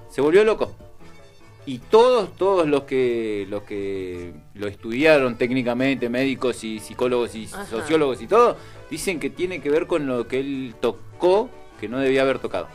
se 0.09 0.21
volvió 0.21 0.43
loco. 0.43 0.73
Y 1.65 1.79
todos, 1.79 2.35
todos 2.35 2.67
los 2.67 2.83
que, 2.83 3.45
los 3.49 3.63
que 3.63 4.33
lo 4.55 4.67
estudiaron 4.67 5.35
técnicamente, 5.37 6.09
médicos 6.09 6.63
y 6.63 6.79
psicólogos 6.79 7.35
y 7.35 7.45
Ajá. 7.45 7.65
sociólogos 7.65 8.21
y 8.21 8.27
todo, 8.27 8.57
dicen 8.89 9.19
que 9.19 9.29
tiene 9.29 9.61
que 9.61 9.69
ver 9.69 9.85
con 9.87 10.07
lo 10.07 10.27
que 10.27 10.39
él 10.39 10.75
tocó 10.79 11.49
que 11.79 11.87
no 11.87 11.99
debía 11.99 12.21
haber 12.23 12.39
tocado. 12.39 12.67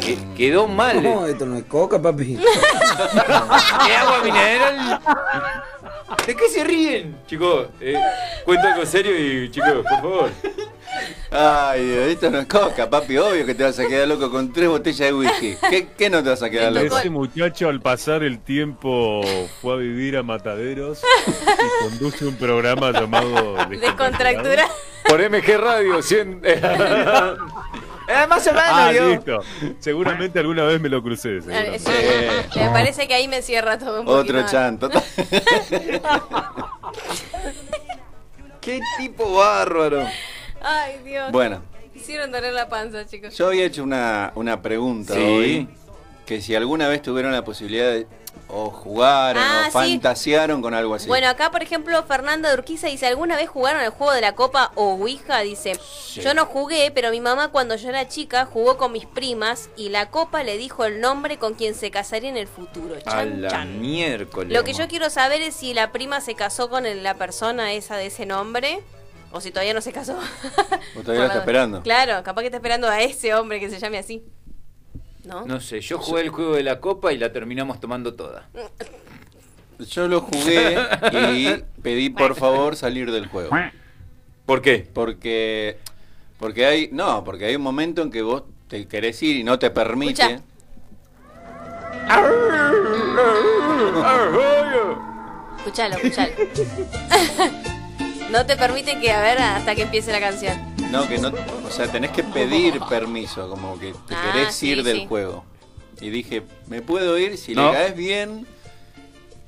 Que- 0.00 0.18
quedó 0.36 0.66
mal. 0.66 1.02
No, 1.02 1.26
esto 1.26 1.46
no 1.46 1.56
es 1.56 1.64
coca, 1.64 2.00
papi. 2.00 2.36
¿Qué 3.86 3.94
agua 3.94 4.22
mineral? 4.24 5.00
¿De 6.26 6.34
qué 6.34 6.48
se 6.48 6.64
ríen? 6.64 7.16
Chicos, 7.26 7.68
eh, 7.80 7.98
cuento 8.44 8.66
algo 8.66 8.86
serio 8.86 9.12
y 9.18 9.50
chicos, 9.50 9.72
por 9.72 9.84
favor. 9.84 10.30
Ay, 11.30 11.84
Dios, 11.84 12.06
esto 12.06 12.30
no 12.30 12.38
es 12.38 12.46
coca, 12.46 12.88
papi. 12.88 13.18
Obvio 13.18 13.44
que 13.44 13.54
te 13.54 13.62
vas 13.62 13.78
a 13.78 13.86
quedar 13.86 14.08
loco 14.08 14.30
con 14.30 14.52
tres 14.52 14.68
botellas 14.68 14.98
de 14.98 15.12
whisky. 15.12 15.56
¿Qué, 15.68 15.88
qué 15.96 16.08
no 16.08 16.22
te 16.22 16.30
vas 16.30 16.42
a 16.42 16.48
quedar 16.48 16.72
loco? 16.72 16.98
Ese 16.98 17.10
muchacho 17.10 17.68
al 17.68 17.80
pasar 17.80 18.22
el 18.22 18.38
tiempo 18.40 19.20
fue 19.60 19.74
a 19.74 19.76
vivir 19.76 20.16
a 20.16 20.22
Mataderos 20.22 21.02
y 21.26 21.88
conduce 21.88 22.26
un 22.26 22.36
programa 22.36 22.90
llamado 22.90 23.56
Descontractura. 23.68 24.66
Por 25.06 25.20
MG 25.30 25.58
Radio, 25.58 26.02
100. 26.02 26.42
eh, 28.08 28.26
más 28.28 28.46
o 28.46 28.52
menos, 28.52 28.68
Ah, 28.72 28.92
yo. 28.92 29.08
listo. 29.10 29.40
Seguramente 29.78 30.38
alguna 30.38 30.64
vez 30.64 30.80
me 30.80 30.88
lo 30.88 31.02
crucé. 31.02 31.38
Eh, 31.48 31.78
sí. 31.78 31.90
Me 32.58 32.68
parece 32.70 33.06
que 33.06 33.14
ahí 33.14 33.28
me 33.28 33.42
cierra 33.42 33.78
todo 33.78 34.00
un 34.00 34.06
poquito 34.06 34.36
Otro 34.38 34.50
chanto. 34.50 34.90
Qué 38.60 38.80
tipo 38.98 39.34
bárbaro. 39.34 40.06
Ay, 40.60 40.98
Dios. 41.04 41.30
Bueno. 41.32 41.62
Hicieron 41.94 42.30
doler 42.30 42.52
la 42.52 42.68
panza, 42.68 43.06
chicos. 43.06 43.36
Yo 43.36 43.48
había 43.48 43.64
hecho 43.64 43.82
una, 43.82 44.32
una 44.34 44.60
pregunta 44.62 45.14
Sí. 45.14 45.20
hoy. 45.20 45.68
Que 46.26 46.40
si 46.42 46.54
alguna 46.54 46.88
vez 46.88 47.00
tuvieron 47.02 47.32
la 47.32 47.42
posibilidad 47.44 47.90
de 47.90 48.06
o 48.48 48.70
jugaron 48.70 49.42
Ah, 49.42 49.62
o 49.62 49.66
sí. 49.66 49.72
fantasearon 49.72 50.62
con 50.62 50.74
algo 50.74 50.94
así. 50.94 51.06
Bueno, 51.06 51.28
acá 51.28 51.50
por 51.50 51.62
ejemplo 51.62 52.02
Fernanda 52.04 52.48
de 52.48 52.54
Urquiza 52.54 52.86
dice, 52.86 53.06
¿alguna 53.06 53.36
vez 53.36 53.48
jugaron 53.48 53.82
el 53.82 53.90
juego 53.90 54.12
de 54.12 54.20
la 54.20 54.34
copa 54.34 54.72
o 54.74 54.94
Ouija? 54.94 55.40
Dice, 55.40 55.78
yo 56.14 56.32
no 56.34 56.46
jugué, 56.46 56.90
pero 56.94 57.10
mi 57.10 57.20
mamá 57.20 57.48
cuando 57.48 57.76
yo 57.76 57.88
era 57.90 58.08
chica 58.08 58.46
jugó 58.46 58.78
con 58.78 58.92
mis 58.92 59.06
primas 59.06 59.68
y 59.76 59.90
la 59.90 60.10
copa 60.10 60.42
le 60.42 60.56
dijo 60.56 60.84
el 60.84 61.00
nombre 61.00 61.38
con 61.38 61.54
quien 61.54 61.74
se 61.74 61.90
casaría 61.90 62.30
en 62.30 62.36
el 62.36 62.46
futuro. 62.48 62.94
A 62.96 63.00
Chan, 63.00 63.42
la 63.42 63.48
chan. 63.50 63.80
miércoles. 63.80 64.52
Lo 64.56 64.64
que 64.64 64.72
yo 64.72 64.88
quiero 64.88 65.10
saber 65.10 65.42
es 65.42 65.54
si 65.54 65.74
la 65.74 65.92
prima 65.92 66.20
se 66.20 66.34
casó 66.34 66.70
con 66.70 66.84
la 67.02 67.14
persona 67.14 67.72
esa 67.74 67.96
de 67.96 68.06
ese 68.06 68.24
nombre 68.26 68.80
o 69.30 69.42
si 69.42 69.50
todavía 69.50 69.74
no 69.74 69.82
se 69.82 69.92
casó. 69.92 70.18
o 70.96 71.00
todavía 71.00 71.20
la 71.20 71.26
está 71.26 71.38
esperando. 71.40 71.82
Claro, 71.82 72.22
capaz 72.22 72.40
que 72.40 72.46
está 72.46 72.56
esperando 72.56 72.88
a 72.88 73.00
ese 73.02 73.34
hombre 73.34 73.60
que 73.60 73.68
se 73.68 73.78
llame 73.78 73.98
así. 73.98 74.22
¿No? 75.28 75.44
No 75.44 75.60
sé, 75.60 75.82
yo 75.82 75.98
jugué 75.98 76.22
el 76.22 76.30
juego 76.30 76.54
de 76.54 76.62
la 76.62 76.80
copa 76.80 77.12
y 77.12 77.18
la 77.18 77.30
terminamos 77.30 77.78
tomando 77.80 78.14
toda. 78.14 78.48
Yo 79.78 80.08
lo 80.08 80.22
jugué 80.22 80.78
y 81.34 81.64
pedí 81.82 82.08
por 82.08 82.34
favor 82.34 82.76
salir 82.76 83.12
del 83.12 83.26
juego. 83.26 83.50
¿Por 84.46 84.62
qué? 84.62 84.88
Porque 84.90 85.76
porque 86.38 86.64
hay 86.64 86.88
no, 86.92 87.24
porque 87.24 87.44
hay 87.44 87.56
un 87.56 87.62
momento 87.62 88.00
en 88.00 88.10
que 88.10 88.22
vos 88.22 88.44
te 88.68 88.88
querés 88.88 89.22
ir 89.22 89.36
y 89.36 89.44
no 89.44 89.58
te 89.58 89.68
permite. 89.68 90.22
Escucha. 90.22 90.42
Escuchalo, 95.58 95.96
escuchalo. 95.96 96.32
no 98.30 98.46
te 98.46 98.56
permite 98.56 98.98
que, 99.00 99.10
a 99.12 99.20
ver, 99.20 99.38
hasta 99.38 99.74
que 99.74 99.82
empiece 99.82 100.12
la 100.12 100.20
canción. 100.20 100.56
No, 100.90 101.06
que 101.08 101.18
no, 101.18 101.28
o 101.66 101.70
sea, 101.70 101.86
tenés 101.90 102.10
que 102.12 102.22
pedir 102.24 102.80
permiso, 102.88 103.48
como 103.48 103.78
que 103.78 103.92
te 104.06 104.14
Ah, 104.14 104.30
querés 104.32 104.54
sí, 104.54 104.70
ir 104.70 104.82
del 104.82 105.00
sí. 105.00 105.06
juego. 105.06 105.44
Y 106.00 106.10
dije, 106.10 106.42
me 106.68 106.80
puedo 106.80 107.18
ir, 107.18 107.36
si 107.36 107.54
No. 107.54 107.66
le 107.68 107.72
caes 107.76 107.96
bien, 107.96 108.46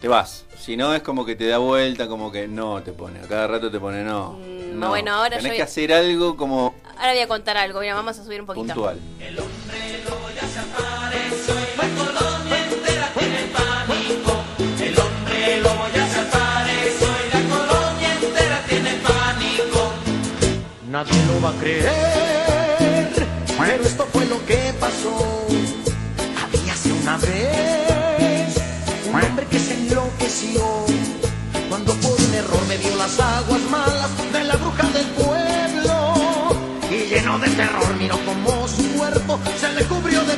te 0.00 0.08
vas. 0.08 0.44
Si 0.58 0.76
no, 0.76 0.94
es 0.94 1.02
como 1.02 1.24
que 1.24 1.36
te 1.36 1.46
da 1.46 1.58
vuelta, 1.58 2.08
como 2.08 2.30
que 2.32 2.46
no 2.48 2.82
te 2.82 2.92
pone. 2.92 3.20
A 3.20 3.28
cada 3.28 3.46
rato 3.46 3.70
te 3.70 3.78
pone 3.80 4.02
no. 4.04 4.38
no. 4.74 4.86
Mm, 4.86 4.90
bueno, 4.90 5.12
ahora 5.14 5.36
Tenés 5.38 5.52
yo- 5.52 5.56
que 5.56 5.62
hacer 5.62 5.92
algo 5.92 6.36
como 6.36 6.74
Ahora 6.98 7.12
voy 7.12 7.22
a 7.22 7.28
contar 7.28 7.56
algo. 7.56 7.80
Mira, 7.80 7.94
vamos 7.94 8.18
a 8.18 8.24
subir 8.24 8.40
un 8.40 8.46
poquito. 8.46 8.66
puntual. 8.66 8.98
El 9.20 9.36
va 21.42 21.50
a 21.50 21.54
creer, 21.54 23.12
pero 23.58 23.84
esto 23.84 24.06
fue 24.12 24.26
lo 24.26 24.44
que 24.46 24.74
pasó. 24.78 25.46
Habíase 26.42 26.92
una 26.92 27.16
vez 27.18 28.56
un 29.08 29.22
hombre 29.22 29.46
que 29.46 29.58
se 29.58 29.74
enloqueció. 29.74 30.62
Cuando 31.68 31.94
por 31.94 32.12
un 32.20 32.34
error 32.34 32.66
me 32.68 32.76
dio 32.78 32.94
las 32.96 33.18
aguas 33.18 33.62
malas 33.70 34.10
de 34.32 34.44
la 34.44 34.56
bruja 34.56 34.86
del 34.88 35.06
pueblo. 35.06 36.14
Y 36.90 37.08
lleno 37.08 37.38
de 37.38 37.48
terror 37.50 37.94
miró 37.98 38.18
como 38.24 38.68
su 38.68 38.86
cuerpo 38.92 39.38
se 39.58 39.72
le 39.72 39.84
cubrió 39.84 40.24
de 40.24 40.36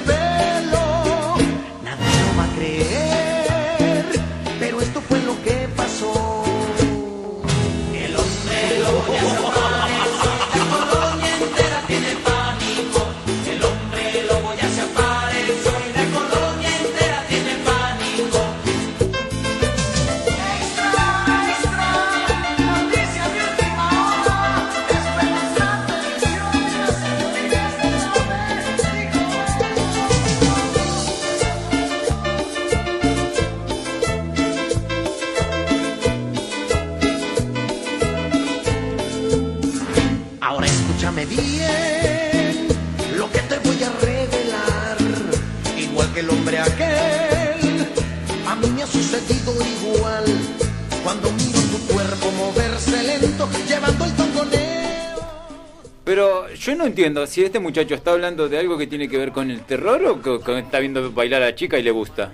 entiendo 57.02 57.26
si 57.26 57.44
este 57.44 57.58
muchacho 57.58 57.94
está 57.96 58.12
hablando 58.12 58.48
de 58.48 58.58
algo 58.58 58.78
que 58.78 58.86
tiene 58.86 59.08
que 59.08 59.18
ver 59.18 59.32
con 59.32 59.50
el 59.50 59.64
terror 59.64 60.04
o 60.06 60.22
que, 60.22 60.40
que 60.44 60.58
está 60.60 60.78
viendo 60.78 61.10
bailar 61.10 61.42
a 61.42 61.46
la 61.46 61.54
chica 61.54 61.76
y 61.78 61.82
le 61.82 61.90
gusta. 61.90 62.32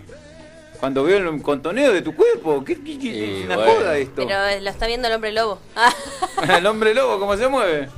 Cuando 0.78 1.02
veo 1.04 1.16
el 1.16 1.42
contoneo 1.42 1.90
de 1.92 2.02
tu 2.02 2.14
cuerpo, 2.14 2.62
¿qué, 2.64 2.76
qué- 2.84 2.98
qué- 2.98 3.40
es 3.40 3.46
una 3.46 3.56
bueno. 3.56 3.72
joda 3.72 3.96
esto? 3.96 4.14
Pero 4.16 4.44
eh, 4.46 4.60
lo 4.60 4.68
está 4.70 4.86
viendo 4.86 5.08
el 5.08 5.14
hombre 5.14 5.32
lobo. 5.32 5.58
Ah, 6.36 6.58
el 6.58 6.66
hombre 6.66 6.92
lobo, 6.94 7.18
¿cómo 7.18 7.36
se 7.36 7.48
mueve? 7.48 7.88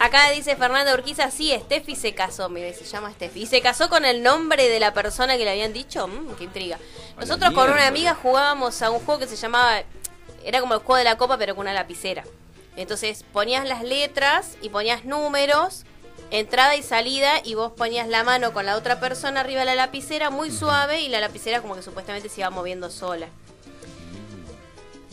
acá 0.00 0.30
dice 0.30 0.54
Fernando 0.56 0.92
Urquiza, 0.92 1.30
sí, 1.30 1.52
Steffi 1.64 1.96
se 1.96 2.12
casó, 2.14 2.48
mire, 2.48 2.74
se 2.74 2.84
llama 2.84 3.10
Steffi. 3.12 3.42
¿Y 3.42 3.46
se 3.46 3.60
casó 3.62 3.88
con 3.88 4.04
el 4.04 4.22
nombre 4.22 4.68
de 4.68 4.78
la 4.80 4.92
persona 4.92 5.36
que 5.38 5.44
le 5.44 5.50
habían 5.52 5.72
dicho? 5.72 6.06
Mmm, 6.08 6.34
qué 6.36 6.44
intriga. 6.44 6.78
Nosotros 7.18 7.52
con 7.52 7.70
una 7.70 7.86
amiga 7.86 8.14
jugábamos 8.14 8.82
a 8.82 8.90
un 8.90 8.98
juego 9.00 9.20
que 9.20 9.26
se 9.28 9.36
llamaba, 9.36 9.82
era 10.44 10.60
como 10.60 10.74
el 10.74 10.80
juego 10.80 10.96
de 10.96 11.04
la 11.04 11.16
copa, 11.16 11.38
pero 11.38 11.54
con 11.54 11.62
una 11.62 11.72
lapicera. 11.72 12.24
Entonces 12.76 13.24
ponías 13.32 13.66
las 13.66 13.82
letras 13.82 14.56
y 14.62 14.68
ponías 14.68 15.04
números, 15.04 15.84
entrada 16.30 16.76
y 16.76 16.82
salida, 16.82 17.40
y 17.44 17.54
vos 17.54 17.72
ponías 17.72 18.08
la 18.08 18.24
mano 18.24 18.52
con 18.52 18.66
la 18.66 18.76
otra 18.76 19.00
persona 19.00 19.40
arriba 19.40 19.60
de 19.60 19.66
la 19.66 19.74
lapicera, 19.74 20.30
muy 20.30 20.50
suave, 20.50 21.00
y 21.00 21.08
la 21.08 21.20
lapicera 21.20 21.60
como 21.62 21.74
que 21.74 21.82
supuestamente 21.82 22.28
se 22.28 22.40
iba 22.40 22.50
moviendo 22.50 22.90
sola. 22.90 23.28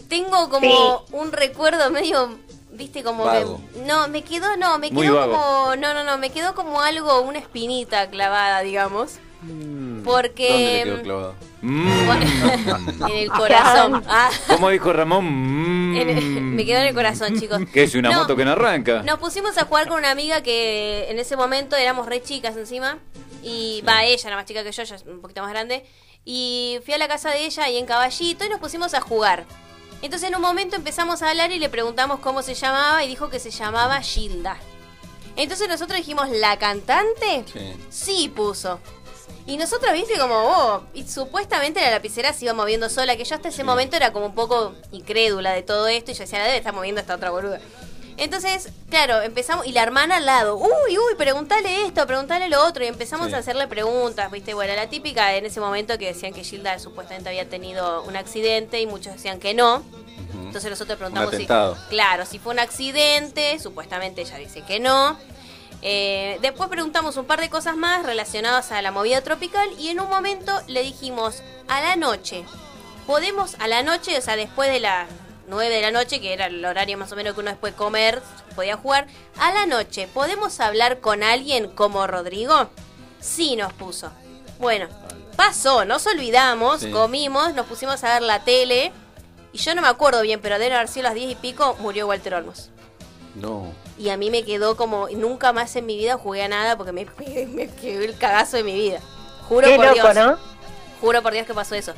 Tengo 0.07 0.49
como 0.49 1.05
un 1.11 1.31
recuerdo 1.31 1.89
medio, 1.89 2.37
viste, 2.71 3.03
como 3.03 3.25
Vago. 3.25 3.59
que... 3.73 3.79
No, 3.81 4.07
me 4.07 4.23
quedó, 4.23 4.55
no, 4.57 4.77
me 4.77 4.91
quedó 4.91 5.31
como... 5.31 5.75
No, 5.77 5.93
no, 5.93 6.03
no, 6.03 6.17
me 6.17 6.29
quedó 6.29 6.53
como 6.53 6.81
algo, 6.81 7.21
una 7.21 7.39
espinita 7.39 8.09
clavada, 8.09 8.61
digamos. 8.61 9.13
¿Dónde 9.41 10.03
Porque... 10.03 10.83
le 10.85 10.91
quedó 10.91 11.01
clavado? 11.01 11.35
En 11.69 13.09
el 13.09 13.29
corazón. 13.31 14.03
Ah, 14.07 14.29
¿Cómo 14.47 14.69
dijo 14.69 14.93
Ramón? 14.93 15.25
Mm. 15.25 15.95
en 15.95 16.55
me 16.55 16.65
quedó 16.65 16.79
en 16.79 16.87
el 16.87 16.93
corazón, 16.93 17.39
chicos. 17.39 17.61
Que 17.73 17.83
es 17.83 17.95
una 17.95 18.09
No, 18.11 18.19
moto 18.21 18.35
que 18.35 18.45
no 18.45 18.51
arranca. 18.51 19.01
Nos 19.03 19.19
pusimos 19.19 19.57
a 19.57 19.65
jugar 19.65 19.87
con 19.87 19.97
una 19.97 20.11
amiga 20.11 20.41
que 20.41 21.07
en 21.09 21.19
ese 21.19 21.35
momento 21.35 21.75
éramos 21.75 22.05
re 22.05 22.21
chicas 22.21 22.55
encima. 22.55 22.99
Y 23.43 23.83
va, 23.87 24.03
ella 24.03 24.27
era 24.27 24.35
más 24.35 24.45
chica 24.45 24.63
que 24.63 24.71
yo, 24.71 24.81
es 24.83 24.91
un 25.05 25.21
poquito 25.21 25.41
más 25.41 25.51
grande. 25.51 25.85
Y 26.23 26.79
fui 26.83 26.93
a 26.93 26.97
la 26.97 27.07
casa 27.07 27.29
de 27.31 27.45
ella 27.45 27.63
ahí 27.63 27.77
en 27.77 27.85
Caballito 27.85 28.45
y 28.45 28.49
nos 28.49 28.59
pusimos 28.59 28.93
a 28.93 29.01
jugar. 29.01 29.45
Entonces 30.01 30.29
en 30.29 30.35
un 30.35 30.41
momento 30.41 30.75
empezamos 30.75 31.21
a 31.21 31.29
hablar 31.29 31.51
y 31.51 31.59
le 31.59 31.69
preguntamos 31.69 32.19
cómo 32.19 32.41
se 32.41 32.53
llamaba 32.53 33.03
y 33.03 33.07
dijo 33.07 33.29
que 33.29 33.39
se 33.39 33.51
llamaba 33.51 34.01
Gilda. 34.01 34.57
Entonces 35.35 35.67
nosotros 35.67 35.97
dijimos, 35.97 36.29
¿la 36.29 36.57
cantante? 36.57 37.43
Sí, 37.89 38.31
puso. 38.33 38.79
Y 39.47 39.57
nosotros, 39.57 39.93
viste, 39.93 40.17
como, 40.17 40.33
oh, 40.35 40.83
y 40.95 41.07
supuestamente 41.07 41.79
la 41.79 41.91
lapicera 41.91 42.33
se 42.33 42.45
iba 42.45 42.53
moviendo 42.53 42.89
sola, 42.89 43.15
que 43.15 43.25
yo 43.25 43.35
hasta 43.35 43.49
ese 43.49 43.63
momento 43.63 43.95
era 43.95 44.11
como 44.11 44.25
un 44.25 44.33
poco 44.33 44.73
incrédula 44.91 45.53
de 45.53 45.61
todo 45.61 45.87
esto, 45.87 46.11
y 46.11 46.13
yo 46.15 46.21
decía, 46.21 46.39
la 46.39 46.45
debe 46.45 46.57
estar 46.57 46.73
moviendo 46.73 46.99
esta 46.99 47.13
otra 47.15 47.29
boluda. 47.29 47.59
Entonces, 48.17 48.69
claro, 48.89 49.21
empezamos, 49.21 49.67
y 49.67 49.71
la 49.71 49.83
hermana 49.83 50.15
al 50.15 50.25
lado, 50.25 50.55
uy, 50.57 50.97
uy, 50.97 51.15
preguntale 51.17 51.85
esto, 51.85 52.07
preguntale 52.07 52.49
lo 52.49 52.65
otro, 52.65 52.83
y 52.83 52.87
empezamos 52.87 53.27
Sí. 53.27 53.33
a 53.35 53.37
hacerle 53.37 53.67
preguntas, 53.67 54.31
viste, 54.31 54.53
bueno, 54.55 54.73
la 54.73 54.89
típica 54.89 55.35
en 55.35 55.45
ese 55.45 55.59
momento 55.59 55.97
que 55.99 56.07
decían 56.07 56.33
que 56.33 56.43
Gilda 56.43 56.79
supuestamente 56.79 57.29
había 57.29 57.47
tenido 57.47 58.01
un 58.03 58.15
accidente, 58.15 58.79
y 58.81 58.87
muchos 58.87 59.13
decían 59.13 59.39
que 59.39 59.53
no. 59.53 59.83
Entonces 60.33 60.69
nosotros 60.71 60.97
preguntamos 60.97 61.35
si, 61.35 61.45
claro, 61.89 62.25
si 62.25 62.39
fue 62.39 62.53
un 62.53 62.59
accidente, 62.59 63.59
supuestamente 63.59 64.21
ella 64.21 64.37
dice 64.37 64.61
que 64.61 64.79
no. 64.79 65.17
Eh, 65.87 66.39
después 66.41 66.67
preguntamos 66.67 67.15
un 67.15 67.25
par 67.25 67.39
de 67.39 67.47
cosas 67.51 67.75
más 67.77 68.03
relacionadas 68.03 68.71
a 68.71 68.81
la 68.81 68.89
movida 68.89 69.21
tropical 69.21 69.69
y 69.77 69.89
en 69.89 69.99
un 69.99 70.09
momento 70.09 70.51
le 70.65 70.81
dijimos 70.81 71.43
a 71.67 71.79
la 71.79 71.95
noche, 71.95 72.43
podemos 73.05 73.53
a 73.59 73.67
la 73.67 73.83
noche, 73.83 74.17
o 74.17 74.21
sea, 74.21 74.35
después 74.35 74.71
de 74.71 74.79
las 74.79 75.07
9 75.47 75.69
de 75.75 75.81
la 75.83 75.91
noche, 75.91 76.19
que 76.19 76.33
era 76.33 76.47
el 76.47 76.65
horario 76.65 76.97
más 76.97 77.11
o 77.11 77.15
menos 77.15 77.35
que 77.35 77.41
uno 77.41 77.51
después 77.51 77.73
de 77.73 77.77
comer 77.77 78.23
podía 78.55 78.77
jugar, 78.77 79.05
a 79.37 79.53
la 79.53 79.67
noche, 79.67 80.07
¿podemos 80.11 80.59
hablar 80.59 81.01
con 81.01 81.21
alguien 81.21 81.69
como 81.69 82.07
Rodrigo? 82.07 82.71
Sí, 83.19 83.55
nos 83.55 83.71
puso. 83.73 84.09
Bueno, 84.57 84.87
pasó, 85.35 85.85
nos 85.85 86.07
olvidamos, 86.07 86.81
Sí. 86.81 86.89
comimos, 86.89 87.53
nos 87.53 87.67
pusimos 87.67 88.03
a 88.03 88.13
ver 88.15 88.23
la 88.23 88.43
tele 88.43 88.91
y 89.53 89.59
yo 89.59 89.75
no 89.75 89.83
me 89.83 89.87
acuerdo 89.87 90.23
bien, 90.23 90.41
pero 90.41 90.57
de 90.57 90.73
haber 90.73 90.87
sido 90.87 91.03
las 91.03 91.13
10 91.13 91.29
y 91.29 91.35
pico, 91.35 91.75
murió 91.79 92.07
Walter 92.07 92.33
Olmos. 92.33 92.71
No. 93.35 93.71
Y 93.97 94.09
a 94.09 94.17
mí 94.17 94.29
me 94.29 94.43
quedó 94.43 94.75
como, 94.75 95.07
nunca 95.09 95.53
más 95.53 95.75
en 95.75 95.85
mi 95.85 95.97
vida 95.97 96.17
jugué 96.17 96.43
a 96.43 96.47
nada 96.47 96.77
porque 96.77 96.91
me, 96.91 97.05
me 97.47 97.67
quedó 97.67 98.03
el 98.03 98.17
cagazo 98.17 98.57
de 98.57 98.63
mi 98.63 98.73
vida. 98.73 98.99
Juro 99.47 99.67
Qué 99.67 99.75
por 99.75 99.85
loco, 99.85 99.95
Dios. 99.95 100.15
¿no? 100.15 100.37
Juro 101.01 101.21
por 101.21 101.33
Dios 101.33 101.45
que 101.45 101.53
pasó 101.53 101.75
eso. 101.75 101.93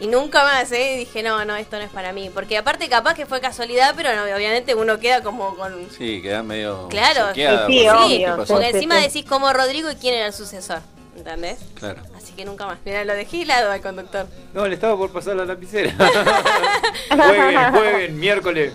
Y 0.00 0.08
nunca 0.08 0.42
más, 0.42 0.72
¿eh? 0.72 0.96
Dije, 0.98 1.22
no, 1.22 1.44
no, 1.44 1.54
esto 1.54 1.76
no 1.76 1.84
es 1.84 1.90
para 1.90 2.12
mí. 2.12 2.30
Porque 2.34 2.58
aparte 2.58 2.88
capaz 2.88 3.14
que 3.14 3.26
fue 3.26 3.40
casualidad, 3.40 3.94
pero 3.96 4.14
no, 4.14 4.22
obviamente 4.22 4.74
uno 4.74 4.98
queda 4.98 5.22
como 5.22 5.54
con... 5.56 5.88
Sí, 5.96 6.20
quedás 6.20 6.44
medio. 6.44 6.88
Claro, 6.88 7.32
Sí, 7.32 8.24
porque 8.46 8.68
encima 8.70 8.96
decís 8.96 9.24
como 9.24 9.52
Rodrigo 9.52 9.90
y 9.90 9.94
quién 9.94 10.14
era 10.14 10.26
el 10.26 10.32
sucesor. 10.32 10.80
¿Entendés? 11.16 11.60
Claro. 11.78 12.02
Así 12.16 12.32
que 12.32 12.44
nunca 12.44 12.66
más. 12.66 12.78
Mira, 12.84 13.04
lo 13.04 13.14
dejé 13.14 13.42
helado 13.42 13.70
al 13.70 13.80
conductor. 13.80 14.26
No, 14.52 14.66
le 14.66 14.74
estaba 14.74 14.96
por 14.96 15.12
pasar 15.12 15.36
la 15.36 15.44
lapicera. 15.44 15.94
jueguen, 17.08 17.72
jueguen, 17.72 18.18
miércoles. 18.18 18.72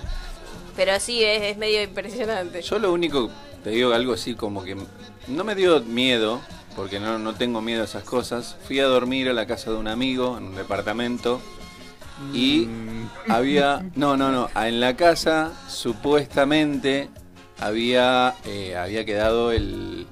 Pero 0.79 0.97
sí, 1.01 1.21
es, 1.25 1.41
es 1.41 1.57
medio 1.57 1.83
impresionante. 1.83 2.61
Yo 2.61 2.79
lo 2.79 2.93
único, 2.93 3.29
te 3.65 3.71
digo 3.71 3.91
algo 3.91 4.13
así 4.13 4.33
como 4.33 4.63
que 4.63 4.77
no 5.27 5.43
me 5.43 5.53
dio 5.53 5.81
miedo, 5.81 6.39
porque 6.73 7.01
no, 7.01 7.19
no 7.19 7.35
tengo 7.35 7.59
miedo 7.61 7.81
a 7.81 7.83
esas 7.83 8.05
cosas. 8.05 8.55
Fui 8.65 8.79
a 8.79 8.85
dormir 8.85 9.27
a 9.27 9.33
la 9.33 9.45
casa 9.45 9.71
de 9.71 9.75
un 9.75 9.89
amigo 9.89 10.37
en 10.37 10.45
un 10.45 10.55
departamento 10.55 11.41
y 12.33 12.67
Mm. 12.67 13.09
había, 13.29 13.85
no, 13.95 14.15
no, 14.15 14.31
no, 14.31 14.47
en 14.55 14.79
la 14.79 14.95
casa 14.95 15.51
supuestamente 15.67 17.09
había, 17.59 18.35
eh, 18.45 18.77
había 18.77 19.03
quedado 19.03 19.51
el, 19.51 20.07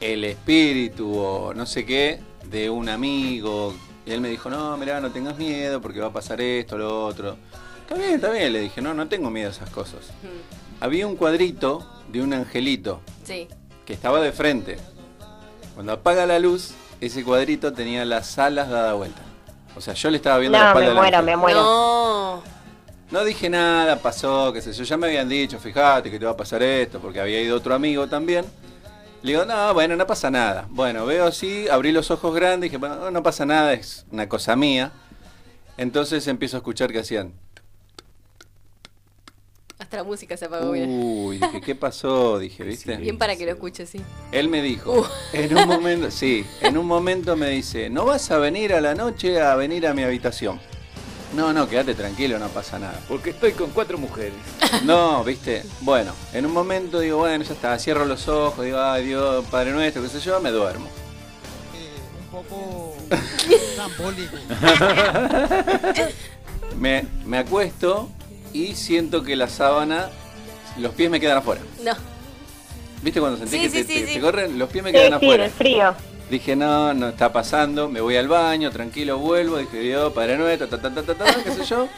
el 0.00 0.24
espíritu 0.24 1.16
o 1.16 1.54
no 1.54 1.64
sé 1.64 1.84
qué 1.86 2.18
de 2.50 2.70
un 2.70 2.88
amigo. 2.88 3.72
Y 4.04 4.10
él 4.10 4.20
me 4.20 4.28
dijo, 4.28 4.50
no, 4.50 4.76
mirá, 4.76 5.00
no 5.00 5.12
tengas 5.12 5.38
miedo 5.38 5.80
porque 5.80 6.00
va 6.00 6.08
a 6.08 6.12
pasar 6.12 6.40
esto, 6.40 6.76
lo 6.76 7.06
otro. 7.06 7.36
Está 7.92 8.04
bien, 8.04 8.14
está 8.14 8.30
bien, 8.30 8.52
le 8.54 8.60
dije, 8.60 8.80
no, 8.80 8.94
no 8.94 9.06
tengo 9.06 9.30
miedo 9.30 9.48
a 9.48 9.52
esas 9.52 9.68
cosas. 9.68 10.00
Había 10.80 11.06
un 11.06 11.14
cuadrito 11.14 11.86
de 12.08 12.22
un 12.22 12.32
angelito 12.32 13.02
Sí. 13.24 13.48
que 13.84 13.92
estaba 13.92 14.18
de 14.22 14.32
frente. 14.32 14.78
Cuando 15.74 15.92
apaga 15.92 16.24
la 16.24 16.38
luz, 16.38 16.70
ese 17.02 17.22
cuadrito 17.22 17.74
tenía 17.74 18.06
las 18.06 18.38
alas 18.38 18.70
dadas 18.70 18.96
vuelta. 18.96 19.20
O 19.76 19.82
sea, 19.82 19.92
yo 19.92 20.08
le 20.10 20.16
estaba 20.16 20.38
viendo 20.38 20.56
la 20.56 20.64
No, 20.64 20.70
espalda 20.70 20.88
me 20.94 21.00
muero, 21.00 21.22
me 21.22 21.36
muero. 21.36 21.60
No. 21.62 22.42
No 23.10 23.24
dije 23.26 23.50
nada, 23.50 23.96
pasó, 24.00 24.54
qué 24.54 24.62
sé 24.62 24.72
yo. 24.72 24.84
Ya 24.84 24.96
me 24.96 25.08
habían 25.08 25.28
dicho, 25.28 25.58
fíjate 25.58 26.10
que 26.10 26.18
te 26.18 26.24
va 26.24 26.30
a 26.30 26.36
pasar 26.36 26.62
esto, 26.62 26.98
porque 26.98 27.20
había 27.20 27.42
ido 27.42 27.58
otro 27.58 27.74
amigo 27.74 28.06
también. 28.06 28.46
Le 29.22 29.32
digo, 29.32 29.44
no, 29.44 29.74
bueno, 29.74 29.96
no 29.96 30.06
pasa 30.06 30.30
nada. 30.30 30.64
Bueno, 30.70 31.04
veo 31.04 31.26
así, 31.26 31.68
abrí 31.68 31.92
los 31.92 32.10
ojos 32.10 32.34
grandes 32.34 32.68
y 32.68 32.70
dije, 32.70 32.78
bueno, 32.78 33.10
no 33.10 33.22
pasa 33.22 33.44
nada, 33.44 33.74
es 33.74 34.06
una 34.10 34.30
cosa 34.30 34.56
mía. 34.56 34.92
Entonces 35.76 36.26
empiezo 36.26 36.56
a 36.56 36.60
escuchar 36.60 36.90
que 36.90 37.00
hacían. 37.00 37.34
Hasta 39.82 39.96
la 39.96 40.04
música 40.04 40.36
se 40.36 40.44
apagó. 40.44 40.70
mira. 40.72 40.86
Uy, 40.86 41.38
dije, 41.38 41.60
¿qué 41.60 41.74
pasó? 41.74 42.38
Dije, 42.38 42.62
¿viste? 42.64 42.96
Bien 42.98 43.18
para 43.18 43.34
que 43.34 43.44
lo 43.44 43.50
escuche, 43.50 43.84
sí. 43.84 44.00
Él 44.30 44.48
me 44.48 44.62
dijo, 44.62 44.92
Uh. 45.00 45.04
en 45.32 45.56
un 45.58 45.66
momento, 45.66 46.10
sí, 46.12 46.46
en 46.60 46.78
un 46.78 46.86
momento 46.86 47.34
me 47.36 47.48
dice, 47.48 47.90
¿no 47.90 48.04
vas 48.04 48.30
a 48.30 48.38
venir 48.38 48.74
a 48.74 48.80
la 48.80 48.94
noche 48.94 49.40
a 49.40 49.56
venir 49.56 49.88
a 49.88 49.92
mi 49.92 50.04
habitación? 50.04 50.60
No, 51.34 51.52
no, 51.52 51.68
quédate 51.68 51.94
tranquilo, 51.94 52.38
no 52.38 52.48
pasa 52.48 52.78
nada. 52.78 53.00
Porque 53.08 53.30
estoy 53.30 53.52
con 53.52 53.70
cuatro 53.70 53.98
mujeres. 53.98 54.34
No, 54.84 55.22
viste, 55.24 55.64
bueno, 55.80 56.12
en 56.32 56.46
un 56.46 56.52
momento 56.52 57.00
digo, 57.00 57.18
bueno, 57.18 57.44
ya 57.44 57.52
está, 57.52 57.78
cierro 57.78 58.04
los 58.06 58.26
ojos, 58.28 58.64
digo, 58.64 58.78
ay 58.80 59.04
Dios, 59.04 59.44
Padre 59.50 59.72
Nuestro, 59.72 60.00
qué 60.02 60.08
sé 60.08 60.20
yo, 60.20 60.40
me 60.40 60.50
duermo. 60.50 60.86
Un 62.22 62.30
poco 62.30 62.96
trambólico. 63.76 64.36
Me, 66.78 67.04
me 67.26 67.38
acuesto 67.38 68.08
y 68.52 68.74
siento 68.74 69.22
que 69.22 69.36
la 69.36 69.48
sábana, 69.48 70.08
los 70.78 70.92
pies 70.94 71.10
me 71.10 71.20
quedan 71.20 71.38
afuera. 71.38 71.60
No. 71.82 71.92
¿Viste 73.02 73.20
cuando 73.20 73.38
sentís 73.38 73.60
Sí, 73.60 73.62
que 73.62 73.70
sí, 73.70 73.84
te, 73.84 73.92
sí, 73.94 74.00
te- 74.00 74.06
sí. 74.08 74.14
te 74.14 74.20
corren? 74.20 74.58
Los 74.58 74.68
pies 74.70 74.84
me 74.84 74.90
Sí, 74.90 74.96
quedan 74.96 75.18
sí, 75.20 75.26
afuera. 75.26 75.44
el 75.44 75.50
frío. 75.50 75.94
Dije, 76.30 76.56
no, 76.56 76.94
no 76.94 77.08
está 77.08 77.32
pasando, 77.32 77.88
me 77.88 78.00
voy 78.00 78.16
al 78.16 78.28
baño, 78.28 78.70
tranquilo, 78.70 79.18
vuelvo, 79.18 79.58
dije, 79.58 79.80
Dios, 79.80 80.12
Padre 80.12 80.38
Nuestro, 80.38 80.68
ta, 80.68 80.80
ta, 80.80 80.90
ta, 80.94 81.02
ta, 81.02 81.14
ta, 81.14 81.24
qué 81.42 81.50
sé 81.52 81.64
yo. 81.64 81.88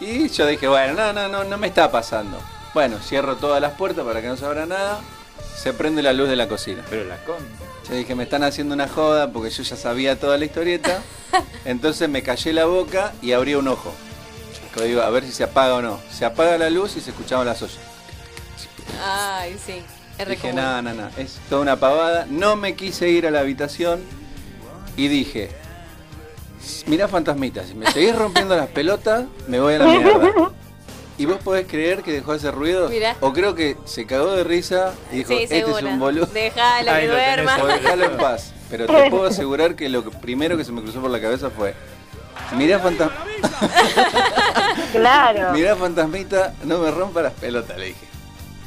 Y 0.00 0.28
yo 0.28 0.46
dije, 0.46 0.66
bueno, 0.68 0.94
no, 0.94 1.12
no, 1.12 1.28
no, 1.28 1.44
no 1.44 1.56
me 1.58 1.68
está 1.68 1.90
pasando. 1.90 2.38
Bueno, 2.74 2.98
cierro 2.98 3.36
todas 3.36 3.60
las 3.62 3.72
puertas 3.74 4.04
para 4.04 4.20
que 4.20 4.26
no 4.26 4.36
se 4.36 4.44
abra 4.44 4.66
nada, 4.66 5.00
se 5.56 5.72
prende 5.72 6.02
la 6.02 6.12
luz 6.12 6.28
de 6.28 6.36
la 6.36 6.48
cocina. 6.48 6.82
Pero 6.90 7.04
la 7.04 7.16
con. 7.24 7.36
Yo 7.88 7.94
dije, 7.94 8.14
me 8.14 8.24
están 8.24 8.42
haciendo 8.42 8.74
una 8.74 8.88
joda 8.88 9.30
porque 9.32 9.50
yo 9.50 9.62
ya 9.62 9.76
sabía 9.76 10.18
toda 10.18 10.36
la 10.38 10.44
historieta. 10.44 11.00
Entonces 11.64 12.08
me 12.08 12.22
callé 12.22 12.52
la 12.52 12.64
boca 12.64 13.12
y 13.22 13.32
abrí 13.32 13.54
un 13.54 13.68
ojo. 13.68 13.92
Digo, 14.80 15.02
a 15.02 15.10
ver 15.10 15.24
si 15.24 15.32
se 15.32 15.44
apaga 15.44 15.74
o 15.74 15.82
no. 15.82 16.00
Se 16.10 16.24
apaga 16.24 16.56
la 16.58 16.70
luz 16.70 16.96
y 16.96 17.00
se 17.00 17.10
escuchaban 17.10 17.46
las 17.46 17.60
ollas. 17.62 17.78
Ay, 19.04 19.56
sí. 19.64 19.82
Es 20.18 20.28
Dije, 20.28 20.52
no, 20.52 20.82
no, 20.82 20.92
no, 20.94 21.08
es 21.16 21.38
toda 21.48 21.62
una 21.62 21.76
pavada. 21.76 22.26
No 22.28 22.56
me 22.56 22.74
quise 22.74 23.08
ir 23.08 23.26
a 23.26 23.30
la 23.30 23.40
habitación 23.40 24.00
y 24.96 25.08
dije, 25.08 25.50
mirá 26.86 27.08
fantasmitas, 27.08 27.68
si 27.68 27.74
me 27.74 27.90
seguís 27.90 28.14
rompiendo 28.14 28.54
las 28.54 28.68
pelotas, 28.68 29.24
me 29.48 29.58
voy 29.58 29.74
a 29.74 29.78
la 29.78 29.84
mierda. 29.86 30.32
¿Y 31.18 31.24
vos 31.26 31.38
podés 31.42 31.66
creer 31.66 32.02
que 32.02 32.12
dejó 32.12 32.34
ese 32.34 32.50
ruido? 32.50 32.88
Mirá. 32.88 33.16
O 33.20 33.32
creo 33.32 33.54
que 33.54 33.76
se 33.84 34.06
cagó 34.06 34.32
de 34.32 34.44
risa 34.44 34.92
y 35.12 35.16
dijo, 35.18 35.28
Sí, 35.28 35.42
este 35.44 35.58
es 35.60 35.82
un 35.82 35.98
boludo. 35.98 36.26
Déjalo 36.26 36.90
Ahí 36.90 37.02
que 37.02 37.08
duerma. 37.08 37.58
O 37.62 37.66
dejalo 37.66 38.04
en 38.06 38.16
paz. 38.16 38.52
Pero 38.70 38.86
te 38.86 39.10
puedo 39.10 39.26
asegurar 39.26 39.76
que 39.76 39.88
lo 39.88 40.02
que- 40.04 40.10
primero 40.18 40.56
que 40.56 40.64
se 40.64 40.72
me 40.72 40.82
cruzó 40.82 41.00
por 41.00 41.10
la 41.10 41.20
cabeza 41.20 41.50
fue, 41.50 41.74
mirá 42.56 42.78
fantasma, 42.78 43.24
Claro. 44.92 45.52
mirá 45.52 45.76
fantasmita, 45.76 46.54
no 46.64 46.78
me 46.78 46.90
rompa 46.90 47.22
las 47.22 47.32
pelotas, 47.32 47.76
le 47.78 47.86
dije. 47.86 48.06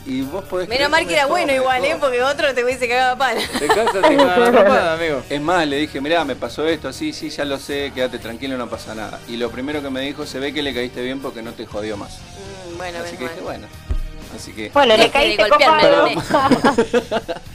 Y 0.07 0.21
vos 0.21 0.43
podés 0.45 0.69
Menos 0.69 0.89
mal 0.91 1.01
me 1.01 1.07
que 1.07 1.15
era 1.15 1.25
bueno 1.25 1.51
igual. 1.51 1.83
¿eh? 1.83 1.97
Porque 1.99 2.21
otro 2.21 2.53
te 2.53 2.63
hubiese 2.63 2.87
cagado 2.87 3.13
a 3.15 3.17
casa 3.17 3.59
te 3.59 3.67
cagan 3.67 4.17
la 4.17 4.35
rompada, 4.51 4.93
amigo. 4.93 5.23
Es 5.29 5.41
más, 5.41 5.65
le 5.67 5.77
dije, 5.77 5.99
mirá, 5.99 6.23
me 6.23 6.35
pasó 6.35 6.67
esto, 6.67 6.93
sí, 6.93 7.11
sí, 7.11 7.29
ya 7.31 7.43
lo 7.43 7.57
sé, 7.57 7.91
quédate 7.95 8.19
tranquilo, 8.19 8.55
no 8.55 8.69
pasa 8.69 8.93
nada. 8.93 9.19
Y 9.27 9.37
lo 9.37 9.49
primero 9.49 9.81
que 9.81 9.89
me 9.89 10.01
dijo, 10.01 10.27
se 10.27 10.37
ve 10.39 10.53
que 10.53 10.61
le 10.61 10.75
caíste 10.75 11.01
bien 11.01 11.21
porque 11.21 11.41
no 11.41 11.53
te 11.53 11.65
jodió 11.65 11.97
más. 11.97 12.19
Mm, 12.19 12.77
bueno, 12.77 12.99
Así 13.03 13.17
que 13.17 13.23
mal. 13.23 13.33
dije, 13.33 13.41
bueno. 13.43 13.67
Así 14.35 14.51
que... 14.51 14.69
Bueno, 14.69 14.95
le 14.97 15.09
caíste 15.09 15.49
golpearme. 15.49 16.15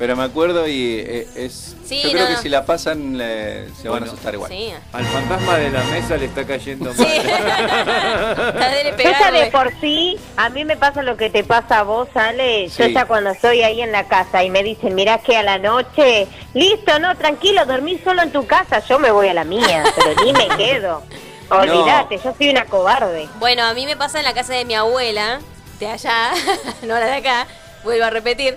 Pero 0.00 0.16
me 0.16 0.24
acuerdo 0.24 0.66
y 0.66 0.94
eh, 0.98 1.28
es... 1.36 1.76
Sí, 1.84 2.00
yo 2.02 2.10
creo 2.10 2.22
no, 2.22 2.28
que 2.28 2.34
no. 2.36 2.40
si 2.40 2.48
la 2.48 2.64
pasan 2.64 3.18
le- 3.18 3.68
se 3.74 3.86
van 3.88 4.02
a 4.02 4.06
asustar 4.06 4.32
igual. 4.32 4.50
Sí. 4.50 4.72
Al 4.94 5.04
fantasma 5.04 5.58
de 5.58 5.68
la 5.70 5.82
mesa 5.84 6.16
le 6.16 6.24
está 6.24 6.44
cayendo 6.46 6.92
Sí. 6.94 7.02
mal. 7.04 8.54
Ya 8.58 8.70
de 8.82 8.92
pegarle. 8.94 9.50
por 9.50 9.70
sí, 9.80 10.18
a 10.38 10.48
mí 10.48 10.64
me 10.64 10.78
pasa 10.78 11.02
lo 11.02 11.18
que 11.18 11.28
te 11.28 11.44
pasa 11.44 11.80
a 11.80 11.82
vos, 11.82 12.08
Ale. 12.14 12.68
Yo 12.68 12.86
ya 12.86 13.04
cuando 13.04 13.28
estoy 13.30 13.62
ahí 13.62 13.82
en 13.82 13.92
la 13.92 14.08
casa 14.08 14.42
y 14.42 14.48
me 14.48 14.62
dicen, 14.62 14.94
mirá 14.94 15.18
que 15.18 15.36
a 15.36 15.42
la 15.42 15.58
noche, 15.58 16.26
listo, 16.54 16.98
no, 16.98 17.14
tranquilo, 17.18 17.66
dormís 17.66 18.00
solo 18.02 18.22
en 18.22 18.32
tu 18.32 18.46
casa, 18.46 18.78
yo 18.88 18.98
me 18.98 19.10
voy 19.10 19.28
a 19.28 19.34
la 19.34 19.44
mía, 19.44 19.84
pero 19.96 20.24
ni 20.24 20.32
me 20.32 20.48
quedo. 20.56 21.02
Olvídate, 21.50 22.16
yo 22.24 22.32
soy 22.38 22.48
una 22.48 22.64
cobarde. 22.64 23.28
Bueno, 23.38 23.64
a 23.64 23.74
mí 23.74 23.84
me 23.84 23.96
pasa 23.98 24.18
en 24.18 24.24
la 24.24 24.32
casa 24.32 24.54
de 24.54 24.64
mi 24.64 24.74
abuela, 24.74 25.40
de 25.78 25.88
allá, 25.88 26.30
no 26.84 26.94
la 26.94 27.04
de 27.06 27.14
acá, 27.16 27.46
vuelvo 27.84 28.04
a 28.06 28.10
repetir, 28.10 28.56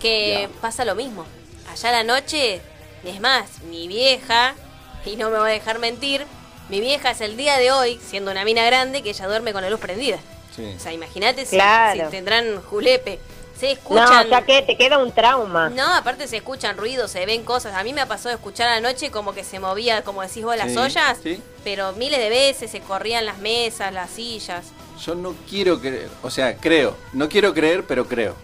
que 0.00 0.48
pasa 0.60 0.84
lo 0.84 0.94
mismo. 0.94 1.24
Allá 1.70 1.88
a 1.90 1.92
la 1.92 2.04
noche, 2.04 2.60
es 3.04 3.20
más, 3.20 3.62
mi 3.68 3.88
vieja, 3.88 4.54
y 5.04 5.16
no 5.16 5.30
me 5.30 5.38
va 5.38 5.46
a 5.46 5.50
dejar 5.50 5.78
mentir, 5.78 6.24
mi 6.68 6.80
vieja 6.80 7.10
es 7.12 7.20
el 7.20 7.36
día 7.36 7.56
de 7.58 7.70
hoy, 7.72 8.00
siendo 8.06 8.30
una 8.30 8.44
mina 8.44 8.64
grande, 8.64 9.02
que 9.02 9.10
ella 9.10 9.26
duerme 9.26 9.52
con 9.52 9.62
la 9.62 9.70
luz 9.70 9.80
prendida. 9.80 10.18
Sí. 10.54 10.74
O 10.76 10.80
sea, 10.80 10.92
imagínate 10.92 11.44
si, 11.46 11.56
Claro. 11.56 12.04
si 12.06 12.10
tendrán 12.10 12.60
julepe. 12.62 13.18
Se 13.58 13.66
No, 13.66 13.72
escuchan... 13.72 14.28
ya 14.30 14.42
que 14.42 14.62
te 14.62 14.76
queda 14.76 14.98
un 14.98 15.10
trauma. 15.10 15.68
No, 15.70 15.92
aparte 15.94 16.28
se 16.28 16.36
escuchan 16.36 16.76
ruidos, 16.76 17.10
se 17.10 17.26
ven 17.26 17.42
cosas. 17.42 17.74
A 17.74 17.82
mí 17.82 17.92
me 17.92 18.06
pasó 18.06 18.28
de 18.28 18.36
escuchar 18.36 18.68
a 18.68 18.76
la 18.76 18.80
noche 18.80 19.10
como 19.10 19.34
que 19.34 19.42
se 19.42 19.58
movía, 19.58 20.02
como 20.04 20.22
decís 20.22 20.44
vos, 20.44 20.56
las 20.56 20.70
Sí, 20.70 20.76
ollas. 20.78 21.18
sí. 21.22 21.42
Pero 21.64 21.92
miles 21.94 22.20
de 22.20 22.28
veces 22.28 22.70
se 22.70 22.80
corrían 22.80 23.26
las 23.26 23.38
mesas, 23.38 23.92
las 23.92 24.10
sillas. 24.10 24.66
Yo 25.04 25.14
no 25.16 25.34
quiero 25.48 25.80
creer, 25.80 26.08
o 26.22 26.30
sea, 26.30 26.56
creo. 26.56 26.96
No 27.12 27.28
quiero 27.28 27.52
creer, 27.52 27.84
pero 27.84 28.06
creo. 28.06 28.36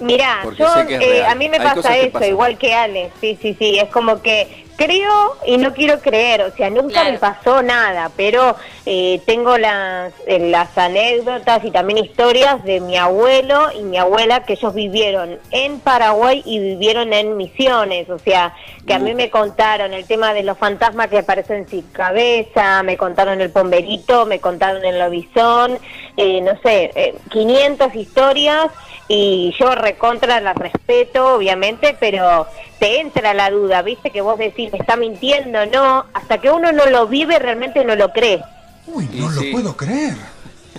Mirá, 0.00 0.44
yo, 0.56 0.66
eh, 0.88 1.24
a 1.26 1.34
mí 1.34 1.48
me 1.48 1.56
Hay 1.58 1.62
pasa 1.74 1.96
eso, 1.96 2.24
igual 2.24 2.56
que 2.58 2.74
Ale. 2.74 3.10
Sí, 3.20 3.38
sí, 3.40 3.56
sí. 3.58 3.78
Es 3.78 3.88
como 3.90 4.22
que 4.22 4.64
creo 4.76 5.36
y 5.44 5.56
no 5.56 5.74
quiero 5.74 5.98
creer. 6.00 6.42
O 6.42 6.52
sea, 6.54 6.70
nunca 6.70 7.00
Claro. 7.00 7.10
me 7.12 7.18
pasó 7.18 7.62
nada, 7.62 8.12
pero 8.16 8.54
eh, 8.86 9.20
tengo 9.26 9.58
las, 9.58 10.12
eh, 10.28 10.38
las 10.50 10.78
anécdotas 10.78 11.64
y 11.64 11.72
también 11.72 11.98
historias 12.04 12.62
de 12.62 12.80
mi 12.80 12.96
abuelo 12.96 13.72
y 13.76 13.82
mi 13.82 13.98
abuela 13.98 14.44
que 14.44 14.52
ellos 14.52 14.72
vivieron 14.72 15.38
en 15.50 15.80
Paraguay 15.80 16.42
y 16.46 16.60
vivieron 16.60 17.12
en 17.12 17.36
Misiones. 17.36 18.08
O 18.08 18.20
sea, 18.20 18.54
que 18.86 18.94
a 18.94 19.00
mí 19.00 19.14
me 19.14 19.30
contaron 19.30 19.92
el 19.94 20.06
tema 20.06 20.32
de 20.32 20.44
los 20.44 20.56
fantasmas 20.56 21.08
que 21.08 21.18
aparecen 21.18 21.68
sin 21.68 21.82
cabeza, 21.90 22.84
me 22.84 22.96
contaron 22.96 23.40
el 23.40 23.50
pomberito, 23.50 24.26
me 24.26 24.38
contaron 24.38 24.84
el 24.84 24.98
lobizón, 25.00 25.76
eh, 26.16 26.40
no 26.40 26.52
sé, 26.62 26.92
eh, 26.94 27.14
500 27.30 27.94
historias 27.96 28.66
y 29.08 29.54
yo 29.58 29.74
recontra 29.74 30.40
la 30.40 30.52
respeto, 30.52 31.34
obviamente, 31.36 31.96
pero 31.98 32.46
te 32.78 33.00
entra 33.00 33.32
la 33.34 33.50
duda, 33.50 33.82
viste 33.82 34.10
que 34.10 34.20
vos 34.20 34.38
decís, 34.38 34.70
me 34.70 34.78
está 34.78 34.96
mintiendo, 34.96 35.64
no, 35.66 36.04
hasta 36.12 36.38
que 36.38 36.50
uno 36.50 36.70
no 36.72 36.86
lo 36.86 37.06
vive 37.06 37.38
realmente 37.38 37.84
no 37.84 37.96
lo 37.96 38.12
cree. 38.12 38.42
Uy, 38.86 39.08
Y 39.12 39.20
no 39.20 39.30
sí. 39.32 39.46
lo 39.46 39.52
puedo 39.52 39.76
creer. 39.76 40.14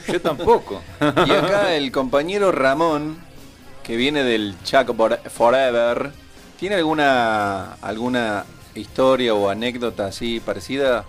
Yo 0.08 0.22
tampoco. 0.22 0.82
Y 1.02 1.32
acá 1.32 1.74
el 1.76 1.92
compañero 1.92 2.52
Ramón, 2.52 3.18
que 3.84 3.96
viene 3.96 4.24
del 4.24 4.56
Chuck 4.64 4.96
Bor- 4.96 5.20
Forever, 5.30 6.12
¿tiene 6.60 6.76
alguna 6.76 7.74
alguna 7.82 8.46
historia 8.76 9.34
o 9.34 9.50
anécdota 9.50 10.06
así 10.08 10.40
parecida? 10.40 11.06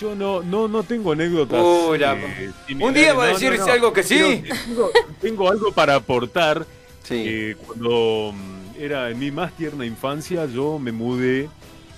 Yo 0.00 0.14
no, 0.14 0.42
no, 0.42 0.66
no 0.66 0.82
tengo 0.82 1.12
anécdotas. 1.12 1.62
Eh, 1.62 2.54
Un 2.80 2.94
día 2.94 3.12
va 3.12 3.24
a 3.24 3.26
no, 3.26 3.32
no, 3.32 3.38
decirse 3.38 3.66
no. 3.66 3.72
algo 3.72 3.92
que 3.92 4.02
sí. 4.02 4.42
Tengo, 4.66 4.90
tengo 5.20 5.50
algo 5.50 5.72
para 5.72 5.96
aportar. 5.96 6.64
Sí. 7.02 7.24
Eh, 7.26 7.56
cuando 7.66 8.32
mm, 8.32 8.80
era 8.80 9.10
en 9.10 9.18
mi 9.18 9.30
más 9.30 9.52
tierna 9.52 9.84
infancia, 9.84 10.46
yo 10.46 10.78
me 10.78 10.90
mudé 10.90 11.50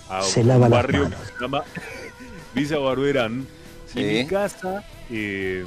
a 0.09 0.23
Se 0.23 0.41
un 0.41 0.69
barrio 0.69 1.09
que 1.11 1.17
se 1.17 1.41
llama 1.41 1.63
Villa 2.55 2.79
Barberán. 2.79 3.47
Sí. 3.87 4.01
Y 4.01 4.05
mi 4.05 4.27
casa 4.27 4.85
eh, 5.09 5.65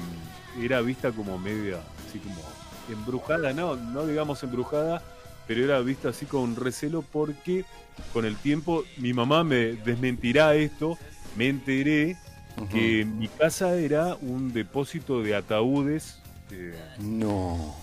era 0.61 0.81
vista 0.81 1.11
como 1.11 1.37
media, 1.37 1.79
así 2.07 2.19
como 2.19 2.41
embrujada, 2.89 3.53
no, 3.53 3.75
no 3.77 4.05
digamos 4.05 4.43
embrujada, 4.43 5.01
pero 5.47 5.63
era 5.63 5.79
vista 5.79 6.09
así 6.09 6.25
con 6.25 6.55
recelo 6.55 7.01
porque 7.01 7.63
con 8.11 8.25
el 8.25 8.35
tiempo 8.35 8.83
mi 8.97 9.13
mamá 9.13 9.43
me 9.43 9.73
desmentirá 9.73 10.55
esto, 10.55 10.97
me 11.35 11.47
enteré 11.49 12.17
que 12.71 13.05
mi 13.05 13.27
casa 13.27 13.75
era 13.75 14.15
un 14.21 14.53
depósito 14.53 15.21
de 15.21 15.35
ataúdes. 15.35 16.19
eh, 16.51 16.73
No. 16.99 17.75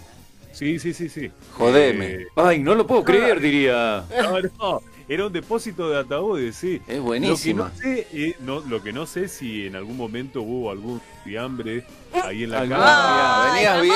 sí, 0.52 0.78
sí, 0.78 0.94
sí, 0.94 1.08
sí. 1.08 1.30
Jodeme. 1.52 2.06
Eh, 2.06 2.26
Ay, 2.36 2.58
no 2.60 2.74
lo 2.74 2.86
puedo 2.86 3.04
creer, 3.04 3.40
diría. 3.40 4.04
no, 4.22 4.40
no, 4.58 4.80
era 5.08 5.26
un 5.26 5.32
depósito 5.32 5.90
de 5.90 5.98
ataúdes, 5.98 6.56
sí. 6.56 6.80
Es 6.88 6.98
Lo 6.98 7.10
que 7.10 7.20
no 7.54 7.70
sé, 7.76 8.06
eh, 8.12 8.36
no, 8.40 8.60
lo 8.60 8.82
que 8.82 8.92
no 8.94 9.04
sé 9.04 9.28
si 9.28 9.66
en 9.66 9.76
algún 9.76 9.96
momento 9.98 10.40
hubo 10.40 10.70
algún 10.70 11.02
fiambre 11.24 11.84
ahí 12.24 12.44
en 12.44 12.50
la 12.52 12.66
casa. 12.66 13.52
Venías 13.52 13.82
bien. 13.82 13.94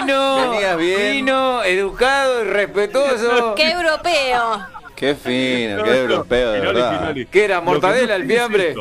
Vino, 0.00 0.50
Venías 0.50 0.76
bien. 0.76 1.12
vino, 1.12 1.62
educado 1.64 2.42
y 2.44 2.48
respetuoso. 2.48 3.54
¡Qué 3.54 3.70
europeo! 3.70 4.79
Qué 5.00 5.14
fino, 5.14 5.78
No, 5.78 5.84
qué 5.84 5.98
europeo, 5.98 6.52
de 6.52 6.60
verdad. 6.60 7.14
¿Qué 7.30 7.44
era, 7.44 7.60
mortadela, 7.62 8.16
el 8.16 8.26
fiambre? 8.26 8.74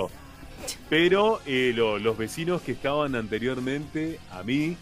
Pero 0.90 1.40
eh, 1.46 1.72
lo- 1.76 1.98
los 1.98 2.18
vecinos 2.18 2.62
que 2.62 2.74
estaban 2.74 3.16
anteriormente 3.16 4.20
a 4.32 4.44
mí 4.44 4.76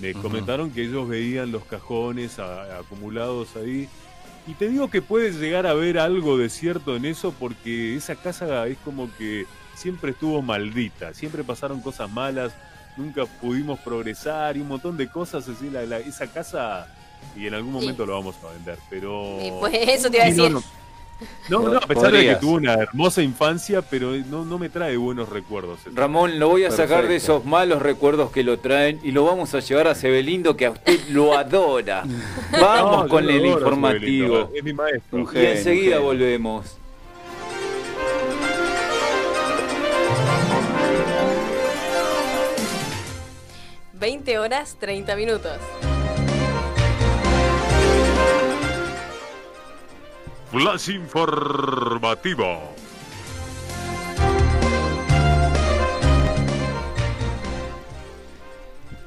me 0.00 0.12
comentaron 0.12 0.70
que 0.70 0.82
ellos 0.82 1.08
veían 1.08 1.50
los 1.52 1.64
cajones 1.64 2.38
a- 2.38 2.78
acumulados 2.78 3.56
ahí. 3.56 3.88
Y 4.46 4.52
te 4.54 4.68
digo 4.68 4.90
que 4.90 5.00
puedes 5.00 5.36
llegar 5.36 5.66
a 5.66 5.72
ver 5.72 5.98
algo 5.98 6.36
de 6.36 6.50
cierto 6.50 6.96
en 6.96 7.06
eso 7.06 7.32
porque 7.38 7.96
esa 7.96 8.14
casa 8.14 8.66
es 8.66 8.76
como 8.84 9.08
que 9.16 9.46
siempre 9.74 10.10
estuvo 10.10 10.42
maldita, 10.42 11.14
siempre 11.14 11.42
pasaron 11.42 11.80
cosas 11.80 12.10
malas, 12.10 12.52
nunca 12.98 13.24
pudimos 13.24 13.80
progresar 13.80 14.56
y 14.56 14.60
un 14.60 14.68
montón 14.68 14.98
de 14.98 15.08
cosas 15.08 15.48
así. 15.48 15.70
La, 15.70 15.82
la- 15.86 15.98
esa 15.98 16.26
casa, 16.26 16.86
y 17.36 17.46
en 17.46 17.54
algún 17.54 17.72
Sí. 17.74 17.80
momento 17.80 18.06
lo 18.06 18.14
vamos 18.14 18.36
a 18.48 18.52
vender, 18.52 18.78
pero... 18.90 19.38
Y 19.42 19.50
pues 19.60 19.74
eso 19.74 20.10
te 20.10 20.16
iba 20.18 20.26
a 20.26 20.30
no, 20.30 20.34
decir. 20.36 20.52
no. 20.52 20.62
No, 21.48 21.60
no, 21.68 21.78
a 21.78 21.80
pesar 21.82 22.10
de 22.12 22.26
que 22.26 22.34
tuvo 22.36 22.54
una 22.56 22.74
hermosa 22.74 23.22
infancia, 23.22 23.82
pero 23.82 24.10
no, 24.10 24.44
no 24.44 24.58
me 24.58 24.68
trae 24.68 24.96
buenos 24.96 25.28
recuerdos. 25.28 25.80
eso. 25.80 25.90
Ramón, 25.94 26.38
lo 26.40 26.48
voy 26.48 26.64
a 26.64 26.70
sacar 26.72 27.06
de 27.06 27.16
esos 27.16 27.44
malos 27.44 27.80
recuerdos 27.80 28.30
que 28.32 28.42
lo 28.42 28.58
traen 28.58 28.98
y 29.02 29.12
lo 29.12 29.24
vamos 29.24 29.54
a 29.54 29.60
llevar 29.60 29.86
a 29.86 29.94
Sebelindo 29.94 30.56
que 30.56 30.66
a 30.66 30.70
usted 30.72 31.00
lo 31.10 31.34
adora. 31.38 32.04
Vamos 32.50 33.06
con 33.06 33.30
el 33.30 33.46
informativo. 33.46 34.50
Es 34.54 34.64
mi 34.64 34.72
maestro. 34.72 35.18
Un 35.18 35.28
Y 35.34 35.38
enseguida 35.46 36.00
volvemos. 36.00 36.76
Veinte 43.92 44.38
horas 44.38 44.76
30 44.80 45.16
minutos. 45.16 45.58
Flash 50.54 50.90
informativo. 50.90 52.60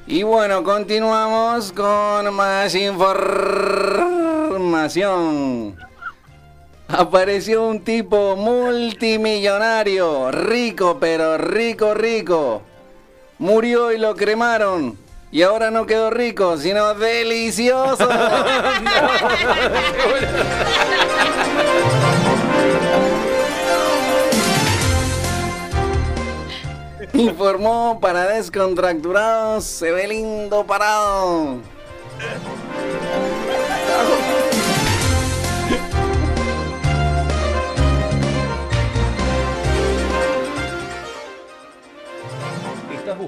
Y 0.06 0.22
bueno, 0.24 0.62
continuamos 0.62 1.72
con 1.72 2.34
más 2.34 2.74
información. 2.74 3.34
Apareció 6.86 7.66
un 7.66 7.82
tipo 7.82 8.36
multimillonario, 8.36 10.30
rico, 10.30 10.98
pero 11.00 11.38
rico, 11.38 11.94
rico. 11.94 12.60
Murió 13.38 13.90
y 13.90 13.96
lo 13.96 14.14
cremaron. 14.14 15.07
Y 15.30 15.42
ahora 15.42 15.70
no 15.70 15.84
quedó 15.84 16.08
rico, 16.10 16.56
sino 16.56 16.94
delicioso. 16.94 18.08
Informó 27.12 27.98
para 28.00 28.26
descontracturados, 28.28 29.64
se 29.64 29.90
ve 29.92 30.08
lindo 30.08 30.64
parado. 30.64 31.58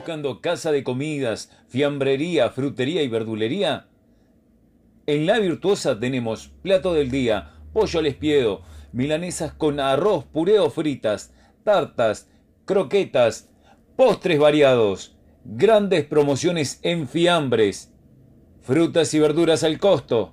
Buscando 0.01 0.41
casa 0.41 0.73
de 0.73 0.83
comidas, 0.83 1.51
fiambrería, 1.69 2.49
frutería 2.49 3.03
y 3.03 3.09
verdulería? 3.09 3.89
En 5.05 5.27
La 5.27 5.39
Virtuosa 5.39 6.01
tenemos 6.01 6.49
plato 6.63 6.95
del 6.95 7.11
día, 7.11 7.53
pollo 7.75 7.99
al 7.99 8.07
espiedo, 8.07 8.63
milanesas 8.93 9.53
con 9.53 9.79
arroz, 9.79 10.25
puré 10.25 10.59
o 10.59 10.71
fritas, 10.71 11.35
tartas, 11.65 12.31
croquetas, 12.65 13.51
postres 13.95 14.39
variados, 14.39 15.19
grandes 15.45 16.07
promociones 16.07 16.81
en 16.83 17.07
fiambres, 17.07 17.93
frutas 18.63 19.13
y 19.13 19.19
verduras 19.19 19.65
al 19.65 19.79
costo. 19.79 20.33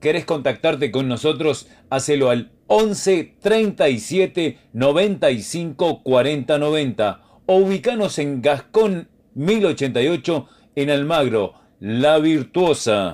¿Querés 0.00 0.24
contactarte 0.24 0.90
con 0.90 1.06
nosotros? 1.06 1.68
Hacelo 1.90 2.30
al 2.30 2.50
11 2.66 3.36
37 3.40 4.58
95 4.72 6.02
40 6.02 6.58
90 6.58 7.25
o 7.46 7.56
ubicanos 7.56 8.18
en 8.18 8.42
Gascón 8.42 9.08
1088 9.34 10.48
en 10.74 10.90
Almagro, 10.90 11.54
La 11.80 12.18
Virtuosa. 12.18 13.12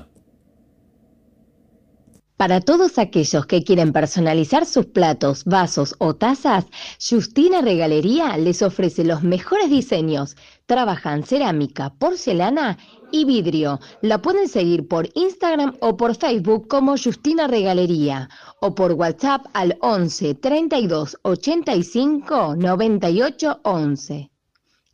Para 2.42 2.60
todos 2.60 2.98
aquellos 2.98 3.46
que 3.46 3.62
quieren 3.62 3.92
personalizar 3.92 4.66
sus 4.66 4.86
platos, 4.86 5.44
vasos 5.44 5.94
o 5.98 6.16
tazas, 6.16 6.66
Justina 6.98 7.60
Regalería 7.60 8.36
les 8.36 8.62
ofrece 8.62 9.04
los 9.04 9.22
mejores 9.22 9.70
diseños. 9.70 10.36
Trabajan 10.66 11.22
cerámica, 11.22 11.94
porcelana 12.00 12.78
y 13.12 13.26
vidrio. 13.26 13.78
La 14.00 14.20
pueden 14.20 14.48
seguir 14.48 14.88
por 14.88 15.08
Instagram 15.14 15.76
o 15.78 15.96
por 15.96 16.16
Facebook 16.16 16.66
como 16.66 16.96
Justina 16.98 17.46
Regalería 17.46 18.28
o 18.60 18.74
por 18.74 18.90
WhatsApp 18.94 19.46
al 19.52 19.78
11 19.80 20.34
32 20.34 21.18
85 21.22 22.56
98 22.56 23.60
11. 23.62 24.30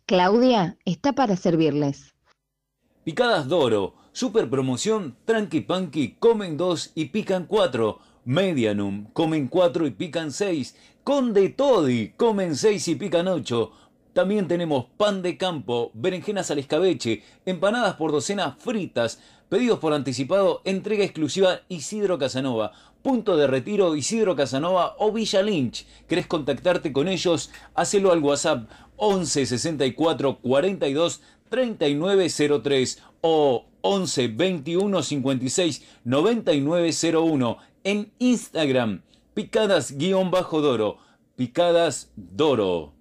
Claudia 0.04 0.76
está 0.84 1.14
para 1.14 1.34
servirles. 1.34 2.14
Picadas 3.04 3.48
Doro, 3.48 3.94
super 4.18 4.50
promoción, 4.50 5.14
Tranqui 5.24 5.60
Panqui, 5.60 6.16
comen 6.18 6.56
2 6.56 6.90
y 6.96 7.04
pican 7.04 7.46
4. 7.46 8.00
Medianum, 8.24 9.06
comen 9.12 9.46
4 9.46 9.86
y 9.86 9.92
pican 9.92 10.32
6. 10.32 10.74
Conde 11.04 11.50
Todi, 11.50 12.14
comen 12.16 12.56
6 12.56 12.88
y 12.88 12.94
pican 12.96 13.28
8. 13.28 13.70
También 14.14 14.48
tenemos 14.48 14.86
pan 14.96 15.22
de 15.22 15.36
campo, 15.36 15.92
berenjenas 15.94 16.50
al 16.50 16.58
escabeche, 16.58 17.22
empanadas 17.46 17.94
por 17.94 18.10
docena 18.10 18.56
fritas, 18.58 19.20
pedidos 19.48 19.78
por 19.78 19.92
anticipado, 19.92 20.62
entrega 20.64 21.04
exclusiva 21.04 21.60
Isidro 21.68 22.18
Casanova, 22.18 22.72
punto 23.02 23.36
de 23.36 23.46
retiro 23.46 23.94
Isidro 23.94 24.34
Casanova 24.34 24.96
o 24.98 25.12
Villa 25.12 25.42
Lynch. 25.42 25.86
¿Querés 26.08 26.26
contactarte 26.26 26.92
con 26.92 27.06
ellos? 27.06 27.52
Hacelo 27.76 28.10
al 28.10 28.18
WhatsApp 28.18 28.68
11 28.96 29.46
64 29.46 30.38
42 30.40 31.20
3903 31.50 33.02
o 33.20 33.67
11 33.82 34.28
21 34.28 35.02
56 35.02 35.82
9901 36.04 37.58
en 37.84 38.12
Instagram 38.18 39.02
picadas-doro 39.34 40.98
picadas 41.36 42.10
doro 42.16 42.97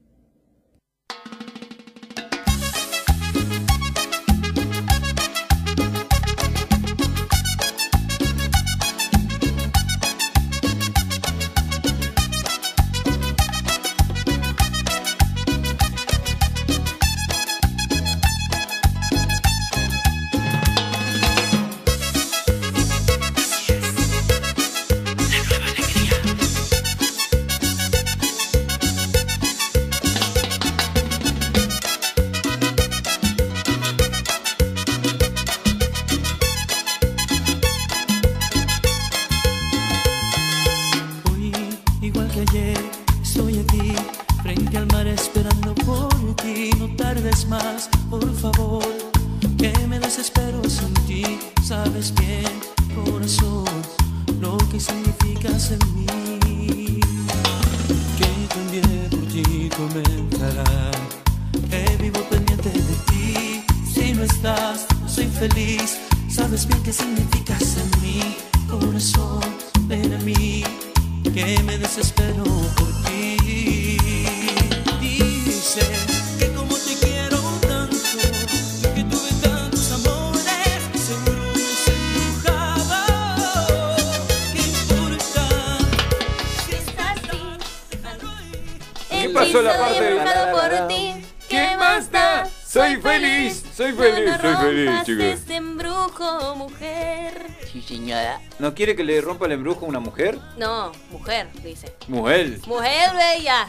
señora. 97.88 98.40
¿No 98.60 98.74
quiere 98.76 98.96
que 98.96 99.04
le 99.04 99.20
rompa 99.22 99.46
el 99.46 99.54
embrujo 99.54 99.86
a 99.86 99.90
una 99.90 100.00
mujer? 100.00 100.38
No, 100.58 100.92
mujer, 101.12 101.48
dice. 101.64 101.94
Mujer. 102.08 102.60
Mujer 102.68 103.12
bella. 103.16 103.68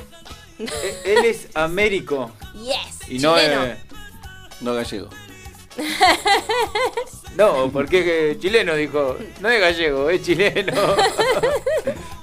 E- 0.59 1.03
Él 1.05 1.25
es 1.25 1.49
Américo. 1.55 2.31
Yes. 2.55 3.09
Y 3.09 3.19
no 3.21 3.37
es. 3.37 3.79
No 4.61 4.75
gallego. 4.75 5.09
No, 7.37 7.71
porque 7.73 8.33
es 8.33 8.41
chileno 8.41 8.75
dijo. 8.75 9.17
No 9.41 9.49
es 9.49 9.61
gallego, 9.61 10.11
es 10.11 10.23
chileno. 10.23 10.73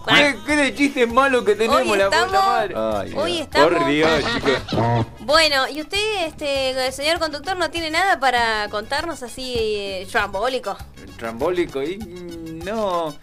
¿Qué, 0.07 0.36
qué 0.45 0.56
de 0.56 0.76
chistes 0.76 1.11
malos 1.11 1.44
que 1.44 1.56
tenemos, 1.56 1.82
Hoy 1.82 1.98
la 1.98 2.06
puta 2.06 2.26
estamos- 2.26 2.45
madre? 2.45 2.76
Ay, 2.77 3.14
Hoy 3.15 3.32
Dios. 3.34 3.41
estamos- 3.48 3.69
Por 3.73 3.86
Dios, 3.88 4.10
chicos. 4.34 5.06
Bueno, 5.22 5.68
¿y 5.69 5.82
usted, 5.82 6.26
este, 6.27 6.91
señor 6.91 7.19
conductor, 7.19 7.57
no 7.57 7.69
tiene 7.72 7.90
nada 7.91 8.19
para 8.19 8.68
contarnos 8.69 9.23
así 9.23 9.53
eh, 9.57 10.07
trambólico? 10.11 10.77
Trambólico 11.18 11.82
y. 11.82 11.98
No. 11.98 13.15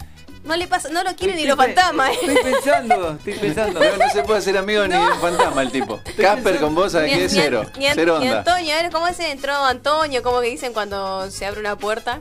No 0.43 0.57
le 0.57 0.67
pasa, 0.67 0.89
no 0.89 1.03
lo 1.03 1.15
quiere 1.15 1.35
ni 1.35 1.43
Estoy 1.43 1.55
los 1.55 1.65
pe- 1.65 1.73
fantasmas. 1.73 2.09
¿eh? 2.09 2.17
Estoy 2.21 2.51
pensando, 2.51 3.11
estoy 3.11 3.33
pensando. 3.35 3.79
No, 3.79 3.97
no 3.97 4.09
se 4.11 4.23
puede 4.23 4.39
hacer 4.39 4.57
amigo 4.57 4.85
ni 4.85 4.95
un 4.97 5.19
fantasma 5.21 5.61
el 5.61 5.71
tipo. 5.71 6.01
Casper 6.17 6.59
con 6.59 6.75
vos, 6.75 6.91
¿sabes 6.91 7.13
qué? 7.17 7.29
Cero. 7.29 7.63
Ni, 7.77 7.85
Cero 7.93 8.17
ni 8.19 8.25
onda. 8.27 8.39
Antonio, 8.39 8.73
a 8.75 8.81
ver, 8.81 8.91
¿cómo 8.91 9.07
se 9.13 9.31
entró 9.31 9.53
Antonio? 9.55 10.21
¿Cómo 10.21 10.41
que 10.41 10.47
dicen 10.49 10.73
cuando 10.73 11.31
se 11.31 11.45
abre 11.45 11.61
una 11.61 11.77
puerta? 11.77 12.19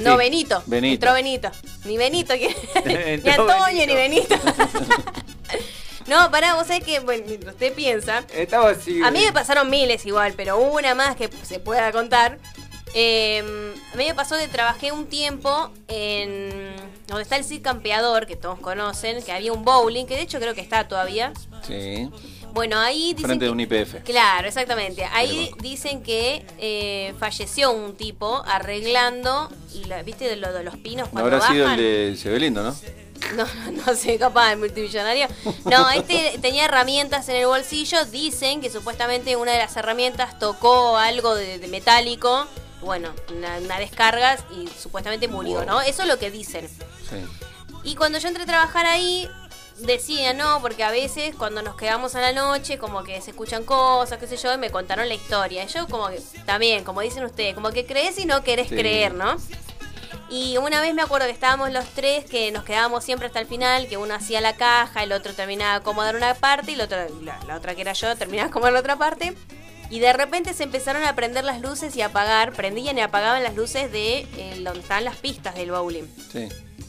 No, 0.00 0.12
Sí, 0.12 0.16
Benito. 0.16 0.62
Benito. 0.66 0.94
Entró 0.94 1.12
Benito. 1.14 1.50
Ni 1.84 1.96
Benito, 1.96 2.34
que- 2.34 2.54
ni 3.24 3.30
Antonio, 3.30 3.86
ni 3.86 3.94
Benito. 3.94 4.34
no, 6.06 6.30
pará, 6.30 6.54
vos 6.54 6.66
sabés 6.66 6.84
que, 6.84 7.00
bueno, 7.00 7.24
mientras 7.26 7.54
usted 7.54 7.72
piensa, 7.74 8.24
Estaba 8.32 8.70
así. 8.70 9.00
a 9.02 9.10
mí 9.10 9.20
me 9.24 9.32
pasaron 9.32 9.70
miles 9.70 10.04
igual, 10.06 10.34
pero 10.36 10.58
una 10.58 10.94
más 10.94 11.16
que 11.16 11.30
se 11.42 11.60
pueda 11.60 11.90
contar. 11.92 12.38
Eh, 12.96 13.74
a 13.92 13.96
mí 13.96 14.04
me 14.06 14.14
pasó 14.14 14.36
que 14.38 14.46
trabajé 14.46 14.92
un 14.92 15.06
tiempo 15.06 15.70
en 15.88 16.72
donde 17.08 17.22
está 17.24 17.36
el 17.36 17.44
Cid 17.44 17.62
Campeador, 17.62 18.26
que 18.26 18.36
todos 18.36 18.60
conocen, 18.60 19.20
que 19.22 19.32
había 19.32 19.52
un 19.52 19.64
bowling, 19.64 20.06
que 20.06 20.14
de 20.14 20.22
hecho 20.22 20.38
creo 20.38 20.54
que 20.54 20.60
está 20.60 20.86
todavía. 20.86 21.32
Sí. 21.66 22.08
Bueno, 22.54 22.78
ahí 22.78 23.14
dicen 23.14 23.24
Frente 23.26 23.42
que- 23.42 23.46
de 23.46 23.50
un 23.50 23.60
IPF. 23.60 24.02
Claro, 24.04 24.46
exactamente. 24.48 25.04
Ahí 25.12 25.50
dicen 25.60 26.02
que 26.02 26.46
eh, 26.58 27.12
falleció 27.18 27.72
un 27.72 27.96
tipo 27.96 28.42
arreglando, 28.46 29.50
la- 29.88 30.02
¿viste 30.02 30.26
de 30.28 30.36
lo 30.36 30.52
de 30.52 30.62
los 30.62 30.76
pinos 30.76 31.08
No 31.08 31.20
cuando 31.20 31.34
habrá 31.36 31.46
sido 31.48 31.64
el 31.64 31.70
bajan? 31.70 31.78
de 31.78 32.16
Sebelindo, 32.16 32.62
¿no? 32.62 32.74
No, 33.36 33.44
no, 33.46 33.82
no 33.86 33.94
sé, 33.94 34.18
capaz 34.18 34.50
de 34.50 34.56
multimillonario. 34.56 35.26
No, 35.64 35.88
este 35.90 36.38
tenía 36.42 36.66
herramientas 36.66 37.26
en 37.30 37.36
el 37.36 37.46
bolsillo. 37.46 38.04
Dicen 38.04 38.60
que 38.60 38.68
supuestamente 38.70 39.34
una 39.36 39.52
de 39.52 39.58
las 39.58 39.74
herramientas 39.78 40.38
tocó 40.38 40.98
algo 40.98 41.34
de, 41.34 41.58
de 41.58 41.66
metálico. 41.68 42.46
Bueno, 42.82 43.14
una, 43.34 43.56
una 43.58 43.78
descarga 43.78 44.36
y 44.54 44.68
supuestamente 44.78 45.26
murió, 45.26 45.64
¿no? 45.64 45.80
Eso 45.80 46.02
es 46.02 46.08
lo 46.08 46.18
que 46.18 46.30
dicen. 46.30 46.68
Y 47.82 47.94
cuando 47.96 48.18
yo 48.18 48.28
entré 48.28 48.42
a 48.42 48.46
trabajar 48.46 48.84
ahí, 48.84 49.26
decía, 49.78 50.32
no, 50.32 50.60
porque 50.60 50.84
a 50.84 50.90
veces 50.90 51.34
cuando 51.36 51.62
nos 51.62 51.76
quedamos 51.76 52.14
a 52.14 52.20
la 52.20 52.32
noche, 52.32 52.78
como 52.78 53.02
que 53.04 53.20
se 53.20 53.30
escuchan 53.30 53.64
cosas, 53.64 54.18
qué 54.18 54.26
sé 54.26 54.36
yo, 54.36 54.52
y 54.54 54.58
me 54.58 54.70
contaron 54.70 55.08
la 55.08 55.14
historia. 55.14 55.64
Y 55.64 55.66
yo 55.68 55.86
como 55.88 56.08
que, 56.08 56.20
también, 56.46 56.84
como 56.84 57.00
dicen 57.00 57.24
ustedes, 57.24 57.54
como 57.54 57.70
que 57.70 57.84
crees 57.86 58.18
y 58.18 58.24
no 58.26 58.42
querés 58.44 58.68
Sí. 58.68 58.76
creer, 58.76 59.14
¿no? 59.14 59.36
Y 60.30 60.56
una 60.56 60.80
vez 60.80 60.94
me 60.94 61.02
acuerdo 61.02 61.26
que 61.26 61.32
estábamos 61.32 61.70
los 61.70 61.84
tres, 61.90 62.24
que 62.24 62.50
nos 62.50 62.64
quedábamos 62.64 63.04
siempre 63.04 63.26
hasta 63.26 63.40
el 63.40 63.46
final, 63.46 63.88
que 63.88 63.96
uno 63.96 64.14
hacía 64.14 64.40
la 64.40 64.56
caja, 64.56 65.02
el 65.02 65.12
otro 65.12 65.34
terminaba 65.34 65.72
de 65.72 65.76
acomodar 65.78 66.16
una 66.16 66.34
parte 66.34 66.72
y 66.72 66.76
la 66.76 66.84
otra, 66.84 67.06
la, 67.22 67.38
la 67.46 67.56
otra 67.56 67.74
que 67.74 67.82
era 67.82 67.92
yo 67.92 68.16
terminaba 68.16 68.46
de 68.46 68.50
acomodar 68.50 68.72
la 68.72 68.80
otra 68.80 68.96
parte. 68.96 69.34
Y 69.94 70.00
de 70.00 70.12
repente 70.12 70.54
se 70.54 70.64
empezaron 70.64 71.04
a 71.04 71.14
prender 71.14 71.44
las 71.44 71.60
luces 71.60 71.94
y 71.94 72.02
a 72.02 72.06
apagar, 72.06 72.52
prendían 72.52 72.98
y 72.98 73.00
apagaban 73.00 73.44
las 73.44 73.54
luces 73.54 73.92
de 73.92 74.26
eh, 74.36 74.60
donde 74.60 74.80
estaban 74.80 75.04
las 75.04 75.14
pistas 75.16 75.54
del 75.54 75.70
bowling. 75.70 76.02
Sí. 76.32 76.48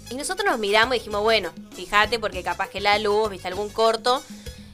Y 0.10 0.16
nosotros 0.16 0.44
nos 0.50 0.58
miramos 0.58 0.96
y 0.96 1.00
dijimos, 1.00 1.22
bueno, 1.22 1.52
fíjate 1.76 2.18
porque 2.18 2.42
capaz 2.42 2.70
que 2.70 2.80
la 2.82 2.98
luz, 2.98 3.30
viste 3.30 3.48
algún 3.48 3.70
corto. 3.70 4.24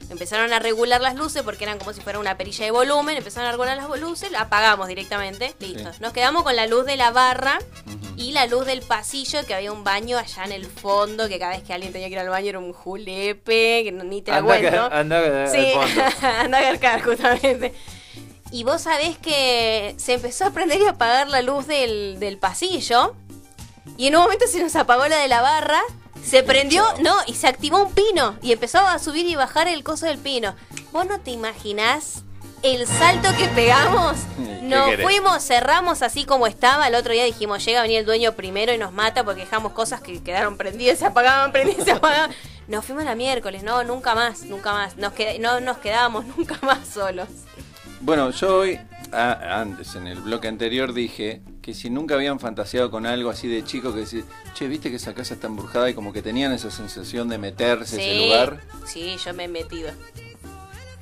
Empezaron 0.09 0.53
a 0.53 0.59
regular 0.59 1.01
las 1.01 1.15
luces 1.15 1.41
porque 1.43 1.65
eran 1.65 1.77
como 1.77 1.91
si 1.91 1.99
fuera 1.99 2.19
una 2.19 2.37
perilla 2.37 2.63
de 2.63 2.71
volumen. 2.71 3.17
Empezaron 3.17 3.47
a 3.49 3.51
regular 3.51 3.75
las 3.75 3.99
luces, 3.99 4.31
la 4.31 4.41
apagamos 4.41 4.87
directamente. 4.87 5.53
Listo. 5.59 5.91
Nos 5.99 6.13
quedamos 6.13 6.43
con 6.43 6.55
la 6.55 6.67
luz 6.67 6.85
de 6.85 6.95
la 6.95 7.11
barra 7.11 7.59
y 8.15 8.31
la 8.31 8.45
luz 8.45 8.65
del 8.65 8.81
pasillo, 8.81 9.45
que 9.45 9.53
había 9.55 9.73
un 9.73 9.83
baño 9.83 10.17
allá 10.17 10.45
en 10.45 10.53
el 10.53 10.65
fondo, 10.67 11.27
que 11.27 11.37
cada 11.37 11.51
vez 11.53 11.63
que 11.63 11.73
alguien 11.73 11.91
tenía 11.91 12.07
que 12.07 12.13
ir 12.13 12.19
al 12.19 12.29
baño 12.29 12.47
era 12.49 12.59
un 12.59 12.71
julepe, 12.71 13.81
que 13.83 13.91
no- 13.91 14.03
ni 14.05 14.21
te 14.21 14.31
la 14.31 14.37
Anda 14.37 14.53
a 14.53 14.59
cuento. 14.59 14.83
anda 14.91 15.19
a- 15.19 15.43
al 15.43 15.49
Sí, 15.49 15.71
fondo. 15.73 16.01
anda 16.39 16.57
a 16.57 16.61
garcar 16.61 17.01
justamente. 17.01 17.73
Y 18.51 18.63
vos 18.63 18.81
sabés 18.81 19.17
que 19.17 19.95
se 19.97 20.13
empezó 20.13 20.45
a 20.45 20.51
prender 20.51 20.81
y 20.81 20.85
apagar 20.85 21.29
la 21.29 21.41
luz 21.41 21.67
del, 21.67 22.19
del 22.19 22.37
pasillo. 22.37 23.15
Y 23.97 24.07
en 24.07 24.15
un 24.15 24.23
momento 24.23 24.45
se 24.47 24.61
nos 24.61 24.75
apagó 24.75 25.07
la 25.07 25.17
de 25.17 25.27
la 25.29 25.41
barra. 25.41 25.81
Se 26.23 26.43
prendió, 26.43 26.83
no, 26.99 27.15
y 27.25 27.33
se 27.33 27.47
activó 27.47 27.81
un 27.83 27.93
pino. 27.93 28.35
Y 28.41 28.51
empezó 28.51 28.79
a 28.79 28.99
subir 28.99 29.25
y 29.25 29.35
bajar 29.35 29.67
el 29.67 29.83
coso 29.83 30.05
del 30.05 30.17
pino. 30.17 30.55
¿Vos 30.91 31.05
no 31.05 31.19
te 31.21 31.31
imaginás 31.31 32.23
el 32.61 32.85
salto 32.85 33.29
que 33.37 33.47
pegamos? 33.47 34.17
Nos 34.61 34.89
querés? 34.89 35.05
fuimos, 35.05 35.43
cerramos 35.43 36.01
así 36.01 36.25
como 36.25 36.45
estaba. 36.45 36.87
El 36.87 36.95
otro 36.95 37.13
día 37.13 37.23
dijimos, 37.23 37.63
llega 37.65 37.79
a 37.79 37.83
venir 37.83 37.99
el 37.99 38.05
dueño 38.05 38.33
primero 38.33 38.73
y 38.73 38.77
nos 38.77 38.91
mata 38.91 39.23
porque 39.23 39.41
dejamos 39.41 39.71
cosas 39.71 40.01
que 40.01 40.21
quedaron 40.21 40.57
prendidas, 40.57 40.99
se 40.99 41.05
apagaban, 41.05 41.51
prendidas, 41.51 41.85
se 41.85 41.91
apagaban. 41.91 42.31
Nos 42.67 42.85
fuimos 42.85 43.03
la 43.03 43.15
miércoles, 43.15 43.63
no, 43.63 43.83
nunca 43.83 44.13
más, 44.13 44.43
nunca 44.43 44.73
más. 44.73 44.97
Nos 44.97 45.13
no 45.39 45.59
nos 45.59 45.77
quedábamos 45.77 46.25
nunca 46.37 46.59
más 46.61 46.87
solos. 46.87 47.27
Bueno, 48.01 48.31
yo 48.31 48.57
hoy, 48.57 48.79
ah, 49.13 49.59
antes, 49.61 49.95
en 49.95 50.07
el 50.07 50.19
bloque 50.21 50.47
anterior, 50.47 50.93
dije 50.93 51.41
que 51.61 51.73
si 51.73 51.89
nunca 51.89 52.15
habían 52.15 52.39
fantaseado 52.39 52.89
con 52.89 53.05
algo 53.05 53.29
así 53.29 53.47
de 53.47 53.63
chico, 53.63 53.93
que 53.93 54.01
decir, 54.01 54.25
che, 54.55 54.67
viste 54.67 54.89
que 54.89 54.95
esa 54.95 55.13
casa 55.13 55.35
está 55.35 55.47
embrujada 55.47 55.89
y 55.89 55.93
como 55.93 56.11
que 56.11 56.21
tenían 56.21 56.51
esa 56.51 56.71
sensación 56.71 57.29
de 57.29 57.37
meterse 57.37 57.97
a 57.97 58.01
ese 58.03 58.15
lugar. 58.25 58.59
Sí, 58.87 59.15
yo 59.23 59.33
me 59.33 59.43
he 59.43 59.47
metido. 59.47 59.91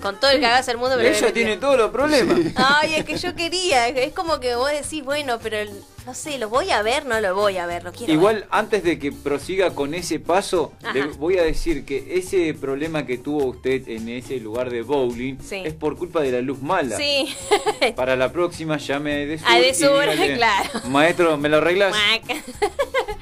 Con 0.02 0.18
todo 0.20 0.32
el 0.32 0.40
cagazo 0.40 0.72
del 0.72 0.78
mundo, 0.78 0.96
pero 0.98 1.10
Ella 1.10 1.34
tiene 1.34 1.58
todos 1.58 1.78
los 1.78 1.92
problemas. 1.92 2.38
Ay, 2.56 2.96
es 2.96 3.06
que 3.06 3.18
yo 3.18 3.36
quería. 3.36 3.88
Es 3.90 4.14
como 4.14 4.40
que 4.40 4.56
vos 4.56 4.70
decís, 4.72 5.04
bueno, 5.04 5.40
pero 5.42 5.58
el- 5.58 5.72
no 6.10 6.16
sé, 6.16 6.40
¿lo 6.40 6.50
voy 6.50 6.72
a 6.72 6.82
ver? 6.82 7.06
No 7.06 7.22
lo 7.22 7.36
voy 7.36 7.58
a 7.58 7.68
ver, 7.68 7.84
lo 7.84 7.92
quiero 7.92 8.12
Igual, 8.12 8.48
antes 8.50 8.84
de 8.84 8.98
que 8.98 9.12
prosiga 9.12 9.76
con 9.76 9.94
ese 9.94 10.20
paso, 10.20 10.74
Ajá. 10.82 10.92
le 10.94 11.04
voy 11.04 11.38
a 11.38 11.44
decir 11.44 11.86
que 11.86 12.16
ese 12.18 12.52
problema 12.56 13.06
que 13.06 13.20
tuvo 13.20 13.46
usted 13.46 13.88
en 13.88 14.10
ese 14.10 14.40
lugar 14.40 14.72
de 14.72 14.82
bowling 14.82 15.38
Sí. 15.40 15.62
es 15.64 15.76
por 15.76 15.98
culpa 15.98 16.22
de 16.22 16.32
la 16.32 16.42
luz 16.42 16.64
mala. 16.64 16.98
Sí. 16.98 17.32
Para 17.96 18.16
la 18.16 18.32
próxima 18.32 18.78
llame 18.78 19.28
de 19.28 19.38
sur. 19.38 19.48
A 19.48 19.60
de 19.60 19.70
y 19.70 19.76
sur, 19.76 20.02
dígale, 20.10 20.36
claro. 20.36 20.70
Maestro, 20.90 21.38
¿me 21.38 21.48
lo 21.48 21.58
arreglas? 21.58 21.96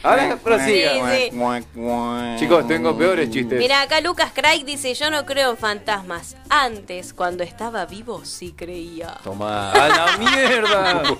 Ahora 0.04 0.38
prosiga. 0.42 0.94
Sí, 1.18 1.30
sí. 1.32 2.40
Chicos, 2.40 2.68
tengo 2.70 2.98
peores 2.98 3.30
chistes. 3.30 3.60
Mira, 3.60 3.82
acá 3.82 4.00
Lucas 4.00 4.32
Craig 4.34 4.64
dice, 4.64 4.94
yo 4.94 5.10
no 5.10 5.26
creo 5.26 5.52
en 5.52 5.58
fantasmas. 5.58 6.38
Antes, 6.50 7.14
cuando 7.14 7.44
estaba 7.44 7.86
vivo, 7.86 8.24
sí 8.24 8.54
creía. 8.56 9.18
Tomá. 9.26 9.74
¡A 9.74 9.90
la 9.90 10.18
mierda! 10.18 11.04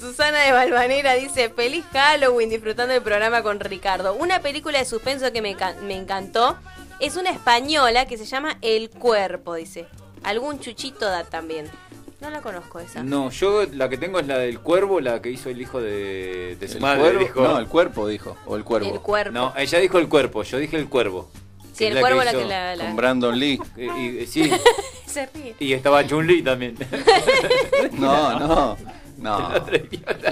Susana 0.00 0.40
de 0.42 0.52
Balvanera 0.52 1.14
dice, 1.14 1.50
feliz 1.50 1.84
Halloween 1.92 2.48
disfrutando 2.50 2.92
del 2.94 3.02
programa 3.02 3.42
con 3.42 3.58
Ricardo. 3.60 4.14
Una 4.14 4.40
película 4.40 4.78
de 4.78 4.84
suspenso 4.84 5.32
que 5.32 5.42
me, 5.42 5.56
me 5.82 5.96
encantó 5.96 6.56
es 7.00 7.16
una 7.16 7.30
española 7.30 8.06
que 8.06 8.16
se 8.16 8.24
llama 8.24 8.58
El 8.62 8.90
Cuerpo, 8.90 9.54
dice. 9.54 9.86
Algún 10.22 10.60
chuchito 10.60 11.06
da 11.06 11.24
también. 11.24 11.70
No 12.20 12.30
la 12.30 12.40
conozco 12.40 12.80
esa. 12.80 13.02
No, 13.04 13.30
yo 13.30 13.64
la 13.72 13.88
que 13.88 13.96
tengo 13.96 14.18
es 14.18 14.26
la 14.26 14.38
del 14.38 14.58
cuervo, 14.58 15.00
la 15.00 15.22
que 15.22 15.30
hizo 15.30 15.50
el 15.50 15.60
hijo 15.60 15.80
de, 15.80 16.56
de 16.58 16.68
su 16.68 16.74
¿El 16.78 16.80
madre. 16.82 17.00
cuervo? 17.00 17.20
dijo. 17.20 17.40
No, 17.42 17.58
el 17.58 17.66
cuerpo 17.66 18.08
dijo, 18.08 18.36
o 18.46 18.56
el 18.56 18.64
cuervo. 18.64 18.92
El 18.92 19.00
cuerpo. 19.00 19.32
No, 19.32 19.54
ella 19.56 19.78
dijo 19.78 19.98
el 19.98 20.08
cuerpo, 20.08 20.42
yo 20.42 20.58
dije 20.58 20.76
el 20.76 20.88
cuervo. 20.88 21.30
Sí, 21.74 21.84
el 21.84 22.00
cuervo 22.00 22.24
la 22.24 22.32
que 22.32 22.44
la... 22.44 22.74
la- 22.74 22.86
Con 22.86 22.96
Brandon 22.96 23.38
Lee. 23.38 23.60
Y, 23.76 23.84
y- 23.84 24.26
sí, 24.26 24.50
Se 25.06 25.26
ríe. 25.26 25.54
y 25.60 25.72
estaba 25.72 26.04
Chun-Li 26.04 26.42
también. 26.42 26.76
No, 27.92 28.38
no, 28.40 28.76
no. 29.18 29.52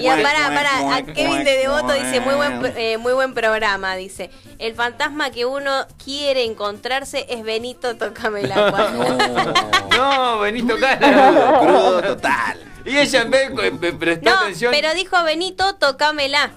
Y 0.01 0.07
a- 0.09 0.17
para, 0.23 0.49
para, 0.49 0.97
a 0.97 1.03
Kevin 1.05 1.45
de 1.45 1.57
Devoto 1.59 1.93
dice, 1.93 2.21
muy 2.21 2.35
buen, 2.35 2.73
eh, 2.77 2.97
muy 2.99 3.13
buen 3.13 3.35
programa, 3.35 3.95
dice. 3.97 4.31
El 4.59 4.75
fantasma 4.75 5.31
que 5.31 5.45
uno 5.45 5.87
quiere 6.03 6.45
encontrarse 6.45 7.27
es 7.29 7.43
Benito, 7.43 7.97
tócame 7.97 8.41
el 8.41 8.53
agua. 8.53 8.91
No, 9.97 10.39
Benito 10.41 10.77
Cala. 10.79 11.59
Crudo 11.61 12.03
total. 12.03 12.59
Y 12.85 12.97
ella 12.99 13.23
en 13.23 13.31
vez 13.31 13.55
de 13.57 13.71
de 13.71 13.93
prestar 13.93 14.33
No, 14.35 14.41
atención. 14.43 14.73
pero 14.75 14.95
dijo 14.95 15.23
Benito, 15.25 15.75
tocámela. 15.77 16.51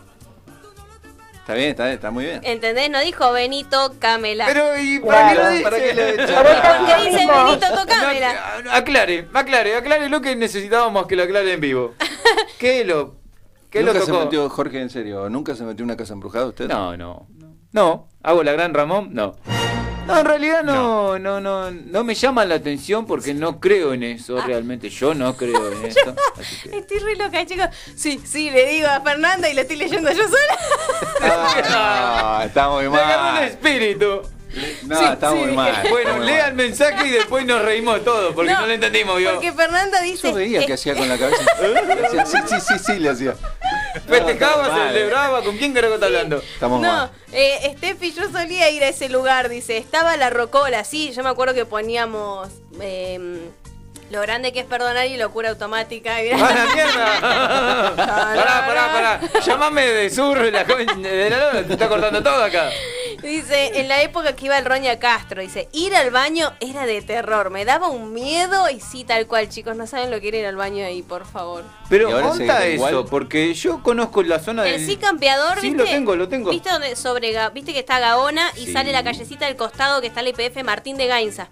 Está 1.33 1.53
bien, 1.55 1.69
está 1.69 1.83
bien, 1.85 1.95
está 1.95 2.11
muy 2.11 2.25
bien. 2.25 2.41
¿Entendés? 2.43 2.91
No 2.91 2.99
dijo 2.99 3.31
Benito, 3.31 3.95
cámela. 3.97 4.45
Pero, 4.45 4.77
¿y 4.79 4.99
para 4.99 5.29
qué 5.29 5.35
lo 5.35 5.49
dice? 5.49 5.63
¿Para 5.63 5.77
qué 5.79 5.93
lo 5.95 6.05
dice? 6.05 6.33
¿Por 6.35 6.85
qué 6.85 7.09
dice 7.09 7.25
Benito, 7.25 7.67
tocámela? 7.81 8.33
No, 8.65 8.71
aclare, 8.71 9.27
aclare, 9.33 9.75
aclare 9.75 10.09
lo 10.09 10.21
que 10.21 10.35
necesitábamos 10.35 11.07
que 11.07 11.15
lo 11.15 11.23
aclare 11.23 11.53
en 11.53 11.59
vivo. 11.61 11.95
¿Qué 12.59 12.83
lo, 12.85 13.15
qué 13.69 13.81
lo 13.81 13.93
¿Nunca 13.93 14.05
se 14.05 14.11
tocó? 14.11 14.23
metió, 14.25 14.49
Jorge, 14.49 14.81
en 14.81 14.89
serio, 14.89 15.29
nunca 15.29 15.55
se 15.55 15.63
metió 15.63 15.83
en 15.83 15.89
una 15.91 15.97
casa 15.97 16.13
embrujada 16.13 16.45
usted? 16.47 16.67
No, 16.67 16.95
no. 16.97 17.27
No, 17.71 18.07
hago 18.23 18.43
la 18.43 18.51
gran 18.53 18.73
Ramón, 18.73 19.09
no. 19.13 19.35
No, 20.07 20.17
en 20.21 20.25
realidad 20.25 20.63
no, 20.63 21.19
no, 21.19 21.39
no, 21.39 21.69
no 21.69 22.03
me 22.03 22.15
llama 22.15 22.43
la 22.43 22.55
atención 22.55 23.05
porque 23.05 23.35
no 23.35 23.59
creo 23.59 23.93
en 23.93 24.01
eso, 24.01 24.41
realmente. 24.41 24.89
Yo 24.89 25.13
no 25.13 25.35
creo 25.37 25.71
en 25.71 25.85
eso. 25.85 26.15
así 26.35 26.67
que- 26.67 26.77
Estoy 26.79 26.97
re 26.97 27.15
loca, 27.15 27.45
chicos. 27.45 27.67
Sí, 27.95 28.19
sí, 28.25 28.49
le 28.49 28.65
digo 28.69 28.87
a 28.87 29.01
Fernanda 29.01 29.47
y 29.47 29.53
lo 29.53 29.61
estoy 29.61 29.75
leyendo 29.75 30.09
yo 30.11 30.23
sola. 30.23 30.57
Ah, 31.21 32.43
está 32.45 32.69
muy 32.69 32.83
Me 32.89 32.97
agarró 32.97 33.27
un 33.29 33.35
mal. 33.35 33.43
espíritu. 33.43 34.21
No, 34.83 34.97
Sí, 34.99 35.05
está 35.05 35.29
sí. 35.31 35.35
muy 35.37 35.51
mal. 35.51 35.83
Bueno, 35.89 36.17
muy 36.17 36.25
lea 36.25 36.41
mal. 36.43 36.49
el 36.49 36.55
mensaje 36.55 37.07
y 37.07 37.11
después 37.11 37.45
nos 37.45 37.61
reímos 37.61 38.03
todos 38.03 38.33
porque 38.33 38.51
no, 38.51 38.61
No, 38.61 38.67
lo 38.67 38.73
entendimos, 38.73 39.17
¿vio? 39.17 39.33
Porque 39.33 39.51
Fernanda 39.53 40.01
dice... 40.01 40.29
Yo 40.29 40.33
veía 40.33 40.61
eh, 40.61 40.65
que 40.65 40.73
hacía 40.73 40.95
con 40.95 41.07
la 41.07 41.17
cabeza. 41.17 41.43
Sí, 42.25 42.37
sí, 42.47 42.55
sí, 42.59 42.79
sí, 42.85 42.99
le 42.99 43.09
hacía. 43.09 43.35
Festejaba, 44.07 44.67
No, 44.67 44.73
mal. 44.73 44.87
celebraba, 44.93 45.43
¿con 45.43 45.57
quién 45.57 45.73
carajo 45.73 45.95
está 45.95 46.07
hablando? 46.07 46.37
Estamos 46.37 46.81
No, 46.81 46.87
mal. 46.87 47.11
eh, 47.31 47.73
Steffi, 47.77 48.11
yo 48.13 48.29
solía 48.31 48.69
ir 48.69 48.83
a 48.83 48.87
ese 48.89 49.09
lugar, 49.09 49.49
dice. 49.49 49.77
Estaba 49.77 50.15
la 50.17 50.29
rocola, 50.29 50.83
sí. 50.83 51.11
Yo 51.15 51.23
me 51.23 51.29
acuerdo 51.29 51.53
que 51.53 51.65
poníamos 51.65 52.49
eh, 52.81 53.49
lo 54.09 54.21
grande 54.21 54.51
que 54.51 54.61
es 54.61 54.65
perdonar 54.65 55.05
y 55.07 55.17
locura 55.17 55.49
automática. 55.49 56.23
Y 56.23 56.29
¡A 56.31 56.37
la 56.37 56.65
mierda! 56.73 57.95
pará, 57.95 58.65
pará, 58.67 58.91
pará. 58.91 59.41
Llámame 59.45 59.85
de 59.85 60.09
sur, 60.09 60.37
la 60.51 60.65
con- 60.65 61.01
de 61.01 61.29
la 61.29 61.37
lona, 61.39 61.67
te 61.67 61.73
está 61.73 61.87
cortando 61.87 62.21
todo 62.23 62.43
acá. 62.43 62.69
Dice, 63.21 63.79
en 63.79 63.87
la 63.89 64.01
época 64.01 64.33
que 64.35 64.45
iba 64.45 64.57
el 64.57 64.63
Roña 64.65 64.97
Castro, 64.97 65.41
dice, 65.41 65.67
ir 65.73 65.93
al 65.95 66.09
baño 66.09 66.53
era 66.61 66.85
de 66.85 67.01
terror, 67.01 67.49
me 67.49 67.65
daba 67.65 67.89
un 67.89 68.13
miedo 68.13 68.69
y 68.69 68.79
sí, 68.79 69.03
tal 69.03 69.27
cual, 69.27 69.49
chicos, 69.49 69.75
no 69.75 69.87
saben 69.87 70.09
lo 70.09 70.21
que 70.21 70.29
era 70.29 70.37
ir 70.37 70.45
al 70.45 70.55
baño 70.55 70.85
ahí, 70.85 71.01
por 71.01 71.25
favor. 71.25 71.65
Pero 71.89 72.09
¿Y 72.09 72.13
ahora 72.13 72.27
¿dónde 72.27 72.45
está 72.45 72.59
seguirá 72.61 72.75
eso? 72.75 72.89
igual? 72.91 73.05
Porque 73.09 73.53
yo 73.53 73.83
conozco 73.83 74.23
la 74.23 74.39
zona 74.39 74.65
El 74.65 74.77
del... 74.77 74.85
sí 74.85 74.95
campeador, 74.95 75.59
Sí, 75.59 75.67
¿viste? 75.69 75.83
lo 75.83 75.89
tengo, 75.89 76.15
lo 76.15 76.29
tengo. 76.29 76.49
¿Viste, 76.49 76.69
donde 76.69 76.95
sobre, 76.95 77.33
¿Viste 77.49 77.73
que 77.73 77.79
está 77.79 77.99
Gaona 77.99 78.51
y 78.55 78.67
Sí. 78.67 78.73
sale 78.73 78.91
la 78.93 79.03
callecita 79.03 79.45
del 79.47 79.55
costado 79.57 79.99
que 79.99 80.07
está 80.07 80.21
el 80.21 80.29
IPF 80.29 80.63
Martín 80.63 80.95
de 80.97 81.07
Gainza? 81.07 81.49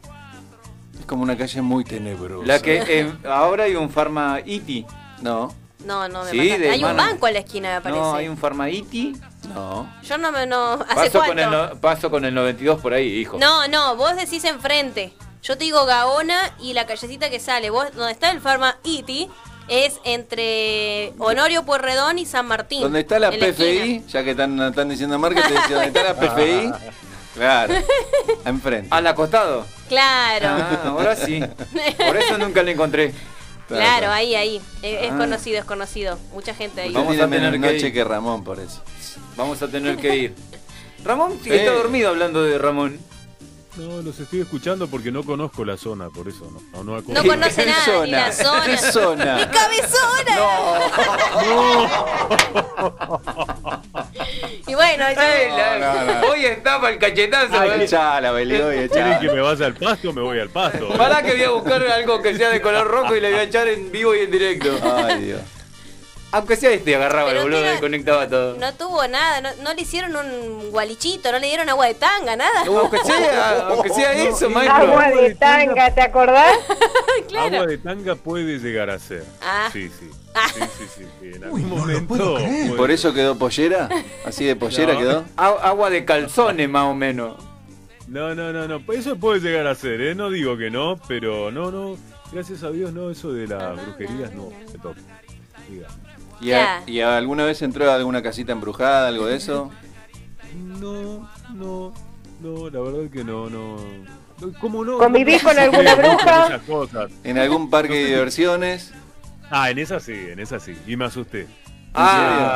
Es 1.07 1.09
como 1.09 1.23
una 1.23 1.37
calle 1.37 1.61
muy 1.61 1.85
tenebrosa. 1.85 2.45
La 2.45 2.61
que 2.61 2.83
eh, 2.85 3.13
ahora 3.29 3.63
hay 3.63 3.77
un 3.77 3.89
Pharma 3.89 4.41
Iti. 4.45 4.85
No, 5.21 5.55
No, 5.85 6.09
no, 6.09 6.25
me 6.25 6.31
Sí, 6.31 6.49
de 6.57 6.69
Hay 6.69 6.83
un 6.83 6.97
banco 6.97 7.27
a 7.27 7.31
la 7.31 7.39
esquina, 7.39 7.75
me 7.75 7.81
parece. 7.81 8.01
No, 8.01 8.13
hay 8.13 8.27
un 8.27 8.35
Pharma 8.35 8.69
Iti. 8.69 9.15
no. 9.53 9.89
Yo 10.03 10.17
no 10.17 10.33
me... 10.33 10.45
No, 10.45 10.73
¿Hace 10.73 10.95
Paso 10.95 11.19
con, 11.19 11.25
cuánto? 11.27 11.43
el, 11.43 11.49
no- 11.49 11.79
paso 11.79 12.11
con 12.11 12.25
el 12.25 12.33
92 12.35 12.81
por 12.81 12.93
ahí, 12.93 13.07
hijo. 13.07 13.37
No, 13.39 13.69
no, 13.69 13.95
vos 13.95 14.17
decís 14.17 14.43
enfrente. 14.43 15.13
Yo 15.41 15.57
te 15.57 15.63
digo 15.63 15.85
Gaona 15.85 16.53
y 16.59 16.73
la 16.73 16.85
callecita 16.85 17.29
que 17.29 17.39
sale. 17.39 17.69
Vos, 17.69 17.85
donde 17.95 18.11
está 18.11 18.29
el 18.31 18.41
Pharma 18.41 18.75
Iti, 18.83 19.29
Es 19.69 20.01
entre 20.03 21.13
Honorio 21.19 21.63
Pueyrredón 21.63 22.19
y 22.19 22.25
San 22.25 22.47
Martín. 22.47 22.81
Donde 22.81 22.99
está 22.99 23.17
la 23.17 23.29
en 23.29 23.41
esquina. 23.41 23.53
PFI, 23.53 24.03
ya 24.09 24.23
que 24.25 24.31
están, 24.31 24.59
están 24.61 24.89
diciendo 24.89 25.17
marketing, 25.17 25.55
donde 25.69 25.87
está 25.87 26.03
la 26.03 26.15
PFI, 26.15 26.71
claro, 27.37 27.73
enfrente. 28.45 28.87
¿Al 28.91 29.07
acostado? 29.07 29.65
Claro. 29.87 30.47
Ah, 30.49 30.81
ahora 30.87 31.15
sí. 31.15 31.39
Por 32.05 32.17
eso 32.17 32.37
nunca 32.37 32.63
la 32.63 32.71
encontré. 32.71 33.13
Claro, 33.67 34.09
ahí, 34.11 34.33
ahí. 34.35 34.61
Es, 34.81 35.03
es 35.05 35.11
Ah. 35.11 35.17
conocido, 35.17 35.59
es 35.59 35.65
conocido. 35.65 36.17
Mucha 36.33 36.53
gente 36.53 36.81
ahí. 36.81 36.91
Vamos 36.93 37.15
Vamos 37.17 37.21
a 37.21 37.29
tener 37.29 37.51
menos 37.51 37.67
que 37.67 37.73
noche 37.75 37.87
ir. 37.87 37.93
que 37.93 38.03
Ramón 38.03 38.43
por 38.43 38.59
eso. 38.59 38.81
Vamos 39.35 39.61
a 39.61 39.67
tener 39.67 39.97
que 39.97 40.15
ir. 40.15 40.35
Ramón 41.03 41.37
Sí. 41.43 41.51
está 41.53 41.71
dormido 41.73 42.09
hablando 42.09 42.43
de 42.43 42.57
Ramón. 42.57 42.99
No, 43.77 44.01
los 44.01 44.19
estoy 44.19 44.41
escuchando 44.41 44.87
porque 44.87 45.11
no 45.11 45.23
conozco 45.23 45.63
la 45.63 45.77
zona, 45.77 46.09
por 46.09 46.27
eso 46.27 46.49
no. 46.51 46.83
No, 46.83 46.99
no, 46.99 47.03
No 47.13 47.23
conoce 47.23 47.65
nada, 47.65 48.05
ni 48.05 48.11
la 48.11 48.31
zona. 48.31 48.63
¿Qué 48.65 48.77
zona? 48.77 49.35
¡Mi 49.35 49.45
cabezona! 49.45 50.37
Y 54.67 54.73
bueno, 54.75 55.05
ya- 55.15 55.57
la- 55.79 56.05
no, 56.05 56.21
no. 56.21 56.27
Hoy 56.29 56.45
está 56.45 56.81
para 56.81 56.93
el 56.93 56.99
cachetazo. 56.99 57.59
Ay, 57.59 57.69
eh. 57.69 57.83
echala, 57.83 58.31
Belido, 58.31 58.71
y 58.73 58.87
¿Quieren 58.89 59.07
echala. 59.13 59.19
que 59.19 59.29
me 59.29 59.41
vaya 59.41 59.65
al 59.67 59.73
pasto? 59.75 60.11
Me 60.13 60.21
voy 60.21 60.39
al 60.39 60.49
pasto. 60.49 60.89
Para 60.97 61.21
que 61.23 61.33
voy 61.33 61.43
a 61.43 61.49
buscar 61.51 61.83
algo 61.87 62.21
que 62.21 62.35
sea 62.35 62.49
de 62.49 62.61
color 62.61 62.87
rojo 62.87 63.15
y 63.15 63.21
le 63.21 63.29
voy 63.31 63.39
a 63.39 63.43
echar 63.43 63.67
en 63.67 63.91
vivo 63.91 64.15
y 64.15 64.19
en 64.21 64.31
directo. 64.31 64.71
Ay, 64.83 65.21
Dios. 65.23 65.41
Aunque 66.37 66.55
sea 66.55 66.71
este, 66.71 66.95
agarraba 66.95 67.29
Pero 67.29 67.41
el 67.41 67.51
boludo 67.51 67.73
y 67.75 67.79
conectaba 67.79 68.27
todo. 68.27 68.57
no 68.57 68.73
tuvo 68.75 69.07
nada, 69.07 69.41
no, 69.41 69.49
no 69.63 69.73
le 69.73 69.81
hicieron 69.81 70.15
un 70.15 70.71
gualichito, 70.71 71.31
no 71.31 71.39
le 71.39 71.47
dieron 71.47 71.67
agua 71.69 71.87
de 71.87 71.95
tanga, 71.95 72.35
nada. 72.35 72.63
Aunque 72.65 72.99
sea, 72.99 73.59
aunque 73.69 73.89
sea 73.89 74.13
eso, 74.13 74.49
maestro. 74.49 74.75
Agua 74.75 75.09
de 75.09 75.35
tanga, 75.35 75.93
¿te 75.93 76.01
acordás? 76.01 76.55
Agua 77.37 77.65
de 77.65 77.77
tanga 77.79 78.15
puede 78.15 78.59
llegar 78.59 78.89
a 78.89 78.99
ser. 78.99 79.23
Ah. 79.41 79.69
Sí, 79.73 79.89
sí. 79.89 80.09
Sí, 80.53 80.61
sí, 80.77 80.85
sí. 80.97 81.05
sí. 81.19 81.31
En 81.35 81.43
algún 81.45 81.67
momento. 81.67 82.07
puede 82.07 82.69
¿Por 82.75 82.91
eso 82.91 83.13
quedó 83.13 83.37
pollera? 83.39 83.89
¿Así 84.23 84.45
de 84.45 84.55
pollera 84.55 84.93
No. 84.93 84.99
quedó? 84.99 85.25
Agua 85.35 85.89
de 85.89 86.05
calzones, 86.05 86.69
más 86.69 86.83
o 86.83 86.93
menos. 86.93 87.35
No, 88.07 88.35
no, 88.35 88.53
no, 88.53 88.67
no. 88.67 88.93
Eso 88.93 89.15
puede 89.17 89.39
llegar 89.39 89.65
a 89.65 89.73
ser, 89.75 89.99
¿eh? 89.99 90.15
No 90.15 90.29
digo 90.29 90.55
que 90.57 90.69
no, 90.69 90.99
pero 91.07 91.51
no, 91.51 91.71
no. 91.71 91.97
Gracias 92.31 92.61
a 92.63 92.69
Dios, 92.69 92.93
no. 92.93 93.09
Eso 93.09 93.33
de 93.33 93.47
las 93.47 93.83
brujerías 93.83 94.31
no 94.33 94.49
se 94.71 94.77
toca. 94.77 95.01
Diga. 95.69 95.87
¿Y, 96.39 96.51
a- 96.51 96.83
¿Y 96.85 96.99
a- 97.01 97.17
alguna 97.17 97.45
vez 97.45 97.61
entró 97.61 97.89
a 97.91 97.95
alguna 97.95 98.21
casita 98.21 98.51
embrujada, 98.51 99.07
algo 99.07 99.25
de 99.25 99.35
eso? 99.37 99.71
No, 100.79 101.29
no, 101.53 101.93
no, 102.41 102.69
la 102.69 102.79
verdad 102.79 103.11
que 103.11 103.23
no, 103.23 103.49
no. 103.49 103.77
¿Cómo 104.61 104.83
no? 104.85 104.97
¿Convivís 104.99 105.41
con 105.41 105.57
alguna 105.57 105.91
en 105.93 105.97
bruja? 105.97 106.59
cosas. 106.67 107.11
¿En 107.23 107.37
algún 107.37 107.69
parque 107.69 107.95
de 107.95 108.05
diversiones? 108.05 108.93
Ah, 109.49 109.71
en 109.71 109.79
esa 109.79 109.99
sí, 109.99 110.13
en 110.13 110.39
esa 110.39 110.59
sí. 110.59 110.75
Y 110.85 110.95
me 110.95 111.05
asusté. 111.05 111.47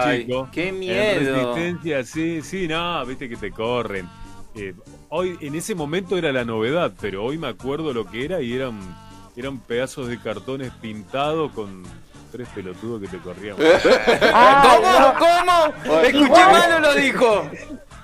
Chico, 0.03 0.49
qué 0.52 0.68
en 0.68 0.80
miedo. 0.80 1.56
resistencia, 1.56 2.03
sí, 2.03 2.41
sí, 2.44 2.68
no, 2.68 3.03
viste 3.06 3.28
que 3.28 3.36
te 3.38 3.52
corren. 3.52 4.08
Eh, 4.53 4.76
hoy, 5.10 5.38
en 5.41 5.56
ese 5.56 5.74
momento 5.74 6.18
era 6.18 6.32
la 6.32 6.45
novedad, 6.45 6.91
pero 7.02 7.24
hoy 7.24 7.38
me 7.40 7.48
acuerdo 7.48 7.94
lo 7.94 8.06
que 8.06 8.26
era 8.26 8.41
y 8.41 8.53
eran, 8.53 8.78
eran 9.36 9.58
pedazos 9.60 10.08
de 10.10 10.20
cartones 10.20 10.72
pintados 10.82 11.52
con 11.53 11.84
tres 12.32 12.48
pelotudos 12.56 13.02
que 13.02 13.08
te 13.08 13.18
corrían. 13.20 13.56
¿Cómo? 14.22 15.14
¿Cómo? 15.20 15.99
Escuché 16.02 16.18
Igual. 16.26 16.52
mal 16.52 16.74
o 16.74 16.80
lo 16.80 16.94
dijo. 16.95 17.49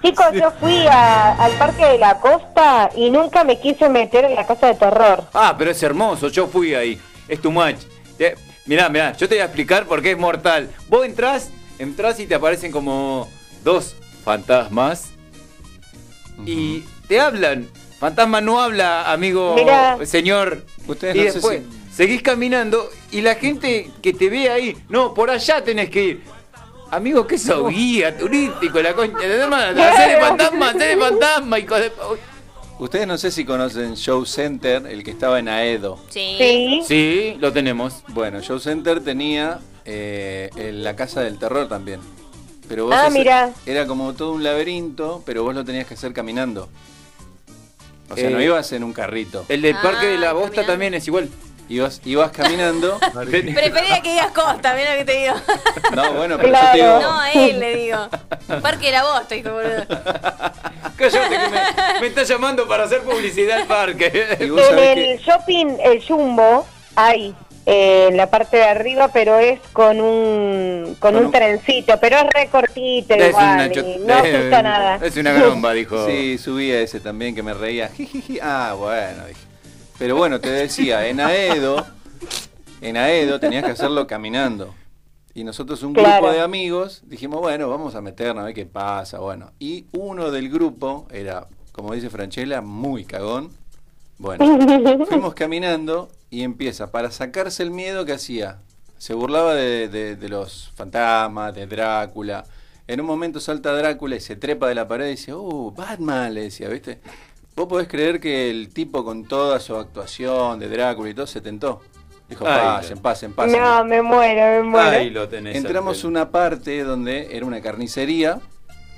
Chicos, 0.03 0.25
yo 0.33 0.51
fui 0.59 0.85
a- 0.87 1.33
al 1.33 1.51
Parque 1.53 1.85
de 1.85 1.97
la 1.97 2.19
Costa 2.19 2.89
y 2.95 3.09
nunca 3.09 3.43
me 3.43 3.59
quise 3.59 3.89
meter 3.89 4.25
en 4.25 4.35
la 4.35 4.45
casa 4.45 4.67
de 4.67 4.75
terror. 4.75 5.23
Ah, 5.33 5.55
pero 5.57 5.71
es 5.71 5.81
hermoso, 5.81 6.27
yo 6.29 6.47
fui 6.47 6.75
ahí. 6.75 6.99
Es 7.27 7.41
tu 7.41 7.51
match. 7.51 7.77
Mirá, 8.65 8.89
mirá, 8.89 9.13
yo 9.13 9.27
te 9.29 9.35
voy 9.35 9.41
a 9.41 9.45
explicar 9.45 9.85
por 9.85 10.01
qué 10.01 10.11
es 10.11 10.17
mortal. 10.17 10.69
Vos 10.89 11.05
entrás, 11.05 11.49
entrás 11.79 12.19
y 12.19 12.27
te 12.27 12.35
aparecen 12.35 12.71
como 12.71 13.27
dos 13.63 13.95
fantasmas 14.23 15.09
y 16.45 16.83
te 17.07 17.19
hablan. 17.19 17.67
Fantasma 17.99 18.41
no 18.41 18.61
habla, 18.61 19.11
amigo, 19.11 19.55
Mirá. 19.55 19.97
señor. 20.05 20.63
Ustedes 20.85 21.15
y 21.15 21.25
no 21.37 21.41
sé 21.49 21.63
seguís 21.97 22.21
caminando 22.21 22.87
y 23.11 23.21
la 23.21 23.33
gente 23.35 23.89
que 24.03 24.13
te 24.13 24.29
ve 24.29 24.49
ahí, 24.51 24.77
no, 24.87 25.13
por 25.15 25.31
allá 25.31 25.63
tenés 25.63 25.89
que 25.89 26.03
ir. 26.03 26.23
Amigo, 26.91 27.25
que 27.27 27.37
sos 27.39 27.69
guía 27.69 28.15
turístico, 28.15 28.79
la 28.81 28.93
concha 28.93 29.17
de 29.17 29.27
la 29.37 29.43
hermana. 29.45 29.89
Hacé 29.93 30.11
de 30.13 30.21
fantasma, 30.21 30.73
de 30.73 30.95
fantasma, 30.97 31.59
hijo 31.59 31.75
de... 31.75 31.91
Ustedes 32.79 33.07
no 33.07 33.17
sé 33.17 33.31
si 33.31 33.43
conocen 33.43 33.95
Show 33.95 34.23
Center, 34.27 34.85
el 34.85 35.03
que 35.03 35.09
estaba 35.09 35.39
en 35.39 35.49
Aedo. 35.49 35.97
Sí. 36.09 36.81
Sí, 36.87 37.35
lo 37.39 37.51
tenemos. 37.51 38.03
Bueno, 38.09 38.39
Show 38.41 38.59
Center 38.59 39.03
tenía 39.03 39.59
eh, 39.83 40.51
en 40.55 40.83
la 40.83 40.95
casa 40.95 41.21
del 41.21 41.39
terror 41.39 41.67
también. 41.67 41.99
Pero 42.69 42.85
vos 42.85 42.95
Ah, 42.95 43.09
mirá. 43.09 43.49
Era 43.65 43.87
como 43.87 44.13
todo 44.13 44.33
un 44.33 44.43
laberinto, 44.43 45.23
pero 45.25 45.41
vos 45.43 45.55
lo 45.55 45.65
tenías 45.65 45.87
que 45.87 45.95
hacer 45.95 46.13
caminando. 46.13 46.69
O 48.09 48.15
sea, 48.15 48.29
Eh, 48.29 48.31
no 48.31 48.41
ibas 48.41 48.71
en 48.73 48.83
un 48.83 48.93
carrito. 48.93 49.43
El 49.49 49.63
del 49.63 49.75
Parque 49.77 50.05
de 50.05 50.17
la 50.19 50.29
Ah, 50.29 50.33
Bosta 50.33 50.49
caminando. 50.49 50.71
también 50.73 50.93
es 50.93 51.07
igual. 51.07 51.29
Ibas, 51.69 52.01
ibas 52.05 52.31
caminando. 52.31 52.97
Prefería 53.13 54.01
que 54.01 54.11
digas 54.11 54.31
Costa, 54.31 54.73
mira 54.73 54.93
lo 54.93 54.99
que 54.99 55.05
te 55.05 55.17
digo. 55.19 55.33
no, 55.93 56.13
bueno, 56.13 56.37
pero 56.37 56.53
yo 56.53 56.71
te 56.71 56.77
digo. 56.77 56.99
No, 57.01 57.19
a 57.19 57.31
él 57.33 57.59
le 57.59 57.75
digo. 57.75 58.07
Parque 58.61 58.91
la 58.91 59.03
Bosta, 59.03 59.35
hijo 59.35 59.51
boludo. 59.51 59.83
Cállate 60.95 61.29
que 61.29 61.49
me, 61.49 61.99
me 62.01 62.07
está 62.07 62.23
llamando 62.23 62.67
para 62.67 62.85
hacer 62.85 63.01
publicidad 63.01 63.59
al 63.61 63.67
parque. 63.67 64.37
Vos 64.49 64.61
En 64.71 64.79
el 64.79 65.17
que 65.17 65.23
shopping, 65.23 65.77
el 65.83 66.03
Jumbo, 66.05 66.65
hay 66.95 67.35
eh, 67.65 68.07
en 68.09 68.17
la 68.17 68.29
parte 68.29 68.57
de 68.57 68.63
arriba, 68.63 69.09
pero 69.09 69.37
es 69.37 69.59
con 69.73 69.99
un 69.99 70.95
con, 70.99 71.11
Con 71.11 71.15
un, 71.17 71.25
un- 71.25 71.31
trencito, 71.33 71.99
pero 71.99 72.17
es 72.17 72.23
recortito 72.33 73.13
Es 73.13 73.29
igual, 73.29 73.55
una 73.55 73.65
y 73.65 73.97
no 73.99 74.13
asusta 74.15 74.61
nada. 74.63 74.99
Es 75.05 75.17
una 75.17 75.33
garomba, 75.33 75.73
dijo. 75.73 76.07
Sí, 76.07 76.37
subía 76.37 76.79
ese 76.79 77.01
también 77.01 77.35
que 77.35 77.43
me 77.43 77.53
reía. 77.53 77.89
Jijiji. 77.89 78.39
Ah, 78.41 78.73
bueno, 78.77 79.25
dije. 79.27 79.41
Pero 79.99 80.15
bueno, 80.15 80.39
te 80.39 80.49
decía, 80.51 81.07
en 81.07 81.19
Aedo, 81.19 81.85
en 82.81 82.97
Aedo 82.97 83.39
tenías 83.39 83.63
que 83.63 83.71
hacerlo 83.71 84.05
caminando. 84.07 84.73
Y 85.33 85.43
nosotros, 85.43 85.83
un 85.83 85.93
Claro. 85.93 86.21
grupo 86.25 86.31
de 86.33 86.41
amigos, 86.41 87.01
dijimos, 87.05 87.39
bueno, 87.41 87.69
vamos 87.69 87.95
a 87.95 88.01
meternos 88.01 88.41
a 88.41 88.45
ver 88.45 88.53
qué 88.55 88.65
pasa. 88.65 89.19
Bueno, 89.19 89.51
y 89.59 89.85
uno 89.91 90.31
del 90.31 90.49
grupo 90.49 91.07
era, 91.11 91.47
como 91.71 91.93
dice 91.93 92.09
Franchella, 92.09 92.61
muy 92.61 93.05
cagón. 93.05 93.51
Bueno, 94.17 94.45
fuimos 95.07 95.33
caminando 95.35 96.09
y 96.29 96.41
empieza, 96.43 96.91
para 96.91 97.11
sacarse 97.11 97.61
el 97.63 97.69
miedo 97.71 98.03
que 98.05 98.13
hacía, 98.13 98.59
se 98.97 99.13
burlaba 99.13 99.53
de, 99.53 99.87
de- 99.89 100.15
de 100.15 100.29
los 100.29 100.71
fantasmas, 100.75 101.53
de 101.53 101.67
Drácula. 101.67 102.43
En 102.87 102.99
un 103.01 103.05
momento 103.05 103.39
salta 103.39 103.73
Drácula 103.73 104.15
y 104.15 104.19
se 104.21 104.35
trepa 104.35 104.67
de 104.69 104.75
la 104.75 104.87
pared 104.87 105.07
y 105.07 105.11
dice, 105.11 105.33
oh, 105.33 105.71
Batman, 105.71 106.33
le 106.33 106.41
decía, 106.43 106.67
¿viste? 106.69 106.99
Vos 107.57 107.65
podés 107.67 107.87
creer 107.87 108.19
que 108.19 108.51
el 108.51 108.69
tipo 108.71 109.03
con 109.03 109.25
toda 109.25 109.59
su 109.59 109.75
actuación 109.75 110.59
de 110.59 110.69
Drácula 110.69 111.09
y 111.09 111.15
todo 111.15 111.25
se 111.25 111.41
tentó. 111.41 111.81
Dijo, 112.29 112.45
Ay, 112.47 112.59
pasen, 112.61 112.99
pasen, 112.99 113.33
pasen. 113.33 113.59
No, 113.59 113.83
me 113.83 113.99
muero, 114.03 114.61
me 114.61 114.69
muero. 114.69 114.89
Ahí 114.89 115.09
lo 115.09 115.27
tenés. 115.27 115.55
Entramos 115.55 115.95
Alfredo. 115.95 116.09
una 116.09 116.29
parte 116.29 116.83
donde 116.83 117.35
era 117.35 117.47
una 117.47 117.59
carnicería. 117.59 118.39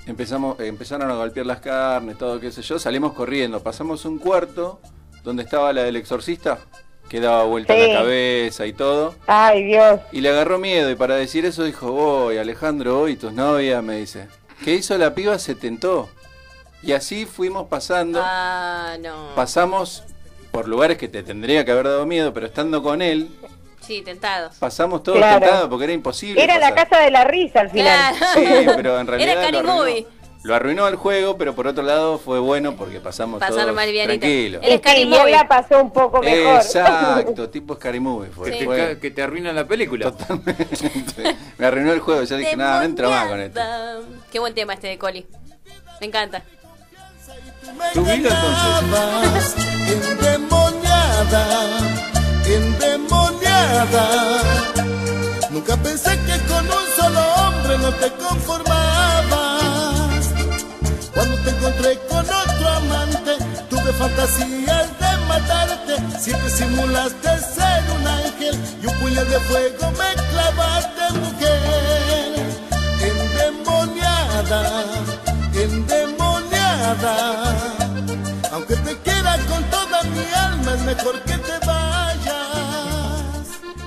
Empezamos, 0.08 0.60
empezaron 0.60 1.10
a 1.10 1.16
golpear 1.16 1.46
las 1.46 1.62
carnes, 1.62 2.18
todo 2.18 2.38
qué 2.42 2.52
sé 2.52 2.62
yo. 2.62 2.78
Salimos 2.80 3.14
corriendo. 3.14 3.64
Pasamos 3.64 4.04
un 4.04 4.18
cuarto 4.20 4.82
donde 5.24 5.44
estaba 5.44 5.72
la 5.72 5.84
del 5.84 5.96
exorcista, 5.96 6.58
que 7.08 7.22
daba 7.22 7.44
vuelta 7.46 7.74
Sí. 7.74 7.80
la 7.94 8.00
cabeza 8.00 8.66
y 8.66 8.74
todo. 8.74 9.16
Ay, 9.28 9.64
Dios. 9.68 10.02
Y 10.12 10.20
le 10.20 10.32
agarró 10.32 10.60
miedo 10.60 10.92
y 10.92 10.96
para 10.96 11.16
decir 11.16 11.46
eso 11.46 11.64
dijo, 11.64 11.94
voy, 11.94 12.38
Alejandro, 12.38 13.00
hoy 13.00 13.16
tus 13.16 13.32
novias, 13.32 13.82
me 13.82 13.96
dice. 14.00 14.28
¿Qué 14.66 14.76
hizo 14.76 14.98
la 14.98 15.16
piba? 15.16 15.40
Se 15.40 15.56
tentó. 15.56 16.10
Y 16.82 16.94
así 16.94 17.26
fuimos 17.26 17.68
pasando. 17.68 18.22
Ah, 18.24 18.96
no. 19.02 19.36
Pasamos 19.36 20.04
por 20.52 20.68
lugares 20.68 20.98
que 20.98 21.08
te 21.08 21.24
tendría 21.24 21.66
que 21.66 21.72
haber 21.72 21.86
dado 21.86 22.06
miedo, 22.06 22.34
pero 22.34 22.46
estando 22.48 22.82
con 22.82 23.02
él, 23.02 23.30
Sí, 23.82 24.02
tentados. 24.02 24.56
pasamos 24.58 25.04
todos 25.04 25.18
Claro. 25.18 25.40
tentados 25.42 25.70
porque 25.70 25.84
era 25.86 25.94
imposible. 25.94 26.44
Era 26.44 26.58
la 26.60 26.70
pasar. 26.70 26.90
casa 26.90 27.04
de 27.04 27.12
la 27.12 27.24
risa 27.26 27.60
al 27.62 27.70
final. 27.70 28.16
Sí, 28.34 28.46
pero 28.76 29.00
en 29.00 29.08
realidad 29.08 29.32
Era 29.44 29.52
lo, 29.62 29.72
arruinó, 29.72 30.08
lo 30.44 30.56
arruinó 30.56 30.88
el 30.88 30.96
juego, 30.96 31.38
pero 31.38 31.54
por 31.54 31.68
otro 31.68 31.84
lado 31.84 32.18
fue 32.18 32.40
bueno 32.40 32.76
porque 32.76 33.00
pasamos 33.00 33.40
Pasaron 33.40 33.62
todos 33.64 33.76
más 33.76 33.86
livianita. 33.88 34.20
tranquilos. 34.20 34.64
Y 34.66 34.78
Scary 34.78 35.04
sí, 35.04 35.32
la 35.32 35.48
pasó 35.48 35.82
un 35.84 35.92
poco 35.92 36.22
mejor. 36.22 36.56
Exacto, 36.56 37.50
tipo 37.52 37.76
Scary 37.76 38.00
Movie 38.00 38.30
fue. 38.32 38.52
Que, 38.52 38.66
te, 38.66 39.00
que 39.00 39.12
te 39.12 39.22
arruinan 39.22 39.56
la 39.56 39.68
película. 39.68 40.14
Me 41.58 41.66
arruinó 41.66 41.92
el 41.92 42.00
juego, 42.00 42.24
ya 42.24 42.38
dije, 42.38 42.56
nada, 42.56 42.80
no 42.80 42.86
entro 42.86 43.10
más 43.10 43.28
con 43.28 43.40
esto. 43.42 43.60
Qué 44.32 44.40
buen 44.40 44.54
tema 44.54 44.74
este 44.74 44.88
de 44.88 44.98
Coli. 44.98 45.26
Me 46.00 46.08
encanta. 46.08 46.44
Subilo 47.94 48.30
entonces. 48.30 49.56
endemoniada, 49.88 51.44
endemoniada. 52.46 54.06
Nunca 55.50 55.76
pensé 55.78 56.12
que 56.26 56.38
con 56.48 56.66
un 56.66 56.86
solo 56.98 57.20
hombre 57.36 57.78
no 57.80 57.92
te 57.94 58.12
conformabas. 58.14 60.26
Cuando 61.14 61.38
te 61.44 61.50
encontré 61.50 62.00
con 62.08 62.20
otro 62.20 62.70
amante, 62.70 63.38
tuve 63.70 63.92
fantasías 63.94 64.88
de 65.00 65.18
matarte. 65.28 65.96
Si 66.20 66.32
te 66.32 66.50
simulaste 66.50 67.30
ser 67.40 67.84
un 68.00 68.08
ángel 68.08 68.56
y 68.82 68.86
un 68.86 68.94
puñal 69.00 69.28
de 69.30 69.40
fuego 69.42 69.92
me 69.92 70.14
clavaste, 70.32 71.14
mujer. 71.20 72.40
Endemoniada, 73.02 74.60
endemoniada. 75.54 77.49
Aunque 78.52 78.76
te 78.76 78.98
quiera 78.98 79.38
con 79.48 79.64
toda 79.66 80.04
mi 80.04 80.26
alma, 80.34 80.74
es 80.74 80.82
mejor 80.82 81.22
que 81.22 81.38
te 81.38 81.66
vayas. 81.66 82.40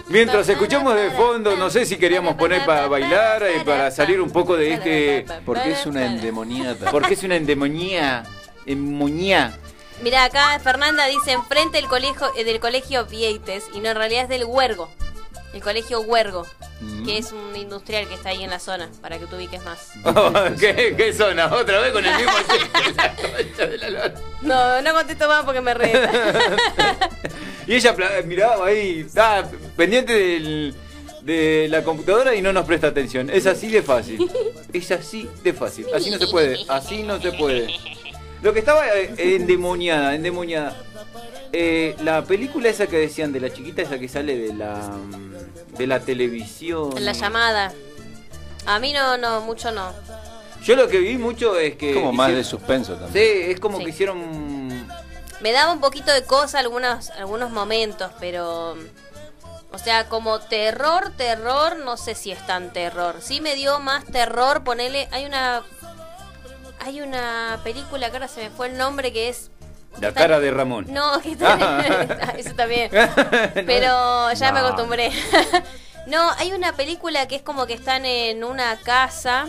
Mientras 0.08 0.48
escuchamos 0.48 0.94
de 0.94 1.10
fondo, 1.10 1.56
no 1.56 1.70
sé 1.70 1.86
si 1.86 1.96
queríamos 1.96 2.34
poner 2.36 2.64
para 2.64 2.86
bailar, 2.86 3.42
eh, 3.42 3.62
para 3.64 3.90
salir 3.90 4.20
un 4.20 4.30
poco 4.30 4.56
de 4.56 4.74
este... 4.74 5.26
Porque 5.44 5.72
es 5.72 5.86
una 5.86 6.04
endemoniada. 6.04 6.90
Porque 6.90 7.14
es 7.14 7.22
una 7.22 7.36
endemonía. 7.36 8.22
Endemonía. 8.66 9.58
Mira, 10.02 10.24
acá 10.24 10.58
Fernanda 10.60 11.06
dice 11.06 11.32
enfrente 11.32 11.78
del 11.78 11.88
colegio, 11.88 12.30
eh, 12.36 12.44
del 12.44 12.60
colegio 12.60 13.06
Vieites 13.06 13.64
y 13.72 13.80
no, 13.80 13.90
en 13.90 13.96
realidad 13.96 14.24
es 14.24 14.28
del 14.28 14.44
Huergo. 14.44 14.90
El 15.54 15.62
colegio 15.62 16.00
Huergo, 16.00 16.46
Mm. 16.82 17.04
que 17.06 17.18
es 17.18 17.30
un 17.32 17.54
industrial 17.56 18.08
que 18.08 18.14
está 18.14 18.30
ahí 18.30 18.42
en 18.42 18.50
la 18.50 18.58
zona, 18.58 18.90
para 19.00 19.18
que 19.18 19.26
tú 19.26 19.36
ubiques 19.36 19.62
más. 19.64 19.92
¿Qué, 20.60 20.94
¿Qué 20.96 21.12
zona? 21.12 21.46
Otra 21.54 21.80
vez 21.80 21.92
con 21.92 22.04
el 22.04 22.14
mismo 22.16 22.32
de 23.58 23.78
la 23.78 23.90
lora. 23.90 24.14
No, 24.42 24.82
no 24.82 24.92
contesto 24.92 25.28
más 25.28 25.44
porque 25.44 25.60
me 25.60 25.74
reta. 25.74 26.10
Y 27.66 27.74
ella 27.76 27.94
miraba 28.24 28.66
ahí, 28.66 29.00
estaba 29.06 29.48
pendiente 29.76 30.12
del- 30.12 30.74
de 31.22 31.68
la 31.70 31.84
computadora 31.84 32.34
y 32.34 32.42
no 32.42 32.52
nos 32.52 32.64
presta 32.66 32.88
atención. 32.88 33.30
Es 33.30 33.46
así 33.46 33.68
de 33.70 33.80
fácil. 33.82 34.28
Es 34.72 34.90
así 34.90 35.30
de 35.44 35.52
fácil. 35.52 35.86
Así 35.94 36.10
no 36.10 36.18
se 36.18 36.26
puede. 36.26 36.58
Así 36.68 37.02
no 37.04 37.20
se 37.22 37.30
puede. 37.32 37.68
Lo 38.42 38.52
que 38.52 38.58
estaba 38.58 38.86
eh, 38.88 39.14
endemoniada, 39.18 40.14
endemoniada. 40.14 40.76
Eh, 41.52 41.94
la 42.02 42.22
película 42.24 42.68
esa 42.68 42.86
que 42.86 42.96
decían 42.96 43.32
de 43.32 43.40
la 43.40 43.52
chiquita 43.52 43.82
esa 43.82 43.98
que 43.98 44.08
sale 44.08 44.36
de 44.36 44.54
la 44.54 44.74
mm, 44.76 45.76
de 45.76 45.86
la 45.86 46.00
televisión. 46.00 46.96
En 46.96 47.04
la 47.04 47.12
llamada. 47.12 47.72
A 48.66 48.78
mí 48.78 48.92
no, 48.92 49.16
no, 49.18 49.40
mucho 49.42 49.70
no. 49.70 49.92
Yo 50.62 50.76
lo 50.76 50.86
que 50.88 50.98
vi 50.98 51.18
mucho 51.18 51.58
es 51.58 51.76
que 51.76 51.94
Como 51.94 52.12
más 52.12 52.32
de 52.32 52.44
suspenso 52.44 52.94
también. 52.94 53.12
Sí, 53.12 53.50
es 53.50 53.60
como 53.60 53.78
Sí. 53.78 53.84
que 53.84 53.90
hicieron 53.90 54.86
Me 55.40 55.50
daba 55.52 55.72
un 55.72 55.80
poquito 55.80 56.12
de 56.12 56.22
cosa 56.24 56.60
algunos, 56.60 57.10
algunos 57.10 57.50
momentos, 57.50 58.10
pero... 58.20 58.76
O 59.74 59.78
sea, 59.78 60.08
como 60.08 60.38
terror, 60.38 61.12
terror, 61.16 61.76
no 61.78 61.96
sé 61.96 62.14
si 62.14 62.30
es 62.30 62.46
tan 62.46 62.72
terror. 62.72 63.16
Sí 63.20 63.40
me 63.40 63.54
dio 63.56 63.80
más 63.80 64.04
terror, 64.04 64.62
ponele... 64.62 65.08
Hay 65.10 65.24
una... 65.24 65.62
Hay 66.84 67.00
una 67.00 67.60
película 67.62 68.10
que 68.10 68.16
ahora 68.16 68.28
se 68.28 68.42
me 68.42 68.50
fue 68.50 68.68
el 68.68 68.76
nombre 68.76 69.12
que 69.12 69.28
es... 69.28 69.50
la 70.00 70.12
cara 70.12 70.40
de 70.40 70.50
Ramón. 70.50 70.86
No, 70.88 71.20
que 71.20 71.32
está... 71.32 72.34
Eso 72.36 72.54
también. 72.54 72.90
Pero 73.54 74.32
ya 74.32 74.52
me 74.52 74.60
acostumbré. 74.60 75.12
no, 76.06 76.30
hay 76.38 76.52
una 76.52 76.72
película 76.72 77.28
que 77.28 77.36
es 77.36 77.42
como 77.42 77.66
que 77.66 77.74
están 77.74 78.04
en 78.04 78.42
una 78.42 78.76
casa 78.78 79.48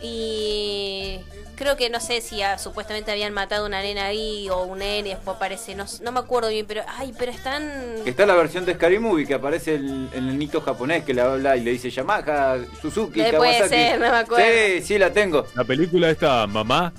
y 0.00 1.20
creo 1.56 1.76
que 1.76 1.90
no 1.90 1.98
sé 2.00 2.20
si 2.20 2.42
ah, 2.42 2.58
supuestamente 2.58 3.10
habían 3.10 3.32
matado 3.32 3.64
a 3.64 3.66
una 3.66 3.80
nena 3.82 4.04
ahí 4.06 4.48
o 4.50 4.62
un 4.64 4.78
nene, 4.78 5.08
después 5.10 5.36
aparece, 5.36 5.74
no, 5.74 5.84
no 6.02 6.12
me 6.12 6.20
acuerdo 6.20 6.50
bien, 6.50 6.66
pero 6.66 6.82
ay, 6.98 7.12
pero 7.18 7.32
están 7.32 7.64
Está 8.04 8.24
la 8.26 8.34
versión 8.34 8.64
de 8.64 8.74
Scary 8.74 8.98
Movie 8.98 9.26
que 9.26 9.34
aparece 9.34 9.74
el, 9.74 10.08
el 10.14 10.26
nenito 10.26 10.60
japonés 10.60 11.04
que 11.04 11.14
le 11.14 11.22
habla 11.22 11.56
y 11.56 11.62
le 11.62 11.72
dice 11.72 11.90
Yamaha, 11.90 12.58
Suzuki, 12.80 13.20
Eh, 13.20 13.32
puede 13.36 13.56
Kawasaki. 13.58 13.68
ser, 13.68 14.00
no 14.00 14.10
me 14.12 14.16
acuerdo. 14.18 14.46
Sí, 14.46 14.82
sí 14.82 14.98
la 14.98 15.12
tengo. 15.12 15.46
La 15.54 15.64
película 15.64 16.10
esta, 16.10 16.46
Mamá, 16.46 16.92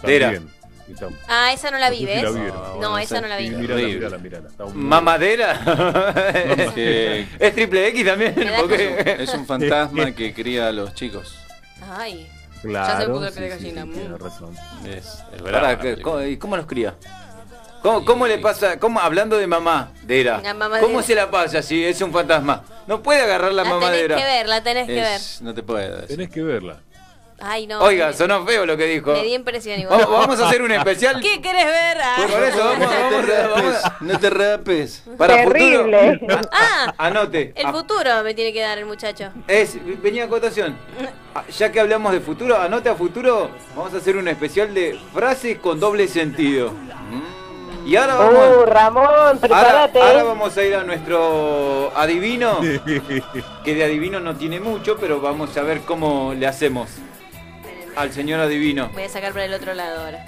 también. 0.00 0.48
Ah, 1.28 1.52
esa 1.52 1.70
no 1.70 1.78
la 1.78 1.90
vi, 1.90 2.00
no 2.04 2.06
sé 2.08 2.14
si 2.16 2.22
¿ves? 2.22 2.32
la 2.34 2.40
vieron. 2.40 2.80
No, 2.80 2.98
esa 2.98 3.20
no 3.20 3.28
la 3.28 3.36
vi. 3.36 3.48
Sí, 3.48 3.54
Mírala, 3.56 3.82
mírala, 3.82 4.18
mírala. 4.18 4.48
Está 4.48 4.64
muy- 4.64 4.72
Mamadera. 4.74 5.60
Es 7.38 7.54
triple 7.54 7.88
X 7.88 8.06
también. 8.06 8.34
Porque- 8.58 9.16
es 9.20 9.34
un 9.34 9.44
fantasma 9.46 10.12
que 10.16 10.32
cría 10.32 10.68
a 10.68 10.72
los 10.72 10.94
chicos. 10.94 11.36
Ay. 11.90 12.26
Claro, 12.62 12.92
ya 12.92 13.00
se 13.00 13.08
puso 13.10 13.28
sí, 13.28 13.34
sí, 13.34 13.48
gallina. 13.48 13.82
sí, 13.84 13.90
tiene 13.90 14.18
razón. 14.18 14.56
Es, 14.86 15.22
es 15.34 15.42
la 15.42 15.78
¿qué- 15.78 15.82
película. 15.92 16.02
¿cómo, 16.02 16.22
y 16.24 16.36
cómo 16.36 16.56
los 16.56 16.66
cría? 16.66 16.94
¿Cómo, 17.82 18.04
cómo 18.04 18.26
le 18.26 18.38
pasa? 18.38 18.78
¿Cómo, 18.80 18.98
hablando 19.00 19.36
de 19.38 19.46
mamá, 19.46 19.92
Dera, 20.02 20.40
La 20.42 20.52
mamadera. 20.52 20.84
¿cómo 20.86 21.00
se 21.00 21.14
la 21.14 21.30
pasa 21.30 21.62
si 21.62 21.84
es 21.84 22.00
un 22.02 22.12
fantasma? 22.12 22.64
No 22.88 23.00
puede 23.02 23.22
agarrar 23.22 23.52
la, 23.52 23.62
La 23.62 23.68
tenés 23.70 23.80
mamadera. 23.80 24.16
que 24.16 24.24
ver, 24.24 24.48
la 24.48 24.62
tenés 24.64 24.86
que 24.88 24.94
ver. 24.94 25.14
Es- 25.16 25.40
no 25.42 25.54
te 25.54 25.62
puedo 25.62 25.78
decir. 25.78 26.08
Tenés 26.08 26.30
que 26.30 26.42
verla. 26.42 26.80
Ay, 27.40 27.66
no. 27.68 27.80
Oiga, 27.80 28.12
sonó 28.12 28.44
feo 28.44 28.66
lo 28.66 28.76
que 28.76 28.86
dijo. 28.86 29.12
Me 29.12 29.22
dio 29.22 29.34
impresión 29.36 29.78
igual. 29.78 30.00
Vamos, 30.00 30.18
vamos 30.20 30.40
a 30.40 30.48
hacer 30.48 30.60
un 30.62 30.72
especial. 30.72 31.20
¿Qué 31.22 31.40
querés 31.40 31.66
ver? 31.66 31.98
Ah. 32.02 32.26
Por 32.28 32.42
eso, 32.42 32.58
vamos, 32.58 32.78
No 32.80 32.88
te 32.88 33.02
vamos, 33.02 33.54
vamos. 33.54 33.82
rapes, 33.82 33.92
no 34.00 34.18
te 34.18 34.30
rapes. 34.30 35.02
Para 35.16 35.34
Terrible. 35.36 36.18
futuro. 36.18 36.40
Ah, 36.52 36.94
Anote. 36.98 37.52
el 37.54 37.66
Ah, 37.66 37.72
futuro 37.72 38.10
me 38.24 38.34
tiene 38.34 38.52
que 38.52 38.60
dar 38.60 38.78
el 38.78 38.86
muchacho. 38.86 39.30
Es, 39.46 39.78
venía 40.02 40.24
a 40.24 40.28
cotación. 40.28 40.76
Ah, 41.34 41.44
Ya 41.56 41.70
que 41.70 41.78
hablamos 41.80 42.12
de 42.12 42.20
futuro, 42.20 42.56
anote 42.60 42.88
a 42.88 42.94
futuro, 42.96 43.50
vamos 43.76 43.94
a 43.94 43.98
hacer 43.98 44.16
un 44.16 44.26
especial 44.28 44.74
de 44.74 44.98
frases 45.14 45.58
con 45.58 45.78
doble 45.78 46.08
sentido. 46.08 46.72
Y 47.86 47.96
ahora 47.96 48.18
Uh, 48.20 48.66
Ramón, 48.66 49.06
ahora, 49.06 49.34
prepárate. 49.40 50.02
ahora 50.02 50.22
vamos 50.24 50.54
a 50.58 50.62
ir 50.62 50.74
a 50.74 50.82
nuestro 50.84 51.90
adivino, 51.96 52.60
que 53.64 53.74
de 53.74 53.84
adivino 53.84 54.20
no 54.20 54.36
tiene 54.36 54.60
mucho, 54.60 54.96
pero 55.00 55.20
vamos 55.22 55.56
a 55.56 55.62
ver 55.62 55.80
cómo 55.82 56.34
le 56.34 56.46
hacemos 56.46 56.90
al 57.98 58.12
señor 58.12 58.40
adivino. 58.40 58.88
Voy 58.94 59.02
a 59.04 59.08
sacar 59.08 59.32
por 59.32 59.40
el 59.42 59.52
otro 59.52 59.74
lado 59.74 60.04
ahora. 60.04 60.24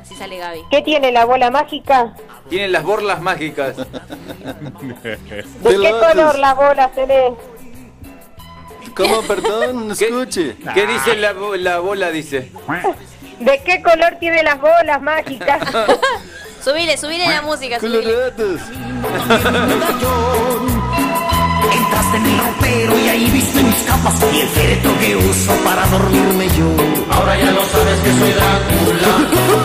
Así 0.00 0.14
sale 0.16 0.36
Gaby. 0.38 0.60
¿Qué 0.70 0.82
tiene 0.82 1.12
la 1.12 1.24
bola 1.24 1.50
mágica? 1.50 2.14
Tiene 2.48 2.68
las 2.68 2.82
borlas 2.82 3.20
mágicas. 3.22 3.76
¿De 5.02 5.18
qué 5.62 5.90
color 6.10 6.38
la 6.38 6.54
bola 6.54 6.90
tenés? 6.90 7.32
¿Cómo, 8.96 9.22
perdón? 9.22 9.88
No 9.88 9.94
¿Qué- 9.98 10.06
escuche. 10.06 10.56
¿Qué 10.74 10.86
dice 10.86 11.16
la, 11.16 11.32
la 11.32 11.78
bola? 11.78 12.10
Dice. 12.10 12.50
¿De 13.40 13.62
qué 13.64 13.82
color 13.82 14.16
tiene 14.20 14.42
las 14.42 14.60
bolas 14.60 15.00
mágicas? 15.00 15.62
Subile, 16.62 16.96
subile 16.96 17.26
la 17.26 17.42
música, 17.42 17.80
subile. 17.80 18.32
En 22.14 22.22
mi 22.22 22.36
ropero 22.38 22.98
y 22.98 23.08
ahí 23.08 23.30
viste 23.30 23.62
mis 23.62 23.82
capas 23.84 24.14
y 24.34 24.40
el 24.40 24.48
féretro 24.48 24.98
que 24.98 25.16
uso 25.16 25.52
para 25.64 25.86
dormirme 25.86 26.46
yo. 26.58 26.68
Ahora 27.10 27.38
ya 27.38 27.50
no 27.50 27.62
sabes 27.72 27.98
que 28.00 28.10
soy 28.12 28.32
Drácula. 28.32 29.12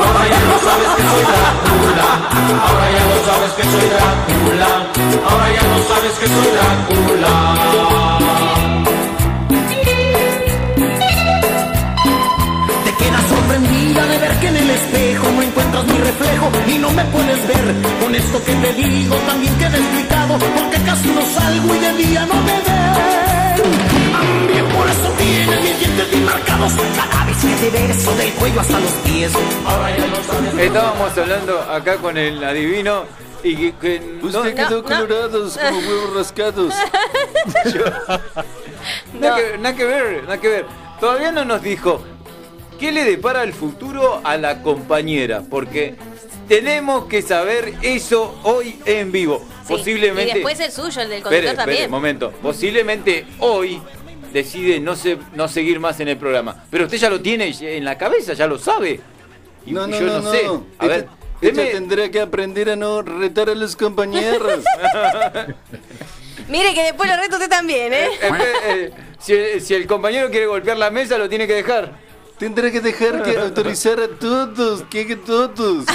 Ahora 0.06 0.24
ya 0.30 0.40
no 0.48 0.58
sabes 0.66 0.90
que 0.96 1.04
soy 1.04 1.24
Drácula. 1.28 2.10
Ahora 2.68 2.88
ya 2.96 3.04
no 3.12 3.18
sabes 3.28 3.52
que 3.58 3.64
soy 3.64 3.88
Drácula. 3.90 4.70
Ahora 5.30 5.48
ya 5.54 5.64
no 5.64 5.80
sabes 5.90 6.14
que 6.20 6.28
soy 6.28 6.48
Drácula. 6.56 7.34
Te 12.86 12.92
quedas 13.04 13.27
sorprendida 13.48 14.06
de 14.06 14.18
ver 14.18 14.32
que 14.40 14.48
en 14.48 14.58
el 14.58 14.70
espejo 14.70 15.32
no 15.32 15.42
encuentras 15.42 15.86
mi 15.86 15.98
reflejo 16.00 16.52
y 16.68 16.78
no 16.80 16.92
me 16.92 17.06
puedes 17.06 17.48
ver. 17.48 17.76
Con 18.02 18.14
esto 18.16 18.44
que 18.44 18.54
te 18.54 18.74
digo 18.74 19.16
también 19.28 19.56
queda 19.58 19.78
explicado 19.78 20.38
porque 20.38 20.78
casi 20.86 21.08
no 21.10 21.22
salgo 21.22 21.76
y 21.76 21.80
de 21.80 21.94
día 21.94 22.26
no 22.26 22.36
me 22.36 22.52
ven. 22.52 23.72
También 24.12 24.66
por 24.76 24.88
eso 24.88 25.10
tienes 25.18 25.62
mis 25.62 25.80
dientes 25.80 26.12
bien 26.12 26.26
marcados 26.26 26.74
cada 26.96 27.26
vez 27.26 27.38
que 27.38 27.70
te 27.70 27.88
beso 27.88 28.16
del 28.16 28.32
cuello 28.34 28.60
hasta 28.62 28.80
los 28.80 28.92
pies. 28.92 29.32
Ahora 29.66 29.98
ya 29.98 30.08
no 30.08 30.16
sabes. 30.24 30.54
Estábamos 30.66 31.18
hablando 31.18 31.62
acá 31.62 31.96
con 31.98 32.18
el 32.18 32.44
adivino 32.44 33.04
y 33.44 33.56
que, 33.56 33.76
que 33.76 34.20
no- 34.22 34.28
Usted 34.28 34.56
quedó 34.56 34.84
colorados 34.84 35.58
como 35.58 35.80
huevos 35.80 36.16
rascados. 36.16 36.74
Nada, 39.20 39.36
que, 39.36 39.58
nada 39.58 39.76
que 39.76 39.84
ver, 39.86 40.24
nada 40.24 40.38
que 40.40 40.48
ver. 40.48 40.66
Todavía 41.00 41.32
no 41.32 41.44
nos 41.46 41.62
dijo 41.62 42.02
qué 42.80 42.92
le 42.92 43.04
depara 43.04 43.44
el 43.44 43.54
futuro 43.54 44.22
a 44.24 44.38
la 44.38 44.62
compañera, 44.62 45.44
porque 45.50 45.96
tenemos 46.48 47.06
que 47.06 47.22
saber 47.22 47.74
eso 47.82 48.40
hoy 48.44 48.80
en 48.86 49.12
vivo. 49.12 49.40
Sí. 49.40 49.74
Posiblemente. 49.74 50.32
Y 50.32 50.34
después 50.36 50.60
el 50.62 50.72
suyo, 50.72 51.02
el 51.02 51.10
del 51.10 51.22
conductor 51.24 51.34
espere, 51.50 51.56
también. 51.56 51.92
momento. 51.92 52.32
Posiblemente 52.42 53.26
hoy 53.40 53.82
decide 54.32 54.80
no, 54.80 54.96
se, 54.96 55.18
no 55.34 55.48
seguir 55.48 55.80
más 55.80 56.00
en 56.00 56.08
el 56.08 56.18
programa. 56.18 56.64
Pero 56.72 56.86
usted 56.86 56.98
ya 56.98 57.10
lo 57.10 57.20
tiene 57.22 57.54
en 57.60 57.84
la 57.84 57.98
cabeza, 57.98 58.34
ya 58.34 58.48
lo 58.48 58.58
sabe. 58.58 59.00
Y 59.66 59.72
No, 59.74 59.86
no, 59.88 60.00
yo 60.00 60.06
no, 60.06 60.20
no, 60.22 60.32
sé. 60.32 60.44
no. 60.46 60.66
A 60.80 60.88
ver, 60.88 61.08
Ella 61.42 61.52
deme- 61.64 61.72
tendrá 61.72 62.10
que 62.10 62.22
aprender 62.22 62.70
a 62.70 62.76
no 62.78 63.02
retar 63.02 63.50
a 63.50 63.56
los 63.56 63.76
compañeros. 63.76 64.64
Mire 66.48 66.74
que 66.74 66.84
después 66.84 67.10
lo 67.10 67.18
reto 67.18 67.36
usted 67.36 67.50
también, 67.50 67.92
¿eh? 67.94 68.08
Espere, 68.22 68.52
eh, 68.86 68.92
si, 69.20 69.60
si 69.60 69.74
el 69.74 69.86
compañero 69.86 70.30
quiere 70.30 70.46
golpear 70.46 70.78
la 70.78 70.90
mesa, 70.92 71.18
lo 71.18 71.28
tiene 71.28 71.46
que 71.46 71.54
dejar. 71.56 72.07
Tendrá 72.40 72.70
que 72.72 72.82
dejar 72.82 73.24
que 73.24 73.38
autorizar 73.38 74.00
a 74.00 74.08
todos, 74.08 74.84
que 74.84 75.02
haga 75.02 75.18
todos. 75.26 75.86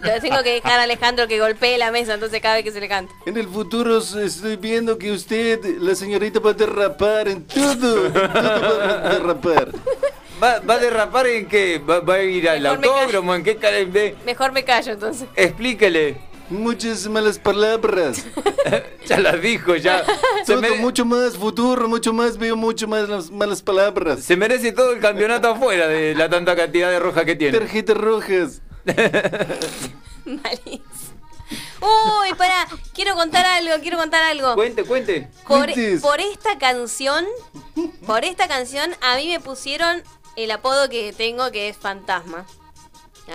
Lo 0.00 0.20
tengo 0.20 0.42
que 0.42 0.52
dejar 0.54 0.80
a 0.80 0.82
Alejandro 0.84 1.28
que 1.28 1.38
golpee 1.38 1.76
la 1.76 1.90
mesa, 1.90 2.14
entonces 2.14 2.40
cada 2.40 2.54
vez 2.54 2.64
que 2.64 2.72
se 2.72 2.80
le 2.80 2.88
canta. 2.88 3.12
En 3.26 3.36
el 3.36 3.46
futuro 3.48 3.98
estoy 3.98 4.56
viendo 4.56 4.96
que 4.96 5.12
usted, 5.12 5.62
la 5.80 5.94
señorita, 5.94 6.40
va 6.40 6.50
a 6.50 6.54
derrapar 6.54 7.28
en 7.28 7.44
todo. 7.46 8.06
En 8.06 8.12
todo 8.12 8.78
va 8.78 9.08
a 9.08 9.08
derrapar. 9.14 9.72
¿Va, 10.42 10.60
va 10.60 10.74
a 10.74 10.78
derrapar 10.78 11.26
en 11.26 11.48
qué? 11.48 11.78
¿Va, 11.78 11.98
va 11.98 12.14
a 12.14 12.22
ir 12.22 12.48
al 12.48 12.62
Mejor 12.62 12.78
me 12.78 12.86
autódromo? 12.86 13.34
¿En 13.34 13.42
qué 13.42 13.54
ve? 13.90 14.14
Mejor 14.24 14.52
me 14.52 14.64
callo 14.64 14.92
entonces. 14.92 15.28
Explíquele. 15.34 16.27
Muchas 16.50 17.06
malas 17.08 17.38
palabras. 17.38 18.24
ya 19.06 19.18
las 19.20 19.40
dijo, 19.42 19.76
ya. 19.76 20.04
Se, 20.44 20.52
Todo 20.54 20.60
mere- 20.62 20.76
mucho 20.80 21.04
más 21.04 21.36
futuro, 21.36 21.88
mucho 21.88 22.12
más, 22.12 22.38
veo 22.38 22.56
mucho 22.56 22.88
más 22.88 23.08
las 23.08 23.30
malas 23.30 23.60
palabras. 23.62 24.22
se 24.24 24.36
merece 24.36 24.72
todo 24.72 24.92
el 24.92 25.00
campeonato 25.00 25.48
afuera 25.52 25.86
de 25.88 26.14
la 26.14 26.28
tanta 26.30 26.56
cantidad 26.56 26.90
de 26.90 26.98
roja 26.98 27.24
que 27.24 27.36
tiene. 27.36 27.58
Tarjetas 27.58 27.96
rojas. 27.96 28.62
Malísimo. 30.24 30.84
Uy, 31.80 32.34
pará, 32.36 32.66
quiero 32.92 33.14
contar 33.14 33.46
algo, 33.46 33.74
quiero 33.80 33.96
contar 33.98 34.22
algo. 34.24 34.54
Cuente, 34.54 34.84
cuente. 34.84 35.28
Por, 35.46 35.66
por 36.00 36.20
esta 36.20 36.58
canción, 36.58 37.24
por 38.06 38.24
esta 38.24 38.48
canción, 38.48 38.90
a 39.00 39.16
mí 39.16 39.28
me 39.28 39.40
pusieron 39.40 40.02
el 40.36 40.50
apodo 40.50 40.88
que 40.88 41.12
tengo 41.16 41.50
que 41.50 41.68
es 41.68 41.76
Fantasma. 41.76 42.46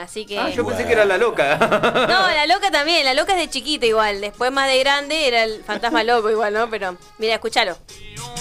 Así 0.01 0.25
que. 0.25 0.39
Ah, 0.39 0.49
yo 0.49 0.65
pensé 0.65 0.85
que 0.85 0.93
era 0.93 1.05
la 1.05 1.17
loca. 1.17 1.57
No, 2.13 2.27
la 2.27 2.45
loca 2.47 2.71
también, 2.71 3.05
la 3.05 3.13
loca 3.13 3.33
es 3.33 3.39
de 3.39 3.49
chiquita 3.49 3.85
igual. 3.85 4.21
Después 4.21 4.51
más 4.51 4.67
de 4.67 4.79
grande 4.79 5.27
era 5.27 5.43
el 5.43 5.63
fantasma 5.63 6.03
loco 6.11 6.29
igual, 6.29 6.53
¿no? 6.53 6.69
Pero, 6.69 6.97
mira, 7.17 7.35
escúchalo. 7.35 7.77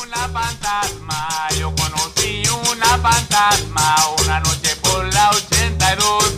Una 0.02 0.28
fantasma, 0.28 1.48
yo 1.58 1.74
conocí 1.74 2.42
una 2.70 2.98
fantasma 2.98 3.94
una 4.24 4.40
noche 4.40 4.76
por 4.76 5.12
la 5.12 5.30
82. 5.30 6.34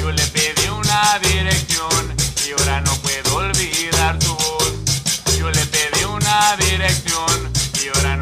Yo 0.00 0.10
le 0.12 0.26
pedí 0.28 0.68
una 0.68 1.18
dirección 1.20 2.14
y 2.46 2.50
ahora 2.52 2.80
no 2.80 2.94
puedo 2.96 3.36
olvidar 3.36 4.22
su 4.22 4.34
voz. 4.34 4.72
Yo 5.38 5.50
le 5.50 5.66
pedí 5.66 6.04
una 6.04 6.56
dirección 6.56 7.52
y 7.82 7.88
ahora 7.96 8.13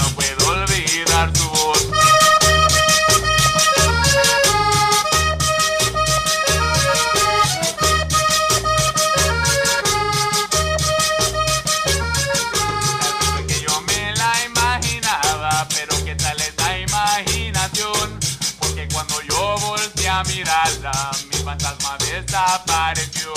mi 21.30 21.36
fantasma 21.44 21.96
desapareció, 21.98 23.32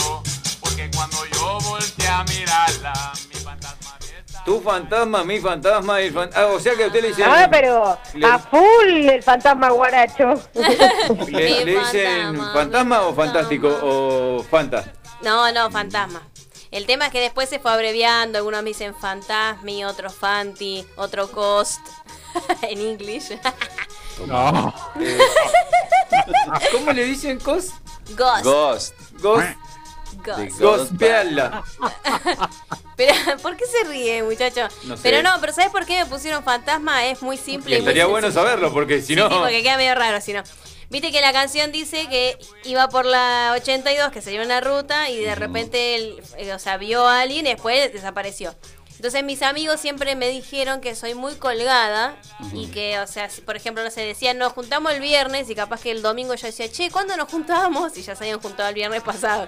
porque 0.60 0.90
cuando 0.96 1.18
yo 1.28 1.60
volteé 1.60 2.08
a 2.08 2.24
mirarla, 2.24 3.14
mi 3.32 3.36
fantasma 3.40 3.98
Tu 4.44 4.62
fantasma, 4.62 5.24
mi 5.24 5.40
fantasma, 5.40 6.02
el 6.02 6.12
fan- 6.14 6.30
ah, 6.36 6.46
o 6.48 6.60
sea 6.60 6.74
que 6.76 6.86
a 6.86 6.88
usted 6.88 7.02
le 7.04 7.08
dicen. 7.10 7.26
Ah, 7.28 7.48
pero 7.50 7.98
le- 8.16 8.26
a 8.26 8.40
full 8.40 9.10
el 9.10 9.22
fantasma 9.24 9.70
guaracho. 9.70 10.42
le, 11.28 11.66
le 11.66 11.80
dicen 11.80 12.36
fantasma 12.54 13.02
o 13.04 13.14
fantástico 13.14 13.68
o 13.82 14.44
fanta. 14.50 14.84
No, 15.22 15.52
no, 15.52 15.70
fantasma. 15.70 16.22
El 16.72 16.86
tema 16.88 17.06
es 17.06 17.12
que 17.12 17.22
después 17.22 17.48
se 17.48 17.60
fue 17.60 17.72
abreviando. 17.72 18.38
Algunos 18.40 18.62
me 18.64 18.70
dicen 18.70 18.94
Fantasmi, 18.96 19.86
otros 19.86 20.14
Fanti, 20.16 20.86
otro 20.98 21.32
Cost. 21.32 21.80
en 22.64 22.82
inglés. 22.82 23.32
No. 24.28 24.74
Eh, 25.00 25.18
¿Cómo 26.72 26.92
le 26.94 27.04
dicen? 27.06 27.40
Ghost. 27.44 27.74
Ghost. 28.16 28.46
Ghost. 28.46 28.94
Ghost. 30.24 30.60
Ghosteala. 30.60 31.64
Pero, 32.96 33.14
¿por 33.42 33.58
qué 33.58 33.66
se 33.66 33.88
ríe, 33.90 34.24
muchacho? 34.24 34.68
No 34.86 34.96
sé. 34.96 35.04
Pero 35.04 35.22
no, 35.22 35.36
pero 35.42 35.52
¿sabes 35.52 35.70
por 35.70 35.86
qué 35.86 36.00
me 36.00 36.06
pusieron 36.06 36.44
fantasma? 36.46 37.06
Es 37.08 37.22
muy 37.22 37.36
simple. 37.38 37.76
Y 37.76 37.80
y 37.80 37.82
muy 37.82 37.88
estaría 37.90 38.06
bueno 38.06 38.28
sencillo. 38.28 38.46
saberlo, 38.46 38.74
porque 38.74 39.02
si 39.02 39.08
Sí, 39.08 39.16
no. 39.18 39.28
sí, 39.30 39.36
porque 39.38 39.62
queda 39.64 39.76
medio 39.76 39.96
raro 39.96 40.22
si 40.22 40.32
no. 40.32 40.42
Viste 40.90 41.12
que 41.12 41.20
la 41.20 41.34
canción 41.34 41.74
dice 41.74 42.08
que 42.08 42.38
iba 42.64 42.88
por 42.88 43.06
la 43.06 43.52
82, 43.60 44.12
que 44.14 44.22
sería 44.22 44.42
una 44.44 44.62
ruta, 44.62 45.10
y 45.10 45.20
de 45.20 45.36
repente, 45.36 45.96
él, 45.96 46.24
eh, 46.38 46.54
o 46.54 46.60
sea, 46.60 46.78
vio 46.78 47.06
a 47.06 47.20
alguien 47.22 47.46
y 47.46 47.50
después 47.50 47.92
desapareció. 47.92 48.56
Entonces 49.06 49.24
mis 49.24 49.44
amigos 49.44 49.80
siempre 49.80 50.16
me 50.16 50.30
dijeron 50.30 50.82
que 50.82 50.96
soy 50.96 51.14
muy 51.14 51.36
colgada 51.36 52.18
y 52.54 52.66
que, 52.72 52.98
o 52.98 53.06
sea, 53.06 53.30
si, 53.30 53.42
por 53.42 53.56
ejemplo, 53.56 53.84
no 53.84 53.92
sé, 53.92 54.02
decían, 54.02 54.40
nos 54.40 54.54
juntamos 54.54 54.94
el 54.94 55.00
viernes 55.00 55.48
y 55.48 55.54
capaz 55.54 55.82
que 55.82 55.92
el 55.92 56.02
domingo 56.02 56.34
yo 56.34 56.48
decía, 56.48 56.72
che, 56.72 56.90
¿cuándo 56.90 57.16
nos 57.16 57.30
juntamos? 57.30 57.96
Y 57.98 58.02
ya 58.02 58.16
se 58.16 58.24
habían 58.24 58.42
juntado 58.42 58.68
el 58.68 58.74
viernes 58.74 59.04
pasado. 59.04 59.48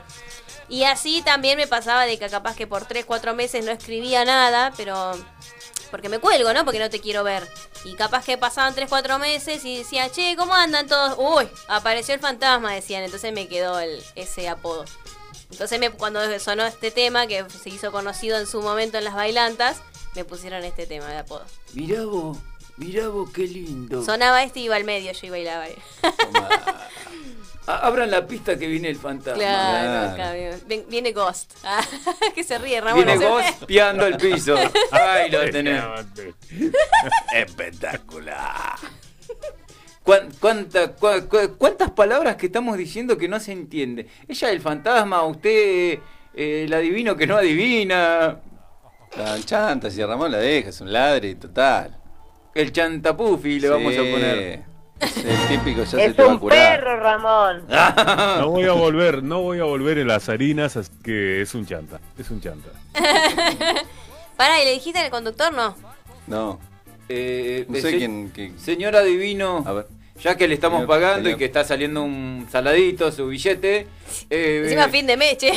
Y 0.69 0.84
así 0.84 1.23
también 1.23 1.57
me 1.57 1.65
pasaba 1.65 2.05
de 2.05 2.19
que 2.19 2.29
capaz 2.29 2.55
que 2.55 2.67
por 2.67 2.85
3, 2.85 3.05
4 3.05 3.34
meses 3.34 3.65
no 3.65 3.71
escribía 3.71 4.25
nada, 4.25 4.71
pero 4.77 5.13
porque 5.89 6.07
me 6.07 6.19
cuelgo, 6.19 6.53
¿no? 6.53 6.63
Porque 6.63 6.77
no 6.77 6.91
te 6.91 7.01
quiero 7.01 7.23
ver. 7.23 7.49
Y 7.84 7.95
capaz 7.95 8.25
que 8.25 8.38
pasaban 8.38 8.75
3, 8.75 8.88
4 8.88 9.17
meses 9.17 9.65
y 9.65 9.79
decía, 9.79 10.11
che, 10.11 10.35
¿cómo 10.38 10.53
andan 10.53 10.85
todos? 10.85 11.15
Uy, 11.17 11.49
apareció 11.67 12.13
el 12.13 12.19
fantasma, 12.19 12.73
decían. 12.73 13.01
Entonces 13.01 13.34
me 13.34 13.47
quedó 13.47 13.79
el, 13.79 14.03
ese 14.13 14.49
apodo. 14.49 14.85
Entonces 15.51 15.79
me, 15.79 15.89
cuando 15.91 16.19
sonó 16.39 16.65
este 16.65 16.91
tema, 16.91 17.25
que 17.27 17.45
se 17.49 17.69
hizo 17.69 17.91
conocido 17.91 18.37
en 18.37 18.47
su 18.47 18.61
momento 18.61 18.97
en 18.97 19.03
las 19.05 19.15
bailantas, 19.15 19.77
me 20.15 20.25
pusieron 20.25 20.63
este 20.63 20.85
tema 20.87 21.07
de 21.07 21.17
apodo. 21.17 21.45
Mirá 21.73 22.03
vos, 22.05 22.37
mirá 22.77 23.07
vos, 23.07 23.29
qué 23.31 23.43
lindo. 23.47 24.03
Sonaba 24.03 24.43
este 24.43 24.59
y 24.59 24.63
iba 24.65 24.75
al 24.75 24.83
medio, 24.83 25.11
yo 25.11 25.27
iba 25.27 25.37
y 25.37 25.45
bailaba. 25.45 25.65
Abran 27.65 28.09
la 28.11 28.25
pista 28.25 28.57
que 28.57 28.65
viene 28.65 28.87
el 28.89 28.95
fantasma. 28.97 29.33
Claro, 29.37 30.13
acá 30.13 30.31
viene, 30.31 30.57
ven- 30.67 30.85
viene 30.87 31.11
Ghost. 31.11 31.51
Ah, 31.65 31.83
que 32.33 32.43
se 32.43 32.57
ríe, 32.57 32.79
Ramón. 32.79 33.03
Viene 33.05 33.21
no 33.21 33.29
vos 33.31 33.43
piando 33.65 34.05
el 34.05 34.15
piso. 34.17 34.55
Ahí 34.91 35.29
lo 35.29 35.49
tenés. 35.49 35.83
Espectacular. 37.33 38.75
¿Cuán- 40.07 40.29
cuánta- 40.39 40.95
cua- 40.95 41.27
cua- 41.27 41.53
¿Cuántas 41.57 41.91
palabras 41.91 42.38
que 42.38 42.45
estamos 42.45 42.77
diciendo 42.77 43.17
que 43.17 43.27
no 43.27 43.41
se 43.41 43.51
entiende? 43.51 44.07
Ella 44.25 44.51
el 44.51 44.61
fantasma, 44.61 45.21
usted 45.23 45.99
eh, 46.34 46.63
el 46.63 46.73
adivino 46.73 47.17
que 47.17 47.27
no 47.27 47.35
adivina. 47.35 48.39
La 49.17 49.38
chanta, 49.43 49.91
si 49.91 50.01
Ramón 50.01 50.31
la 50.31 50.38
deja, 50.38 50.69
es 50.69 50.79
un 50.79 50.93
ladri 50.93 51.35
total. 51.35 51.97
El 52.55 52.71
chantapufi 52.71 53.59
le 53.59 53.67
vamos 53.67 53.93
a 53.95 53.97
poner. 53.97 54.63
Es 55.01 55.17
el 55.25 55.47
típico, 55.49 55.81
ya 55.84 55.85
se 55.89 56.11
te 56.13 56.23
va 56.23 56.29
a 56.29 56.34
un 56.34 56.39
curar. 56.39 56.79
perro, 56.79 56.99
Ramón. 57.01 57.65
No 58.39 58.49
voy 58.49 58.63
a 58.63 58.71
volver, 58.71 59.21
no 59.23 59.41
voy 59.41 59.59
a 59.59 59.65
volver 59.65 59.97
en 59.97 60.07
las 60.07 60.29
harinas, 60.29 60.77
así 60.77 60.89
que 61.03 61.41
es 61.41 61.53
un 61.53 61.65
chanta, 61.65 61.99
es 62.17 62.31
un 62.31 62.39
chanta. 62.39 62.69
Pará, 64.38 64.61
¿y 64.61 64.65
le 64.65 64.71
dijiste 64.73 64.99
al 64.99 65.09
conductor? 65.09 65.53
No. 65.53 65.75
No. 66.27 66.59
Eh, 67.09 67.65
No 67.69 67.77
eh, 67.77 67.81
sé 67.81 67.91
se- 67.91 67.97
quién- 67.97 68.29
quién- 68.34 68.59
Señor 68.59 68.95
adivino, 68.95 69.63
ya 70.22 70.35
que 70.35 70.48
le 70.48 70.53
estamos 70.56 70.80
Señor, 70.80 70.88
pagando 70.89 71.23
señor. 71.23 71.35
y 71.35 71.38
que 71.38 71.45
está 71.45 71.64
saliendo 71.64 72.03
un 72.03 72.48
saladito, 72.52 73.11
su 73.11 73.27
billete. 73.27 73.88
eh, 74.30 74.61
Encima 74.64 74.85
eh, 74.85 74.89
fin 74.89 75.07
de 75.07 75.18
mes, 75.18 75.38
che. 75.38 75.52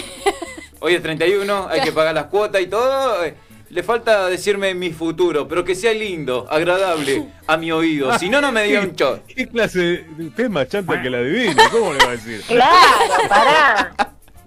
Hoy 0.80 0.94
es 0.94 1.02
31, 1.02 1.68
hay 1.70 1.80
que 1.82 1.92
pagar 1.92 2.14
las 2.14 2.24
cuotas 2.26 2.60
y 2.62 2.66
todo. 2.66 3.24
eh, 3.24 3.34
Le 3.70 3.82
falta 3.82 4.26
decirme 4.28 4.74
mi 4.74 4.90
futuro, 4.90 5.46
pero 5.46 5.64
que 5.64 5.74
sea 5.74 5.92
lindo, 5.92 6.46
agradable 6.50 7.26
a 7.46 7.56
mi 7.56 7.70
oído. 7.70 8.18
Si 8.18 8.28
no, 8.28 8.40
no 8.40 8.50
me 8.50 8.64
diga 8.64 8.80
un 8.80 8.94
shot. 8.94 9.26
¿Qué 9.26 9.46
clase 9.48 10.04
de 10.16 10.30
tema 10.34 10.66
chanta 10.66 11.00
que 11.02 11.08
la 11.10 11.18
adivina? 11.18 11.68
¿Cómo 11.70 11.92
le 11.92 11.98
va 12.04 12.08
a 12.12 12.16
decir? 12.16 12.42
Claro, 12.48 13.28
pará. 13.28 13.92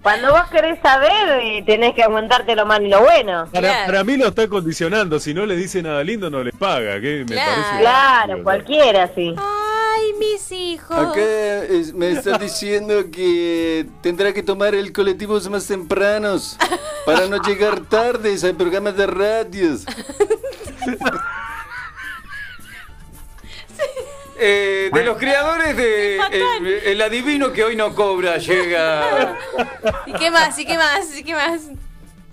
Cuando 0.02 0.32
vos 0.32 0.42
querés 0.50 0.78
saber, 0.82 1.64
tenés 1.64 1.94
que 1.94 2.02
aguantarte 2.02 2.54
lo 2.54 2.66
malo 2.66 2.84
y 2.84 2.90
lo 2.90 3.00
bueno. 3.00 3.48
Para, 3.50 3.86
para 3.86 4.04
mí 4.04 4.18
lo 4.18 4.28
está 4.28 4.46
condicionando, 4.48 5.18
si 5.18 5.32
no 5.32 5.46
le 5.46 5.56
dice 5.56 5.82
nada 5.82 6.04
lindo 6.04 6.28
no 6.28 6.44
le 6.44 6.52
paga, 6.52 7.00
que 7.00 7.24
me 7.26 7.34
parece... 7.36 7.78
Claro, 7.80 8.42
cualquiera, 8.42 9.10
sí. 9.14 9.34
Ay, 9.96 10.12
mis 10.18 10.50
hijos. 10.52 10.96
Acá 10.96 11.64
es- 11.64 11.92
me 11.92 12.12
están 12.12 12.40
diciendo 12.40 13.10
que 13.10 13.86
tendrá 14.02 14.32
que 14.32 14.42
tomar 14.42 14.74
el 14.74 14.92
colectivo 14.92 15.38
más 15.50 15.66
tempranos 15.66 16.56
para 17.06 17.26
no 17.26 17.40
llegar 17.42 17.80
tardes 17.80 18.44
al 18.44 18.54
programa 18.56 18.92
de 18.92 19.06
radios. 19.06 19.84
Eh, 24.36 24.90
de 24.92 25.04
los 25.04 25.16
creadores 25.16 25.76
de 25.76 26.16
el, 26.18 26.66
el 26.66 27.02
adivino 27.02 27.52
que 27.52 27.62
hoy 27.64 27.76
no 27.76 27.94
cobra, 27.94 28.36
llega. 28.38 29.38
¿Y 30.06 30.12
qué 30.14 30.30
más? 30.30 30.58
¿Y 30.58 30.66
qué 30.66 30.76
más? 30.76 31.16
¿Y 31.16 31.22
qué 31.22 31.34
más? 31.34 31.60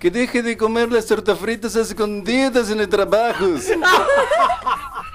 Que 0.00 0.10
deje 0.10 0.42
de 0.42 0.56
comer 0.56 0.90
las 0.90 1.06
tortas 1.06 1.38
fritas 1.38 1.76
a 1.76 1.82
escondidas 1.82 2.70
en 2.70 2.80
el 2.80 2.88
trabajo. 2.88 3.46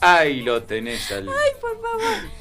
Ahí 0.00 0.40
lo 0.42 0.62
tenés 0.62 1.10
al. 1.12 1.28
Ay, 1.28 1.50
por 1.60 1.80
favor. 1.80 2.40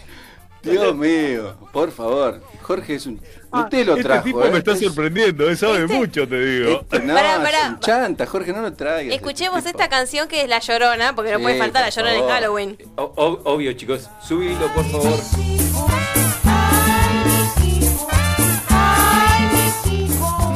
Dios 0.62 0.96
mío, 0.96 1.56
por 1.72 1.92
favor. 1.92 2.42
Jorge 2.62 2.96
es 2.96 3.06
un... 3.06 3.22
Usted 3.52 3.86
lo 3.86 3.94
Este 3.94 4.04
trajo, 4.04 4.24
tipo 4.26 4.44
¿eh? 4.44 4.52
me 4.52 4.58
está 4.60 4.76
sorprendiendo, 4.76 5.50
eh, 5.50 5.56
sabe 5.56 5.84
Este- 5.84 5.94
mucho, 5.94 6.28
te 6.28 6.40
digo. 6.40 6.86
No, 7.04 7.14
Pará, 7.16 7.38
pará. 7.42 7.60
es 7.64 7.70
un 7.70 7.80
chanta, 7.80 8.26
Jorge, 8.28 8.52
no 8.54 8.62
lo 8.62 8.74
traigas. 8.74 9.16
Escuchemos 9.16 9.66
esta 9.66 9.88
canción 9.90 10.28
que 10.28 10.42
es 10.44 10.50
La 10.50 10.60
Llorona, 10.60 11.16
porque 11.16 11.32
no 11.32 11.40
puede 11.40 11.58
faltar 11.58 11.82
La 11.84 11.90
Llorona 11.90 12.16
en. 12.18 12.28
Halloween. 12.28 12.78
O- 12.98 13.04
o- 13.16 13.42
obvio, 13.54 13.72
chicos. 13.74 14.10
Subilo, 14.22 14.68
por 14.74 14.86
favor. 14.92 15.20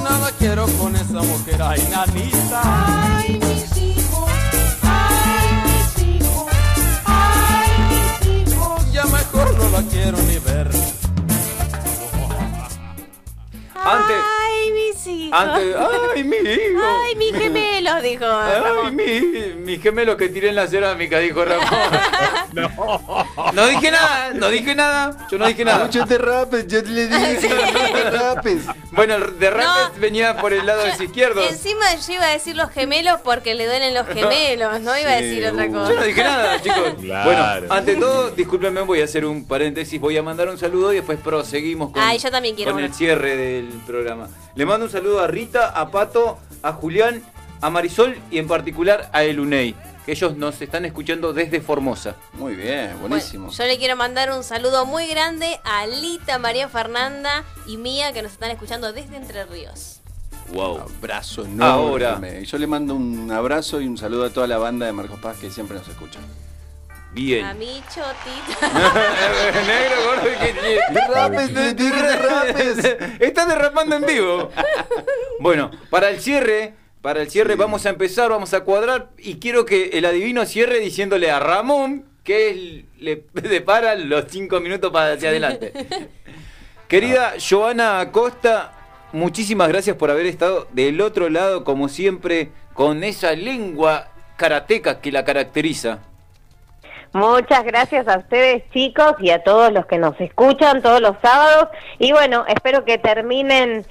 Nada 0.04 0.32
quiero 0.38 0.66
con 0.80 0.96
esa 0.96 1.22
mujer, 1.22 1.62
ay, 1.62 1.82
nanita. 1.90 3.03
la 9.74 9.82
quiero 9.90 10.18
ni 10.20 10.38
ver. 10.38 10.70
Antes 13.84 14.53
ay, 15.32 16.24
mi 16.24 16.38
hijo. 16.38 16.82
Ay, 16.84 17.16
mi 17.16 17.32
gemelo, 17.34 18.02
dijo. 18.02 18.26
Ay, 18.26 18.92
mi, 18.92 19.54
mi 19.64 19.78
gemelo 19.80 20.18
que 20.18 20.30
tiré 20.30 20.50
en 20.50 20.56
la 20.56 20.68
cerámica, 20.68 21.20
dijo 21.20 21.44
Ramón. 21.44 21.68
No 23.54 23.68
dije 23.68 23.90
nada, 23.92 24.32
no 24.34 24.50
dije 24.50 24.76
nada. 24.76 25.28
Yo 25.30 25.38
no 25.38 25.48
dije 25.48 25.66
nada. 25.66 25.86
Muchos 25.86 26.08
derrapes, 26.08 26.68
yo 26.68 26.82
le 26.82 27.08
dije 27.08 27.38
Sí. 27.42 27.48
derrapes. 27.48 28.64
Bueno, 28.92 29.16
el 29.16 29.40
derrapes 29.40 30.00
venía 30.00 30.38
por 30.38 30.54
el 30.54 30.66
lado 30.66 30.88
izquierdo. 30.88 31.42
Encima 31.44 31.96
yo 31.96 32.14
iba 32.14 32.26
a 32.26 32.30
decir 32.30 32.56
los 32.56 32.70
gemelos 32.70 33.20
porque 33.24 33.56
le 33.56 33.66
duelen 33.66 33.94
los 33.94 34.08
gemelos, 34.08 34.80
no 34.82 34.98
iba 34.98 35.12
a 35.12 35.22
decir 35.22 35.46
otra 35.48 35.68
cosa. 35.68 35.90
Yo 35.92 36.00
no 36.00 36.04
dije 36.04 36.24
nada, 36.24 36.62
chicos. 36.62 36.94
Claro. 37.04 37.26
Bueno, 37.26 37.74
ante 37.74 37.96
todo, 37.96 38.30
discúlpenme, 38.32 38.82
voy 38.82 39.02
a 39.02 39.06
hacer 39.06 39.26
un 39.26 39.46
paréntesis, 39.46 40.00
voy 40.00 40.16
a 40.18 40.24
mandar 40.24 40.48
un 40.48 40.58
saludo 40.58 40.94
y 40.94 40.98
después 40.98 41.20
proseguimos 41.20 41.92
con, 41.92 42.02
Ay, 42.02 42.18
yo 42.20 42.30
también 42.32 42.56
quiero 42.56 42.72
con 42.72 42.84
el 42.84 42.94
cierre 42.94 43.36
del 43.36 43.68
programa. 43.86 44.30
Le 44.56 44.68
mando 44.68 44.86
un 44.86 44.92
saludo 44.92 45.20
a 45.20 45.28
Rita, 45.28 45.70
a 45.70 45.90
Pato, 45.90 46.38
a 46.62 46.74
Julián, 46.74 47.24
a 47.60 47.72
Marisol 47.72 48.20
y 48.30 48.38
en 48.38 48.48
particular 48.48 49.10
a 49.12 49.24
Elunei, 49.24 49.76
que 50.06 50.12
ellos 50.12 50.38
nos 50.38 50.62
están 50.62 50.86
escuchando 50.86 51.34
desde 51.34 51.60
Formosa. 51.60 52.16
Muy 52.34 52.54
bien, 52.54 52.96
buenísimo. 53.00 53.50
Yo 53.50 53.64
le 53.66 53.80
quiero 53.80 53.96
mandar 53.96 54.32
un 54.32 54.44
saludo 54.44 54.86
muy 54.86 55.08
grande 55.08 55.60
a 55.64 55.88
Lita, 55.88 56.38
María 56.38 56.70
Fernanda 56.70 57.44
y 57.66 57.78
Mía 57.78 58.14
que 58.14 58.22
nos 58.22 58.34
están 58.34 58.52
escuchando 58.52 58.94
desde 58.94 59.16
Entre 59.18 59.44
Ríos. 59.46 60.02
Wow. 60.54 60.82
Abrazo 60.82 61.46
enorme. 61.46 61.66
Ahora. 61.66 62.22
Y 62.40 62.46
Yo 62.46 62.60
le 62.60 62.68
mando 62.68 62.94
un 62.94 63.32
abrazo 63.32 63.82
y 63.82 63.88
un 63.88 63.98
saludo 63.98 64.26
a 64.26 64.30
toda 64.30 64.46
la 64.46 64.60
banda 64.60 64.86
de 64.86 64.94
Marcos 64.94 65.20
Paz 65.20 65.38
que 65.38 65.50
siempre 65.50 65.80
nos 65.80 65.88
escucha. 65.88 66.20
Bien. 67.14 67.46
A 67.46 67.54
mi 67.54 67.82
chotita. 67.94 68.68
Negro, 69.68 69.96
gordo 70.06 70.30
y 70.32 70.36
que 70.36 70.80
Derrapes, 70.94 71.54
te 71.54 71.74
dije 71.76 72.02
derrapes. 72.02 72.98
Está 73.20 73.46
derrapando 73.46 73.96
en 73.96 74.06
vivo. 74.06 74.50
Bueno, 75.40 75.70
para 75.90 76.10
el 76.10 76.20
cierre, 76.20 76.74
para 77.02 77.22
el 77.22 77.30
cierre 77.30 77.56
vamos 77.56 77.86
a 77.86 77.90
empezar, 77.90 78.30
vamos 78.30 78.54
a 78.54 78.62
cuadrar 78.62 79.10
y 79.18 79.36
quiero 79.36 79.66
que 79.66 79.90
el 79.94 80.06
adivino 80.06 80.46
cierre 80.46 80.80
diciéndole 80.80 81.30
a 81.30 81.40
Ramón 81.40 82.06
que 82.24 82.86
le 82.98 83.26
depara 83.34 83.96
los 83.96 84.26
cinco 84.30 84.60
minutos 84.60 84.92
para 84.92 85.14
hacia 85.14 85.30
adelante. 85.30 85.74
Querida 86.88 87.34
Joana 87.38 88.00
Acosta, 88.00 88.74
muchísimas 89.12 89.68
gracias 89.68 89.98
por 89.98 90.10
haber 90.10 90.26
estado 90.26 90.68
del 90.72 91.02
otro 91.02 91.30
lado, 91.30 91.64
como 91.64 91.90
siempre, 91.90 92.50
con 92.74 93.04
esa 93.04 93.34
lengua 93.34 94.10
karateca 94.38 95.00
que 95.02 95.12
la 95.12 95.26
caracteriza. 95.26 96.00
Muchas 97.14 97.64
gracias 97.64 98.08
a 98.08 98.18
ustedes 98.18 98.64
chicos 98.72 99.14
y 99.20 99.30
a 99.30 99.44
todos 99.44 99.72
los 99.72 99.86
que 99.86 100.00
nos 100.00 100.20
escuchan 100.20 100.82
todos 100.82 101.00
los 101.00 101.16
sábados. 101.22 101.70
Y 102.00 102.12
bueno, 102.12 102.44
espero 102.48 102.84
que 102.86 102.98
terminen 102.98 103.86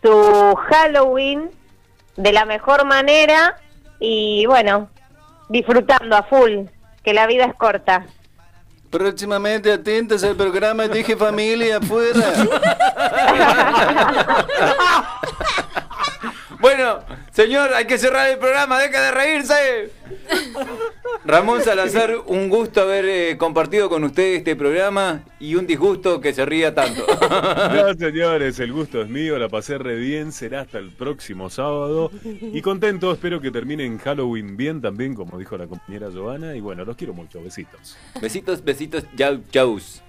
su 0.00 0.54
Halloween 0.70 1.50
de 2.16 2.32
la 2.32 2.44
mejor 2.44 2.84
manera 2.86 3.56
y 3.98 4.46
bueno, 4.46 4.88
disfrutando 5.48 6.16
a 6.16 6.22
full, 6.22 6.66
que 7.02 7.14
la 7.14 7.26
vida 7.26 7.46
es 7.46 7.54
corta. 7.54 8.06
Próximamente 8.90 9.72
atentos 9.72 10.22
al 10.22 10.36
programa 10.36 10.86
Dije 10.86 11.16
Familia 11.16 11.78
afuera. 11.78 12.32
Bueno, 16.60 17.00
señor, 17.30 17.72
hay 17.72 17.86
que 17.86 17.98
cerrar 17.98 18.30
el 18.30 18.38
programa, 18.38 18.80
deja 18.80 19.00
de 19.00 19.10
reírse. 19.12 19.92
Ramón 21.24 21.62
Salazar, 21.62 22.16
un 22.26 22.48
gusto 22.48 22.80
haber 22.80 23.04
eh, 23.04 23.36
compartido 23.38 23.88
con 23.88 24.02
usted 24.02 24.34
este 24.34 24.56
programa 24.56 25.22
y 25.38 25.54
un 25.54 25.66
disgusto 25.66 26.20
que 26.20 26.32
se 26.32 26.44
ría 26.44 26.74
tanto. 26.74 27.04
No, 27.08 27.94
señores, 27.94 28.58
el 28.60 28.72
gusto 28.72 29.02
es 29.02 29.08
mío, 29.08 29.38
la 29.38 29.48
pasé 29.48 29.78
re 29.78 29.96
bien, 29.96 30.32
será 30.32 30.62
hasta 30.62 30.78
el 30.78 30.90
próximo 30.90 31.50
sábado. 31.50 32.10
Y 32.24 32.60
contento, 32.62 33.12
espero 33.12 33.40
que 33.40 33.50
terminen 33.50 33.98
Halloween 33.98 34.56
bien 34.56 34.80
también, 34.80 35.14
como 35.14 35.38
dijo 35.38 35.56
la 35.56 35.66
compañera 35.66 36.08
Giovanna. 36.10 36.56
Y 36.56 36.60
bueno, 36.60 36.84
los 36.84 36.96
quiero 36.96 37.14
mucho, 37.14 37.42
besitos. 37.42 37.96
Besitos, 38.20 38.64
besitos, 38.64 39.04
chau, 39.16 39.40
chaus. 39.50 40.02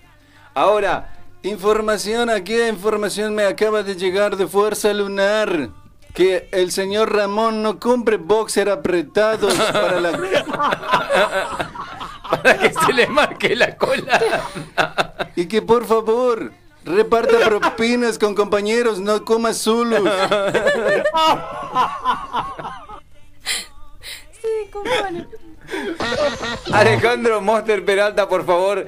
Ahora, 0.54 1.20
Información, 1.42 2.30
aquí 2.30 2.58
la 2.58 2.68
información 2.68 3.34
me 3.34 3.44
acaba 3.44 3.82
de 3.82 3.96
llegar 3.96 4.36
de 4.36 4.46
Fuerza 4.46 4.94
Lunar. 4.94 5.70
Que 6.14 6.50
el 6.52 6.72
señor 6.72 7.14
Ramón 7.14 7.62
no 7.64 7.80
compre 7.80 8.18
boxer 8.18 8.70
apretados 8.70 9.54
para 9.54 10.00
la... 10.02 10.12
para 12.30 12.58
que 12.58 12.74
se 12.74 12.94
le 12.94 13.08
marque 13.08 13.56
la 13.56 13.78
cola. 13.78 14.20
Y 15.36 15.48
que 15.48 15.62
por 15.62 15.86
favor 15.86 16.52
reparta 16.86 17.40
propinas 17.40 18.18
con 18.18 18.36
compañeros, 18.36 19.00
no 19.00 19.24
coma 19.26 19.54
zulus. 19.54 20.10
Sí. 24.42 24.72
Alejandro 26.72 27.42
Monster 27.42 27.86
Peralta, 27.86 28.28
por 28.28 28.46
favor. 28.46 28.88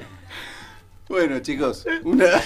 Bueno, 1.12 1.40
chicos, 1.40 1.84
una- 2.04 2.40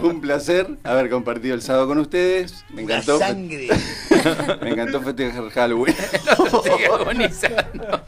un 0.00 0.20
placer 0.20 0.66
haber 0.82 1.08
compartido 1.08 1.54
el 1.54 1.62
sábado 1.62 1.86
con 1.86 1.98
ustedes. 1.98 2.64
Me 2.70 2.82
encantó. 2.82 3.16
La 3.20 3.28
sangre. 3.28 3.68
Me 4.60 4.70
encantó 4.70 5.00
festejar 5.02 5.48
Halloween. 5.50 5.94
Sigue 6.64 6.86
agonizando. 6.86 8.02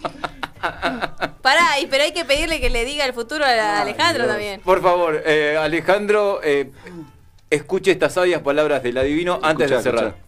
Pará, 1.40 1.78
y- 1.80 1.86
pero 1.86 2.02
hay 2.02 2.12
que 2.12 2.24
pedirle 2.24 2.60
que 2.60 2.70
le 2.70 2.84
diga 2.84 3.04
el 3.04 3.12
futuro 3.12 3.44
a 3.44 3.82
Alejandro 3.82 4.26
también. 4.26 4.60
Por 4.62 4.82
favor, 4.82 5.22
eh, 5.24 5.56
Alejandro, 5.56 6.40
eh, 6.42 6.72
escuche 7.48 7.92
estas 7.92 8.14
sabias 8.14 8.42
palabras 8.42 8.82
del 8.82 8.98
adivino 8.98 9.38
antes 9.44 9.70
de 9.70 9.80
cerrar. 9.80 10.06
escuchá. 10.06 10.24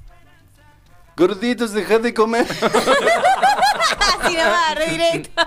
Gorditos, 1.16 1.72
dejad 1.72 1.98
de 2.02 2.14
comer. 2.14 2.46
Así 4.22 4.32
nomás, 4.36 4.74
re 4.76 4.86
directo. 4.92 5.42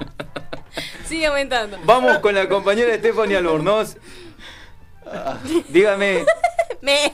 Sigue 1.10 1.26
aumentando. 1.26 1.80
Vamos 1.86 2.20
con 2.20 2.36
la 2.36 2.48
compañera 2.48 2.94
Stephanie 2.96 3.36
Albornoz. 3.36 3.98
Dígame. 5.70 6.24
Me. 6.82 7.12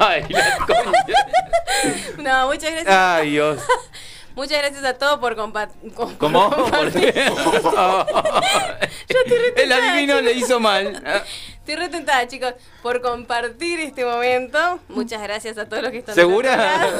Ay, 0.00 0.26
la 0.28 0.58
concha. 0.66 1.26
No, 2.18 2.48
muchas 2.48 2.72
gracias. 2.72 2.92
Ay, 2.92 3.30
Dios. 3.30 3.60
Muchas 4.34 4.58
gracias 4.58 4.82
a 4.84 4.94
todos 4.94 5.20
por 5.20 5.36
compartir. 5.36 5.92
¿Cómo? 6.18 6.50
¿Por 6.50 6.92
qué? 6.92 7.14
El 9.56 9.72
adivino 9.72 10.20
le 10.20 10.32
hizo 10.32 10.58
mal. 10.58 11.00
Estoy 11.64 11.76
re 11.76 11.88
tentada, 11.88 12.28
chicos, 12.28 12.52
por 12.82 13.00
compartir 13.00 13.80
este 13.80 14.04
momento. 14.04 14.80
Muchas 14.88 15.22
gracias 15.22 15.56
a 15.56 15.66
todos 15.66 15.82
los 15.82 15.92
que 15.92 15.98
están. 15.98 16.14
¿Segura? 16.14 16.88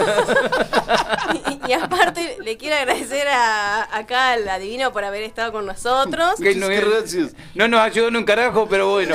Y, 1.66 1.70
y 1.70 1.72
aparte, 1.72 2.38
le 2.40 2.56
quiero 2.56 2.76
agradecer 2.76 3.26
a, 3.28 3.96
acá 3.96 4.32
al 4.32 4.48
adivino 4.48 4.92
por 4.92 5.04
haber 5.04 5.22
estado 5.22 5.52
con 5.52 5.66
nosotros. 5.66 6.34
Que 6.40 6.54
no, 6.54 6.68
no 7.54 7.68
nos 7.68 7.80
ayudó 7.80 8.08
en 8.08 8.16
un 8.16 8.24
carajo, 8.24 8.66
pero 8.68 8.90
bueno. 8.90 9.14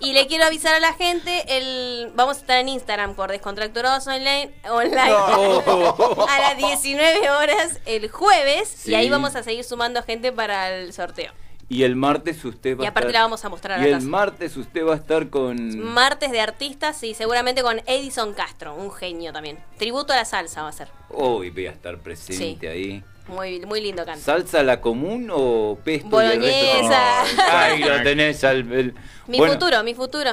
Y 0.00 0.12
le 0.12 0.26
quiero 0.26 0.44
avisar 0.44 0.74
a 0.74 0.80
la 0.80 0.92
gente, 0.94 1.44
el, 1.56 2.10
vamos 2.14 2.38
a 2.38 2.40
estar 2.40 2.58
en 2.58 2.68
Instagram 2.70 3.14
por 3.14 3.30
Descontracturados 3.30 4.06
Online, 4.06 4.52
online 4.70 5.10
No. 5.10 6.26
a 6.28 6.38
las 6.40 6.56
19 6.56 7.30
horas 7.30 7.78
el 7.84 8.08
jueves 8.10 8.68
Sí. 8.68 8.92
y 8.92 8.94
ahí 8.94 9.10
vamos 9.10 9.36
a 9.36 9.42
seguir 9.42 9.64
sumando 9.64 10.02
gente 10.02 10.32
para 10.32 10.70
el 10.70 10.92
sorteo. 10.92 11.32
Y 11.70 11.84
el 11.84 11.94
martes 11.94 12.44
usted 12.44 12.76
va 12.76 12.82
Y 12.82 12.86
a 12.86 12.90
aparte 12.90 13.08
estar... 13.08 13.20
la 13.20 13.24
vamos 13.26 13.44
a 13.44 13.48
mostrar 13.48 13.78
a 13.78 13.80
Y 13.80 13.84
la 13.84 13.88
el 13.88 13.94
casa. 13.94 14.08
martes 14.08 14.56
usted 14.56 14.84
va 14.84 14.94
a 14.94 14.96
estar 14.96 15.30
con... 15.30 15.78
Martes 15.78 16.32
de 16.32 16.40
artistas 16.40 17.02
y 17.04 17.14
seguramente 17.14 17.62
con 17.62 17.80
Edison 17.86 18.34
Castro, 18.34 18.74
un 18.74 18.90
genio 18.90 19.32
también. 19.32 19.56
Tributo 19.78 20.12
a 20.12 20.16
la 20.16 20.24
salsa 20.24 20.62
va 20.64 20.68
a 20.68 20.72
ser. 20.72 20.88
Hoy 21.10 21.50
voy 21.50 21.66
a 21.66 21.70
estar 21.70 21.96
presente 21.98 22.68
ahí. 22.68 23.02
Muy, 23.28 23.60
muy 23.60 23.80
lindo 23.80 24.04
canto. 24.04 24.20
¿Salsa 24.24 24.64
la 24.64 24.80
común 24.80 25.28
o 25.32 25.78
pesto 25.84 26.20
y 26.20 26.24
el 26.26 26.42
resto? 26.42 26.66
Boloñesa. 26.82 27.22
Ay, 27.52 27.84
lo 27.84 28.02
tenés 28.02 28.42
al... 28.44 28.72
el- 28.72 28.94
Mi 29.28 29.38
Bueno, 29.38 29.52
futuro, 29.54 29.84
mi 29.84 29.94
futuro. 29.94 30.32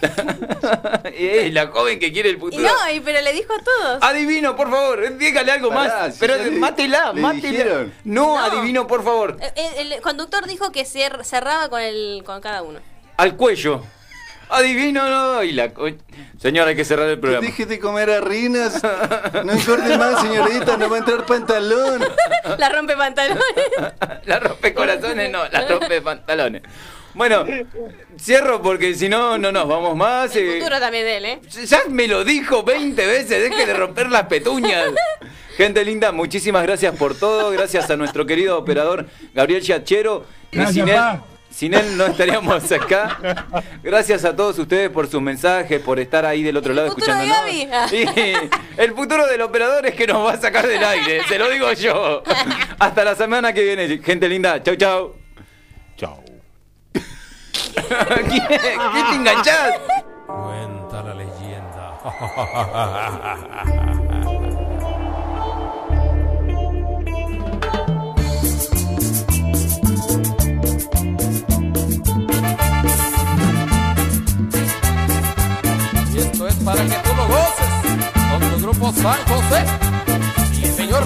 Es 1.14 1.52
la 1.52 1.66
joven 1.68 1.98
que 1.98 2.12
quiere 2.12 2.30
el 2.30 2.36
Y 2.36 2.40
futuro. 2.40 2.62
no, 2.62 2.90
y- 2.92 3.00
pero 3.00 3.20
le 3.20 3.32
dijo 3.32 3.52
a 3.52 3.62
todos. 3.62 4.02
Adivino, 4.02 4.56
por 4.56 4.70
favor, 4.70 5.16
dígale 5.18 5.52
algo 5.52 5.68
Pará, 5.70 6.00
más. 6.06 6.14
si 6.14 6.20
pero 6.20 6.34
mátela, 6.52 7.12
le 7.12 7.20
mátela. 7.20 7.86
No, 8.04 8.36
No. 8.36 8.38
adivino, 8.38 8.86
por 8.86 9.04
favor. 9.04 9.36
El, 9.56 9.92
el 9.92 10.00
conductor 10.00 10.46
dijo 10.46 10.72
que 10.72 10.82
cer- 10.84 11.22
cerraba 11.24 11.68
con 11.68 11.80
el 11.80 12.22
con 12.24 12.40
cada 12.40 12.62
uno. 12.62 12.80
Al 13.16 13.36
cuello. 13.36 13.82
Adivino, 14.50 15.08
no. 15.08 15.42
Y 15.42 15.52
la 15.52 15.72
co- 15.72 15.86
Señor, 16.40 16.68
hay 16.68 16.76
que 16.76 16.84
cerrar 16.84 17.08
el 17.08 17.18
programa. 17.18 17.46
Deje 17.46 17.64
de 17.66 17.78
comer 17.80 18.10
harinas. 18.10 18.82
No 19.44 19.52
engorde 19.52 19.96
más, 19.96 20.20
señorita, 20.20 20.76
no 20.76 20.90
va 20.90 20.96
a 20.96 20.98
entrar 20.98 21.24
pantalón. 21.24 22.04
La 22.58 22.68
rompe 22.68 22.94
pantalones. 22.96 23.42
La 24.26 24.40
rompe 24.40 24.74
corazones, 24.74 25.30
no, 25.30 25.48
la 25.48 25.66
rompe 25.68 26.00
pantalones. 26.02 26.62
Bueno, 27.14 27.44
cierro 28.20 28.60
porque 28.60 28.94
si 28.94 29.08
no, 29.08 29.38
no 29.38 29.52
nos 29.52 29.68
vamos 29.68 29.96
más. 29.96 30.34
El 30.34 30.48
eh, 30.48 30.58
futuro 30.58 30.80
también 30.80 31.04
de 31.04 31.16
él, 31.16 31.24
¿eh? 31.24 31.40
Ya 31.66 31.82
me 31.88 32.08
lo 32.08 32.24
dijo 32.24 32.62
20 32.62 33.06
veces, 33.06 33.50
deje 33.50 33.66
de 33.66 33.74
romper 33.74 34.10
las 34.10 34.24
petuñas. 34.24 34.90
Gente 35.56 35.84
linda, 35.84 36.10
muchísimas 36.10 36.64
gracias 36.64 36.96
por 36.96 37.16
todo. 37.16 37.50
Gracias 37.50 37.88
a 37.88 37.96
nuestro 37.96 38.26
querido 38.26 38.58
operador 38.58 39.06
Gabriel 39.32 39.62
Yachero. 39.62 40.26
Gracias, 40.50 40.76
y 40.76 40.80
sin 40.80 40.88
él, 40.88 41.00
sin 41.50 41.74
él 41.74 41.96
no 41.96 42.06
estaríamos 42.06 42.72
acá. 42.72 43.46
Gracias 43.80 44.24
a 44.24 44.34
todos 44.34 44.58
ustedes 44.58 44.90
por 44.90 45.08
sus 45.08 45.22
mensajes, 45.22 45.80
por 45.80 46.00
estar 46.00 46.26
ahí 46.26 46.42
del 46.42 46.56
otro 46.56 46.74
lado 46.74 46.88
escuchándonos. 46.88 47.36
el 48.76 48.92
futuro 48.94 49.26
del 49.28 49.42
operador 49.42 49.86
es 49.86 49.94
que 49.94 50.08
nos 50.08 50.26
va 50.26 50.32
a 50.32 50.40
sacar 50.40 50.66
del 50.66 50.82
aire, 50.82 51.22
se 51.28 51.38
lo 51.38 51.48
digo 51.48 51.72
yo. 51.72 52.24
Hasta 52.80 53.04
la 53.04 53.14
semana 53.14 53.52
que 53.52 53.62
viene, 53.62 53.98
gente 53.98 54.28
linda. 54.28 54.60
Chau, 54.60 54.74
chau. 54.74 55.23
¿Qué, 58.30 58.40
¿Qué 58.48 58.58
te 58.58 59.14
enganchás? 59.14 59.72
Cuenta 60.26 61.02
la 61.02 61.14
leyenda. 61.14 61.98
Y 76.12 76.18
esto 76.18 76.46
es 76.46 76.54
para 76.56 76.82
que 76.82 76.94
tú 76.94 77.14
lo 77.16 77.26
goces 77.26 77.70
con 78.30 78.50
tu 78.50 78.62
grupo 78.62 78.92
San 78.92 79.18
José. 79.26 79.64
Sí, 80.52 80.66
señor. 80.66 81.02